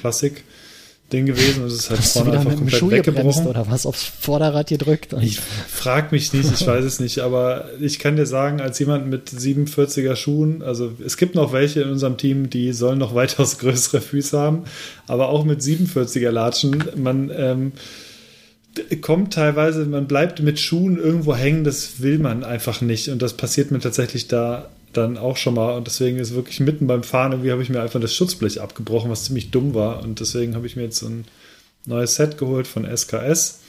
Plastik-Ding 1.12 1.26
gewesen 1.26 1.62
und 1.62 1.68
es 1.68 1.74
ist 1.74 1.90
halt 1.90 2.00
Hast 2.00 2.16
du 2.16 2.20
vorne 2.20 2.30
wieder 2.32 2.38
einfach 2.40 2.50
mit 2.50 2.58
komplett 2.58 2.80
Schuh 2.80 2.90
weggebrochen. 2.90 3.46
oder 3.46 3.66
was 3.68 3.86
aufs 3.86 4.04
Vorderrad 4.04 4.68
gedrückt? 4.68 5.14
Ich 5.20 5.38
frag 5.40 6.12
mich 6.12 6.32
nicht, 6.32 6.50
ich 6.52 6.66
weiß 6.66 6.84
es 6.84 7.00
nicht, 7.00 7.20
aber 7.20 7.66
ich 7.80 7.98
kann 7.98 8.16
dir 8.16 8.26
sagen, 8.26 8.60
als 8.60 8.78
jemand 8.78 9.08
mit 9.08 9.28
47er 9.28 10.16
Schuhen, 10.16 10.62
also 10.62 10.92
es 11.04 11.16
gibt 11.16 11.34
noch 11.34 11.52
welche 11.52 11.82
in 11.82 11.90
unserem 11.90 12.16
Team, 12.16 12.50
die 12.50 12.72
sollen 12.72 12.98
noch 12.98 13.14
weitaus 13.22 13.58
größere 13.58 14.00
Füße 14.00 14.38
haben, 14.38 14.64
aber 15.06 15.28
auch 15.28 15.44
mit 15.44 15.60
47er 15.60 16.30
Latschen, 16.30 16.84
man 16.96 17.30
ähm, 17.36 17.72
kommt 19.02 19.34
teilweise, 19.34 19.84
man 19.84 20.06
bleibt 20.06 20.40
mit 20.40 20.58
Schuhen 20.58 20.96
irgendwo 20.96 21.34
hängen, 21.36 21.62
das 21.64 22.00
will 22.00 22.18
man 22.18 22.42
einfach 22.42 22.80
nicht 22.80 23.08
und 23.08 23.20
das 23.20 23.34
passiert 23.34 23.70
mir 23.70 23.80
tatsächlich 23.80 24.28
da 24.28 24.70
dann 24.92 25.18
auch 25.18 25.36
schon 25.36 25.54
mal 25.54 25.76
und 25.76 25.86
deswegen 25.86 26.18
ist 26.18 26.34
wirklich 26.34 26.60
mitten 26.60 26.86
beim 26.86 27.02
Fahren 27.02 27.32
irgendwie 27.32 27.52
habe 27.52 27.62
ich 27.62 27.68
mir 27.68 27.82
einfach 27.82 28.00
das 28.00 28.14
Schutzblech 28.14 28.60
abgebrochen, 28.60 29.10
was 29.10 29.24
ziemlich 29.24 29.50
dumm 29.50 29.74
war 29.74 30.02
und 30.02 30.20
deswegen 30.20 30.54
habe 30.54 30.66
ich 30.66 30.76
mir 30.76 30.82
jetzt 30.82 30.98
so 30.98 31.06
ein 31.06 31.24
neues 31.86 32.14
Set 32.14 32.38
geholt 32.38 32.66
von 32.66 32.84
SKS. 32.84 33.60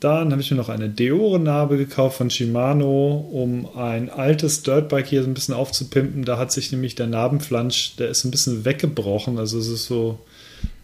Dann 0.00 0.30
habe 0.30 0.40
ich 0.40 0.50
mir 0.50 0.56
noch 0.56 0.68
eine 0.68 0.88
Deore-Narbe 0.88 1.76
gekauft 1.76 2.18
von 2.18 2.30
Shimano, 2.30 3.28
um 3.32 3.68
ein 3.76 4.10
altes 4.10 4.62
Dirtbike 4.62 5.08
hier 5.08 5.24
so 5.24 5.28
ein 5.28 5.34
bisschen 5.34 5.54
aufzupimpen. 5.54 6.24
Da 6.24 6.38
hat 6.38 6.52
sich 6.52 6.70
nämlich 6.70 6.94
der 6.94 7.08
Narbenflansch, 7.08 7.96
der 7.96 8.08
ist 8.08 8.24
ein 8.24 8.30
bisschen 8.30 8.64
weggebrochen. 8.64 9.38
Also 9.38 9.58
es 9.58 9.66
ist 9.66 9.86
so 9.86 10.20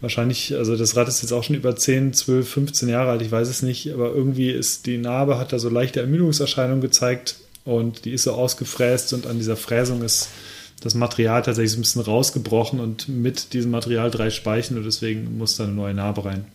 wahrscheinlich, 0.01 0.53
also 0.55 0.75
das 0.75 0.97
Rad 0.97 1.07
ist 1.07 1.21
jetzt 1.21 1.31
auch 1.31 1.43
schon 1.43 1.55
über 1.55 1.75
10, 1.75 2.13
12, 2.13 2.49
15 2.49 2.89
Jahre 2.89 3.11
alt, 3.11 3.21
ich 3.21 3.31
weiß 3.31 3.47
es 3.47 3.61
nicht, 3.61 3.93
aber 3.93 4.13
irgendwie 4.13 4.51
ist 4.51 4.85
die 4.85 4.97
Narbe, 4.97 5.37
hat 5.37 5.53
da 5.53 5.59
so 5.59 5.69
leichte 5.69 6.01
Ermüdungserscheinungen 6.01 6.81
gezeigt 6.81 7.35
und 7.65 8.05
die 8.05 8.11
ist 8.11 8.23
so 8.23 8.31
ausgefräst 8.33 9.11
und 9.13 9.27
an 9.27 9.37
dieser 9.37 9.57
Fräsung 9.57 10.01
ist 10.03 10.29
das 10.81 10.93
Material 10.93 11.41
tatsächlich 11.41 11.71
so 11.71 11.77
ein 11.79 11.81
bisschen 11.81 12.01
rausgebrochen 12.01 12.79
und 12.79 13.07
mit 13.09 13.53
diesem 13.53 13.71
Material 13.71 14.11
drei 14.11 14.29
Speichen 14.29 14.77
und 14.77 14.83
deswegen 14.83 15.37
muss 15.37 15.57
da 15.57 15.63
eine 15.65 15.73
neue 15.73 15.93
Narbe 15.93 16.25
rein. 16.25 16.45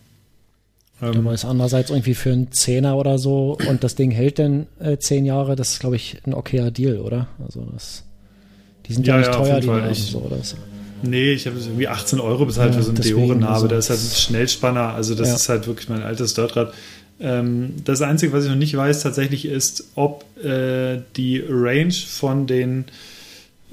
Ähm, 1.01 1.17
Aber 1.17 1.33
ist 1.33 1.45
andererseits 1.45 1.89
irgendwie 1.89 2.13
für 2.13 2.31
einen 2.31 2.51
Zehner 2.51 2.95
oder 2.97 3.17
so 3.17 3.57
und 3.67 3.83
das 3.83 3.95
Ding 3.95 4.11
hält 4.11 4.37
dann 4.39 4.67
äh, 4.79 4.97
zehn 4.97 5.25
Jahre, 5.25 5.55
das 5.55 5.71
ist, 5.73 5.79
glaube 5.79 5.95
ich, 5.95 6.17
ein 6.25 6.33
okayer 6.33 6.69
Deal, 6.71 6.99
oder? 6.99 7.27
Also 7.43 7.67
das, 7.73 8.03
die 8.85 8.93
sind 8.93 9.07
ja, 9.07 9.15
Ja, 9.15 9.19
nicht 9.21 9.31
teuer, 9.33 9.59
die 9.59 9.67
Fall. 9.67 9.77
Narben, 9.81 9.91
Ich- 9.91 10.11
so, 10.11 10.27
das, 10.29 10.55
Nee, 11.03 11.31
ich 11.33 11.47
habe 11.47 11.57
irgendwie 11.57 11.87
18 11.87 12.19
Euro 12.19 12.45
bezahlt 12.45 12.73
Ja, 12.73 12.77
für 12.77 12.83
so 12.83 12.91
eine 12.91 12.99
Deore-Narbe. 12.99 13.47
also- 13.55 13.67
Da 13.67 13.77
ist 13.79 13.89
halt 13.89 13.99
ein 13.99 14.15
Schnellspanner. 14.15 14.93
Also 14.93 15.15
das 15.15 15.29
Ja. 15.29 15.33
ist 15.35 15.49
halt 15.49 15.65
wirklich 15.65 15.89
mein 15.89 16.03
altes 16.03 16.35
Dirtrad. 16.35 16.75
Ähm, 17.21 17.75
das 17.85 18.01
Einzige, 18.01 18.33
was 18.33 18.43
ich 18.45 18.49
noch 18.49 18.57
nicht 18.57 18.75
weiß 18.75 19.03
tatsächlich 19.03 19.45
ist, 19.45 19.85
ob 19.95 20.25
äh, 20.43 20.99
die 21.15 21.43
Range 21.47 21.91
von 21.93 22.47
den 22.47 22.85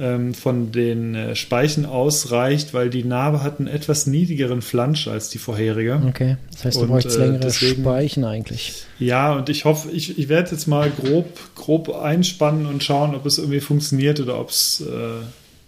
ähm, 0.01 0.33
von 0.33 0.71
den 0.71 1.17
äh, 1.17 1.35
Speichen 1.35 1.85
ausreicht, 1.85 2.73
weil 2.73 2.89
die 2.89 3.03
Narbe 3.03 3.43
hat 3.43 3.59
einen 3.59 3.67
etwas 3.67 4.07
niedrigeren 4.07 4.63
Flansch 4.63 5.09
als 5.09 5.29
die 5.29 5.39
vorherige. 5.39 6.01
okay. 6.09 6.37
Das 6.53 6.65
heißt, 6.67 6.77
du 6.77 6.83
Und, 6.83 6.89
bräuchst 6.91 7.17
äh, 7.17 7.19
längere 7.19 7.41
deswegen- 7.41 7.83
Speichen 7.83 8.25
eigentlich. 8.25 8.85
Ja, 9.01 9.33
und 9.35 9.49
ich 9.49 9.65
hoffe, 9.65 9.91
ich, 9.91 10.17
ich 10.17 10.29
werde 10.29 10.53
jetzt 10.53 10.69
mal 10.69 10.89
grob, 10.91 11.27
grob 11.57 11.93
einspannen 11.97 12.67
und 12.67 12.85
schauen, 12.85 13.17
ob 13.17 13.27
es 13.27 13.39
irgendwie 13.39 13.59
funktioniert 13.59 14.21
oder 14.21 14.39
ob's, 14.39 14.81
äh, 14.83 15.25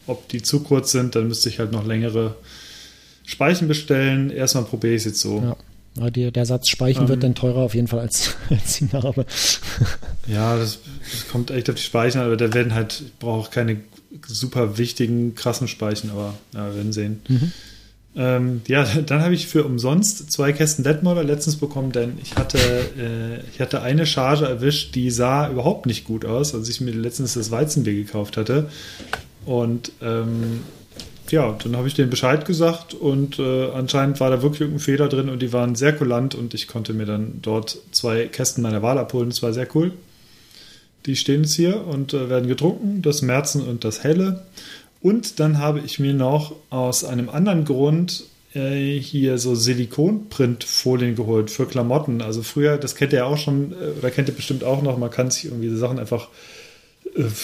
ob 0.06 0.28
die 0.28 0.42
zu 0.42 0.60
kurz 0.60 0.92
sind. 0.92 1.16
Dann 1.16 1.26
müsste 1.26 1.48
ich 1.48 1.58
halt 1.58 1.72
noch 1.72 1.84
längere 1.84 2.36
Speichen 3.26 3.66
bestellen. 3.66 4.30
Erstmal 4.30 4.62
probiere 4.64 4.94
ich 4.94 5.00
es 5.00 5.06
jetzt 5.06 5.20
so. 5.22 5.38
Ja. 5.42 5.56
Die, 5.96 6.30
der 6.30 6.46
Satz 6.46 6.68
Speichen 6.68 7.08
wird 7.08 7.16
Ähm. 7.16 7.20
dann 7.20 7.34
teurer 7.34 7.58
auf 7.58 7.74
jeden 7.74 7.88
Fall 7.88 7.98
als, 8.00 8.36
als 8.50 8.78
die 8.78 8.88
Narbe. 8.92 9.26
Ja, 10.26 10.56
das, 10.56 10.78
das 11.10 11.28
kommt 11.28 11.50
echt 11.50 11.68
auf 11.68 11.74
die 11.74 11.82
Speichen, 11.82 12.20
aber 12.20 12.36
da 12.36 12.54
werden 12.54 12.72
halt, 12.72 13.02
ich 13.04 13.18
brauche 13.18 13.40
auch 13.40 13.50
keine 13.50 13.78
super 14.26 14.78
wichtigen, 14.78 15.34
krassen 15.34 15.66
Speichen, 15.66 16.10
aber 16.10 16.34
ja, 16.54 16.68
wir 16.68 16.76
werden 16.76 16.92
sehen. 16.92 17.20
Ähm, 18.16 18.62
ja, 18.68 18.84
dann 19.06 19.22
habe 19.22 19.34
ich 19.34 19.46
für 19.46 19.64
umsonst 19.64 20.30
zwei 20.30 20.52
Kästen 20.52 20.84
Detmolder 20.84 21.24
letztens 21.24 21.56
bekommen, 21.56 21.90
denn 21.92 22.18
ich 22.22 22.36
hatte, 22.36 22.58
äh, 22.58 23.40
ich 23.52 23.60
hatte 23.60 23.82
eine 23.82 24.06
Charge 24.06 24.46
erwischt, 24.46 24.94
die 24.94 25.10
sah 25.10 25.50
überhaupt 25.50 25.86
nicht 25.86 26.04
gut 26.04 26.24
aus, 26.24 26.54
als 26.54 26.68
ich 26.68 26.80
mir 26.80 26.92
letztens 26.92 27.34
das 27.34 27.50
Weizenbier 27.50 27.94
gekauft 27.94 28.36
hatte. 28.36 28.68
Und 29.46 29.92
ähm, 30.02 30.60
ja, 31.32 31.56
dann 31.62 31.76
habe 31.76 31.88
ich 31.88 31.94
denen 31.94 32.10
Bescheid 32.10 32.44
gesagt 32.44 32.94
und 32.94 33.38
äh, 33.38 33.70
anscheinend 33.70 34.20
war 34.20 34.30
da 34.30 34.42
wirklich 34.42 34.62
irgendein 34.62 34.84
Fehler 34.84 35.08
drin 35.08 35.28
und 35.28 35.40
die 35.40 35.52
waren 35.52 35.74
sehr 35.74 35.94
kulant 35.94 36.34
und 36.34 36.54
ich 36.54 36.68
konnte 36.68 36.92
mir 36.92 37.06
dann 37.06 37.40
dort 37.42 37.78
zwei 37.92 38.26
Kästen 38.26 38.62
meiner 38.62 38.82
Wahl 38.82 38.98
abholen. 38.98 39.30
Das 39.30 39.42
war 39.42 39.52
sehr 39.52 39.68
cool. 39.74 39.92
Die 41.06 41.16
stehen 41.16 41.42
jetzt 41.42 41.54
hier 41.54 41.86
und 41.86 42.12
äh, 42.14 42.28
werden 42.28 42.48
getrunken, 42.48 43.02
das 43.02 43.22
Märzen 43.22 43.62
und 43.66 43.84
das 43.84 44.04
Helle. 44.04 44.44
Und 45.02 45.40
dann 45.40 45.58
habe 45.58 45.80
ich 45.80 45.98
mir 45.98 46.12
noch 46.12 46.54
aus 46.68 47.04
einem 47.04 47.30
anderen 47.30 47.64
Grund 47.64 48.24
äh, 48.54 48.98
hier 48.98 49.38
so 49.38 49.54
Silikonprintfolien 49.54 51.14
geholt 51.14 51.50
für 51.50 51.66
Klamotten. 51.66 52.20
Also 52.20 52.42
früher, 52.42 52.76
das 52.76 52.96
kennt 52.96 53.12
ihr 53.12 53.20
ja 53.20 53.24
auch 53.24 53.38
schon, 53.38 53.72
äh, 53.72 53.98
oder 53.98 54.10
kennt 54.10 54.28
ihr 54.28 54.34
bestimmt 54.34 54.64
auch 54.64 54.82
noch, 54.82 54.98
man 54.98 55.10
kann 55.10 55.30
sich 55.30 55.46
irgendwie 55.46 55.74
Sachen 55.76 55.98
einfach 55.98 56.28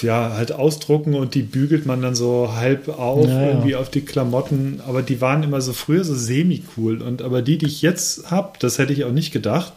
ja, 0.02 0.32
halt 0.34 0.52
ausdrucken 0.52 1.14
und 1.14 1.34
die 1.34 1.42
bügelt 1.42 1.86
man 1.86 2.02
dann 2.02 2.14
so 2.14 2.54
halb 2.54 2.88
auf, 2.88 3.26
Ja, 3.26 3.42
ja. 3.42 3.48
irgendwie 3.48 3.76
auf 3.76 3.90
die 3.90 4.02
Klamotten. 4.02 4.80
Aber 4.86 5.02
die 5.02 5.20
waren 5.20 5.42
immer 5.42 5.60
so 5.60 5.72
früher 5.72 6.04
so 6.04 6.14
semi-cool. 6.14 7.02
Und 7.02 7.22
aber 7.22 7.42
die, 7.42 7.58
die 7.58 7.66
ich 7.66 7.82
jetzt 7.82 8.30
habe, 8.30 8.52
das 8.58 8.78
hätte 8.78 8.92
ich 8.92 9.04
auch 9.04 9.12
nicht 9.12 9.32
gedacht, 9.32 9.74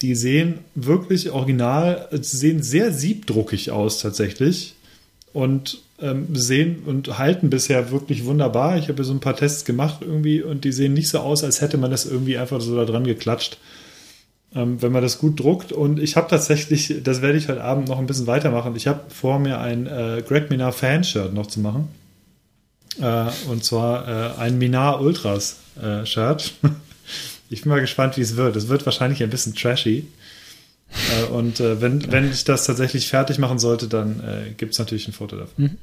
die 0.00 0.14
sehen 0.14 0.58
wirklich 0.74 1.30
original, 1.30 2.08
sehen 2.12 2.62
sehr 2.62 2.92
siebdruckig 2.92 3.70
aus 3.70 4.00
tatsächlich. 4.00 4.74
Und 5.32 5.78
ähm, 6.00 6.28
sehen 6.32 6.82
und 6.86 7.18
halten 7.18 7.50
bisher 7.50 7.90
wirklich 7.90 8.24
wunderbar. 8.24 8.78
Ich 8.78 8.88
habe 8.88 9.04
so 9.04 9.12
ein 9.12 9.20
paar 9.20 9.36
Tests 9.36 9.64
gemacht 9.64 9.98
irgendwie 10.00 10.42
und 10.42 10.64
die 10.64 10.72
sehen 10.72 10.92
nicht 10.92 11.08
so 11.08 11.18
aus, 11.20 11.44
als 11.44 11.60
hätte 11.60 11.78
man 11.78 11.90
das 11.90 12.04
irgendwie 12.04 12.36
einfach 12.36 12.60
so 12.60 12.76
da 12.76 12.84
dran 12.84 13.04
geklatscht 13.04 13.58
ähm, 14.54 14.80
wenn 14.80 14.92
man 14.92 15.02
das 15.02 15.18
gut 15.18 15.40
druckt. 15.40 15.72
Und 15.72 15.98
ich 15.98 16.16
habe 16.16 16.28
tatsächlich, 16.28 17.02
das 17.02 17.22
werde 17.22 17.38
ich 17.38 17.48
heute 17.48 17.62
Abend 17.62 17.88
noch 17.88 17.98
ein 17.98 18.06
bisschen 18.06 18.26
weitermachen. 18.26 18.76
Ich 18.76 18.86
habe 18.86 19.00
vor 19.08 19.38
mir 19.38 19.60
ein 19.60 19.86
äh, 19.86 20.22
Greg 20.26 20.50
Minar 20.50 20.72
Fan-Shirt 20.72 21.32
noch 21.32 21.46
zu 21.46 21.60
machen. 21.60 21.88
Äh, 23.00 23.30
und 23.48 23.64
zwar 23.64 24.08
äh, 24.08 24.40
ein 24.40 24.58
Minar 24.58 25.00
Ultras 25.00 25.56
äh, 25.82 26.06
Shirt. 26.06 26.54
ich 27.50 27.62
bin 27.62 27.70
mal 27.70 27.80
gespannt, 27.80 28.16
wie 28.16 28.22
es 28.22 28.36
wird. 28.36 28.56
Es 28.56 28.68
wird 28.68 28.86
wahrscheinlich 28.86 29.22
ein 29.22 29.30
bisschen 29.30 29.54
trashy. 29.54 30.06
Äh, 30.90 31.32
und 31.32 31.60
äh, 31.60 31.80
wenn, 31.80 32.12
wenn 32.12 32.30
ich 32.30 32.44
das 32.44 32.66
tatsächlich 32.66 33.08
fertig 33.08 33.38
machen 33.38 33.58
sollte, 33.58 33.88
dann 33.88 34.20
äh, 34.20 34.50
gibt 34.56 34.72
es 34.72 34.78
natürlich 34.78 35.08
ein 35.08 35.12
Foto 35.12 35.36
davon. 35.36 35.76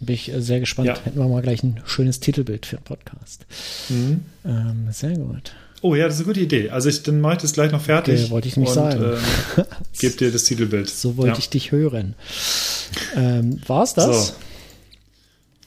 Bin 0.00 0.14
ich 0.14 0.30
sehr 0.36 0.60
gespannt. 0.60 0.88
Ja. 0.88 0.96
Hätten 1.02 1.18
wir 1.18 1.26
mal 1.26 1.42
gleich 1.42 1.62
ein 1.62 1.80
schönes 1.86 2.20
Titelbild 2.20 2.66
für 2.66 2.76
den 2.76 2.84
Podcast. 2.84 3.46
Mhm. 3.88 4.20
Ähm, 4.44 4.88
sehr 4.92 5.16
gut. 5.16 5.52
Oh 5.80 5.94
ja, 5.94 6.06
das 6.06 6.14
ist 6.14 6.20
eine 6.20 6.26
gute 6.26 6.40
Idee. 6.40 6.70
Also 6.70 6.88
ich, 6.88 7.02
dann 7.04 7.20
mache 7.20 7.34
ich 7.34 7.42
das 7.42 7.52
gleich 7.52 7.70
noch 7.70 7.80
fertig. 7.80 8.20
Okay, 8.22 8.30
wollte 8.30 8.48
ich 8.48 8.56
nämlich 8.56 8.70
und, 8.70 8.74
sagen. 8.74 9.18
Ähm, 9.56 9.64
geb 9.98 10.18
dir 10.18 10.32
das 10.32 10.44
Titelbild. 10.44 10.90
So 10.90 11.16
wollte 11.16 11.32
Ja. 11.34 11.38
ich 11.38 11.50
dich 11.50 11.70
hören. 11.70 12.14
Ähm, 13.16 13.60
war's 13.66 13.94
das? 13.94 14.28
So. 14.28 14.32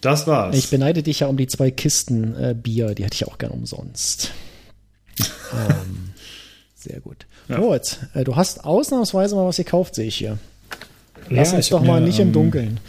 Das 0.01 0.27
war's. 0.27 0.57
Ich 0.57 0.69
beneide 0.69 1.03
dich 1.03 1.21
ja 1.21 1.27
um 1.27 1.37
die 1.37 1.47
zwei 1.47 1.71
Kisten 1.71 2.35
äh, 2.35 2.55
Bier, 2.55 2.93
die 2.95 3.05
hätte 3.05 3.15
ich 3.15 3.27
auch 3.27 3.37
gern 3.37 3.51
umsonst. 3.51 4.31
ähm, 5.19 6.09
sehr 6.75 6.99
gut. 6.99 7.25
Ja. 7.47 7.57
Gut, 7.57 7.97
äh, 8.13 8.23
du 8.23 8.35
hast 8.35 8.65
ausnahmsweise 8.65 9.35
mal 9.35 9.45
was 9.45 9.57
gekauft, 9.57 9.95
sehe 9.95 10.07
ich 10.07 10.15
hier. 10.15 10.39
Lass 11.29 11.51
Ja, 11.51 11.57
uns 11.57 11.69
doch 11.69 11.83
mal 11.83 12.01
mir, 12.01 12.07
nicht 12.07 12.19
im 12.19 12.27
ähm, 12.29 12.33
Dunkeln. 12.33 12.79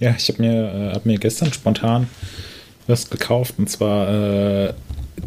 Ja, 0.00 0.14
ich 0.18 0.28
habe 0.28 0.42
mir, 0.42 0.52
äh, 0.90 0.94
hab 0.94 1.06
mir 1.06 1.18
gestern 1.18 1.52
spontan 1.52 2.08
was 2.86 3.08
gekauft 3.08 3.54
und 3.56 3.70
zwar 3.70 4.08
äh, 4.68 4.74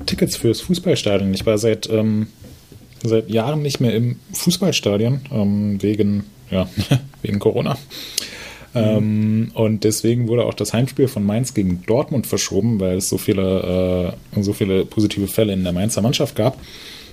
Tickets 0.06 0.38
fürs 0.38 0.62
Fußballstadion. 0.62 1.34
Ich 1.34 1.46
war 1.46 1.58
seit, 1.58 1.90
ähm, 1.90 2.28
seit 3.04 3.30
Jahren 3.30 3.62
nicht 3.62 3.80
mehr 3.80 3.94
im 3.94 4.18
Fußballstadion 4.34 5.22
ähm, 5.32 5.82
wegen, 5.82 6.26
ja, 6.52 6.70
wegen 7.22 7.40
Corona. 7.40 7.78
Ähm, 8.76 9.52
und 9.54 9.84
deswegen 9.84 10.28
wurde 10.28 10.46
auch 10.46 10.54
das 10.54 10.74
Heimspiel 10.74 11.08
von 11.08 11.24
Mainz 11.26 11.54
gegen 11.54 11.84
Dortmund 11.86 12.28
verschoben, 12.28 12.80
weil 12.80 12.98
es 12.98 13.10
so 13.10 13.18
viele, 13.18 14.16
äh, 14.36 14.42
so 14.42 14.54
viele 14.54 14.86
positive 14.86 15.28
Fälle 15.28 15.54
in 15.54 15.64
der 15.64 15.74
Mainzer 15.74 16.02
Mannschaft 16.02 16.36
gab. 16.36 16.60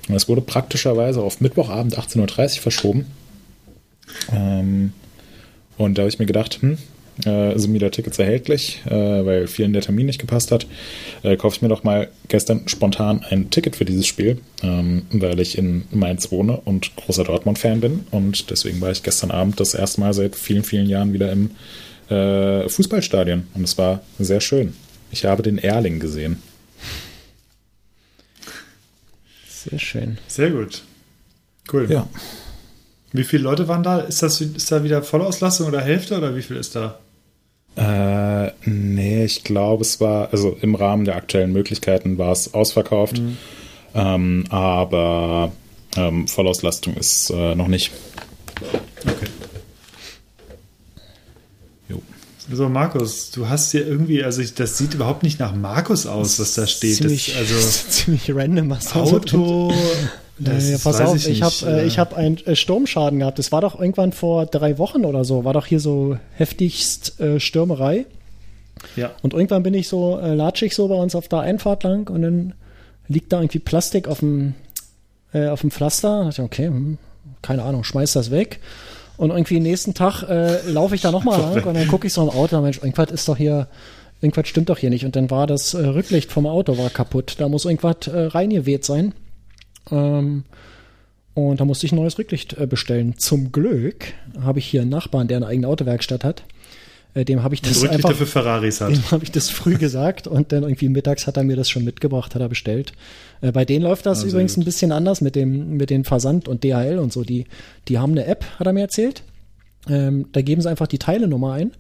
Und 0.09 0.15
es 0.15 0.29
wurde 0.29 0.43
praktischerweise 0.43 1.23
auf 1.23 1.41
Mittwochabend 1.41 1.99
18.30 1.99 2.57
Uhr 2.57 2.63
verschoben. 2.63 3.07
Ähm, 4.33 4.93
und 5.79 5.97
da 5.97 6.03
habe 6.03 6.09
ich 6.09 6.19
mir 6.19 6.27
gedacht, 6.27 6.59
hm, 6.61 6.79
äh, 7.25 7.57
sind 7.59 7.73
wieder 7.73 7.91
Tickets 7.91 8.19
erhältlich, 8.19 8.83
äh, 8.87 8.91
weil 8.91 9.47
vielen 9.47 9.73
der 9.73 9.83
Termin 9.83 10.07
nicht 10.07 10.21
gepasst 10.21 10.51
hat. 10.51 10.67
Äh, 11.23 11.37
kaufe 11.37 11.57
ich 11.57 11.63
mir 11.63 11.69
doch 11.69 11.85
mal 11.85 12.09
gestern 12.29 12.67
spontan 12.67 13.25
ein 13.29 13.51
Ticket 13.51 13.77
für 13.77 13.85
dieses 13.85 14.07
Spiel, 14.07 14.39
ähm, 14.63 15.07
weil 15.13 15.39
ich 15.41 15.57
in 15.57 15.85
Mainz 15.91 16.31
wohne 16.33 16.57
und 16.65 16.95
großer 16.97 17.25
Dortmund-Fan 17.25 17.81
bin. 17.81 18.07
Und 18.11 18.51
deswegen 18.51 18.81
war 18.81 18.91
ich 18.91 19.03
gestern 19.03 19.31
Abend 19.31 19.61
das 19.61 19.75
erste 19.75 20.01
Mal 20.01 20.13
seit 20.15 20.37
vielen, 20.37 20.65
vielen 20.65 20.89
Jahren 20.89 21.13
wieder 21.13 21.31
im 21.31 21.51
äh, 22.11 22.69
Fußballstadion. 22.69 23.47
Und 23.55 23.65
es 23.65 23.79
war 23.79 24.03
sehr 24.19 24.41
schön. 24.41 24.75
Ich 25.11 25.25
habe 25.25 25.43
den 25.43 25.59
Erling 25.59 26.01
gesehen. 26.01 26.43
Sehr 29.49 29.79
schön. 29.79 30.19
Sehr 30.27 30.51
gut. 30.51 30.83
Cool. 31.73 31.91
Ja. 31.91 32.09
Wie 33.13 33.25
viele 33.25 33.45
Leute 33.45 33.69
waren 33.69 33.83
da? 33.83 34.01
Ist 34.01 34.23
das 34.23 34.41
ist 34.41 34.73
da 34.73 34.83
wieder 34.83 35.03
Vollauslastung 35.03 35.69
oder 35.69 35.81
Hälfte 35.81 36.19
oder 36.19 36.35
wie 36.35 36.43
viel 36.43 36.57
ist 36.57 36.75
da? 36.75 36.99
Äh, 37.77 38.53
nee, 38.65 39.25
ich 39.25 39.43
glaube, 39.43 39.83
es 39.83 40.01
war, 40.01 40.31
also 40.33 40.57
im 40.61 40.75
Rahmen 40.75 41.05
der 41.05 41.17
aktuellen 41.17 41.53
Möglichkeiten 41.53 42.19
war 42.19 42.33
es 42.33 42.55
ausverkauft. 42.55 43.21
Ähm, 43.95 44.45
aber 44.51 45.53
ähm, 45.97 46.29
Vollauslastung 46.29 46.95
ist 46.95 47.31
äh, 47.31 47.55
noch 47.55 47.69
nicht. 47.69 47.91
Okay. 49.03 49.27
Jo. 51.89 52.03
So, 52.53 52.69
Markus, 52.69 53.31
du 53.31 53.49
hast 53.49 53.73
hier 53.73 53.87
irgendwie, 53.87 54.23
also 54.23 54.41
ich, 54.41 54.55
das 54.55 54.79
sieht 54.79 54.95
überhaupt 54.95 55.23
nicht 55.23 55.41
nach 55.41 55.55
Markus 55.55 56.07
aus, 56.07 56.39
was 56.39 56.55
da 56.55 56.67
steht. 56.67 56.97
Ziemlich, 56.97 57.27
das, 57.27 57.37
also 57.37 57.55
ziemlich 57.91 58.35
random, 58.35 58.71
was 58.71 58.87
da 58.93 59.07
so 59.07 59.19
drin 59.19 59.41
Auto. 59.41 59.75
Das 60.39 60.69
äh, 60.69 60.79
pass 60.79 61.01
auf, 61.01 61.17
ich, 61.17 61.29
nicht, 61.29 61.43
habe 61.43 61.55
äh, 61.67 61.83
äh, 61.83 61.87
ich 61.87 61.99
hab 61.99 62.15
einen 62.15 62.39
äh, 62.39 62.57
Sturmschaden 62.57 63.21
gehabt. 63.21 63.39
Das 63.39 63.53
war 63.53 63.61
doch 63.61 63.79
irgendwann 63.79 64.13
vor 64.13 64.47
drei 64.47 64.79
Wochen 64.79 65.05
oder 65.05 65.25
so. 65.25 65.45
War 65.45 65.53
doch 65.53 65.67
hier 65.67 65.81
so 65.81 66.19
heftigst 66.37 67.21
äh, 67.21 67.39
Stürmerei. 67.39 68.07
Ja. 68.97 69.13
Und 69.23 69.33
irgendwann 69.33 69.63
bin 69.63 69.75
ich 69.75 69.89
so, 69.89 70.19
äh, 70.19 70.35
latschig 70.35 70.75
so 70.75 70.89
bei 70.89 70.97
uns 70.97 71.15
auf 71.15 71.29
der 71.29 71.41
Einfahrt 71.41 71.85
lang 71.85 72.11
und 72.11 72.23
dann 72.23 72.55
liegt 73.09 73.33
da 73.33 73.39
irgendwie 73.41 73.61
Plastik 73.61 74.09
auf 74.09 74.21
dem, 74.21 74.55
äh, 75.33 75.49
auf 75.49 75.61
dem 75.61 75.71
Pflaster. 75.71 76.19
Da 76.19 76.25
dachte 76.25 76.43
ich, 76.43 76.47
okay, 76.47 76.67
hm, 76.67 76.99
keine 77.43 77.63
Ahnung, 77.63 77.85
schmeiß 77.85 78.13
das 78.13 78.31
weg. 78.31 78.61
Und 79.17 79.31
irgendwie 79.31 79.61
nächsten 79.61 79.95
Tag 79.95 80.25
äh, 80.25 80.69
laufe 80.69 80.97
ich 80.97 81.01
da 81.01 81.13
nochmal 81.13 81.41
lang 81.55 81.65
und 81.65 81.75
dann 81.75 81.89
gucke 81.89 82.09
ich 82.09 82.13
so 82.13 82.23
im 82.23 82.31
Auto, 82.31 82.61
Mensch, 82.61 82.79
irgendwas 82.79 83.13
ist 83.13 83.29
doch 83.29 83.37
hier, 83.37 83.69
irgendwas 84.21 84.49
stimmt 84.49 84.69
doch 84.69 84.79
hier 84.79 84.91
nicht. 84.91 85.05
Und 85.05 85.15
dann 85.15 85.31
war 85.31 85.47
das 85.47 85.75
äh, 85.75 85.87
Rücklicht 85.87 86.33
vom 86.33 86.47
Auto 86.47 86.77
war 86.77 86.91
kaputt. 86.91 87.37
Da 87.39 87.49
muss 87.49 87.65
irgendwas 87.65 88.09
äh, 88.09 88.19
reingeweht 88.27 88.85
sein. 88.85 89.15
Ähm, 89.91 90.45
und 91.35 91.61
da 91.61 91.65
musste 91.65 91.87
ich 91.87 91.93
ein 91.93 91.97
neues 91.97 92.19
Rücklicht 92.19 92.55
äh, 92.55 92.67
bestellen. 92.67 93.19
Zum 93.19 93.51
Glück 93.51 94.15
habe 94.41 94.61
ich 94.61 94.67
hier 94.67 94.83
einen 94.83 94.91
Nachbarn, 94.91 95.29
der 95.29 95.39
eine 95.39 95.47
eigene 95.47 95.69
Autowerkstatt 95.69 96.23
hat. 96.23 96.45
Äh, 97.15 97.25
dem 97.25 97.43
habe 97.43 97.55
ich 97.55 97.63
das 97.63 97.83
Rücklichter 97.83 98.09
einfach 98.09 98.15
für 98.15 98.27
Ferraris 98.27 98.81
hat. 98.81 98.91
dem 98.93 99.11
habe 99.11 99.25
ich 99.25 99.33
das 99.33 99.51
früh 99.51 99.77
gesagt 99.77 100.29
und 100.29 100.53
dann 100.53 100.63
irgendwie 100.63 100.89
mittags 100.89 101.27
hat 101.27 101.37
er 101.37 101.43
mir 101.43 101.57
das 101.57 101.69
schon 101.69 101.85
mitgebracht, 101.85 102.35
hat 102.35 102.43
er 102.43 102.49
bestellt. 102.49 102.93
Äh, 103.41 103.51
bei 103.51 103.65
denen 103.65 103.85
läuft 103.85 104.07
das 104.07 104.21
sehr 104.21 104.31
übrigens 104.31 104.55
gut. 104.55 104.63
ein 104.63 104.65
bisschen 104.65 104.93
anders 104.93 105.21
mit 105.21 105.35
dem, 105.35 105.77
mit 105.77 105.91
den 105.91 106.05
Versand 106.05 106.47
und 106.47 106.63
DHL 106.63 106.99
und 106.99 107.13
so. 107.13 107.25
Die, 107.25 107.47
die 107.89 107.99
haben 107.99 108.13
eine 108.13 108.27
App, 108.27 108.45
hat 108.59 108.67
er 108.67 108.73
mir 108.73 108.83
erzählt. 108.83 109.23
Ähm, 109.89 110.27
da 110.33 110.41
geben 110.41 110.63
sie 110.63 110.71
einfach 110.71 110.87
die 110.87 110.99
Teilenummer 110.99 111.53
ein 111.53 111.73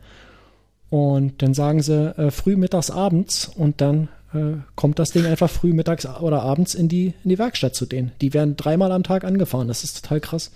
und 0.91 1.43
dann 1.43 1.55
sagen 1.55 1.81
sie 1.81 2.15
früh, 2.31 2.57
mittags, 2.57 2.91
abends 2.91 3.51
und 3.57 3.81
dann 3.81 4.09
äh, 4.35 4.59
kommt 4.75 4.99
das 4.99 5.11
Ding 5.11 5.27
einfach 5.27 5.51
früh, 5.51 5.73
mittags 5.73 6.07
oder 6.07 6.43
abends 6.43 6.75
in 6.75 6.89
die, 6.89 7.15
in 7.25 7.31
die 7.31 7.39
Werkstatt 7.39 7.75
zu 7.75 7.87
denen. 7.87 8.13
Die 8.21 8.35
werden 8.35 8.57
dreimal 8.57 8.93
am 8.93 9.03
Tag 9.03 9.25
angefahren. 9.25 9.69
Das 9.69 9.85
ist 9.85 10.03
total 10.03 10.21
krass. 10.21 10.51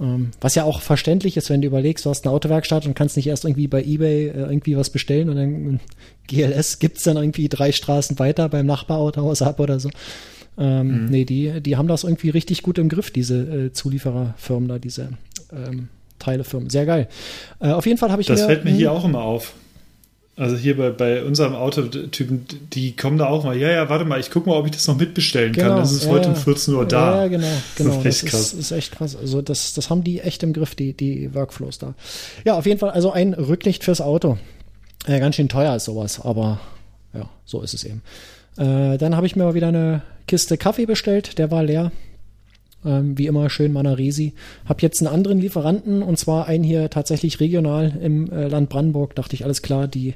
Ähm, 0.00 0.30
was 0.40 0.54
ja 0.54 0.64
auch 0.64 0.80
verständlich 0.80 1.36
ist, 1.36 1.50
wenn 1.50 1.62
du 1.62 1.68
überlegst, 1.68 2.04
du 2.04 2.10
hast 2.10 2.26
eine 2.26 2.34
Autowerkstatt 2.34 2.86
und 2.86 2.94
kannst 2.94 3.16
nicht 3.16 3.26
erst 3.26 3.44
irgendwie 3.44 3.68
bei 3.68 3.82
Ebay 3.82 4.28
äh, 4.28 4.32
irgendwie 4.32 4.76
was 4.76 4.90
bestellen 4.90 5.28
und 5.28 5.36
dann 5.36 5.80
GLS 6.26 6.78
gibt's 6.78 7.04
dann 7.04 7.16
irgendwie 7.16 7.48
drei 7.48 7.72
Straßen 7.72 8.18
weiter 8.18 8.48
beim 8.48 8.66
Nachbarautohaus 8.66 9.42
ab 9.42 9.60
oder 9.60 9.78
so. 9.80 9.90
Ähm, 10.58 11.06
Nee, 11.06 11.24
die, 11.24 11.60
die 11.60 11.76
haben 11.76 11.88
das 11.88 12.04
irgendwie 12.04 12.30
richtig 12.30 12.62
gut 12.62 12.78
im 12.78 12.88
Griff, 12.88 13.10
diese 13.10 13.40
äh, 13.40 13.72
Zuliefererfirmen 13.72 14.68
da, 14.68 14.78
diese 14.78 15.10
ähm, 15.52 15.88
Teilefirmen. 16.18 16.70
Sehr 16.70 16.86
geil. 16.86 17.08
Äh, 17.60 17.70
auf 17.70 17.86
jeden 17.86 17.98
Fall 17.98 18.10
habe 18.10 18.22
ich 18.22 18.28
Das 18.28 18.40
mir, 18.40 18.46
fällt 18.46 18.64
mir 18.64 18.70
hm, 18.70 18.76
hier 18.76 18.92
auch 18.92 19.04
immer 19.04 19.22
auf. 19.22 19.54
Also 20.34 20.56
hier 20.56 20.78
bei, 20.78 20.88
bei 20.90 21.22
unserem 21.24 21.54
Autotypen, 21.54 22.46
die 22.72 22.96
kommen 22.96 23.18
da 23.18 23.26
auch 23.26 23.44
mal, 23.44 23.54
ja, 23.56 23.70
ja, 23.70 23.90
warte 23.90 24.06
mal, 24.06 24.18
ich 24.18 24.30
gucke 24.30 24.48
mal, 24.48 24.56
ob 24.56 24.64
ich 24.64 24.72
das 24.72 24.88
noch 24.88 24.96
mitbestellen 24.96 25.52
kann. 25.52 25.76
Das 25.76 25.92
ist 25.92 26.02
Genau, 26.02 26.12
ja, 26.14 26.18
heute 26.18 26.28
um 26.30 26.34
ja. 26.34 26.40
14 26.40 26.74
Uhr 26.74 26.88
da. 26.88 27.14
Ja, 27.16 27.22
ja, 27.22 27.28
genau, 27.28 27.46
genau. 27.76 27.90
ist 27.90 27.96
Das 27.98 28.06
echt 28.06 28.22
ist, 28.24 28.30
krass. 28.30 28.52
ist 28.54 28.70
echt 28.70 28.92
krass. 28.92 29.14
Also 29.14 29.42
das, 29.42 29.74
das 29.74 29.90
haben 29.90 30.02
die 30.02 30.20
echt 30.20 30.42
im 30.42 30.54
Griff, 30.54 30.74
die, 30.74 30.94
die 30.94 31.34
Workflows 31.34 31.78
da. 31.78 31.94
Ja, 32.46 32.54
auf 32.54 32.64
jeden 32.64 32.78
Fall, 32.78 32.90
also 32.90 33.12
ein 33.12 33.34
Rücklicht 33.34 33.84
fürs 33.84 34.00
Auto. 34.00 34.38
Äh, 35.06 35.20
ganz 35.20 35.36
schön 35.36 35.50
teuer 35.50 35.76
ist 35.76 35.84
sowas, 35.84 36.20
aber 36.24 36.60
ja, 37.12 37.28
so 37.44 37.60
ist 37.60 37.74
es 37.74 37.84
eben. 37.84 38.00
Äh, 38.56 38.96
dann 38.96 39.16
habe 39.16 39.26
ich 39.26 39.36
mir 39.36 39.44
mal 39.44 39.54
wieder 39.54 39.68
eine 39.68 40.02
Kiste 40.28 40.56
Kaffee 40.56 40.86
bestellt, 40.86 41.38
der 41.38 41.50
war 41.50 41.62
leer. 41.62 41.92
Ähm, 42.84 43.16
wie 43.16 43.26
immer 43.26 43.48
schön 43.50 43.72
Manaresi. 43.72 44.34
Hab 44.64 44.82
jetzt 44.82 45.00
einen 45.00 45.14
anderen 45.14 45.40
Lieferanten 45.40 46.02
und 46.02 46.18
zwar 46.18 46.46
einen 46.46 46.64
hier 46.64 46.90
tatsächlich 46.90 47.40
regional 47.40 47.96
im 48.02 48.30
äh, 48.30 48.48
Land 48.48 48.68
Brandenburg. 48.68 49.14
Dachte 49.14 49.34
ich, 49.34 49.44
alles 49.44 49.62
klar, 49.62 49.88
die 49.88 50.14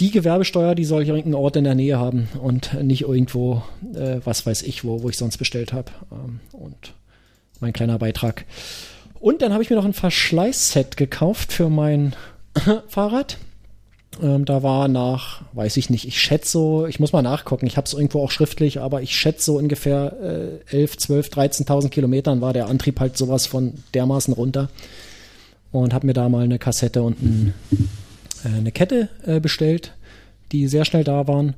die 0.00 0.10
Gewerbesteuer, 0.10 0.74
die 0.74 0.84
soll 0.84 1.02
ich 1.02 1.08
irgendeinen 1.08 1.34
Ort 1.34 1.56
in 1.56 1.64
der 1.64 1.74
Nähe 1.74 1.98
haben 1.98 2.28
und 2.40 2.74
nicht 2.82 3.02
irgendwo, 3.02 3.62
äh, 3.94 4.20
was 4.24 4.46
weiß 4.46 4.62
ich, 4.62 4.84
wo, 4.84 5.02
wo 5.02 5.08
ich 5.08 5.16
sonst 5.16 5.38
bestellt 5.38 5.72
habe. 5.72 5.90
Ähm, 6.12 6.40
und 6.52 6.94
mein 7.60 7.72
kleiner 7.72 7.98
Beitrag. 7.98 8.44
Und 9.18 9.42
dann 9.42 9.52
habe 9.52 9.62
ich 9.62 9.70
mir 9.70 9.76
noch 9.76 9.84
ein 9.84 9.94
Verschleißset 9.94 10.96
gekauft 10.96 11.52
für 11.52 11.68
mein 11.68 12.14
Fahrrad. 12.88 13.38
Ähm, 14.20 14.44
da 14.44 14.62
war 14.62 14.88
nach, 14.88 15.42
weiß 15.52 15.76
ich 15.76 15.90
nicht, 15.90 16.06
ich 16.06 16.20
schätze 16.20 16.50
so, 16.50 16.86
ich 16.86 16.98
muss 16.98 17.12
mal 17.12 17.22
nachgucken, 17.22 17.66
ich 17.66 17.76
habe 17.76 17.86
es 17.86 17.92
irgendwo 17.92 18.22
auch 18.22 18.30
schriftlich, 18.30 18.80
aber 18.80 19.02
ich 19.02 19.16
schätze 19.16 19.44
so 19.44 19.58
ungefähr 19.58 20.60
äh, 20.70 20.76
11, 20.76 20.98
12, 20.98 21.28
13.000 21.28 21.88
Kilometern 21.90 22.40
war 22.40 22.52
der 22.52 22.66
Antrieb 22.66 22.98
halt 23.00 23.16
sowas 23.16 23.46
von 23.46 23.74
dermaßen 23.94 24.34
runter. 24.34 24.68
und 25.70 25.92
habe 25.94 26.06
mir 26.06 26.14
da 26.14 26.28
mal 26.28 26.44
eine 26.44 26.58
Kassette 26.58 27.02
und 27.02 27.22
ein, 27.22 27.54
äh, 28.44 28.48
eine 28.48 28.72
Kette 28.72 29.08
äh, 29.24 29.38
bestellt, 29.38 29.92
die 30.50 30.66
sehr 30.66 30.84
schnell 30.84 31.04
da 31.04 31.28
waren. 31.28 31.54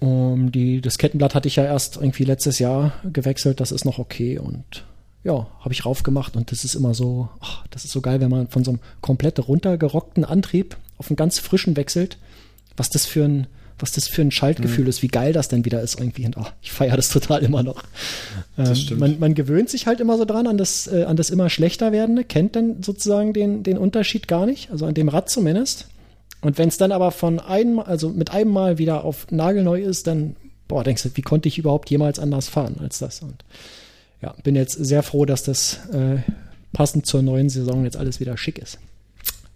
Um, 0.00 0.52
die, 0.52 0.82
das 0.82 0.98
Kettenblatt 0.98 1.34
hatte 1.34 1.48
ich 1.48 1.56
ja 1.56 1.64
erst 1.64 1.96
irgendwie 1.96 2.24
letztes 2.24 2.58
Jahr 2.58 2.92
gewechselt, 3.10 3.60
das 3.60 3.72
ist 3.72 3.86
noch 3.86 3.98
okay 3.98 4.38
und 4.38 4.84
ja, 5.22 5.46
habe 5.60 5.72
ich 5.72 5.86
raufgemacht 5.86 6.36
und 6.36 6.52
das 6.52 6.64
ist 6.64 6.74
immer 6.74 6.92
so, 6.92 7.30
ach, 7.40 7.66
das 7.70 7.84
ist 7.86 7.92
so 7.92 8.02
geil, 8.02 8.20
wenn 8.20 8.28
man 8.30 8.48
von 8.48 8.62
so 8.64 8.72
einem 8.72 8.80
komplett 9.00 9.48
runtergerockten 9.48 10.24
Antrieb 10.24 10.76
auf 11.04 11.10
einen 11.10 11.16
ganz 11.16 11.38
frischen 11.38 11.76
wechselt, 11.76 12.16
was 12.76 12.90
das 12.90 13.04
für 13.04 13.24
ein, 13.24 13.46
was 13.78 13.92
das 13.92 14.08
für 14.08 14.22
ein 14.22 14.30
Schaltgefühl 14.30 14.84
mhm. 14.84 14.90
ist, 14.90 15.02
wie 15.02 15.08
geil 15.08 15.32
das 15.32 15.48
denn 15.48 15.64
wieder 15.64 15.82
ist 15.82 16.00
irgendwie. 16.00 16.24
Und 16.24 16.36
oh, 16.38 16.46
ich 16.62 16.72
feiere 16.72 16.96
das 16.96 17.10
total 17.10 17.42
immer 17.42 17.62
noch. 17.62 17.82
Ähm, 18.56 18.98
man, 18.98 19.18
man, 19.18 19.34
gewöhnt 19.34 19.68
sich 19.68 19.86
halt 19.86 20.00
immer 20.00 20.16
so 20.16 20.24
dran 20.24 20.46
an 20.46 20.56
das, 20.56 20.86
äh, 20.86 21.04
an 21.04 21.16
das 21.16 21.30
immer 21.30 21.50
schlechter 21.50 21.92
werdende, 21.92 22.24
kennt 22.24 22.56
dann 22.56 22.82
sozusagen 22.82 23.32
den, 23.32 23.62
den 23.62 23.76
Unterschied 23.76 24.28
gar 24.28 24.46
nicht, 24.46 24.70
also 24.70 24.86
an 24.86 24.94
dem 24.94 25.08
Rad 25.08 25.28
zumindest. 25.28 25.88
Und 26.40 26.56
wenn 26.56 26.68
es 26.68 26.78
dann 26.78 26.92
aber 26.92 27.10
von 27.10 27.40
einem, 27.40 27.80
also 27.80 28.10
mit 28.10 28.30
einem 28.30 28.50
Mal 28.50 28.78
wieder 28.78 29.04
auf 29.04 29.30
nagelneu 29.30 29.80
ist, 29.80 30.06
dann, 30.06 30.36
boah, 30.68 30.84
denkst 30.84 31.02
du, 31.02 31.10
wie 31.14 31.22
konnte 31.22 31.48
ich 31.48 31.58
überhaupt 31.58 31.90
jemals 31.90 32.18
anders 32.18 32.48
fahren 32.48 32.76
als 32.80 32.98
das? 32.98 33.22
Und 33.22 33.44
ja, 34.22 34.34
bin 34.42 34.54
jetzt 34.54 34.72
sehr 34.72 35.02
froh, 35.02 35.24
dass 35.24 35.42
das 35.42 35.80
äh, 35.92 36.18
passend 36.72 37.06
zur 37.06 37.22
neuen 37.22 37.48
Saison 37.48 37.84
jetzt 37.84 37.96
alles 37.96 38.20
wieder 38.20 38.36
schick 38.36 38.58
ist. 38.58 38.78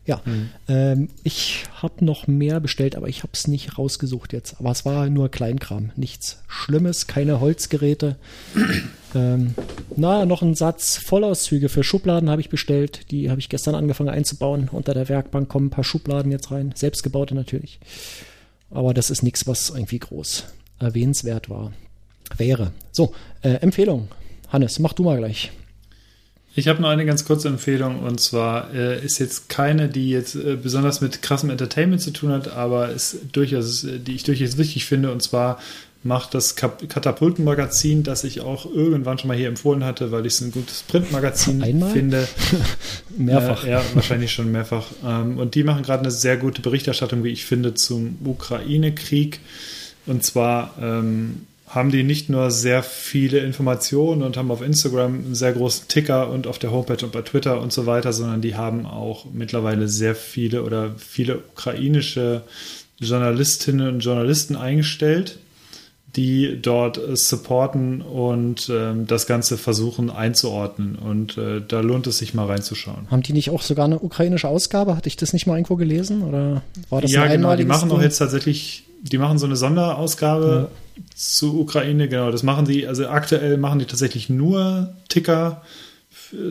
Ja, 0.09 0.23
mhm. 0.25 0.49
ähm, 0.69 1.09
ich 1.23 1.65
habe 1.83 2.03
noch 2.03 2.27
mehr 2.27 2.61
bestellt, 2.61 2.97
aber 2.97 3.09
ich 3.09 3.19
habe 3.25 3.33
es 3.35 3.47
nicht 3.47 3.77
rausgesucht 3.77 4.33
jetzt. 4.33 4.59
Aber 4.59 4.71
es 4.71 4.87
war 4.87 5.11
nur 5.11 5.31
Kleinkram, 5.31 5.91
nichts 5.97 6.43
Schlimmes, 6.49 7.07
keine 7.07 7.41
Holzgeräte. 7.41 8.17
ähm, 9.15 9.55
na, 9.97 10.25
noch 10.25 10.41
ein 10.41 10.55
Satz 10.55 10.97
Vollauszüge 10.97 11.69
für 11.69 11.85
Schubladen 11.85 12.31
habe 12.31 12.41
ich 12.41 12.49
bestellt. 12.49 13.11
Die 13.11 13.29
habe 13.29 13.39
ich 13.39 13.51
gestern 13.51 13.75
angefangen 13.75 14.09
einzubauen. 14.09 14.71
Unter 14.73 14.95
der 14.95 15.11
Werkbank 15.11 15.51
kommen 15.51 15.67
ein 15.67 15.71
paar 15.71 15.85
Schubladen 15.85 16.33
jetzt 16.33 16.51
rein, 16.51 16.73
selbstgebaute 16.75 17.35
natürlich. 17.35 17.79
Aber 18.71 18.95
das 18.95 19.11
ist 19.11 19.23
nichts, 19.23 19.47
was 19.47 19.69
irgendwie 19.69 19.99
groß 19.99 20.45
erwähnenswert 20.79 21.51
war. 21.51 21.73
Wäre. 22.39 22.73
So, 22.93 23.13
äh, 23.43 23.57
Empfehlung. 23.57 24.09
Hannes, 24.49 24.79
mach 24.79 24.95
du 24.95 25.03
mal 25.03 25.19
gleich. 25.19 25.53
Ich 26.59 26.67
habe 26.67 26.83
noch 26.83 26.89
eine 26.89 27.07
ganz 27.07 27.25
kurze 27.25 27.47
Empfehlung 27.47 28.01
und 28.01 28.19
zwar 28.19 28.75
äh, 28.75 29.01
ist 29.05 29.21
jetzt 29.21 29.49
keine, 29.49 29.89
die 29.89 30.11
jetzt 30.11 30.35
äh, 30.35 30.57
besonders 30.61 31.01
mit 31.01 31.23
krassem 31.23 31.51
Entertainment 31.51 32.03
zu 32.03 32.11
tun 32.11 32.33
hat, 32.33 32.49
aber 32.49 32.89
ist 32.89 33.19
durchaus, 33.31 33.85
äh, 33.85 34.01
die 34.01 34.17
ich 34.17 34.25
durchaus 34.25 34.59
wichtig 34.59 34.85
finde 34.85 35.13
und 35.13 35.23
zwar 35.23 35.61
macht 36.03 36.35
das 36.35 36.57
Katapultenmagazin, 36.57 38.03
das 38.03 38.25
ich 38.25 38.41
auch 38.41 38.67
irgendwann 38.67 39.19
schon 39.19 39.29
mal 39.29 39.37
hier 39.37 39.47
empfohlen 39.47 39.85
hatte, 39.85 40.11
weil 40.11 40.27
ich 40.27 40.33
es 40.33 40.41
ein 40.41 40.51
gutes 40.51 40.83
Printmagazin 40.83 41.63
Einmal? 41.63 41.93
finde. 41.93 42.27
mehrfach. 43.17 43.65
Äh, 43.65 43.71
ja, 43.71 43.83
wahrscheinlich 43.95 44.33
schon 44.33 44.51
mehrfach. 44.51 44.87
Ähm, 45.07 45.39
und 45.39 45.55
die 45.55 45.63
machen 45.63 45.85
gerade 45.85 46.01
eine 46.03 46.11
sehr 46.11 46.39
gute 46.39 46.61
Berichterstattung, 46.61 47.23
wie 47.23 47.31
ich 47.31 47.45
finde, 47.45 47.75
zum 47.75 48.19
Ukraine-Krieg. 48.25 49.39
Und 50.07 50.25
zwar 50.25 50.75
ähm, 50.81 51.47
haben 51.69 51.91
die 51.91 52.03
nicht 52.03 52.31
nur 52.31 52.51
sehr 52.51 52.83
viele 52.83 53.39
Informationen 53.39 54.23
und 54.23 54.37
haben 54.37 54.51
auf 54.51 54.63
Instagram 54.63 55.15
einen 55.15 55.35
sehr 55.35 55.53
großen 55.53 55.89
Ticker 55.89 56.31
und 56.31 56.47
auf 56.47 56.59
der 56.59 56.73
Homepage 56.73 57.05
und 57.05 57.13
bei 57.13 57.23
Twitter 57.23 57.61
und 57.61 57.73
so 57.73 57.87
weiter, 57.87 58.13
sondern 58.13 58.41
die 58.41 58.55
haben 58.55 58.87
auch 58.87 59.27
mittlerweile 59.33 59.89
sehr 59.89 60.15
viele 60.15 60.63
oder 60.63 60.95
viele 60.97 61.39
ukrainische 61.39 62.43
Journalistinnen 62.99 63.95
und 63.95 64.01
Journalisten 64.01 64.57
eingestellt, 64.57 65.39
die 66.17 66.59
dort 66.61 66.99
supporten 67.15 68.01
und 68.01 68.69
äh, 68.71 68.93
das 69.07 69.27
Ganze 69.27 69.59
versuchen 69.59 70.11
einzuordnen. 70.11 70.97
Und 70.97 71.37
äh, 71.37 71.61
da 71.67 71.81
lohnt 71.81 72.07
es 72.07 72.19
sich 72.19 72.35
mal 72.35 72.47
reinzuschauen. 72.47 73.11
Haben 73.11 73.23
die 73.23 73.35
nicht 73.35 73.51
auch 73.51 73.63
sogar 73.63 73.85
eine 73.85 74.01
ukrainische 74.01 74.49
Ausgabe? 74.49 74.97
Hatte 74.97 75.09
ich 75.09 75.17
das 75.17 75.33
nicht 75.33 75.47
mal 75.47 75.57
irgendwo 75.57 75.77
gelesen? 75.77 76.23
Oder 76.23 76.63
war 76.89 77.03
das 77.03 77.13
ja, 77.13 77.27
genau. 77.27 77.55
Die 77.57 77.65
machen 77.65 77.91
auch 77.93 78.03
jetzt 78.03 78.19
tatsächlich, 78.19 78.85
die 79.03 79.19
machen 79.19 79.39
so 79.39 79.47
eine 79.47 79.57
Sonderausgabe. 79.57 80.69
Ja 80.71 80.77
zu 81.15 81.61
Ukraine, 81.61 82.09
genau, 82.09 82.31
das 82.31 82.43
machen 82.43 82.65
die, 82.65 82.87
also 82.87 83.07
aktuell 83.09 83.57
machen 83.57 83.79
die 83.79 83.85
tatsächlich 83.85 84.29
nur 84.29 84.95
Ticker 85.09 85.63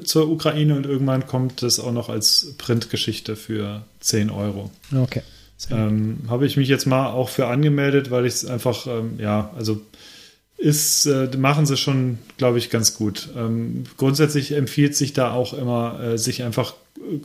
zur 0.04 0.30
Ukraine 0.30 0.76
und 0.76 0.86
irgendwann 0.86 1.28
kommt 1.28 1.62
das 1.62 1.80
auch 1.80 1.92
noch 1.92 2.10
als 2.10 2.56
Printgeschichte 2.58 3.36
für 3.36 3.84
10 4.00 4.30
Euro. 4.30 4.72
Okay. 4.96 5.22
Ähm, 5.72 6.20
Habe 6.28 6.46
ich 6.46 6.58
mich 6.58 6.68
jetzt 6.68 6.86
mal 6.86 7.08
auch 7.08 7.30
für 7.30 7.48
angemeldet, 7.48 8.12
weil 8.12 8.26
ich 8.26 8.34
es 8.34 8.46
einfach, 8.46 8.88
ähm, 8.88 9.20
ja, 9.20 9.52
also 9.56 9.82
ist, 10.58 11.06
äh, 11.06 11.30
machen 11.38 11.66
sie 11.66 11.78
schon, 11.78 12.18
glaube 12.38 12.58
ich, 12.58 12.70
ganz 12.70 12.96
gut. 12.96 13.30
Ähm, 13.36 13.84
grundsätzlich 13.98 14.54
empfiehlt 14.54 14.96
sich 14.96 15.14
da 15.14 15.32
auch 15.32 15.54
immer, 15.54 16.00
äh, 16.02 16.18
sich 16.18 16.44
einfach 16.44 16.74
äh, 16.98 17.20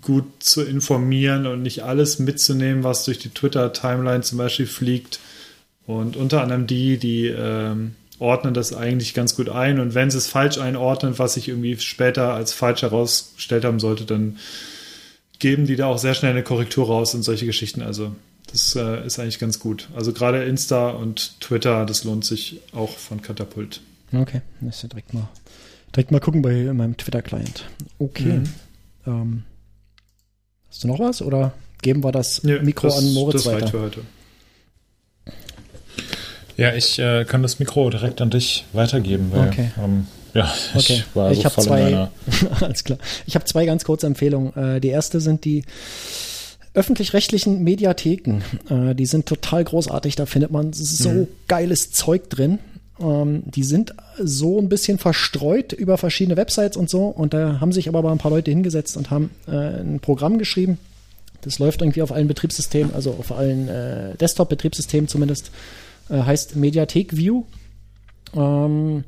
gut 0.00 0.24
zu 0.38 0.62
informieren 0.62 1.46
und 1.46 1.62
nicht 1.62 1.82
alles 1.82 2.20
mitzunehmen, 2.20 2.84
was 2.84 3.04
durch 3.04 3.18
die 3.18 3.30
Twitter-Timeline 3.30 4.22
zum 4.22 4.38
Beispiel 4.38 4.66
fliegt. 4.66 5.18
Und 5.86 6.16
unter 6.16 6.42
anderem 6.42 6.66
die, 6.68 6.96
die 6.96 7.26
ähm, 7.26 7.96
ordnen 8.20 8.54
das 8.54 8.72
eigentlich 8.72 9.14
ganz 9.14 9.34
gut 9.34 9.48
ein. 9.48 9.80
Und 9.80 9.94
wenn 9.94 10.10
sie 10.10 10.18
es 10.18 10.28
falsch 10.28 10.58
einordnen, 10.58 11.18
was 11.18 11.34
sich 11.34 11.48
irgendwie 11.48 11.76
später 11.78 12.34
als 12.34 12.52
falsch 12.52 12.82
herausgestellt 12.82 13.64
haben 13.64 13.80
sollte, 13.80 14.04
dann 14.04 14.38
geben 15.38 15.66
die 15.66 15.76
da 15.76 15.86
auch 15.86 15.98
sehr 15.98 16.14
schnell 16.14 16.30
eine 16.30 16.42
Korrektur 16.42 16.86
raus 16.86 17.14
und 17.14 17.22
solche 17.22 17.46
Geschichten. 17.46 17.82
Also 17.82 18.12
das 18.56 18.74
äh, 18.74 19.04
ist 19.06 19.18
eigentlich 19.18 19.38
ganz 19.38 19.60
gut. 19.60 19.88
Also 19.94 20.14
gerade 20.14 20.42
Insta 20.44 20.88
und 20.88 21.40
Twitter, 21.40 21.84
das 21.84 22.04
lohnt 22.04 22.24
sich 22.24 22.60
auch 22.72 22.90
von 22.90 23.20
Katapult. 23.20 23.82
Okay, 24.14 24.40
das 24.62 24.76
ist 24.76 24.82
ja 24.84 24.88
direkt 24.88 25.12
mal, 25.12 25.28
direkt 25.94 26.10
mal 26.10 26.20
gucken 26.20 26.40
bei 26.40 26.72
meinem 26.72 26.96
Twitter-Client. 26.96 27.66
Okay. 27.98 28.38
Mhm. 28.38 28.48
Ähm, 29.06 29.42
hast 30.70 30.84
du 30.84 30.88
noch 30.88 30.98
was 30.98 31.20
oder 31.20 31.52
geben 31.82 32.02
wir 32.02 32.12
das 32.12 32.40
ja, 32.44 32.62
Mikro 32.62 32.86
das, 32.88 32.98
an 32.98 33.12
Moritz 33.12 33.44
das 33.44 33.52
weiter? 33.52 33.68
für 33.68 33.80
heute. 33.80 34.00
Ja, 36.56 36.74
ich 36.74 36.98
äh, 36.98 37.26
kann 37.26 37.42
das 37.42 37.58
Mikro 37.58 37.90
direkt 37.90 38.22
an 38.22 38.30
dich 38.30 38.64
weitergeben, 38.72 39.30
weil 39.32 39.48
okay. 39.48 39.70
ähm, 39.76 40.06
ja, 40.32 40.50
okay. 40.74 41.04
ich 41.04 41.14
war 41.14 41.30
ich 41.30 41.42
so 41.42 41.50
voll 41.50 41.64
zwei, 41.64 41.78
in 41.80 41.84
meiner. 41.84 42.12
alles 42.62 42.84
klar. 42.84 42.98
Ich 43.26 43.34
habe 43.34 43.44
zwei 43.44 43.66
ganz 43.66 43.84
kurze 43.84 44.06
Empfehlungen. 44.06 44.56
Äh, 44.56 44.80
die 44.80 44.88
erste 44.88 45.20
sind 45.20 45.44
die 45.44 45.64
öffentlich-rechtlichen 46.76 47.64
Mediatheken. 47.64 48.42
Äh, 48.68 48.94
die 48.94 49.06
sind 49.06 49.26
total 49.26 49.64
großartig. 49.64 50.14
Da 50.14 50.26
findet 50.26 50.50
man 50.50 50.72
so 50.72 51.10
mhm. 51.10 51.28
geiles 51.48 51.90
Zeug 51.90 52.30
drin. 52.30 52.58
Ähm, 53.00 53.42
die 53.46 53.64
sind 53.64 53.94
so 54.18 54.60
ein 54.60 54.68
bisschen 54.68 54.98
verstreut 54.98 55.72
über 55.72 55.98
verschiedene 55.98 56.36
Websites 56.36 56.76
und 56.76 56.90
so. 56.90 57.06
Und 57.06 57.34
da 57.34 57.60
haben 57.60 57.72
sich 57.72 57.88
aber 57.88 58.02
mal 58.02 58.12
ein 58.12 58.18
paar 58.18 58.30
Leute 58.30 58.50
hingesetzt 58.50 58.96
und 58.96 59.10
haben 59.10 59.30
äh, 59.48 59.80
ein 59.80 60.00
Programm 60.00 60.38
geschrieben. 60.38 60.78
Das 61.40 61.58
läuft 61.58 61.80
irgendwie 61.80 62.02
auf 62.02 62.12
allen 62.12 62.28
Betriebssystemen, 62.28 62.94
also 62.94 63.12
auf 63.12 63.32
allen 63.32 63.68
äh, 63.68 64.16
Desktop-Betriebssystemen 64.16 65.08
zumindest 65.08 65.50
äh, 66.10 66.18
heißt 66.18 66.56
Mediathek 66.56 67.16
View. 67.16 67.44
Ähm, 68.34 69.04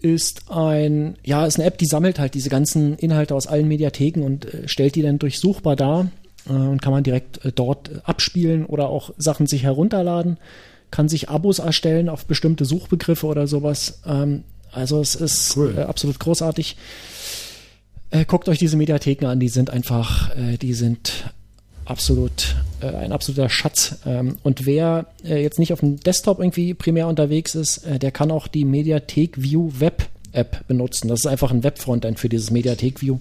ist 0.00 0.50
ein, 0.50 1.16
ja, 1.24 1.46
ist 1.46 1.58
eine 1.58 1.66
App, 1.66 1.78
die 1.78 1.86
sammelt 1.86 2.18
halt 2.18 2.34
diese 2.34 2.48
ganzen 2.48 2.96
Inhalte 2.96 3.34
aus 3.34 3.46
allen 3.46 3.68
Mediatheken 3.68 4.22
und 4.22 4.46
äh, 4.46 4.68
stellt 4.68 4.94
die 4.94 5.02
dann 5.02 5.18
durchsuchbar 5.18 5.76
dar 5.76 6.10
und 6.46 6.82
kann 6.82 6.92
man 6.92 7.04
direkt 7.04 7.44
äh, 7.44 7.52
dort 7.52 7.90
abspielen 8.04 8.66
oder 8.66 8.88
auch 8.88 9.12
Sachen 9.16 9.46
sich 9.46 9.62
herunterladen, 9.62 10.38
kann 10.90 11.08
sich 11.08 11.28
Abos 11.28 11.58
erstellen 11.58 12.08
auf 12.08 12.26
bestimmte 12.26 12.64
Suchbegriffe 12.64 13.26
oder 13.26 13.46
sowas. 13.46 14.00
Ähm, 14.06 14.44
also 14.72 15.00
es 15.00 15.14
ist 15.14 15.56
cool. 15.56 15.74
Äh, 15.76 15.82
absolut 15.82 16.18
großartig. 16.18 16.76
Äh, 18.10 18.24
guckt 18.24 18.48
euch 18.48 18.58
diese 18.58 18.76
Mediatheken 18.76 19.26
an, 19.26 19.40
die 19.40 19.48
sind 19.48 19.70
einfach, 19.70 20.30
die 20.36 20.74
sind 20.74 21.32
absolut 21.84 22.56
äh, 22.80 22.86
ein 22.86 23.12
absoluter 23.12 23.48
Schatz. 23.48 23.98
Ähm, 24.06 24.36
und 24.42 24.66
wer 24.66 25.06
äh, 25.24 25.42
jetzt 25.42 25.58
nicht 25.58 25.72
auf 25.72 25.80
dem 25.80 26.00
Desktop 26.00 26.38
irgendwie 26.38 26.74
primär 26.74 27.08
unterwegs 27.08 27.54
ist, 27.54 27.78
äh, 27.78 27.98
der 27.98 28.10
kann 28.10 28.30
auch 28.30 28.48
die 28.48 28.64
Mediathek 28.64 29.40
View 29.42 29.70
Web 29.78 30.08
App 30.32 30.66
benutzen. 30.66 31.08
Das 31.08 31.20
ist 31.20 31.26
einfach 31.26 31.50
ein 31.50 31.62
Webfrontend 31.62 32.18
für 32.18 32.28
dieses 32.28 32.50
Mediathek 32.50 33.02
View 33.02 33.18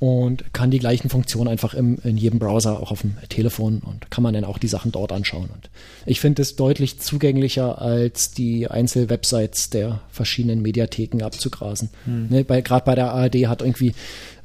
und 0.00 0.52
kann 0.52 0.70
die 0.70 0.78
gleichen 0.78 1.10
Funktionen 1.10 1.48
einfach 1.48 1.74
im, 1.74 1.98
in 2.04 2.16
jedem 2.16 2.38
Browser, 2.38 2.80
auch 2.80 2.92
auf 2.92 3.00
dem 3.00 3.16
Telefon 3.28 3.80
und 3.84 4.10
kann 4.10 4.22
man 4.22 4.34
dann 4.34 4.44
auch 4.44 4.58
die 4.58 4.68
Sachen 4.68 4.92
dort 4.92 5.12
anschauen. 5.12 5.48
Und 5.52 5.70
ich 6.06 6.20
finde 6.20 6.42
es 6.42 6.56
deutlich 6.56 7.00
zugänglicher, 7.00 7.80
als 7.80 8.30
die 8.30 8.68
Einzelwebsites 8.68 9.70
der 9.70 10.00
verschiedenen 10.10 10.62
Mediatheken 10.62 11.22
abzugrasen. 11.22 11.90
Hm. 12.04 12.28
Ne, 12.28 12.44
Gerade 12.44 12.84
bei 12.84 12.94
der 12.94 13.12
ARD 13.12 13.46
hat 13.48 13.62
irgendwie 13.62 13.94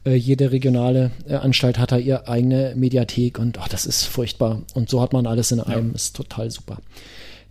äh, 0.06 0.16
jede 0.16 0.52
regionale 0.52 1.12
äh, 1.28 1.36
Anstalt 1.36 1.78
hat 1.78 1.92
da 1.92 1.98
ihre 1.98 2.28
eigene 2.28 2.74
Mediathek 2.76 3.38
und 3.38 3.60
oh, 3.60 3.66
das 3.70 3.86
ist 3.86 4.06
furchtbar. 4.06 4.62
Und 4.74 4.90
so 4.90 5.02
hat 5.02 5.14
man 5.14 5.28
alles 5.28 5.52
in 5.52 5.60
einem, 5.60 5.90
ja. 5.90 5.96
ist 5.96 6.16
total 6.16 6.50
super. 6.50 6.80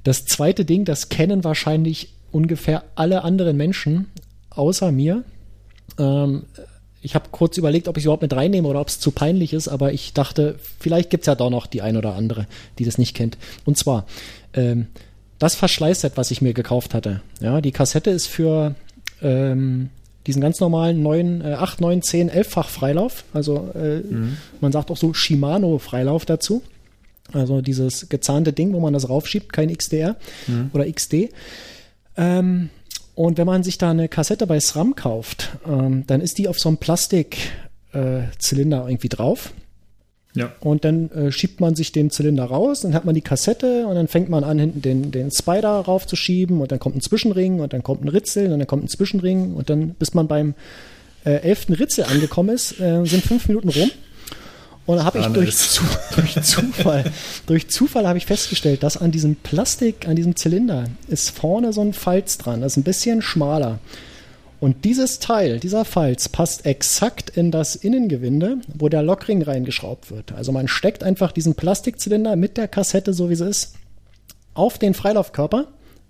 Das 0.02 0.24
zweite 0.24 0.64
Ding, 0.64 0.84
das 0.84 1.08
kennen 1.08 1.44
wahrscheinlich 1.44 2.14
ungefähr 2.32 2.82
alle 2.96 3.22
anderen 3.22 3.56
Menschen 3.56 4.06
außer 4.50 4.90
mir. 4.90 5.24
Ähm, 5.98 6.44
ich 7.02 7.14
habe 7.14 7.26
kurz 7.32 7.58
überlegt, 7.58 7.88
ob 7.88 7.96
ich 7.96 8.02
es 8.02 8.04
überhaupt 8.04 8.22
mit 8.22 8.32
reinnehme 8.32 8.68
oder 8.68 8.80
ob 8.80 8.88
es 8.88 9.00
zu 9.00 9.10
peinlich 9.10 9.52
ist, 9.52 9.68
aber 9.68 9.92
ich 9.92 10.12
dachte, 10.12 10.56
vielleicht 10.78 11.10
gibt 11.10 11.22
es 11.22 11.26
ja 11.26 11.34
doch 11.34 11.50
noch 11.50 11.66
die 11.66 11.82
ein 11.82 11.96
oder 11.96 12.14
andere, 12.14 12.46
die 12.78 12.84
das 12.84 12.96
nicht 12.96 13.14
kennt. 13.14 13.36
Und 13.64 13.76
zwar 13.76 14.06
ähm, 14.54 14.86
das 15.38 15.56
Verschleißset, 15.56 16.16
was 16.16 16.30
ich 16.30 16.40
mir 16.40 16.54
gekauft 16.54 16.94
hatte. 16.94 17.20
Ja, 17.40 17.60
die 17.60 17.72
Kassette 17.72 18.10
ist 18.10 18.28
für 18.28 18.76
ähm, 19.20 19.90
diesen 20.28 20.40
ganz 20.40 20.60
normalen 20.60 21.02
9, 21.02 21.40
äh, 21.40 21.54
8, 21.54 21.80
9, 21.80 22.02
10, 22.02 22.30
11-fach 22.30 22.68
Freilauf. 22.68 23.24
Also 23.32 23.70
äh, 23.74 23.98
mhm. 23.98 24.36
man 24.60 24.70
sagt 24.70 24.90
auch 24.92 24.96
so 24.96 25.12
Shimano-Freilauf 25.12 26.24
dazu. 26.24 26.62
Also 27.32 27.60
dieses 27.60 28.08
gezahnte 28.08 28.52
Ding, 28.52 28.72
wo 28.72 28.80
man 28.80 28.92
das 28.92 29.08
raufschiebt, 29.08 29.52
kein 29.52 29.76
XDR 29.76 30.16
mhm. 30.46 30.70
oder 30.72 30.90
XD. 30.90 31.30
Ähm, 32.16 32.70
und 33.14 33.38
wenn 33.38 33.46
man 33.46 33.62
sich 33.62 33.78
da 33.78 33.90
eine 33.90 34.08
Kassette 34.08 34.46
bei 34.46 34.60
SRAM 34.60 34.96
kauft, 34.96 35.50
ähm, 35.66 36.04
dann 36.06 36.20
ist 36.20 36.36
die 36.38 36.48
auf 36.48 36.58
so 36.58 36.68
einem 36.68 36.76
Plastikzylinder 36.78 38.84
äh, 38.84 38.90
irgendwie 38.90 39.08
drauf. 39.08 39.52
Ja. 40.34 40.50
Und 40.60 40.86
dann 40.86 41.10
äh, 41.10 41.30
schiebt 41.30 41.60
man 41.60 41.74
sich 41.74 41.92
den 41.92 42.10
Zylinder 42.10 42.44
raus, 42.44 42.80
dann 42.80 42.94
hat 42.94 43.04
man 43.04 43.14
die 43.14 43.20
Kassette 43.20 43.86
und 43.86 43.96
dann 43.96 44.08
fängt 44.08 44.30
man 44.30 44.44
an, 44.44 44.58
hinten 44.58 44.80
den, 44.80 45.10
den 45.10 45.30
Spider 45.30 45.80
raufzuschieben 45.80 46.62
und 46.62 46.72
dann 46.72 46.78
kommt 46.78 46.96
ein 46.96 47.02
Zwischenring 47.02 47.60
und 47.60 47.74
dann 47.74 47.82
kommt 47.82 48.02
ein 48.02 48.08
Ritzel 48.08 48.50
und 48.50 48.58
dann 48.58 48.66
kommt 48.66 48.84
ein 48.84 48.88
Zwischenring 48.88 49.52
und 49.54 49.68
dann, 49.68 49.90
bis 49.90 50.14
man 50.14 50.28
beim 50.28 50.54
äh, 51.24 51.34
elften 51.34 51.74
Ritzel 51.74 52.04
angekommen 52.04 52.48
ist, 52.48 52.80
äh, 52.80 53.04
sind 53.04 53.22
fünf 53.22 53.46
Minuten 53.46 53.68
rum. 53.68 53.90
Und 54.84 54.96
da 54.96 55.04
habe 55.04 55.20
ich 55.20 55.26
durch, 55.26 55.56
zu, 55.56 55.82
durch, 56.16 56.42
Zufall, 56.42 57.04
durch 57.46 57.68
Zufall 57.68 58.06
habe 58.06 58.18
ich 58.18 58.26
festgestellt, 58.26 58.82
dass 58.82 58.96
an 58.96 59.12
diesem 59.12 59.36
Plastik, 59.36 60.08
an 60.08 60.16
diesem 60.16 60.34
Zylinder 60.34 60.86
ist 61.08 61.30
vorne 61.30 61.72
so 61.72 61.80
ein 61.82 61.92
Falz 61.92 62.38
dran, 62.38 62.60
das 62.60 62.72
ist 62.72 62.76
ein 62.78 62.82
bisschen 62.82 63.22
schmaler. 63.22 63.78
Und 64.58 64.84
dieses 64.84 65.18
Teil, 65.18 65.58
dieser 65.58 65.84
Falz, 65.84 66.28
passt 66.28 66.66
exakt 66.66 67.30
in 67.30 67.50
das 67.50 67.74
Innengewinde, 67.74 68.58
wo 68.72 68.88
der 68.88 69.02
Lockring 69.02 69.42
reingeschraubt 69.42 70.12
wird. 70.12 70.30
Also 70.32 70.52
man 70.52 70.68
steckt 70.68 71.02
einfach 71.02 71.32
diesen 71.32 71.56
Plastikzylinder 71.56 72.36
mit 72.36 72.56
der 72.56 72.68
Kassette, 72.68 73.12
so 73.12 73.28
wie 73.28 73.34
sie 73.34 73.48
ist, 73.48 73.74
auf 74.54 74.78
den 74.78 74.94
Freilaufkörper 74.94 75.66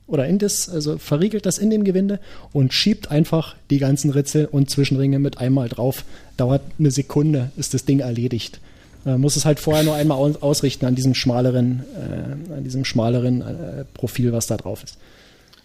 oder 0.06 0.26
in 0.26 0.38
das, 0.38 0.68
also 0.68 0.98
verriegelt 0.98 1.46
das 1.46 1.56
in 1.56 1.70
dem 1.70 1.84
Gewinde 1.84 2.20
und 2.52 2.74
schiebt 2.74 3.10
einfach 3.10 3.56
die 3.70 3.78
ganzen 3.78 4.10
Ritzel 4.10 4.44
und 4.44 4.68
Zwischenringe 4.68 5.18
mit 5.18 5.38
einmal 5.38 5.70
drauf. 5.70 6.04
Dauert 6.42 6.62
eine 6.76 6.90
Sekunde, 6.90 7.52
ist 7.56 7.72
das 7.72 7.84
Ding 7.84 8.00
erledigt. 8.00 8.58
Man 9.04 9.20
muss 9.20 9.36
es 9.36 9.44
halt 9.44 9.60
vorher 9.60 9.84
nur 9.84 9.94
einmal 9.94 10.18
ausrichten 10.40 10.86
an 10.86 10.96
diesem 10.96 11.14
schmaleren, 11.14 11.84
äh, 11.94 12.54
an 12.54 12.64
diesem 12.64 12.84
schmaleren 12.84 13.42
äh, 13.42 13.84
Profil, 13.94 14.32
was 14.32 14.48
da 14.48 14.56
drauf 14.56 14.82
ist. 14.82 14.98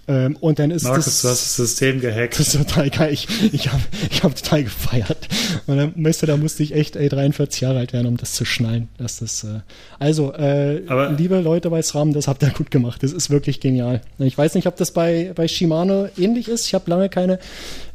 Ähm, 0.09 0.37
und 0.39 0.59
dann 0.59 0.71
ist 0.71 0.83
Markus, 0.83 1.05
das, 1.05 1.21
du 1.21 1.27
hast 1.29 1.41
das 1.41 1.55
System 1.55 1.99
gehackt. 1.99 2.39
Das 2.39 2.53
ist 2.53 2.57
total 2.57 2.89
geil. 2.89 3.11
Ich, 3.11 3.27
ich 3.51 3.71
habe 3.71 3.81
ich 4.09 4.23
hab 4.23 4.35
total 4.35 4.63
gefeiert. 4.63 5.27
Und 5.65 5.77
dann, 5.77 6.13
da 6.21 6.37
musste 6.37 6.63
ich 6.63 6.73
echt 6.73 6.95
ey, 6.95 7.09
43 7.09 7.61
Jahre 7.61 7.79
alt 7.79 7.91
werden, 7.91 8.07
um 8.07 8.17
das 8.17 8.33
zu 8.33 8.45
schnallen. 8.45 8.87
Dass 8.97 9.19
das, 9.19 9.43
äh, 9.43 9.59
also, 9.99 10.33
äh, 10.33 10.83
Aber, 10.87 11.09
liebe 11.11 11.41
Leute 11.41 11.69
bei 11.69 11.81
SRAM, 11.81 12.13
das 12.13 12.27
habt 12.27 12.41
ihr 12.43 12.51
gut 12.51 12.71
gemacht. 12.71 13.03
Das 13.03 13.11
ist 13.11 13.29
wirklich 13.29 13.59
genial. 13.59 14.01
Ich 14.19 14.37
weiß 14.37 14.53
nicht, 14.53 14.67
ob 14.67 14.77
das 14.77 14.91
bei, 14.91 15.33
bei 15.35 15.47
Shimano 15.47 16.07
ähnlich 16.17 16.47
ist. 16.47 16.67
Ich 16.67 16.73
habe 16.73 16.89
lange 16.89 17.09
keine 17.09 17.39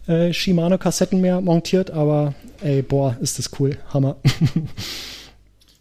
äh, 0.07 0.33
Shimano-Kassetten 0.33 1.21
mehr 1.21 1.41
montiert, 1.41 1.91
aber 1.91 2.35
ey, 2.63 2.83
boah, 2.83 3.17
ist 3.21 3.39
das 3.39 3.51
cool. 3.59 3.79
Hammer. 3.93 4.17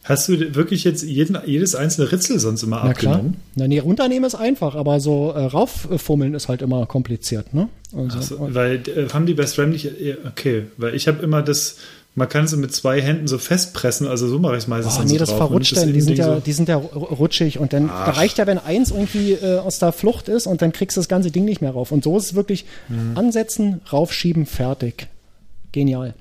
Hast 0.03 0.29
du 0.29 0.55
wirklich 0.55 0.83
jetzt 0.83 1.03
jeden, 1.03 1.37
jedes 1.45 1.75
einzelne 1.75 2.11
Ritzel 2.11 2.39
sonst 2.39 2.63
immer 2.63 2.77
Na 2.83 2.89
abgenommen? 2.89 3.33
Klar. 3.33 3.43
Na, 3.55 3.67
nee, 3.67 3.77
runternehmen 3.79 4.25
ist 4.25 4.33
einfach, 4.33 4.75
aber 4.75 4.99
so 4.99 5.31
äh, 5.31 5.43
rauffummeln 5.43 6.33
ist 6.33 6.47
halt 6.47 6.63
immer 6.63 6.87
kompliziert, 6.87 7.53
ne? 7.53 7.69
Also, 7.95 8.19
so, 8.19 8.47
weil 8.53 8.81
äh, 8.87 9.09
haben 9.13 9.27
die 9.27 9.35
Best 9.35 9.59
Ram 9.59 9.69
nicht, 9.69 9.85
äh, 9.85 10.17
okay, 10.27 10.65
weil 10.77 10.95
ich 10.95 11.07
habe 11.07 11.21
immer 11.21 11.43
das, 11.43 11.77
man 12.13 12.27
kann 12.27 12.43
es 12.43 12.55
mit 12.55 12.73
zwei 12.73 13.01
Händen 13.01 13.27
so 13.27 13.37
festpressen, 13.37 14.05
also 14.05 14.27
so 14.27 14.37
mache 14.37 14.53
ich 14.53 14.63
es 14.63 14.67
meistens. 14.67 14.97
Oh, 14.97 15.03
nee, 15.03 15.09
so 15.09 15.17
das 15.17 15.29
drauf. 15.29 15.37
verrutscht 15.37 15.77
dann, 15.77 15.93
die 15.93 16.01
sind, 16.01 16.17
ja, 16.17 16.35
so 16.35 16.39
die 16.41 16.51
sind 16.51 16.67
ja 16.67 16.75
rutschig 16.75 17.57
und 17.57 17.71
dann 17.71 17.89
Ach. 17.89 18.17
reicht 18.17 18.37
ja, 18.37 18.47
wenn 18.47 18.57
eins 18.57 18.91
irgendwie 18.91 19.31
äh, 19.33 19.59
aus 19.59 19.79
der 19.79 19.93
Flucht 19.93 20.27
ist 20.27 20.45
und 20.45 20.61
dann 20.61 20.73
kriegst 20.73 20.97
du 20.97 20.99
das 20.99 21.07
ganze 21.07 21.31
Ding 21.31 21.45
nicht 21.45 21.61
mehr 21.61 21.71
rauf. 21.71 21.91
Und 21.91 22.03
so 22.03 22.17
ist 22.17 22.25
es 22.25 22.35
wirklich 22.35 22.65
mhm. 22.89 23.17
ansetzen, 23.17 23.81
raufschieben, 23.91 24.45
fertig. 24.45 25.07
Genial. 25.71 26.13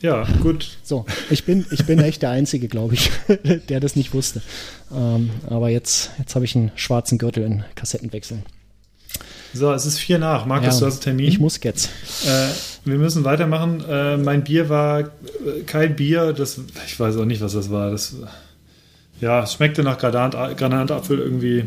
Ja, 0.00 0.26
gut. 0.40 0.78
So, 0.82 1.04
ich 1.28 1.44
bin, 1.44 1.66
ich 1.70 1.84
bin 1.84 1.98
echt 1.98 2.22
der 2.22 2.30
Einzige, 2.30 2.68
glaube 2.68 2.94
ich, 2.94 3.10
der 3.68 3.80
das 3.80 3.96
nicht 3.96 4.14
wusste. 4.14 4.40
Ähm, 4.94 5.30
aber 5.48 5.68
jetzt, 5.68 6.10
jetzt 6.18 6.34
habe 6.34 6.44
ich 6.44 6.56
einen 6.56 6.70
schwarzen 6.76 7.18
Gürtel 7.18 7.42
in 7.42 7.64
Kassettenwechseln. 7.74 8.44
So, 9.54 9.72
es 9.72 9.86
ist 9.86 9.98
vier 9.98 10.18
nach. 10.18 10.46
Markus, 10.46 10.74
ja, 10.74 10.80
du 10.80 10.86
hast 10.86 10.94
einen 10.94 11.02
Termin. 11.02 11.26
Ich 11.26 11.38
muss 11.38 11.58
jetzt. 11.62 11.90
Äh, 12.26 12.48
wir 12.90 12.98
müssen 12.98 13.24
weitermachen. 13.24 13.82
Äh, 13.88 14.16
mein 14.16 14.44
Bier 14.44 14.68
war 14.68 15.00
äh, 15.00 15.04
kein 15.66 15.96
Bier. 15.96 16.32
Das, 16.32 16.60
ich 16.86 16.98
weiß 16.98 17.16
auch 17.16 17.24
nicht, 17.24 17.40
was 17.40 17.52
das 17.52 17.70
war. 17.70 17.90
Das, 17.90 18.16
ja, 19.20 19.42
es 19.42 19.54
schmeckte 19.54 19.82
nach 19.82 19.98
Granat, 19.98 20.56
Granatapfel 20.56 21.18
irgendwie 21.18 21.64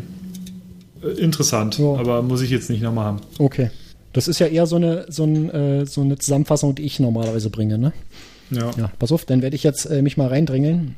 äh, 1.04 1.08
interessant. 1.20 1.80
Oh. 1.80 1.98
Aber 1.98 2.22
muss 2.22 2.42
ich 2.42 2.50
jetzt 2.50 2.70
nicht 2.70 2.82
nochmal 2.82 3.06
haben. 3.06 3.22
Okay. 3.38 3.72
Das 4.14 4.28
ist 4.28 4.40
ja 4.40 4.48
eher 4.48 4.66
so 4.66 4.76
eine, 4.76 5.06
so, 5.10 5.24
ein, 5.24 5.50
äh, 5.50 5.86
so 5.86 6.02
eine 6.02 6.18
Zusammenfassung, 6.18 6.76
die 6.76 6.84
ich 6.84 7.00
normalerweise 7.00 7.50
bringe, 7.50 7.78
ne? 7.78 7.94
Ja. 8.50 8.72
ja 8.78 8.92
pass 9.00 9.12
auf, 9.12 9.26
dann 9.26 9.42
werde 9.42 9.56
ich 9.56 9.64
jetzt 9.64 9.86
äh, 9.86 10.02
mich 10.02 10.18
mal 10.18 10.28
reindrängeln, 10.28 10.96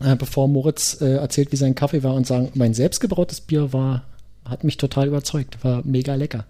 äh, 0.00 0.16
bevor 0.16 0.48
Moritz 0.48 1.00
äh, 1.00 1.16
erzählt, 1.16 1.52
wie 1.52 1.56
sein 1.56 1.74
Kaffee 1.74 2.02
war 2.02 2.14
und 2.14 2.26
sagen, 2.26 2.50
mein 2.54 2.72
selbstgebrautes 2.72 3.42
Bier 3.42 3.74
war, 3.74 4.04
hat 4.46 4.64
mich 4.64 4.78
total 4.78 5.08
überzeugt, 5.08 5.62
war 5.62 5.82
mega 5.84 6.14
lecker. 6.14 6.44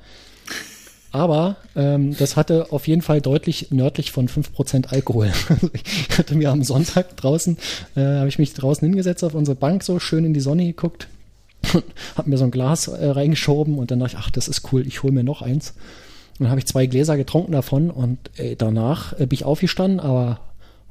Aber 1.15 1.59
ähm, 1.77 2.17
das 2.17 2.37
hatte 2.37 2.73
auf 2.73 2.89
jeden 2.89 3.01
Fall 3.01 3.21
deutlich 3.21 3.71
nördlich 3.71 4.11
von 4.11 4.29
5% 4.29 4.89
Alkohol. 4.89 5.31
ich 5.73 6.19
hatte 6.19 6.35
mir 6.35 6.51
am 6.51 6.65
Sonntag 6.65 7.17
draußen, 7.17 7.57
äh, 7.95 8.01
habe 8.01 8.27
ich 8.27 8.41
mich 8.41 8.53
draußen 8.53 8.85
hingesetzt 8.85 9.23
auf 9.23 9.35
unsere 9.35 9.55
Bank, 9.55 9.85
so 9.85 10.01
schön 10.01 10.25
in 10.25 10.35
die 10.35 10.41
Sonne 10.41 10.67
geguckt, 10.67 11.07
habe 12.17 12.29
mir 12.29 12.37
so 12.37 12.43
ein 12.43 12.51
Glas 12.51 12.89
äh, 12.89 13.07
reingeschoben 13.07 13.79
und 13.79 13.93
dann 13.93 14.01
dachte 14.01 14.17
ich, 14.17 14.19
ach, 14.19 14.31
das 14.33 14.49
ist 14.49 14.73
cool, 14.73 14.85
ich 14.89 15.05
hole 15.05 15.13
mir 15.13 15.23
noch 15.23 15.41
eins. 15.41 15.75
Und 16.41 16.47
dann 16.47 16.49
habe 16.49 16.59
ich 16.59 16.67
zwei 16.67 16.87
Gläser 16.87 17.17
getrunken 17.17 17.53
davon 17.53 17.93
und 17.93 18.19
ey, 18.37 18.57
danach 18.57 19.13
äh, 19.13 19.27
bin 19.27 19.35
ich 19.35 19.45
aufgestanden, 19.45 20.01
aber 20.01 20.41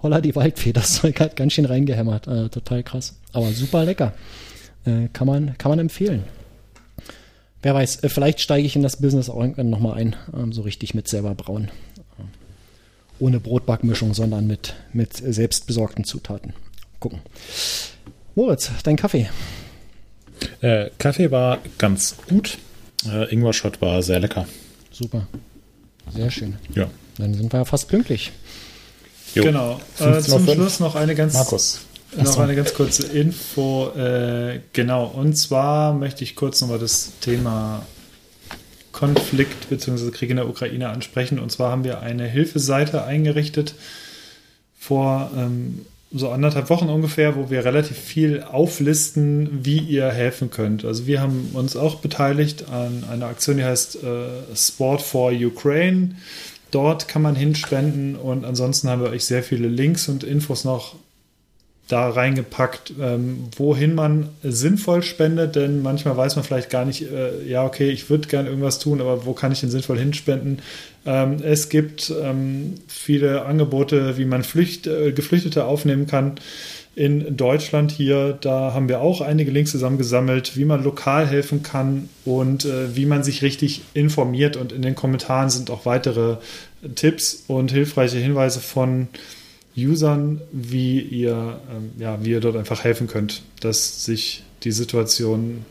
holla 0.02 0.22
die 0.22 0.38
Waldfee, 0.38 0.72
das 0.72 0.94
Zeug 0.94 1.20
hat 1.20 1.36
ganz 1.36 1.52
schön 1.52 1.66
reingehämmert. 1.66 2.28
Äh, 2.30 2.48
total 2.48 2.82
krass. 2.84 3.20
Aber 3.34 3.52
super 3.52 3.84
lecker. 3.84 4.14
Äh, 4.86 5.10
kann, 5.12 5.28
man, 5.28 5.58
kann 5.58 5.70
man 5.70 5.80
empfehlen. 5.80 6.24
Wer 7.64 7.73
weiß, 7.73 8.03
äh, 8.03 8.10
vielleicht 8.10 8.41
steige 8.41 8.68
ich 8.68 8.76
in 8.76 8.84
das 8.84 8.98
Business 8.98 9.30
auch 9.30 9.40
irgendwann 9.40 9.69
nochmal 9.69 9.95
ein, 9.95 10.15
ähm, 10.35 10.53
so 10.53 10.61
richtig 10.61 10.94
mit 10.94 11.07
selber 11.07 11.34
brauen. 11.34 11.72
Ohne 13.19 13.40
Brotbackmischung, 13.40 14.14
sondern 14.14 14.48
mit, 14.48 14.76
mit 14.91 15.14
selbstbesorgten 15.15 16.03
Zutaten. 16.03 16.53
Gucken. 16.99 17.22
Moritz, 18.35 18.69
dein 18.84 18.98
Kaffee. 18.98 19.30
Äh, 20.61 20.90
Kaffee 20.98 21.31
war 21.31 21.60
ganz 21.77 22.15
gut. 22.27 22.57
Äh, 23.06 23.34
Ingwer-Shot 23.34 23.81
war 23.81 24.02
sehr 24.03 24.19
lecker. 24.19 24.45
Super. 24.91 25.27
Sehr 26.14 26.31
schön. 26.31 26.57
Ja. 26.76 26.90
Dann 27.18 27.34
sind 27.34 27.53
wir 27.53 27.60
ja 27.60 27.65
fast 27.65 27.88
pünktlich. 27.88 28.31
Jo. 29.35 29.44
Genau. 29.44 29.80
Äh, 29.99 30.19
zum 30.19 30.45
Schluss 30.48 30.80
noch 30.80 30.95
eine 30.95 31.15
ganz, 31.15 31.34
Markus. 31.34 31.81
Noch 32.18 32.40
eine 32.40 32.56
ganz 32.56 32.73
kurze 32.73 33.07
Info. 33.07 33.90
Äh, 33.95 34.60
genau. 34.73 35.06
Und 35.06 35.35
zwar 35.35 35.94
möchte 35.94 36.23
ich 36.23 36.35
kurz 36.35 36.61
nochmal 36.61 36.80
das 36.80 37.14
Thema 37.22 37.85
Konflikt 38.91 39.69
bzw. 39.69 40.11
Krieg 40.11 40.30
in 40.30 40.38
der 40.38 40.48
Ukraine 40.48 40.90
ansprechen. 40.90 41.40
Und 41.40 41.52
zwar 41.52 41.72
haben 41.72 41.84
wir 41.84 42.02
eine 42.02 42.26
Hilfeseite 42.26 43.03
eingerichtet 43.03 43.76
vor 44.80 45.31
ähm, 45.35 45.85
so 46.14 46.30
anderthalb 46.30 46.69
Wochen 46.69 46.90
ungefähr, 46.90 47.35
wo 47.35 47.49
wir 47.49 47.65
relativ 47.65 47.98
viel 47.98 48.44
auflisten, 48.44 49.65
wie 49.65 49.80
ihr 49.80 50.11
helfen 50.11 50.52
könnt. 50.52 50.85
Also 50.85 51.07
wir 51.07 51.19
haben 51.19 51.49
uns 51.53 51.76
auch 51.76 51.95
beteiligt 51.95 52.69
an 52.69 53.03
einer 53.10 53.26
Aktion, 53.26 53.57
die 53.57 53.64
heißt 53.64 54.03
äh, 54.03 54.56
Sport 54.56 55.02
for 55.02 55.31
Ukraine. 55.31 56.15
Dort 56.69 57.07
kann 57.07 57.23
man 57.23 57.35
hinspenden 57.35 58.15
und 58.15 58.45
ansonsten 58.45 58.90
haben 58.90 59.02
wir 59.02 59.10
euch 59.10 59.26
sehr 59.26 59.44
viele 59.44 59.68
Links 59.68 60.07
und 60.07 60.23
Infos 60.23 60.64
noch 60.64 60.95
da 61.94 62.10
reingepackt, 62.10 62.94
ähm, 62.99 63.49
wohin 63.56 63.94
man 63.94 64.30
sinnvoll 64.41 65.03
spendet, 65.03 65.56
denn 65.56 65.84
manchmal 65.84 66.18
weiß 66.18 66.36
man 66.36 66.44
vielleicht 66.44 66.72
gar 66.72 66.86
nicht, 66.86 67.03
äh, 67.03 67.48
ja, 67.48 67.64
okay, 67.64 67.91
ich 67.91 68.10
würde 68.10 68.28
gerne 68.28 68.49
irgendwas 68.49 68.80
tun, 68.80 68.99
aber 68.99 69.28
wo 69.28 69.34
kann 69.34 69.52
ich 69.52 69.60
denn 69.60 69.70
sinnvoll 69.70 69.99
hinspenden? 69.99 70.64
Ähm, 71.06 71.38
es 71.44 71.70
gibt 71.70 72.11
ähm, 72.20 72.74
viele 72.88 73.45
Angebote, 73.45 74.18
wie 74.18 74.26
man 74.26 74.44
Flücht, 74.44 74.88
äh, 74.88 75.11
Geflüchtete 75.11 75.65
aufnehmen 75.65 76.07
kann. 76.07 76.40
In 76.95 77.38
Deutschland 77.38 77.91
hier, 77.91 78.38
da 78.41 78.74
haben 78.74 78.90
wir 78.90 79.02
auch 79.02 79.22
einige 79.22 79.52
Links 79.52 79.70
zusammengesammelt, 79.70 80.57
wie 80.57 80.65
man 80.65 80.84
lokal 80.84 81.28
helfen 81.28 81.61
kann 81.61 82.10
und 82.26 82.65
äh, 82.65 82.95
wie 82.95 83.06
man 83.06 83.24
sich 83.24 83.44
richtig 83.44 83.82
informiert. 83.94 84.57
Und 84.57 84.72
in 84.72 84.82
den 84.82 84.95
Kommentaren 84.95 85.52
sind 85.52 85.70
auch 85.70 85.86
weitere 85.86 86.38
Tipps 86.95 87.44
und 87.48 87.72
hilfreiche 87.72 88.18
Hinweise 88.18 88.61
von 88.61 89.10
Usern, 89.76 90.41
wie 90.52 91.00
ihr, 91.00 91.60
ähm, 91.72 91.91
ja, 91.98 92.24
wie 92.24 92.32
ihr 92.32 92.40
dort 92.40 92.56
einfach 92.56 92.84
helfen 92.84 93.08
könnt, 93.08 93.41
dass 93.60 94.06
sich 94.06 94.44
die 94.64 94.72
Situation 94.72 95.66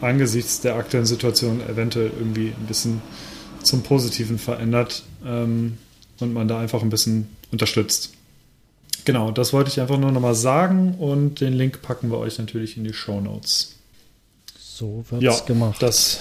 angesichts 0.00 0.60
der 0.60 0.76
aktuellen 0.76 1.06
Situation 1.06 1.60
eventuell 1.68 2.10
irgendwie 2.18 2.48
ein 2.48 2.66
bisschen 2.66 3.00
zum 3.62 3.82
Positiven 3.82 4.38
verändert 4.38 5.02
ähm, 5.24 5.78
und 6.20 6.32
man 6.32 6.48
da 6.48 6.60
einfach 6.60 6.82
ein 6.82 6.90
bisschen 6.90 7.28
unterstützt. 7.50 8.12
Genau, 9.04 9.30
das 9.30 9.52
wollte 9.52 9.70
ich 9.70 9.80
einfach 9.80 9.98
nur 9.98 10.12
nochmal 10.12 10.34
sagen 10.34 10.94
und 10.98 11.40
den 11.40 11.52
Link 11.52 11.80
packen 11.80 12.10
wir 12.10 12.18
euch 12.18 12.38
natürlich 12.38 12.76
in 12.76 12.84
die 12.84 12.92
Show 12.92 13.20
Notes. 13.20 13.76
So 14.58 15.04
wird 15.10 15.22
ja, 15.22 15.38
gemacht. 15.40 15.80
Das 15.82 16.20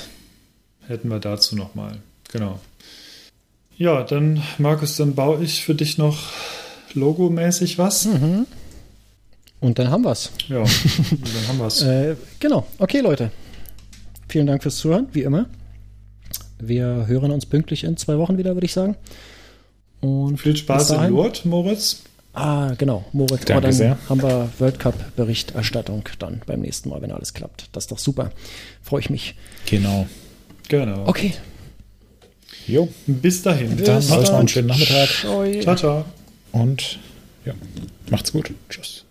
hätten 0.88 1.10
wir 1.10 1.20
dazu 1.20 1.56
nochmal. 1.56 1.98
Genau. 2.32 2.60
Ja, 3.78 4.04
dann, 4.04 4.42
Markus, 4.58 4.96
dann 4.96 5.16
baue 5.16 5.44
ich 5.44 5.66
für 5.66 5.76
dich 5.76 5.98
noch 5.98 6.18
logomäßig 6.96 7.78
was. 7.78 8.08
Und 9.60 9.80
dann 9.80 9.90
haben 9.90 10.04
wir's. 10.04 10.32
Ja, 10.48 10.58
dann 10.64 11.48
haben 11.48 11.58
wir 11.58 11.68
es. 11.68 11.82
Äh, 11.82 12.16
genau. 12.40 12.66
Okay, 12.78 13.00
Leute. 13.00 13.32
Vielen 14.28 14.48
Dank 14.48 14.64
fürs 14.64 14.78
Zuhören, 14.78 15.08
wie 15.14 15.22
immer. 15.22 15.46
Wir 16.60 17.06
hören 17.08 17.32
uns 17.32 17.46
pünktlich 17.46 17.84
in 17.84 17.98
zwei 17.98 18.18
Wochen 18.18 18.38
wieder, 18.38 18.54
würde 18.56 18.66
ich 18.66 18.74
sagen. 18.74 18.96
Und 20.02 20.38
Viel 20.40 20.54
bis 20.54 20.62
Spaß 20.62 20.92
in 20.92 21.10
Lourdes, 21.10 21.46
Moritz. 21.46 22.02
Ah, 22.34 22.74
genau, 22.78 23.06
Moritz. 23.14 23.40
Danke 23.46 23.54
Aber 23.54 23.62
dann 23.62 23.72
sehr. 23.74 23.98
haben 24.10 24.22
wir 24.22 24.50
World 24.60 24.80
Cup 24.80 25.16
Berichterstattung 25.16 26.04
dann 26.20 26.42
beim 26.46 26.60
nächsten 26.62 26.90
Mal, 26.90 27.02
wenn 27.02 27.12
alles 27.12 27.34
klappt. 27.34 27.70
Das 27.72 27.86
ist 27.86 27.92
doch 27.92 28.00
super. 28.00 28.32
Freue 28.82 29.00
ich 29.00 29.10
mich. 29.10 29.36
Genau. 29.68 30.06
Genau. 30.68 31.08
Okay. 31.08 31.34
Jo. 32.68 32.90
Bis 33.08 33.42
dahin. 33.42 33.78
Dann 33.78 33.98
Bis 33.98 34.12
euch 34.12 34.18
noch 34.18 34.24
dann. 34.26 34.36
einen 34.36 34.48
schönen 34.48 34.68
Nachmittag. 34.68 35.10
Ciao, 35.62 35.76
ciao. 35.76 36.06
Und 36.56 36.99
ja, 37.45 37.53
macht's 38.10 38.32
gut. 38.32 38.52
Tschüss. 38.69 39.05